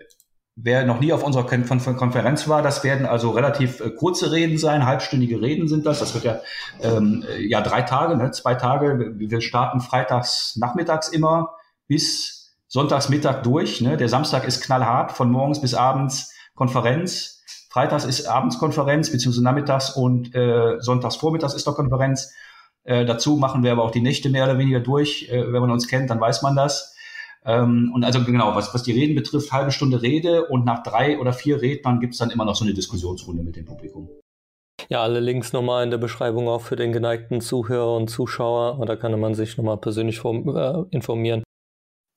wer 0.56 0.84
noch 0.84 0.98
nie 0.98 1.12
auf 1.12 1.22
unserer 1.22 1.44
Konferenz 1.44 2.48
war, 2.48 2.62
das 2.62 2.82
werden 2.82 3.06
also 3.06 3.30
relativ 3.30 3.78
äh, 3.78 3.90
kurze 3.90 4.32
Reden 4.32 4.58
sein, 4.58 4.86
halbstündige 4.86 5.40
Reden 5.40 5.68
sind 5.68 5.86
das. 5.86 6.00
Das 6.00 6.14
wird 6.14 6.24
ja, 6.24 6.40
ähm, 6.82 7.24
ja 7.38 7.60
drei 7.60 7.82
Tage, 7.82 8.16
ne, 8.16 8.32
zwei 8.32 8.56
Tage. 8.56 9.14
Wir 9.16 9.40
starten 9.40 9.80
freitags 9.80 10.56
nachmittags 10.56 11.10
immer 11.10 11.50
bis 11.86 12.56
Sonntagsmittag 12.66 13.44
durch. 13.44 13.80
Ne? 13.80 13.96
Der 13.96 14.08
Samstag 14.08 14.44
ist 14.48 14.64
knallhart, 14.64 15.12
von 15.12 15.30
morgens 15.30 15.60
bis 15.60 15.74
abends 15.74 16.34
Konferenz. 16.56 17.40
Freitags 17.70 18.04
ist 18.04 18.26
Abendskonferenz, 18.26 19.12
beziehungsweise 19.12 19.44
nachmittags 19.44 19.90
und 19.90 20.34
äh, 20.34 20.80
sonntags 20.80 21.14
vormittags 21.14 21.54
ist 21.54 21.68
doch 21.68 21.76
Konferenz. 21.76 22.32
Äh, 22.82 23.04
dazu 23.04 23.36
machen 23.36 23.62
wir 23.62 23.70
aber 23.70 23.84
auch 23.84 23.92
die 23.92 24.00
Nächte 24.00 24.28
mehr 24.28 24.42
oder 24.42 24.58
weniger 24.58 24.80
durch. 24.80 25.28
Äh, 25.30 25.52
wenn 25.52 25.60
man 25.60 25.70
uns 25.70 25.86
kennt, 25.86 26.10
dann 26.10 26.20
weiß 26.20 26.42
man 26.42 26.56
das. 26.56 26.96
Ähm, 27.44 27.92
und 27.94 28.04
also 28.04 28.24
genau, 28.24 28.54
was, 28.54 28.74
was 28.74 28.82
die 28.82 28.92
Reden 28.92 29.14
betrifft, 29.14 29.52
halbe 29.52 29.70
Stunde 29.70 30.02
Rede 30.02 30.46
und 30.46 30.64
nach 30.64 30.82
drei 30.82 31.18
oder 31.18 31.32
vier 31.32 31.60
Rednern 31.62 32.00
gibt 32.00 32.14
es 32.14 32.18
dann 32.18 32.30
immer 32.30 32.44
noch 32.44 32.56
so 32.56 32.64
eine 32.64 32.74
Diskussionsrunde 32.74 33.42
mit 33.42 33.56
dem 33.56 33.64
Publikum. 33.64 34.08
Ja, 34.88 35.02
alle 35.02 35.20
Links 35.20 35.52
nochmal 35.52 35.84
in 35.84 35.90
der 35.90 35.98
Beschreibung 35.98 36.48
auch 36.48 36.62
für 36.62 36.76
den 36.76 36.92
geneigten 36.92 37.40
Zuhörer 37.40 37.96
und 37.96 38.08
Zuschauer. 38.08 38.78
Und 38.78 38.88
da 38.88 38.96
kann 38.96 39.18
man 39.18 39.34
sich 39.34 39.56
nochmal 39.56 39.76
persönlich 39.76 40.18
vom, 40.18 40.56
äh, 40.56 40.84
informieren. 40.90 41.42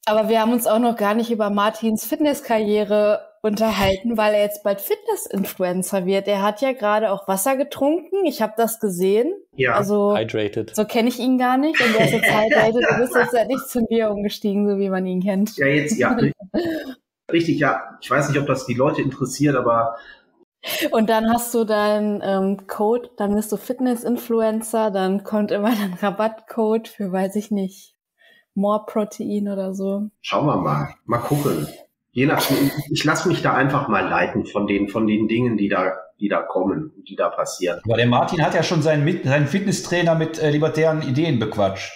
Aber 0.05 0.29
wir 0.29 0.41
haben 0.41 0.53
uns 0.53 0.67
auch 0.67 0.79
noch 0.79 0.95
gar 0.95 1.13
nicht 1.13 1.31
über 1.31 1.49
Martins 1.49 2.05
Fitnesskarriere 2.05 3.30
unterhalten, 3.41 4.17
weil 4.17 4.33
er 4.35 4.41
jetzt 4.41 4.63
bald 4.63 4.81
Fitness-Influencer 4.81 6.05
wird. 6.05 6.27
Er 6.27 6.41
hat 6.43 6.61
ja 6.61 6.73
gerade 6.73 7.11
auch 7.11 7.27
Wasser 7.27 7.57
getrunken. 7.57 8.25
Ich 8.25 8.41
habe 8.41 8.53
das 8.55 8.79
gesehen. 8.79 9.33
Ja. 9.55 9.73
Also 9.73 10.15
hydrated. 10.15 10.75
So 10.75 10.85
kenne 10.85 11.09
ich 11.09 11.19
ihn 11.19 11.37
gar 11.37 11.57
nicht. 11.57 11.81
Und 11.81 11.95
er 11.95 12.05
ist 12.05 12.13
jetzt 12.13 12.31
hydrated. 12.31 12.83
Du 12.89 12.97
bist 12.99 13.15
jetzt 13.15 13.33
halt 13.33 13.47
nicht 13.47 13.67
zum 13.67 13.87
Bier 13.87 14.11
umgestiegen, 14.11 14.69
so 14.69 14.77
wie 14.77 14.89
man 14.89 15.05
ihn 15.05 15.23
kennt. 15.23 15.57
Ja, 15.57 15.65
jetzt 15.65 15.97
ja. 15.97 16.15
Richtig, 17.31 17.59
ja. 17.59 17.97
Ich 18.01 18.11
weiß 18.11 18.29
nicht, 18.29 18.39
ob 18.39 18.45
das 18.45 18.65
die 18.65 18.73
Leute 18.73 19.01
interessiert, 19.01 19.55
aber 19.55 19.97
und 20.91 21.09
dann 21.09 21.27
hast 21.33 21.53
du 21.55 21.63
deinen 21.63 22.21
ähm, 22.23 22.67
Code, 22.67 23.09
dann 23.17 23.33
bist 23.33 23.51
du 23.51 23.57
Fitness-Influencer, 23.57 24.91
dann 24.91 25.23
kommt 25.23 25.49
immer 25.49 25.71
dein 25.71 25.93
Rabattcode 25.93 26.87
für, 26.87 27.11
weiß 27.11 27.35
ich 27.35 27.49
nicht, 27.49 27.95
More 28.53 28.85
Protein 28.85 29.47
oder 29.47 29.73
so. 29.73 30.09
Schauen 30.21 30.45
wir 30.45 30.57
mal, 30.57 30.93
mal 31.05 31.17
gucken. 31.17 31.67
Je 32.13 32.25
nachdem, 32.25 32.71
ich 32.89 33.03
lasse 33.03 33.27
mich 33.29 33.41
da 33.41 33.53
einfach 33.53 33.87
mal 33.87 34.07
leiten 34.07 34.45
von 34.45 34.67
den, 34.67 34.89
von 34.89 35.07
den 35.07 35.27
Dingen, 35.27 35.57
die 35.57 35.69
da, 35.69 35.93
die 36.19 36.27
da 36.27 36.41
kommen 36.41 36.91
und 36.95 37.07
die 37.07 37.15
da 37.15 37.29
passieren. 37.29 37.79
Aber 37.85 37.95
der 37.95 38.07
Martin 38.07 38.43
hat 38.43 38.53
ja 38.53 38.63
schon 38.63 38.81
seinen, 38.81 39.23
seinen 39.23 39.47
Fitnesstrainer 39.47 40.15
mit 40.15 40.37
äh, 40.37 40.49
libertären 40.49 41.01
Ideen 41.01 41.39
bequatscht. 41.39 41.91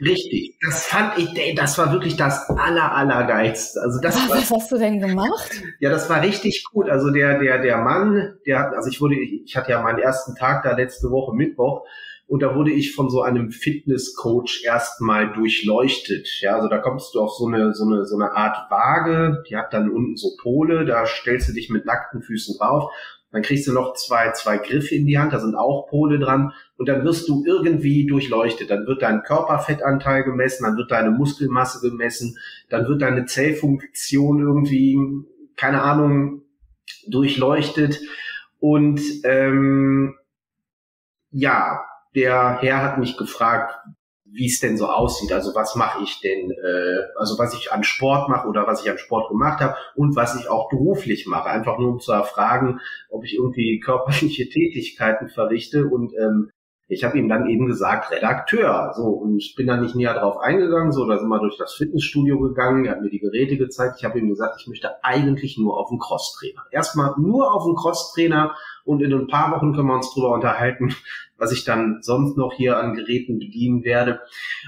Richtig, 0.00 0.56
das 0.60 0.86
fand 0.86 1.18
ich, 1.18 1.38
ey, 1.38 1.54
das 1.54 1.78
war 1.78 1.92
wirklich 1.92 2.16
das 2.16 2.48
aller, 2.50 2.92
allergeilste. 2.92 3.80
Also 3.80 4.00
das 4.00 4.16
was, 4.16 4.28
war, 4.28 4.36
was 4.38 4.50
hast 4.50 4.72
du 4.72 4.78
denn 4.78 4.98
gemacht? 4.98 5.62
Ja, 5.78 5.88
das 5.88 6.10
war 6.10 6.20
richtig 6.20 6.64
gut. 6.72 6.90
Also 6.90 7.10
der, 7.10 7.38
der, 7.38 7.62
der 7.62 7.76
Mann, 7.76 8.34
der 8.44 8.58
hat, 8.58 8.74
also 8.74 8.90
ich 8.90 9.00
wurde, 9.00 9.14
ich 9.14 9.56
hatte 9.56 9.70
ja 9.70 9.82
meinen 9.82 10.00
ersten 10.00 10.34
Tag 10.34 10.64
da 10.64 10.74
letzte 10.74 11.10
Woche 11.10 11.32
Mittwoch 11.32 11.84
und 12.26 12.42
da 12.42 12.54
wurde 12.54 12.72
ich 12.72 12.94
von 12.94 13.10
so 13.10 13.22
einem 13.22 13.50
Fitnesscoach 13.50 14.62
erstmal 14.64 15.32
durchleuchtet. 15.32 16.28
Ja, 16.40 16.56
also 16.56 16.68
da 16.68 16.78
kommst 16.78 17.14
du 17.14 17.20
auf 17.20 17.34
so 17.34 17.46
eine, 17.46 17.74
so 17.74 17.84
eine, 17.84 18.06
so 18.06 18.16
eine 18.16 18.32
Art 18.32 18.70
Waage, 18.70 19.42
die 19.48 19.56
hat 19.56 19.72
dann 19.74 19.90
unten 19.90 20.16
so 20.16 20.30
Pole, 20.40 20.86
da 20.86 21.06
stellst 21.06 21.48
du 21.48 21.52
dich 21.52 21.68
mit 21.68 21.84
nackten 21.84 22.22
Füßen 22.22 22.56
drauf. 22.58 22.90
Dann 23.30 23.42
kriegst 23.42 23.66
du 23.66 23.72
noch 23.72 23.94
zwei, 23.94 24.30
zwei 24.30 24.58
Griffe 24.58 24.94
in 24.94 25.06
die 25.06 25.18
Hand, 25.18 25.32
da 25.32 25.40
sind 25.40 25.56
auch 25.56 25.88
Pole 25.88 26.18
dran. 26.20 26.52
Und 26.76 26.88
dann 26.88 27.04
wirst 27.04 27.28
du 27.28 27.44
irgendwie 27.44 28.06
durchleuchtet. 28.06 28.70
Dann 28.70 28.86
wird 28.86 29.02
dein 29.02 29.22
Körperfettanteil 29.22 30.22
gemessen, 30.22 30.64
dann 30.64 30.76
wird 30.76 30.92
deine 30.92 31.10
Muskelmasse 31.10 31.80
gemessen, 31.86 32.38
dann 32.70 32.86
wird 32.86 33.02
deine 33.02 33.26
Zellfunktion 33.26 34.40
irgendwie, 34.40 34.98
keine 35.56 35.82
Ahnung, 35.82 36.42
durchleuchtet. 37.08 38.00
Und 38.60 39.00
ähm, 39.24 40.14
ja, 41.32 41.84
der 42.14 42.58
Herr 42.60 42.82
hat 42.82 42.98
mich 42.98 43.16
gefragt, 43.16 43.74
wie 44.34 44.46
es 44.46 44.58
denn 44.58 44.76
so 44.76 44.88
aussieht. 44.88 45.32
Also 45.32 45.54
was 45.54 45.76
mache 45.76 46.02
ich 46.02 46.20
denn, 46.20 46.50
äh, 46.50 47.02
also 47.16 47.38
was 47.38 47.54
ich 47.54 47.72
an 47.72 47.84
Sport 47.84 48.28
mache 48.28 48.48
oder 48.48 48.66
was 48.66 48.84
ich 48.84 48.90
an 48.90 48.98
Sport 48.98 49.28
gemacht 49.28 49.60
habe 49.60 49.76
und 49.94 50.16
was 50.16 50.38
ich 50.38 50.48
auch 50.48 50.68
beruflich 50.68 51.26
mache. 51.26 51.48
Einfach 51.48 51.78
nur 51.78 51.92
um 51.92 52.00
zu 52.00 52.12
erfragen, 52.12 52.80
ob 53.10 53.24
ich 53.24 53.36
irgendwie 53.36 53.78
körperliche 53.78 54.48
Tätigkeiten 54.50 55.28
verrichte. 55.28 55.86
Und 55.86 56.12
ähm, 56.18 56.50
ich 56.88 57.04
habe 57.04 57.16
ihm 57.16 57.28
dann 57.28 57.48
eben 57.48 57.66
gesagt, 57.66 58.10
Redakteur. 58.10 58.92
So, 58.96 59.04
und 59.04 59.38
ich 59.38 59.54
bin 59.56 59.68
dann 59.68 59.82
nicht 59.82 59.94
näher 59.94 60.14
drauf 60.14 60.38
eingegangen. 60.38 60.90
So, 60.90 61.06
da 61.06 61.16
sind 61.16 61.28
wir 61.28 61.38
durch 61.38 61.56
das 61.56 61.74
Fitnessstudio 61.74 62.38
gegangen, 62.40 62.84
er 62.84 62.92
hat 62.92 63.02
mir 63.02 63.10
die 63.10 63.20
Geräte 63.20 63.56
gezeigt. 63.56 63.96
Ich 63.98 64.04
habe 64.04 64.18
ihm 64.18 64.28
gesagt, 64.28 64.60
ich 64.60 64.66
möchte 64.66 64.90
eigentlich 65.04 65.56
nur 65.58 65.78
auf 65.78 65.90
einen 65.90 66.00
Crosstrainer. 66.00 66.62
Erstmal 66.72 67.14
nur 67.18 67.54
auf 67.54 67.64
einen 67.64 67.76
Crosstrainer 67.76 68.56
und 68.84 69.00
in 69.00 69.14
ein 69.14 69.28
paar 69.28 69.52
Wochen 69.52 69.74
können 69.74 69.88
wir 69.88 69.94
uns 69.94 70.12
drüber 70.12 70.32
unterhalten, 70.32 70.94
was 71.36 71.52
ich 71.52 71.64
dann 71.64 71.98
sonst 72.00 72.36
noch 72.36 72.52
hier 72.54 72.78
an 72.78 72.94
Geräten 72.94 73.38
bedienen 73.38 73.84
werde. 73.84 74.20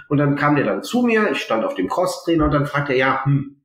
Und 0.08 0.18
dann 0.18 0.36
kam 0.36 0.56
der 0.56 0.64
dann 0.64 0.82
zu 0.82 1.02
mir, 1.02 1.30
ich 1.30 1.40
stand 1.40 1.64
auf 1.64 1.74
dem 1.74 1.88
Crosstrainer 1.88 2.46
und 2.46 2.52
dann 2.52 2.66
fragte 2.66 2.92
er, 2.92 2.98
ja, 2.98 3.24
hm, 3.24 3.56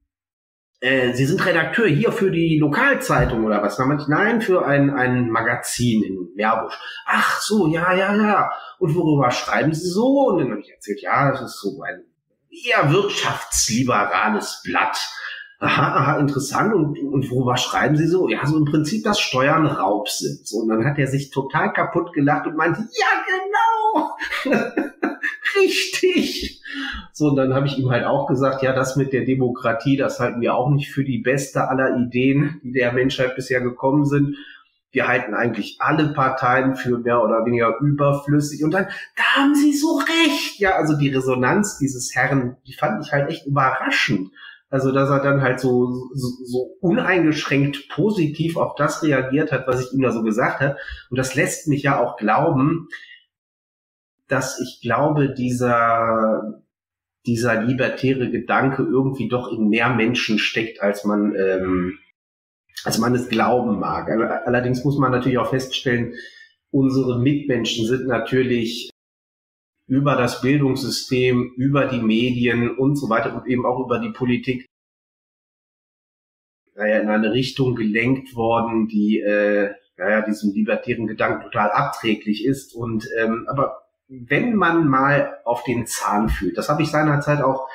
äh, 0.81 1.13
Sie 1.13 1.25
sind 1.25 1.45
Redakteur 1.45 1.87
hier 1.87 2.11
für 2.11 2.31
die 2.31 2.57
Lokalzeitung 2.59 3.45
oder 3.45 3.61
was? 3.61 3.77
Dann 3.77 3.99
ich, 3.99 4.07
nein, 4.07 4.41
für 4.41 4.65
ein, 4.65 4.89
ein 4.89 5.29
Magazin 5.29 6.03
in 6.03 6.29
Meerbusch. 6.35 6.77
Ach 7.05 7.39
so, 7.39 7.67
ja, 7.67 7.93
ja, 7.93 8.15
ja. 8.15 8.51
Und 8.79 8.95
worüber 8.95 9.29
schreiben 9.31 9.73
Sie 9.73 9.87
so? 9.87 10.29
Und 10.29 10.39
dann 10.39 10.51
habe 10.51 10.61
ich 10.61 10.71
erzählt, 10.71 11.01
ja, 11.01 11.31
das 11.31 11.41
ist 11.41 11.61
so 11.61 11.81
ein 11.83 12.03
eher 12.49 12.91
wirtschaftsliberales 12.91 14.61
Blatt. 14.63 14.97
Aha, 15.63 15.95
aha, 15.95 16.19
interessant. 16.19 16.73
Und, 16.73 16.97
und 16.97 17.29
worüber 17.29 17.55
schreiben 17.55 17.95
Sie 17.95 18.07
so? 18.07 18.27
Ja, 18.27 18.47
so 18.47 18.57
im 18.57 18.65
Prinzip, 18.65 19.03
dass 19.03 19.19
Steuern 19.19 19.67
Raub 19.67 20.09
sind. 20.09 20.47
So, 20.47 20.57
und 20.57 20.69
dann 20.69 20.83
hat 20.85 20.97
er 20.97 21.05
sich 21.05 21.29
total 21.29 21.71
kaputt 21.71 22.13
gelacht 22.13 22.47
und 22.47 22.57
meinte, 22.57 22.81
ja, 22.81 24.55
genau. 24.55 24.65
Richtig. 25.55 26.63
So, 27.13 27.27
und 27.27 27.35
dann 27.35 27.53
habe 27.53 27.67
ich 27.67 27.77
ihm 27.77 27.91
halt 27.91 28.05
auch 28.05 28.25
gesagt, 28.25 28.63
ja, 28.63 28.73
das 28.73 28.95
mit 28.95 29.13
der 29.13 29.23
Demokratie, 29.23 29.97
das 29.97 30.19
halten 30.19 30.41
wir 30.41 30.55
auch 30.55 30.71
nicht 30.71 30.91
für 30.91 31.03
die 31.03 31.19
beste 31.19 31.69
aller 31.69 31.95
Ideen, 31.95 32.59
die 32.63 32.71
der 32.71 32.91
Menschheit 32.91 33.35
bisher 33.35 33.61
gekommen 33.61 34.05
sind. 34.05 34.37
Wir 34.91 35.07
halten 35.07 35.35
eigentlich 35.35 35.77
alle 35.79 36.11
Parteien 36.13 36.75
für 36.75 36.97
mehr 36.97 37.23
oder 37.23 37.45
weniger 37.45 37.77
überflüssig. 37.79 38.63
Und 38.63 38.71
dann, 38.71 38.87
da 39.15 39.23
haben 39.35 39.53
Sie 39.53 39.73
so 39.73 39.99
recht. 39.99 40.59
Ja, 40.59 40.71
also 40.71 40.97
die 40.97 41.09
Resonanz 41.09 41.77
dieses 41.77 42.15
Herrn, 42.15 42.57
die 42.65 42.73
fand 42.73 43.05
ich 43.05 43.11
halt 43.11 43.29
echt 43.29 43.45
überraschend. 43.45 44.31
Also, 44.71 44.93
dass 44.93 45.09
er 45.09 45.19
dann 45.19 45.41
halt 45.41 45.59
so, 45.59 45.91
so, 46.13 46.29
so 46.45 46.77
uneingeschränkt 46.79 47.89
positiv 47.89 48.55
auf 48.55 48.75
das 48.75 49.03
reagiert 49.03 49.51
hat, 49.51 49.67
was 49.67 49.81
ich 49.81 49.93
ihm 49.93 50.01
da 50.01 50.11
so 50.11 50.23
gesagt 50.23 50.61
habe. 50.61 50.77
Und 51.09 51.17
das 51.19 51.35
lässt 51.35 51.67
mich 51.67 51.83
ja 51.83 51.99
auch 51.99 52.15
glauben, 52.15 52.87
dass 54.29 54.61
ich 54.61 54.79
glaube, 54.81 55.33
dieser, 55.33 56.63
dieser 57.25 57.61
libertäre 57.61 58.31
Gedanke 58.31 58.83
irgendwie 58.83 59.27
doch 59.27 59.51
in 59.51 59.67
mehr 59.67 59.89
Menschen 59.89 60.39
steckt, 60.39 60.81
als 60.81 61.03
man, 61.03 61.35
ähm, 61.35 61.99
als 62.85 62.97
man 62.97 63.13
es 63.13 63.27
glauben 63.27 63.77
mag. 63.77 64.09
Allerdings 64.45 64.85
muss 64.85 64.97
man 64.97 65.11
natürlich 65.11 65.37
auch 65.37 65.49
feststellen, 65.49 66.13
unsere 66.71 67.19
Mitmenschen 67.19 67.85
sind 67.85 68.07
natürlich 68.07 68.90
über 69.91 70.15
das 70.15 70.39
Bildungssystem, 70.39 71.51
über 71.57 71.83
die 71.83 71.99
Medien 72.01 72.77
und 72.77 72.95
so 72.95 73.09
weiter 73.09 73.35
und 73.35 73.45
eben 73.45 73.65
auch 73.65 73.85
über 73.85 73.99
die 73.99 74.11
Politik 74.11 74.65
naja, 76.77 76.99
in 76.99 77.09
eine 77.09 77.33
Richtung 77.33 77.75
gelenkt 77.75 78.33
worden, 78.33 78.87
die 78.87 79.19
äh, 79.19 79.73
naja, 79.97 80.21
diesem 80.21 80.53
libertären 80.53 81.07
Gedanken 81.07 81.43
total 81.43 81.71
abträglich 81.71 82.45
ist. 82.45 82.73
Und 82.73 83.05
ähm, 83.19 83.45
aber 83.49 83.81
wenn 84.07 84.55
man 84.55 84.87
mal 84.87 85.39
auf 85.43 85.65
den 85.65 85.85
Zahn 85.85 86.29
fühlt, 86.29 86.57
das 86.57 86.69
habe 86.69 86.83
ich 86.83 86.89
seinerzeit 86.89 87.41
auch 87.41 87.67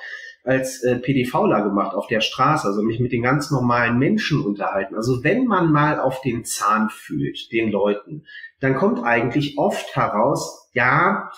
als 0.43 0.83
äh, 0.85 0.97
PDVler 0.97 1.65
gemacht 1.65 1.95
auf 1.95 2.07
der 2.07 2.23
Straße, 2.23 2.67
also 2.67 2.81
mich 2.81 2.99
mit 2.99 3.13
den 3.13 3.25
ganz 3.25 3.51
normalen 3.51 3.99
Menschen 3.99 4.43
unterhalten. 4.43 4.95
Also 4.95 5.23
wenn 5.23 5.45
man 5.45 5.71
mal 5.71 6.01
auf 6.01 6.23
den 6.23 6.47
Zahn 6.47 6.89
fühlt, 6.89 7.53
den 7.53 7.71
Leuten, 7.71 8.25
dann 8.61 8.75
kommt 8.75 9.05
eigentlich 9.05 9.59
oft 9.59 9.95
heraus, 9.95 10.71
ja, 10.73 11.31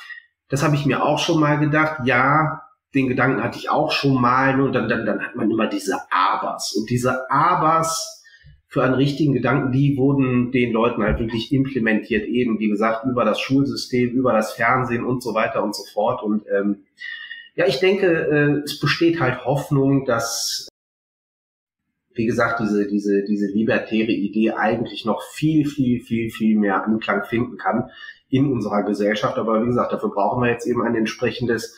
das 0.48 0.62
habe 0.62 0.76
ich 0.76 0.86
mir 0.86 1.04
auch 1.04 1.18
schon 1.18 1.40
mal 1.40 1.58
gedacht, 1.58 2.00
ja, 2.04 2.62
den 2.94 3.08
Gedanken 3.08 3.42
hatte 3.42 3.58
ich 3.58 3.70
auch 3.70 3.92
schon 3.92 4.20
mal, 4.20 4.60
und 4.60 4.72
dann, 4.72 4.88
dann, 4.88 5.04
dann 5.04 5.20
hat 5.20 5.36
man 5.36 5.50
immer 5.50 5.66
diese 5.66 5.98
Abers. 6.10 6.74
Und 6.74 6.88
diese 6.90 7.30
Abers, 7.30 8.18
für 8.68 8.82
einen 8.82 8.94
richtigen 8.94 9.32
Gedanken, 9.32 9.72
die 9.72 9.96
wurden 9.96 10.52
den 10.52 10.72
Leuten 10.72 11.02
halt 11.02 11.18
wirklich 11.18 11.52
implementiert, 11.52 12.26
eben 12.26 12.58
wie 12.58 12.68
gesagt, 12.68 13.06
über 13.06 13.24
das 13.24 13.40
Schulsystem, 13.40 14.10
über 14.10 14.34
das 14.34 14.52
Fernsehen 14.52 15.04
und 15.04 15.22
so 15.22 15.32
weiter 15.32 15.64
und 15.64 15.74
so 15.74 15.84
fort. 15.84 16.22
Und 16.22 16.44
ähm, 16.54 16.84
ja, 17.54 17.66
ich 17.66 17.80
denke, 17.80 18.06
äh, 18.06 18.62
es 18.64 18.78
besteht 18.78 19.20
halt 19.20 19.46
Hoffnung, 19.46 20.04
dass, 20.04 20.68
wie 22.12 22.26
gesagt, 22.26 22.60
diese, 22.60 22.86
diese, 22.86 23.24
diese 23.24 23.46
libertäre 23.46 24.12
Idee 24.12 24.52
eigentlich 24.52 25.06
noch 25.06 25.22
viel, 25.22 25.66
viel, 25.66 26.00
viel, 26.00 26.30
viel 26.30 26.58
mehr 26.58 26.84
Anklang 26.84 27.24
finden 27.24 27.56
kann 27.56 27.90
in 28.28 28.52
unserer 28.52 28.82
Gesellschaft. 28.82 29.38
Aber 29.38 29.62
wie 29.62 29.66
gesagt, 29.66 29.92
dafür 29.92 30.10
brauchen 30.10 30.42
wir 30.42 30.50
jetzt 30.50 30.66
eben 30.66 30.82
ein 30.82 30.94
entsprechendes 30.94 31.76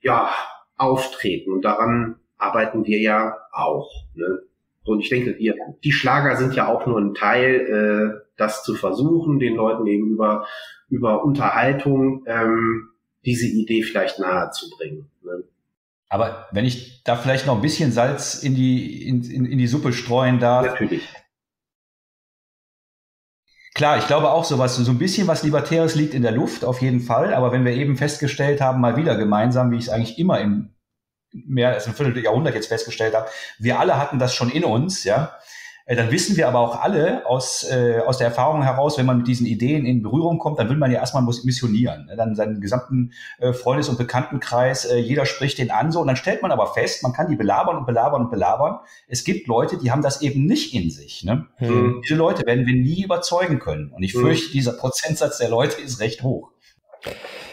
ja, 0.00 0.30
Auftreten. 0.76 1.52
Und 1.52 1.64
daran 1.64 2.16
arbeiten 2.38 2.86
wir 2.86 3.00
ja 3.00 3.36
auch. 3.52 3.90
Ne? 4.14 4.42
Und 4.84 5.00
ich 5.00 5.08
denke, 5.08 5.34
die, 5.34 5.52
die 5.82 5.92
Schlager 5.92 6.36
sind 6.36 6.54
ja 6.54 6.68
auch 6.68 6.86
nur 6.86 6.98
ein 6.98 7.14
Teil, 7.14 7.54
äh, 8.16 8.26
das 8.36 8.62
zu 8.62 8.74
versuchen, 8.74 9.38
den 9.38 9.56
Leuten 9.56 9.86
eben 9.86 10.10
über, 10.10 10.46
über 10.88 11.24
Unterhaltung 11.24 12.24
ähm, 12.26 12.90
diese 13.24 13.46
Idee 13.46 13.82
vielleicht 13.82 14.18
nahe 14.18 14.50
zu 14.50 14.70
bringen. 14.76 15.10
Ne? 15.22 15.42
Aber 16.08 16.46
wenn 16.52 16.64
ich 16.64 17.02
da 17.02 17.16
vielleicht 17.16 17.46
noch 17.46 17.56
ein 17.56 17.62
bisschen 17.62 17.90
Salz 17.90 18.42
in 18.42 18.54
die, 18.54 19.08
in, 19.08 19.22
in, 19.22 19.44
in 19.44 19.58
die 19.58 19.66
Suppe 19.66 19.92
streuen 19.92 20.38
darf. 20.38 20.66
Natürlich. 20.66 21.02
Klar, 23.76 23.98
ich 23.98 24.06
glaube 24.06 24.30
auch 24.30 24.44
sowas, 24.44 24.74
so 24.74 24.90
ein 24.90 24.96
bisschen 24.96 25.26
was 25.26 25.42
Libertäres 25.42 25.94
liegt 25.94 26.14
in 26.14 26.22
der 26.22 26.32
Luft, 26.32 26.64
auf 26.64 26.80
jeden 26.80 27.00
Fall. 27.00 27.34
Aber 27.34 27.52
wenn 27.52 27.66
wir 27.66 27.72
eben 27.72 27.98
festgestellt 27.98 28.62
haben, 28.62 28.80
mal 28.80 28.96
wieder 28.96 29.16
gemeinsam, 29.16 29.70
wie 29.70 29.76
ich 29.76 29.84
es 29.84 29.88
eigentlich 29.90 30.18
immer 30.18 30.40
im 30.40 30.70
mehr 31.30 31.74
als 31.74 31.86
ein 31.86 31.92
Vierteljahrhundert 31.92 32.54
jetzt 32.54 32.68
festgestellt 32.68 33.14
habe, 33.14 33.28
wir 33.58 33.78
alle 33.78 33.98
hatten 33.98 34.18
das 34.18 34.34
schon 34.34 34.48
in 34.48 34.64
uns, 34.64 35.04
ja. 35.04 35.36
Äh, 35.88 35.94
dann 35.94 36.10
wissen 36.10 36.36
wir 36.36 36.48
aber 36.48 36.58
auch 36.58 36.82
alle 36.82 37.24
aus, 37.26 37.64
äh, 37.70 38.00
aus 38.04 38.18
der 38.18 38.26
Erfahrung 38.26 38.62
heraus, 38.62 38.98
wenn 38.98 39.06
man 39.06 39.18
mit 39.18 39.28
diesen 39.28 39.46
Ideen 39.46 39.86
in 39.86 40.02
Berührung 40.02 40.38
kommt, 40.38 40.58
dann 40.58 40.68
will 40.68 40.76
man 40.76 40.90
ja 40.90 40.98
erstmal 40.98 41.22
missionieren. 41.22 42.06
Ne? 42.06 42.16
Dann 42.16 42.34
seinen 42.34 42.60
gesamten 42.60 43.12
äh, 43.38 43.52
Freundes- 43.52 43.88
und 43.88 43.96
Bekanntenkreis, 43.96 44.84
äh, 44.84 44.96
jeder 44.98 45.26
spricht 45.26 45.58
den 45.58 45.70
an 45.70 45.92
so. 45.92 46.00
Und 46.00 46.08
dann 46.08 46.16
stellt 46.16 46.42
man 46.42 46.50
aber 46.50 46.74
fest, 46.74 47.04
man 47.04 47.12
kann 47.12 47.30
die 47.30 47.36
belabern 47.36 47.76
und 47.76 47.86
belabern 47.86 48.22
und 48.22 48.30
belabern. 48.30 48.80
Es 49.06 49.22
gibt 49.22 49.46
Leute, 49.46 49.78
die 49.78 49.92
haben 49.92 50.02
das 50.02 50.22
eben 50.22 50.44
nicht 50.44 50.74
in 50.74 50.90
sich. 50.90 51.22
Ne? 51.22 51.46
Mhm. 51.60 52.02
Diese 52.02 52.16
Leute 52.16 52.44
werden 52.44 52.66
wir 52.66 52.74
nie 52.74 53.04
überzeugen 53.04 53.60
können. 53.60 53.92
Und 53.92 54.02
ich 54.02 54.14
mhm. 54.14 54.22
fürchte, 54.22 54.50
dieser 54.50 54.72
Prozentsatz 54.72 55.38
der 55.38 55.48
Leute 55.48 55.80
ist 55.80 56.00
recht 56.00 56.24
hoch. 56.24 56.50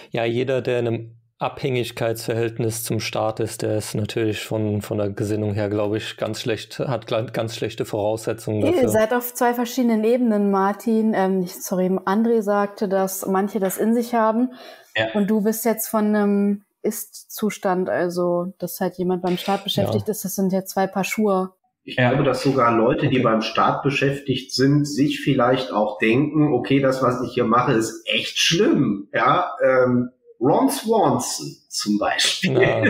Ja, 0.09 0.25
jeder, 0.25 0.63
der 0.63 0.79
in 0.79 0.87
einem 0.87 1.15
Abhängigkeitsverhältnis 1.39 2.83
zum 2.83 2.99
Staat 2.99 3.39
ist, 3.39 3.63
der 3.63 3.77
ist 3.77 3.95
natürlich 3.95 4.45
von, 4.45 4.81
von 4.81 4.97
der 4.97 5.09
Gesinnung 5.09 5.53
her, 5.53 5.69
glaube 5.69 5.97
ich, 5.97 6.15
ganz 6.15 6.39
schlecht, 6.39 6.79
hat 6.79 7.07
ganz 7.33 7.55
schlechte 7.55 7.85
Voraussetzungen 7.85 8.61
dafür. 8.61 8.81
Ihr 8.83 8.89
seid 8.89 9.13
auf 9.13 9.33
zwei 9.33 9.53
verschiedenen 9.53 10.03
Ebenen, 10.03 10.51
Martin. 10.51 11.13
Ähm, 11.13 11.45
sorry, 11.45 11.87
André 11.87 12.41
sagte, 12.41 12.87
dass 12.87 13.25
manche 13.25 13.59
das 13.59 13.77
in 13.77 13.93
sich 13.93 14.13
haben. 14.13 14.51
Ja. 14.95 15.07
Und 15.13 15.27
du 15.29 15.41
bist 15.41 15.65
jetzt 15.65 15.87
von 15.87 16.15
einem 16.15 16.63
Ist-Zustand, 16.81 17.89
also 17.89 18.53
dass 18.59 18.79
halt 18.79 18.97
jemand 18.97 19.21
beim 19.21 19.37
Staat 19.37 19.63
beschäftigt 19.63 20.07
ja. 20.07 20.11
ist, 20.11 20.23
das 20.23 20.35
sind 20.35 20.53
ja 20.53 20.63
zwei 20.63 20.87
Paar 20.87 21.03
Schuhe. 21.03 21.51
Ich 21.83 21.97
ja. 21.97 22.09
glaube, 22.09 22.23
dass 22.23 22.41
sogar 22.43 22.71
Leute, 22.77 23.09
die 23.09 23.19
beim 23.19 23.41
Staat 23.41 23.83
beschäftigt 23.83 24.53
sind, 24.53 24.85
sich 24.85 25.21
vielleicht 25.21 25.73
auch 25.73 25.97
denken, 25.97 26.53
okay, 26.53 26.79
das, 26.79 27.01
was 27.01 27.21
ich 27.21 27.33
hier 27.33 27.43
mache, 27.43 27.73
ist 27.73 28.07
echt 28.07 28.39
schlimm. 28.39 29.09
Ja, 29.13 29.51
ähm, 29.61 30.11
Ron 30.43 30.69
Swanson 30.69 31.55
zum 31.69 31.97
Beispiel. 31.97 32.61
Ja. 32.61 32.83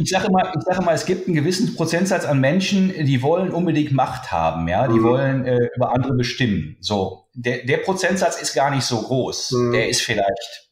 ich 0.00 0.08
sage 0.08 0.28
immer, 0.28 0.52
ich 0.56 0.62
sage 0.64 0.80
immer, 0.80 0.92
es 0.92 1.04
gibt 1.04 1.26
einen 1.26 1.36
gewissen 1.36 1.74
Prozentsatz 1.74 2.24
an 2.24 2.40
Menschen, 2.40 2.88
die 3.04 3.22
wollen 3.22 3.50
unbedingt 3.50 3.92
Macht 3.92 4.32
haben, 4.32 4.68
ja, 4.68 4.88
die 4.88 4.98
mhm. 4.98 5.04
wollen 5.04 5.44
äh, 5.44 5.68
über 5.76 5.92
andere 5.92 6.14
bestimmen. 6.14 6.78
So, 6.80 7.26
der, 7.34 7.66
der 7.66 7.78
Prozentsatz 7.78 8.40
ist 8.40 8.54
gar 8.54 8.70
nicht 8.70 8.84
so 8.84 9.02
groß. 9.02 9.50
Mhm. 9.50 9.72
Der 9.72 9.88
ist 9.90 10.00
vielleicht, 10.00 10.70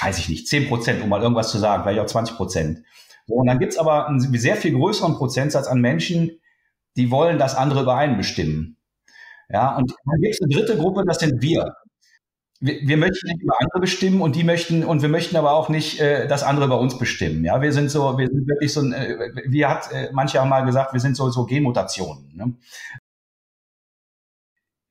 weiß 0.00 0.18
ich 0.18 0.28
nicht, 0.28 0.46
10 0.46 0.68
Prozent, 0.68 1.02
um 1.02 1.08
mal 1.08 1.20
irgendwas 1.20 1.50
zu 1.50 1.58
sagen, 1.58 1.82
vielleicht 1.82 2.00
auch 2.00 2.06
20 2.06 2.36
Prozent. 2.36 2.78
So, 3.26 3.34
und 3.34 3.46
dann 3.48 3.58
gibt's 3.58 3.78
aber 3.78 4.06
einen 4.06 4.20
sehr 4.20 4.56
viel 4.56 4.72
größeren 4.72 5.16
Prozentsatz 5.16 5.66
an 5.66 5.80
Menschen, 5.80 6.38
die 6.96 7.10
wollen, 7.10 7.38
dass 7.38 7.56
andere 7.56 7.82
über 7.82 7.96
einen 7.96 8.16
bestimmen. 8.16 8.76
Ja, 9.48 9.76
und 9.76 9.90
dann 9.90 10.20
gibt 10.20 10.34
es 10.34 10.40
eine 10.40 10.54
dritte 10.54 10.78
Gruppe, 10.78 11.04
das 11.06 11.18
sind 11.18 11.42
wir 11.42 11.74
wir, 12.62 12.78
wir 12.80 12.96
möchten 12.96 13.26
nicht 13.26 13.42
über 13.42 13.54
andere 13.60 13.80
bestimmen 13.80 14.22
und 14.22 14.36
die 14.36 14.44
möchten 14.44 14.84
und 14.84 15.02
wir 15.02 15.08
möchten 15.08 15.36
aber 15.36 15.52
auch 15.52 15.68
nicht, 15.68 16.00
äh, 16.00 16.28
dass 16.28 16.44
andere 16.44 16.66
über 16.66 16.78
uns 16.78 16.96
bestimmen. 16.96 17.44
Ja, 17.44 17.60
wir 17.60 17.72
sind 17.72 17.90
so, 17.90 18.16
wir 18.16 18.28
sind 18.28 18.46
wirklich 18.46 18.72
so 18.72 18.80
äh, 18.92 19.30
wie 19.46 19.66
hat 19.66 19.90
äh, 19.92 20.10
manche 20.12 20.40
haben 20.40 20.48
mal 20.48 20.64
gesagt, 20.64 20.92
wir 20.92 21.00
sind 21.00 21.16
so 21.16 21.28
so 21.30 21.44
Genmutationen. 21.44 22.30
Ne? 22.34 22.54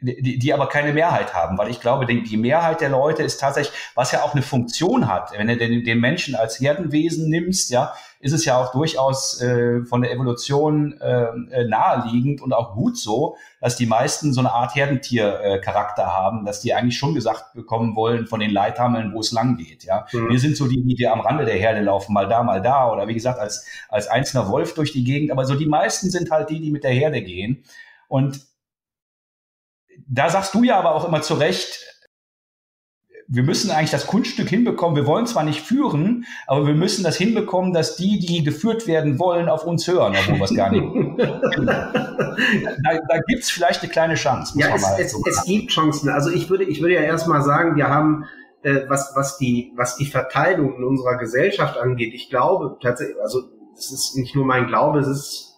Die, 0.01 0.39
die 0.39 0.53
aber 0.53 0.67
keine 0.67 0.93
Mehrheit 0.93 1.33
haben, 1.33 1.57
weil 1.57 1.69
ich 1.69 1.79
glaube, 1.79 2.05
die, 2.05 2.23
die 2.23 2.37
Mehrheit 2.37 2.81
der 2.81 2.89
Leute 2.89 3.23
ist 3.23 3.39
tatsächlich, 3.39 3.75
was 3.95 4.11
ja 4.11 4.23
auch 4.23 4.33
eine 4.33 4.41
Funktion 4.41 5.07
hat, 5.07 5.31
wenn 5.37 5.47
du 5.47 5.57
den, 5.57 5.83
den 5.83 5.99
Menschen 5.99 6.35
als 6.35 6.59
Herdenwesen 6.59 7.29
nimmst, 7.29 7.69
ja, 7.69 7.93
ist 8.19 8.33
es 8.33 8.45
ja 8.45 8.57
auch 8.57 8.71
durchaus 8.71 9.41
äh, 9.41 9.83
von 9.83 10.01
der 10.01 10.11
Evolution 10.11 10.99
äh, 11.01 11.23
äh, 11.51 11.67
naheliegend 11.67 12.41
und 12.41 12.53
auch 12.53 12.73
gut 12.73 12.97
so, 12.97 13.35
dass 13.59 13.75
die 13.75 13.85
meisten 13.85 14.33
so 14.33 14.41
eine 14.41 14.51
Art 14.51 14.75
Herdentier-Charakter 14.75 16.03
äh, 16.03 16.05
haben, 16.05 16.45
dass 16.45 16.61
die 16.61 16.73
eigentlich 16.73 16.97
schon 16.97 17.15
gesagt 17.15 17.53
bekommen 17.53 17.95
wollen 17.95 18.27
von 18.27 18.39
den 18.39 18.51
Leithammeln, 18.51 19.13
wo 19.13 19.19
es 19.19 19.31
lang 19.31 19.57
geht. 19.57 19.83
Ja, 19.83 20.05
mhm. 20.11 20.29
wir 20.29 20.39
sind 20.39 20.55
so 20.55 20.67
die, 20.67 20.83
die 20.83 21.07
am 21.07 21.21
Rande 21.21 21.45
der 21.45 21.55
Herde 21.55 21.81
laufen, 21.81 22.13
mal 22.13 22.27
da, 22.27 22.43
mal 22.43 22.61
da, 22.61 22.91
oder 22.91 23.07
wie 23.07 23.13
gesagt 23.13 23.39
als 23.39 23.65
als 23.89 24.07
einzelner 24.07 24.49
Wolf 24.49 24.73
durch 24.73 24.91
die 24.91 25.03
Gegend. 25.03 25.31
Aber 25.31 25.45
so 25.45 25.55
die 25.55 25.65
meisten 25.65 26.09
sind 26.09 26.31
halt 26.31 26.49
die, 26.49 26.59
die 26.59 26.71
mit 26.71 26.83
der 26.83 26.91
Herde 26.91 27.21
gehen. 27.21 27.63
Und 28.07 28.41
da 30.11 30.29
sagst 30.29 30.53
du 30.53 30.63
ja 30.63 30.77
aber 30.77 30.93
auch 30.93 31.07
immer 31.07 31.21
zu 31.21 31.35
Recht, 31.35 31.79
wir 33.33 33.43
müssen 33.43 33.71
eigentlich 33.71 33.91
das 33.91 34.07
Kunststück 34.07 34.49
hinbekommen. 34.49 34.97
Wir 34.97 35.05
wollen 35.05 35.25
zwar 35.25 35.43
nicht 35.43 35.61
führen, 35.61 36.25
aber 36.47 36.67
wir 36.67 36.73
müssen 36.73 37.01
das 37.05 37.15
hinbekommen, 37.15 37.71
dass 37.71 37.95
die, 37.95 38.19
die 38.19 38.43
geführt 38.43 38.87
werden 38.87 39.19
wollen, 39.19 39.47
auf 39.47 39.63
uns 39.63 39.87
hören, 39.87 40.13
obwohl 40.19 40.35
wir 40.35 40.43
es 40.43 40.53
gar 40.53 40.69
nicht. 40.69 40.83
da 41.17 42.99
da 43.07 43.19
gibt 43.25 43.43
es 43.43 43.49
vielleicht 43.49 43.83
eine 43.83 43.89
kleine 43.89 44.15
Chance. 44.15 44.59
Ja, 44.59 44.75
es, 44.75 44.85
es, 44.99 45.11
so 45.13 45.23
es 45.25 45.45
gibt 45.45 45.71
Chancen. 45.71 46.09
Also 46.09 46.29
ich 46.29 46.49
würde, 46.49 46.65
ich 46.65 46.81
würde 46.81 46.95
ja 46.95 47.01
erstmal 47.01 47.41
sagen, 47.41 47.77
wir 47.77 47.87
haben, 47.87 48.25
äh, 48.63 48.81
was, 48.89 49.13
was, 49.15 49.37
die, 49.37 49.71
was 49.77 49.95
die 49.95 50.07
Verteilung 50.07 50.75
in 50.75 50.83
unserer 50.83 51.17
Gesellschaft 51.17 51.77
angeht, 51.77 52.13
ich 52.13 52.29
glaube 52.29 52.77
tatsächlich, 52.81 53.15
also 53.21 53.43
es 53.77 53.93
ist 53.93 54.17
nicht 54.17 54.35
nur 54.35 54.43
mein 54.43 54.67
Glaube, 54.67 54.99
es 54.99 55.07
ist 55.07 55.51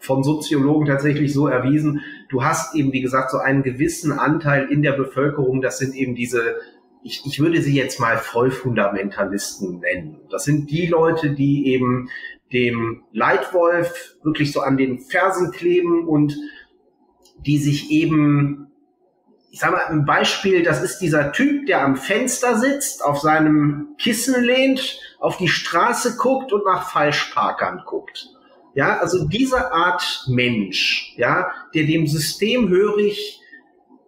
von 0.00 0.24
Soziologen 0.24 0.86
tatsächlich 0.86 1.32
so 1.32 1.46
erwiesen, 1.46 2.02
du 2.34 2.42
hast 2.42 2.74
eben, 2.74 2.92
wie 2.92 3.00
gesagt, 3.00 3.30
so 3.30 3.38
einen 3.38 3.62
gewissen 3.62 4.12
Anteil 4.12 4.66
in 4.68 4.82
der 4.82 4.92
Bevölkerung, 4.92 5.62
das 5.62 5.78
sind 5.78 5.94
eben 5.94 6.16
diese, 6.16 6.56
ich, 7.04 7.22
ich 7.24 7.38
würde 7.38 7.62
sie 7.62 7.76
jetzt 7.76 8.00
mal 8.00 8.18
Vollfundamentalisten 8.18 9.78
nennen. 9.78 10.20
Das 10.30 10.42
sind 10.42 10.68
die 10.68 10.86
Leute, 10.86 11.30
die 11.30 11.68
eben 11.68 12.10
dem 12.52 13.04
Leitwolf 13.12 14.16
wirklich 14.24 14.50
so 14.50 14.62
an 14.62 14.76
den 14.76 14.98
Fersen 14.98 15.52
kleben 15.52 16.08
und 16.08 16.36
die 17.38 17.58
sich 17.58 17.92
eben, 17.92 18.72
ich 19.52 19.60
sag 19.60 19.70
mal, 19.70 19.86
ein 19.86 20.04
Beispiel, 20.04 20.64
das 20.64 20.82
ist 20.82 20.98
dieser 20.98 21.30
Typ, 21.30 21.66
der 21.66 21.84
am 21.84 21.94
Fenster 21.94 22.58
sitzt, 22.58 23.04
auf 23.04 23.20
seinem 23.20 23.94
Kissen 23.98 24.42
lehnt, 24.42 24.98
auf 25.20 25.36
die 25.36 25.48
Straße 25.48 26.16
guckt 26.16 26.52
und 26.52 26.64
nach 26.64 26.90
Falschparkern 26.90 27.82
guckt. 27.86 28.33
Ja, 28.74 28.98
also 28.98 29.28
diese 29.28 29.72
Art 29.72 30.26
Mensch, 30.28 31.14
ja, 31.16 31.52
der 31.74 31.84
dem 31.84 32.06
System 32.06 32.68
hörig 32.68 33.40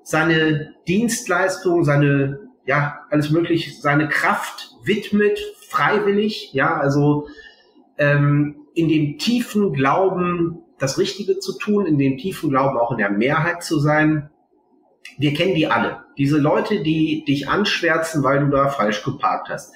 seine 0.03 0.75
Dienstleistung, 0.89 1.85
seine, 1.85 2.41
ja, 2.65 3.01
alles 3.11 3.31
mögliche, 3.31 3.71
seine 3.81 4.09
Kraft 4.09 4.75
widmet, 4.85 5.39
freiwillig, 5.69 6.53
ja, 6.53 6.77
also 6.77 7.29
ähm, 7.99 8.67
in 8.75 8.89
dem 8.89 9.19
tiefen 9.19 9.73
Glauben, 9.73 10.59
das 10.79 10.99
Richtige 10.99 11.39
zu 11.39 11.57
tun, 11.59 11.87
in 11.87 11.97
dem 11.97 12.19
tiefen 12.19 12.51
Glauben 12.51 12.77
auch 12.77 12.91
in 12.93 12.99
der 12.99 13.11
Mehrheit 13.11 13.63
zu 13.63 13.79
sein. 13.79 14.31
Wir 15.17 15.33
kennen 15.33 15.55
die 15.55 15.69
alle. 15.69 16.05
Diese 16.19 16.39
Leute, 16.39 16.83
die 16.83 17.25
dich 17.25 17.49
anschwärzen, 17.49 18.23
weil 18.23 18.41
du 18.41 18.51
da 18.51 18.69
falsch 18.69 19.03
geparkt 19.03 19.49
hast 19.49 19.73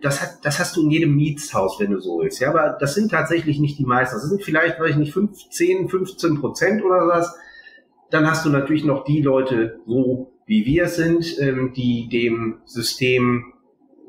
das, 0.00 0.20
hat, 0.22 0.44
das 0.44 0.58
hast 0.58 0.76
du 0.76 0.82
in 0.82 0.90
jedem 0.90 1.16
Mietshaus, 1.16 1.78
wenn 1.78 1.90
du 1.90 2.00
so 2.00 2.20
willst. 2.20 2.40
Ja, 2.40 2.50
aber 2.50 2.76
das 2.80 2.94
sind 2.94 3.10
tatsächlich 3.10 3.58
nicht 3.58 3.78
die 3.78 3.84
meisten. 3.84 4.16
Das 4.16 4.28
sind 4.28 4.42
vielleicht, 4.42 4.80
weiß 4.80 4.90
ich 4.90 4.96
nicht, 4.96 5.12
15, 5.12 5.88
15 5.88 6.40
Prozent 6.40 6.84
oder 6.84 7.06
was. 7.06 7.34
Dann 8.10 8.28
hast 8.28 8.44
du 8.44 8.50
natürlich 8.50 8.84
noch 8.84 9.04
die 9.04 9.22
Leute, 9.22 9.80
so 9.86 10.32
wie 10.46 10.64
wir 10.64 10.88
sind, 10.88 11.38
ähm, 11.38 11.72
die 11.74 12.08
dem 12.08 12.60
System, 12.64 13.52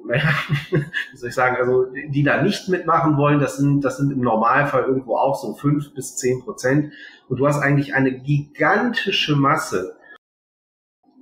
naja, 0.06 0.30
wie 0.72 1.18
soll 1.18 1.30
ich 1.30 1.36
sagen, 1.36 1.58
also 1.58 1.86
die 2.10 2.24
da 2.24 2.42
nicht 2.42 2.68
mitmachen 2.70 3.18
wollen. 3.18 3.40
Das 3.40 3.58
sind, 3.58 3.82
das 3.82 3.98
sind 3.98 4.12
im 4.12 4.22
Normalfall 4.22 4.84
irgendwo 4.84 5.18
auch 5.18 5.40
so 5.40 5.54
fünf 5.54 5.94
bis 5.94 6.16
zehn 6.16 6.42
Prozent. 6.42 6.94
Und 7.28 7.38
du 7.40 7.48
hast 7.48 7.60
eigentlich 7.60 7.94
eine 7.94 8.20
gigantische 8.20 9.36
Masse 9.36 9.96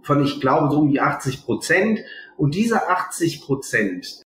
von, 0.04 0.24
ich 0.24 0.40
glaube, 0.40 0.72
so 0.72 0.80
um 0.80 0.90
die 0.90 1.02
80 1.02 1.44
Prozent. 1.46 2.00
Und 2.38 2.56
diese 2.56 2.88
80 2.88 3.42
Prozent, 3.42 4.24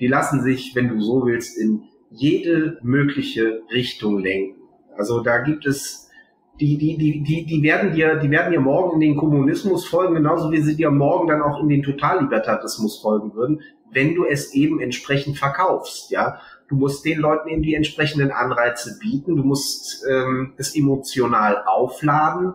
die 0.00 0.08
lassen 0.08 0.42
sich, 0.42 0.74
wenn 0.74 0.88
du 0.88 1.00
so 1.00 1.26
willst, 1.26 1.58
in 1.58 1.84
jede 2.10 2.78
mögliche 2.82 3.62
Richtung 3.72 4.18
lenken. 4.18 4.60
Also 4.96 5.20
da 5.20 5.38
gibt 5.38 5.66
es 5.66 6.10
die, 6.58 6.76
die, 6.76 6.98
die, 6.98 7.22
die, 7.22 7.46
die 7.46 7.62
werden 7.62 7.94
dir, 7.94 8.16
die 8.16 8.30
werden 8.30 8.52
dir 8.52 8.60
morgen 8.60 9.00
in 9.00 9.00
den 9.00 9.16
Kommunismus 9.16 9.86
folgen, 9.86 10.14
genauso 10.14 10.50
wie 10.50 10.60
sie 10.60 10.76
dir 10.76 10.90
morgen 10.90 11.28
dann 11.28 11.42
auch 11.42 11.62
in 11.62 11.68
den 11.68 11.82
Totallibertarismus 11.82 13.00
folgen 13.00 13.34
würden, 13.34 13.60
wenn 13.92 14.14
du 14.14 14.24
es 14.24 14.54
eben 14.54 14.80
entsprechend 14.80 15.38
verkaufst, 15.38 16.10
ja. 16.10 16.40
Du 16.68 16.76
musst 16.76 17.04
den 17.04 17.18
Leuten 17.18 17.48
eben 17.48 17.62
die 17.62 17.74
entsprechenden 17.74 18.30
Anreize 18.30 18.96
bieten, 19.00 19.34
du 19.34 19.42
musst 19.42 20.04
ähm, 20.08 20.52
es 20.56 20.76
emotional 20.76 21.64
aufladen. 21.66 22.54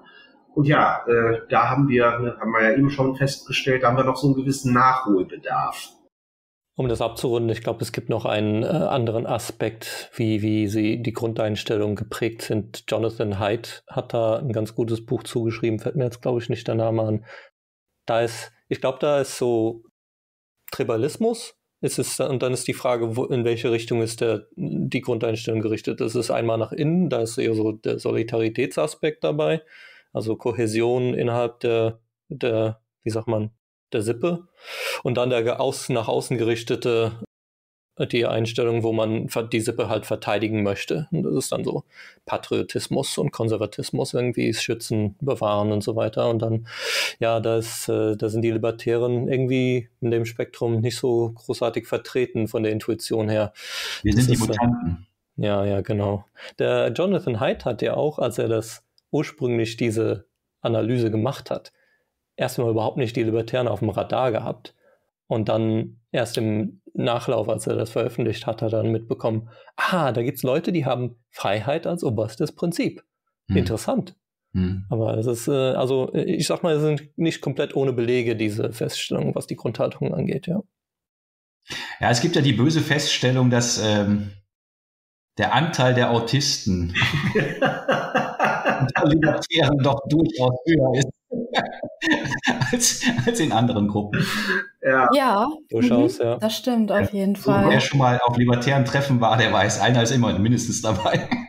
Und 0.54 0.68
ja, 0.68 1.04
äh, 1.06 1.42
da 1.50 1.70
haben 1.70 1.90
wir, 1.90 2.06
haben 2.06 2.52
wir 2.54 2.64
ja 2.64 2.78
eben 2.78 2.90
schon 2.90 3.18
festgestellt, 3.18 3.84
da 3.84 3.90
haben 3.90 3.98
wir 3.98 4.06
noch 4.06 4.16
so 4.16 4.28
einen 4.28 4.38
gewissen 4.38 4.74
Nachholbedarf. 4.74 5.95
Um 6.76 6.90
das 6.90 7.02
abzurunden, 7.02 7.50
ich 7.50 7.62
glaube, 7.62 7.82
es 7.82 7.94
gibt 7.94 8.10
noch 8.10 8.26
einen 8.26 8.64
äh, 8.64 8.68
anderen 8.68 9.26
Aspekt, 9.26 10.12
wie, 10.16 10.42
wie 10.42 10.68
sie 10.68 11.02
die 11.02 11.14
Grundeinstellungen 11.14 11.96
geprägt 11.96 12.42
sind. 12.42 12.84
Jonathan 12.90 13.40
Haidt 13.40 13.84
hat 13.88 14.14
da 14.14 14.38
ein 14.38 14.52
ganz 14.52 14.76
gutes 14.76 15.06
Buch 15.06 15.24
zugeschrieben, 15.24 15.80
fällt 15.80 15.96
mir 15.96 16.04
jetzt, 16.04 16.22
glaube 16.22 16.42
ich, 16.42 16.50
nicht 16.50 16.68
der 16.68 16.76
Name 16.76 17.04
an. 17.04 17.26
Da 18.06 18.22
ist, 18.22 18.52
ich 18.68 18.82
glaube, 18.82 19.00
da 19.00 19.22
ist 19.22 19.38
so 19.38 19.84
Tribalismus. 20.72 21.56
Ist 21.82 22.00
es, 22.00 22.20
und 22.20 22.42
dann 22.42 22.54
ist 22.54 22.68
die 22.68 22.74
Frage, 22.74 23.16
wo, 23.16 23.26
in 23.26 23.46
welche 23.46 23.72
Richtung 23.72 24.02
ist 24.02 24.20
der, 24.22 24.48
die 24.56 25.02
Grundeinstellung 25.02 25.62
gerichtet? 25.62 26.02
Das 26.02 26.16
ist 26.16 26.32
einmal 26.32 26.58
nach 26.58 26.72
innen, 26.72 27.10
da 27.10 27.22
ist 27.22 27.38
eher 27.38 27.54
so 27.54 27.74
der 27.74 28.00
Solidaritätsaspekt 28.00 29.24
dabei, 29.24 29.62
also 30.12 30.36
Kohäsion 30.36 31.14
innerhalb 31.14 31.60
der, 31.60 32.00
der, 32.30 32.82
wie 33.04 33.10
sagt 33.10 33.28
man, 33.28 33.52
der 33.94 34.02
Sippe. 34.02 34.48
Und 35.04 35.16
dann 35.18 35.30
der 35.30 35.60
aus, 35.60 35.90
nach 35.90 36.08
außen 36.08 36.38
gerichtete, 36.38 37.14
die 38.12 38.26
Einstellung, 38.26 38.84
wo 38.84 38.92
man 38.92 39.30
die 39.54 39.62
Sippe 39.62 39.88
halt 39.88 40.06
verteidigen 40.06 40.64
möchte. 40.64 41.08
Und 41.12 41.24
das 41.24 41.34
ist 41.34 41.52
dann 41.54 41.64
so 41.64 41.86
Patriotismus 42.26 43.18
und 43.18 43.32
Konservatismus 43.32 44.14
irgendwie, 44.14 44.54
schützen, 44.54 45.16
bewahren 45.22 45.72
und 45.72 45.82
so 45.82 45.96
weiter. 45.96 46.30
Und 46.30 46.40
dann, 46.40 46.68
ja, 47.20 47.40
da, 47.40 47.58
ist, 47.58 47.88
äh, 47.88 48.18
da 48.18 48.28
sind 48.28 48.42
die 48.42 48.52
Libertären 48.52 49.30
irgendwie 49.30 49.88
in 50.02 50.12
dem 50.12 50.26
Spektrum 50.26 50.82
nicht 50.82 50.98
so 50.98 51.32
großartig 51.36 51.88
vertreten 51.88 52.50
von 52.50 52.64
der 52.64 52.74
Intuition 52.74 53.30
her. 53.30 53.54
Wir 54.04 54.14
sind 54.14 54.24
das 54.24 54.28
die 54.28 54.34
ist, 54.34 54.42
äh, 54.42 54.48
Mutanten. 54.48 55.08
Ja, 55.38 55.66
ja, 55.66 55.82
genau. 55.82 56.26
Der 56.60 56.92
Jonathan 56.92 57.40
Haidt 57.40 57.64
hat 57.64 57.82
ja 57.82 57.96
auch, 57.96 58.20
als 58.20 58.38
er 58.38 58.50
das 58.50 58.84
ursprünglich 59.12 59.78
diese 59.78 60.26
Analyse 60.62 61.12
gemacht 61.12 61.50
hat, 61.50 61.72
erstmal 62.36 62.70
überhaupt 62.70 62.98
nicht 62.98 63.16
die 63.16 63.24
Libertären 63.24 63.68
auf 63.68 63.80
dem 63.80 63.90
Radar 63.90 64.32
gehabt. 64.32 64.76
Und 65.28 65.50
dann 65.50 66.00
erst 66.12 66.38
im 66.38 66.82
Nachlauf, 66.94 67.50
als 67.50 67.68
er 67.68 67.76
das 67.76 67.90
veröffentlicht 67.90 68.46
hat, 68.46 68.62
hat 68.62 68.74
er 68.74 68.84
dann 68.84 68.92
mitbekommen, 68.92 69.50
ah, 69.76 70.12
da 70.12 70.22
gibt 70.22 70.38
es 70.38 70.44
Leute, 70.44 70.72
die 70.72 70.86
haben 70.86 71.16
Freiheit 71.30 71.88
als 71.88 72.04
oberstes 72.04 72.52
Prinzip. 72.54 73.04
Hm. 73.48 73.58
Interessant. 73.58 74.16
Hm. 74.54 74.86
Aber 74.90 75.18
es 75.18 75.26
ist, 75.26 75.48
äh, 75.48 75.74
also 75.74 76.14
ich 76.14 76.48
sag 76.48 76.64
mal, 76.64 76.76
es 76.76 76.82
sind 76.82 77.18
nicht 77.18 77.42
komplett 77.42 77.76
ohne 77.76 77.92
Belege, 77.92 78.36
diese 78.36 78.72
Feststellungen, 78.72 79.36
was 79.36 79.48
die 79.48 79.56
Grundhaltung 79.56 80.14
angeht, 80.14 80.48
ja. 80.48 80.62
Ja, 82.00 82.12
es 82.12 82.22
gibt 82.22 82.36
ja 82.36 82.44
die 82.44 82.54
böse 82.54 82.82
Feststellung, 82.82 83.50
dass 83.50 83.84
ähm, 83.84 84.32
der 85.40 85.54
Anteil 85.56 85.96
der 85.96 86.12
Autisten 86.12 86.94
unter 88.80 89.08
Libertären 89.08 89.78
doch 89.80 90.02
durchaus 90.08 90.56
höher 90.66 90.94
ist. 91.00 91.15
als, 92.72 93.02
als 93.26 93.40
in 93.40 93.52
anderen 93.52 93.88
Gruppen. 93.88 94.26
Ja, 94.82 95.08
ja 95.14 95.48
durchaus, 95.70 96.20
mhm. 96.20 96.26
ja. 96.26 96.38
Das 96.38 96.58
stimmt 96.58 96.92
auf 96.92 97.12
jeden 97.12 97.36
so, 97.36 97.52
Fall. 97.52 97.70
Wer 97.70 97.80
schon 97.80 98.00
mal 98.00 98.20
auf 98.26 98.38
libertären 98.38 98.86
Treffen 98.86 99.20
war, 99.22 99.38
der 99.38 99.52
weiß, 99.52 99.82
einer 99.82 100.04
ist 100.04 100.12
immer 100.12 100.38
mindestens 100.38 100.82
dabei. 100.82 101.28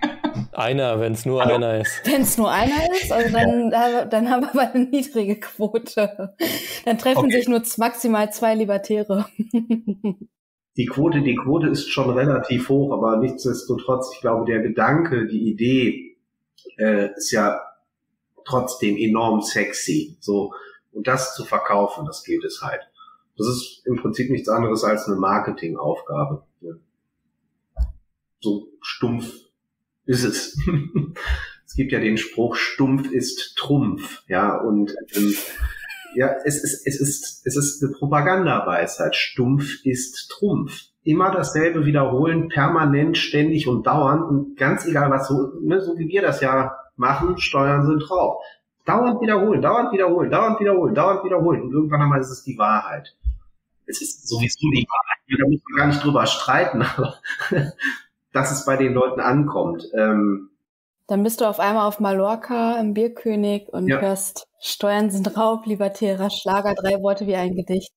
Einer, 0.52 1.00
wenn 1.00 1.12
es 1.12 1.26
nur 1.26 1.42
also, 1.42 1.54
einer 1.54 1.80
ist. 1.80 2.00
Wenn 2.04 2.22
es 2.22 2.38
nur 2.38 2.50
einer 2.50 2.90
ist, 2.90 3.12
also 3.12 3.30
dann, 3.30 3.70
dann 3.70 4.30
haben 4.30 4.40
wir 4.40 4.50
aber 4.50 4.72
eine 4.72 4.84
niedrige 4.86 5.38
Quote. 5.38 6.34
Dann 6.86 6.96
treffen 6.96 7.26
okay. 7.26 7.32
sich 7.32 7.48
nur 7.48 7.62
maximal 7.76 8.32
zwei 8.32 8.54
Libertäre. 8.54 9.26
Die 10.78 10.86
Quote, 10.86 11.20
die 11.20 11.36
Quote 11.36 11.68
ist 11.68 11.90
schon 11.90 12.10
relativ 12.10 12.70
hoch, 12.70 12.92
aber 12.92 13.18
nichtsdestotrotz, 13.18 14.12
ich 14.14 14.20
glaube, 14.22 14.46
der 14.46 14.60
Gedanke, 14.60 15.26
die 15.26 15.50
Idee 15.50 16.16
äh, 16.78 17.10
ist 17.14 17.32
ja 17.32 17.60
trotzdem 18.46 18.96
enorm 18.96 19.42
sexy. 19.42 20.16
So, 20.20 20.52
und 20.92 21.06
das 21.06 21.34
zu 21.34 21.44
verkaufen, 21.44 22.06
das 22.06 22.24
geht 22.24 22.44
es 22.44 22.62
halt. 22.62 22.80
Das 23.36 23.46
ist 23.48 23.82
im 23.84 23.96
Prinzip 23.96 24.30
nichts 24.30 24.48
anderes 24.48 24.82
als 24.82 25.06
eine 25.06 25.16
Marketingaufgabe. 25.16 26.42
So 28.40 28.68
stumpf 28.80 29.30
ist 30.06 30.24
es. 30.24 30.56
es 31.66 31.74
gibt 31.74 31.92
ja 31.92 32.00
den 32.00 32.16
Spruch, 32.16 32.56
stumpf 32.56 33.10
ist 33.10 33.56
Trumpf, 33.56 34.22
ja, 34.28 34.56
und 34.56 34.94
ähm, 35.14 35.34
ja, 36.14 36.34
es 36.44 36.62
ist, 36.62 36.86
es 36.86 36.98
ist, 36.98 37.46
es 37.46 37.56
ist 37.56 37.82
eine 37.82 37.92
Propagandaweisheit. 37.92 39.14
Stumpf 39.14 39.84
ist 39.84 40.30
Trumpf. 40.30 40.72
Immer 41.02 41.30
dasselbe 41.30 41.84
wiederholen, 41.84 42.48
permanent, 42.48 43.18
ständig 43.18 43.68
und 43.68 43.86
dauernd 43.86 44.24
und 44.28 44.56
ganz 44.56 44.86
egal 44.86 45.10
was 45.10 45.28
so, 45.28 45.52
ne, 45.60 45.80
so 45.80 45.98
wie 45.98 46.08
wir 46.08 46.22
das 46.22 46.40
ja 46.40 46.74
machen, 46.96 47.38
Steuern 47.38 47.86
sind 47.86 48.00
drauf. 48.00 48.42
Dauernd 48.84 49.20
wiederholen, 49.20 49.60
dauernd 49.60 49.92
wiederholen, 49.92 50.30
dauernd 50.30 50.60
wiederholen, 50.60 50.94
dauernd 50.94 51.24
wiederholen. 51.24 51.62
Und 51.62 51.72
irgendwann 51.72 52.02
einmal 52.02 52.20
ist 52.20 52.30
es 52.30 52.44
die 52.44 52.56
Wahrheit. 52.56 53.16
Es 53.86 54.00
ist 54.00 54.28
sowieso 54.28 54.70
die 54.70 54.86
Wahrheit. 54.88 55.40
Da 55.40 55.48
muss 55.48 55.60
man 55.68 55.76
gar 55.76 55.86
nicht 55.88 56.04
drüber 56.04 56.26
streiten, 56.26 56.82
aber 56.96 57.14
dass 58.32 58.52
es 58.52 58.64
bei 58.64 58.76
den 58.76 58.94
Leuten 58.94 59.20
ankommt. 59.20 59.84
Ähm, 59.94 60.50
dann 61.08 61.22
bist 61.22 61.40
du 61.40 61.44
auf 61.44 61.60
einmal 61.60 61.86
auf 61.86 62.00
Mallorca 62.00 62.80
im 62.80 62.94
Bierkönig 62.94 63.68
und 63.68 63.88
ja. 63.88 64.00
hörst 64.00 64.48
Steuern 64.60 65.10
sind 65.10 65.36
Raub, 65.36 65.66
libertärer 65.66 66.30
Schlager, 66.30 66.74
drei 66.74 67.00
Worte 67.00 67.26
wie 67.26 67.36
ein 67.36 67.54
Gedicht. 67.54 67.92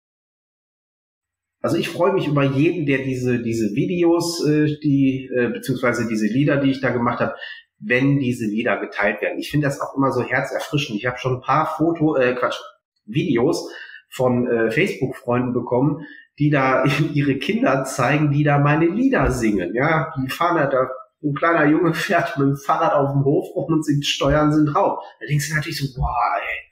Also 1.61 1.75
ich 1.77 1.89
freue 1.89 2.13
mich 2.13 2.27
über 2.27 2.43
jeden, 2.43 2.85
der 2.85 2.99
diese 2.99 3.41
diese 3.41 3.75
Videos, 3.75 4.45
äh, 4.45 4.77
die 4.81 5.29
äh, 5.35 5.49
beziehungsweise 5.49 6.07
diese 6.07 6.27
Lieder, 6.27 6.57
die 6.57 6.71
ich 6.71 6.81
da 6.81 6.89
gemacht 6.89 7.19
habe, 7.19 7.35
wenn 7.79 8.19
diese 8.19 8.45
Lieder 8.45 8.77
geteilt 8.77 9.21
werden. 9.21 9.39
Ich 9.39 9.49
finde 9.49 9.67
das 9.67 9.79
auch 9.79 9.95
immer 9.95 10.11
so 10.11 10.23
herzerfrischend. 10.23 10.97
Ich 10.97 11.05
habe 11.05 11.17
schon 11.17 11.35
ein 11.35 11.41
paar 11.41 11.75
Foto, 11.77 12.15
äh, 12.15 12.35
Quatsch, 12.35 12.59
Videos 13.05 13.71
von 14.09 14.47
äh, 14.47 14.71
Facebook-Freunden 14.71 15.53
bekommen, 15.53 16.05
die 16.37 16.49
da 16.49 16.83
ihre 17.13 17.37
Kinder 17.37 17.83
zeigen, 17.85 18.31
die 18.31 18.43
da 18.43 18.59
meine 18.59 18.87
Lieder 18.87 19.31
singen. 19.31 19.73
Ja, 19.73 20.13
die 20.17 20.29
fahren 20.29 20.57
da, 20.57 20.67
da 20.67 20.89
ein 21.23 21.33
kleiner 21.33 21.65
Junge 21.65 21.93
fährt 21.95 22.37
mit 22.37 22.47
dem 22.47 22.57
Fahrrad 22.57 22.93
auf 22.93 23.11
dem 23.11 23.23
Hof 23.23 23.55
rum 23.55 23.73
und 23.73 23.85
singt 23.85 24.05
Steuern 24.05 24.53
sind 24.53 24.75
Raub. 24.75 24.99
Da 25.19 25.25
denkst 25.25 25.49
du 25.49 25.55
natürlich 25.55 25.79
so, 25.79 25.99
boah, 25.99 26.37
ey, 26.41 26.69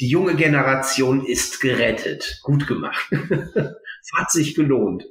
die 0.00 0.08
junge 0.08 0.36
Generation 0.36 1.24
ist 1.24 1.60
gerettet. 1.60 2.40
Gut 2.42 2.66
gemacht. 2.68 3.10
Es 3.10 4.12
hat 4.16 4.30
sich 4.30 4.54
gelohnt. 4.54 5.04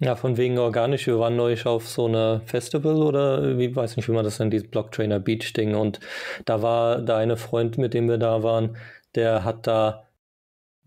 Ja, 0.00 0.14
von 0.14 0.36
wegen 0.36 0.58
organisch. 0.58 1.08
Wir 1.08 1.18
waren 1.18 1.34
neulich 1.34 1.66
auf 1.66 1.88
so 1.88 2.06
einer 2.06 2.40
Festival 2.42 3.02
oder 3.02 3.58
wie 3.58 3.74
weiß 3.74 3.96
nicht, 3.96 4.08
wie 4.08 4.12
man 4.12 4.24
das 4.24 4.38
nennt, 4.38 4.52
dieses 4.52 4.70
Blocktrainer 4.70 5.18
Beach 5.18 5.52
Ding. 5.54 5.74
Und 5.74 5.98
da 6.44 6.62
war 6.62 7.00
der 7.00 7.16
eine 7.16 7.36
Freund, 7.36 7.78
mit 7.78 7.94
dem 7.94 8.08
wir 8.08 8.18
da 8.18 8.44
waren, 8.44 8.76
der 9.16 9.42
hat 9.42 9.66
da 9.66 10.04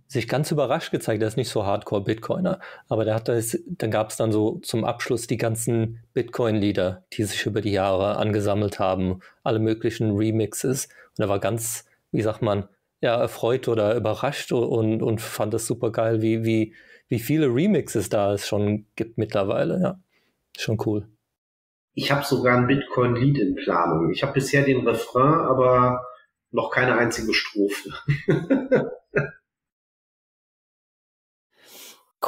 sich 0.07 0.29
ganz 0.29 0.51
überrascht 0.51 0.91
gezeigt. 0.91 1.21
Der 1.21 1.27
ist 1.27 1.35
nicht 1.35 1.49
so 1.49 1.65
Hardcore-Bitcoiner, 1.65 2.59
aber 2.87 3.03
der 3.03 3.15
hat 3.15 3.27
das, 3.27 3.57
dann 3.65 3.91
gab 3.91 4.11
es 4.11 4.17
dann 4.17 4.31
so 4.31 4.59
zum 4.59 4.85
Abschluss 4.85 5.27
die 5.27 5.37
ganzen 5.37 5.99
Bitcoin-Lieder, 6.13 7.03
die 7.11 7.23
sich 7.23 7.45
über 7.45 7.59
die 7.59 7.71
Jahre 7.71 8.15
angesammelt 8.15 8.79
haben, 8.79 9.19
alle 9.43 9.59
möglichen 9.59 10.15
Remixes. 10.15 10.87
Und 11.17 11.23
er 11.23 11.29
war 11.29 11.39
ganz, 11.39 11.85
wie 12.11 12.21
sagt 12.21 12.41
man, 12.41 12.69
ja, 13.01 13.19
erfreut 13.19 13.67
oder 13.67 13.95
überrascht 13.95 14.51
und, 14.51 15.01
und 15.01 15.19
fand 15.19 15.53
es 15.55 15.67
super 15.67 15.91
geil, 15.91 16.21
wie, 16.21 16.43
wie, 16.43 16.75
wie 17.07 17.19
viele 17.19 17.47
Remixes 17.47 18.09
da 18.09 18.33
es 18.33 18.47
schon 18.47 18.85
gibt 18.95 19.17
mittlerweile. 19.17 19.81
Ja, 19.81 19.99
schon 20.57 20.77
cool. 20.85 21.07
Ich 21.93 22.11
habe 22.11 22.23
sogar 22.23 22.57
ein 22.57 22.67
Bitcoin-Lied 22.67 23.37
in 23.37 23.55
Planung. 23.55 24.11
Ich 24.11 24.23
habe 24.23 24.33
bisher 24.33 24.63
den 24.63 24.87
Refrain, 24.87 25.41
aber 25.41 26.05
noch 26.51 26.69
keine 26.71 26.95
einzige 26.95 27.33
Strophe. 27.33 27.89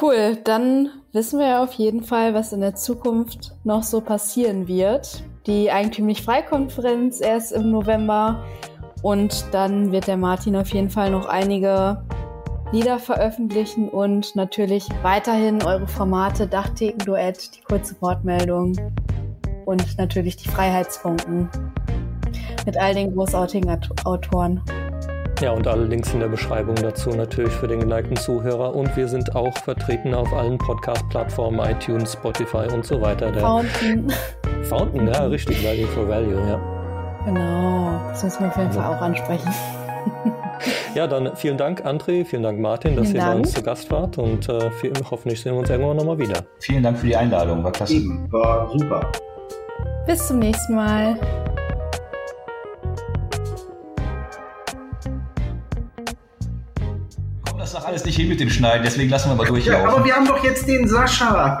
cool, 0.02 0.36
dann 0.44 0.90
wissen 1.12 1.38
wir 1.38 1.46
ja 1.46 1.62
auf 1.62 1.72
jeden 1.74 2.02
Fall, 2.02 2.34
was 2.34 2.52
in 2.52 2.60
der 2.60 2.74
Zukunft 2.74 3.52
noch 3.64 3.84
so 3.84 4.00
passieren 4.02 4.68
wird. 4.68 5.24
Die 5.46 5.70
Eigentümlich 5.70 6.22
Freikonferenz 6.22 7.20
erst 7.20 7.52
im 7.52 7.70
November 7.70 8.44
und 9.04 9.44
dann 9.52 9.92
wird 9.92 10.06
der 10.06 10.16
Martin 10.16 10.56
auf 10.56 10.70
jeden 10.70 10.88
Fall 10.88 11.10
noch 11.10 11.26
einige 11.26 12.02
Lieder 12.72 12.98
veröffentlichen 12.98 13.90
und 13.90 14.34
natürlich 14.34 14.88
weiterhin 15.02 15.62
eure 15.62 15.86
Formate 15.86 16.46
Dachtheken-Duett, 16.46 17.54
die 17.54 17.60
kurze 17.60 17.94
Wortmeldung 18.00 18.72
und 19.66 19.98
natürlich 19.98 20.36
die 20.36 20.48
Freiheitsfunken 20.48 21.50
mit 22.64 22.78
all 22.78 22.94
den 22.94 23.14
großartigen 23.14 23.78
Autoren. 24.04 24.62
Ja, 25.42 25.50
und 25.50 25.66
alle 25.66 25.84
Links 25.84 26.14
in 26.14 26.20
der 26.20 26.28
Beschreibung 26.28 26.76
dazu 26.76 27.10
natürlich 27.10 27.52
für 27.52 27.68
den 27.68 27.80
geneigten 27.80 28.16
Zuhörer. 28.16 28.74
Und 28.74 28.96
wir 28.96 29.08
sind 29.08 29.36
auch 29.36 29.56
vertreten 29.58 30.14
auf 30.14 30.32
allen 30.32 30.56
Podcast-Plattformen, 30.56 31.60
iTunes, 31.60 32.14
Spotify 32.14 32.72
und 32.72 32.86
so 32.86 33.02
weiter. 33.02 33.30
Der 33.32 33.42
Fountain. 33.42 34.10
Fountain, 34.62 35.08
ja, 35.08 35.26
richtig, 35.26 35.62
Value 35.62 35.88
for 35.88 36.08
Value, 36.08 36.48
ja. 36.48 36.73
Genau, 37.24 38.00
das 38.08 38.22
müssen 38.22 38.40
wir 38.40 38.48
auf 38.48 38.56
jeden 38.56 38.72
Fall 38.72 38.94
auch 38.94 39.00
ansprechen. 39.00 39.50
Ja, 40.94 41.06
dann 41.06 41.34
vielen 41.36 41.58
Dank, 41.58 41.84
André, 41.84 42.24
vielen 42.24 42.42
Dank, 42.42 42.60
Martin, 42.60 42.94
dass 42.94 43.06
vielen 43.06 43.16
ihr 43.16 43.20
Dank. 43.22 43.32
bei 43.32 43.38
uns 43.40 43.52
zu 43.52 43.62
Gast 43.62 43.90
wart 43.90 44.18
und 44.18 44.48
äh, 44.48 44.70
viel, 44.70 44.92
hoffentlich 45.10 45.40
sehen 45.42 45.52
wir 45.52 45.58
uns 45.58 45.70
irgendwann 45.70 45.96
nochmal 45.96 46.18
wieder. 46.18 46.44
Vielen 46.60 46.82
Dank 46.82 46.98
für 46.98 47.06
die 47.06 47.16
Einladung, 47.16 47.64
war 47.64 47.72
klasse. 47.72 48.00
War 48.30 48.70
super. 48.70 49.10
Bis 50.06 50.28
zum 50.28 50.38
nächsten 50.38 50.74
Mal. 50.74 51.18
Das 57.74 57.84
alles 57.84 58.04
nicht 58.04 58.16
hin 58.16 58.28
mit 58.28 58.38
dem 58.38 58.50
Schneiden, 58.50 58.82
deswegen 58.84 59.10
lassen 59.10 59.30
wir 59.30 59.34
mal 59.34 59.46
durchlaufen. 59.46 59.82
Ja, 59.84 59.92
aber 59.92 60.04
wir 60.04 60.14
haben 60.14 60.26
doch 60.26 60.42
jetzt 60.44 60.68
den 60.68 60.86
Sascha. 60.86 61.60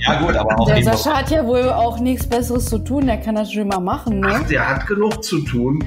Ja, 0.00 0.20
gut, 0.20 0.34
aber 0.34 0.58
auch 0.58 0.66
Der 0.66 0.74
den 0.76 0.84
Sascha 0.84 1.18
hat 1.18 1.30
ja 1.30 1.46
wohl 1.46 1.68
auch 1.70 2.00
nichts 2.00 2.26
Besseres 2.26 2.64
zu 2.64 2.78
tun, 2.78 3.06
der 3.06 3.18
kann 3.18 3.36
das 3.36 3.52
schon 3.52 3.68
mal 3.68 3.78
machen, 3.78 4.20
ne? 4.20 4.28
Ach, 4.42 4.48
der 4.48 4.68
hat 4.68 4.86
genug 4.88 5.22
zu 5.22 5.38
tun. 5.40 5.78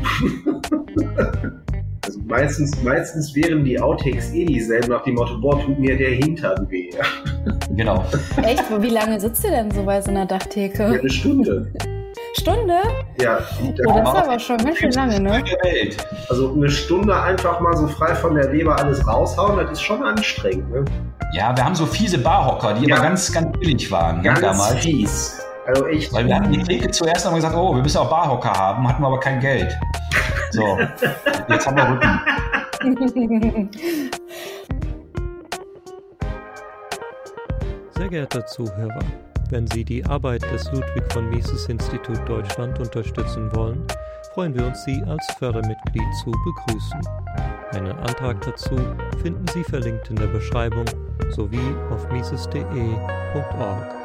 Also 2.05 2.19
meistens, 2.25 2.71
meistens 2.83 3.35
wären 3.35 3.65
die 3.65 3.79
Outtakes 3.79 4.31
eh 4.31 4.45
dieselben 4.45 4.89
nach 4.89 5.03
dem 5.03 5.15
Motto, 5.15 5.39
boah, 5.41 5.59
tut 5.59 5.77
mir 5.79 5.97
der 5.97 6.11
Hintern 6.11 6.69
weh. 6.69 6.91
Genau. 7.75 8.05
Echt? 8.43 8.63
Wie 8.79 8.89
lange 8.89 9.19
sitzt 9.19 9.43
ihr 9.43 9.51
denn 9.51 9.71
so 9.71 9.83
bei 9.83 10.01
so 10.01 10.11
einer 10.11 10.21
Ja, 10.21 10.25
Dachtheke? 10.25 10.85
eine 10.85 11.09
Stunde. 11.09 11.71
Stunde? 12.39 12.79
Ja, 13.21 13.39
Oh, 13.87 13.99
das 13.99 14.09
ist 14.09 14.15
aber 14.23 14.39
schon 14.39 14.57
ganz 14.57 14.77
schön 14.77 14.91
lange, 14.91 15.19
ne? 15.19 15.43
Also 16.29 16.53
eine 16.53 16.69
Stunde 16.69 17.19
einfach 17.21 17.59
mal 17.59 17.75
so 17.75 17.87
frei 17.87 18.13
von 18.15 18.35
der 18.35 18.51
Leber 18.51 18.77
alles 18.77 19.05
raushauen, 19.07 19.57
das 19.57 19.71
ist 19.71 19.81
schon 19.81 20.03
anstrengend. 20.03 20.69
Ne? 20.71 20.85
Ja, 21.33 21.55
wir 21.55 21.63
haben 21.65 21.75
so 21.75 21.85
fiese 21.85 22.17
Barhocker, 22.17 22.73
die 22.75 22.87
Ja. 22.87 22.95
aber 22.97 23.05
ganz, 23.05 23.31
ganz 23.31 23.57
billig 23.59 23.89
waren 23.91 24.17
ne, 24.17 24.23
Ganz 24.23 24.41
damals. 24.41 24.75
fies. 24.83 25.41
Also 25.67 25.87
echt. 25.87 26.13
Weil 26.13 26.27
wir 26.27 26.35
hatten 26.35 26.51
die 26.51 26.61
Theke 26.63 26.91
zuerst 26.91 27.25
haben 27.25 27.33
wir 27.33 27.37
gesagt, 27.37 27.55
oh, 27.55 27.73
wir 27.75 27.81
müssen 27.81 27.97
auch 27.97 28.09
Barhocker 28.09 28.51
haben, 28.53 28.87
hatten 28.87 29.01
wir 29.01 29.07
aber 29.07 29.19
kein 29.19 29.39
Geld. 29.39 29.73
So, 30.51 30.77
jetzt 31.49 31.65
haben 31.67 31.77
wir 31.77 31.89
Rücken. 31.89 33.69
Sehr 37.97 38.09
geehrter 38.09 38.45
Zuhörer, 38.45 38.99
wenn 39.49 39.67
Sie 39.67 39.83
die 39.83 40.05
Arbeit 40.05 40.43
des 40.51 40.71
Ludwig 40.71 41.03
von 41.11 41.29
Mises 41.29 41.67
Institut 41.67 42.19
Deutschland 42.27 42.79
unterstützen 42.79 43.53
wollen, 43.55 43.85
freuen 44.33 44.53
wir 44.53 44.65
uns, 44.65 44.83
Sie 44.85 45.01
als 45.07 45.25
Fördermitglied 45.37 46.03
zu 46.23 46.31
begrüßen. 46.31 47.01
Einen 47.71 47.97
Antrag 47.99 48.41
dazu 48.41 48.75
finden 49.21 49.45
Sie 49.53 49.63
verlinkt 49.63 50.09
in 50.09 50.15
der 50.15 50.27
Beschreibung 50.27 50.85
sowie 51.31 51.75
auf 51.89 52.09
mises.de.org. 52.11 54.04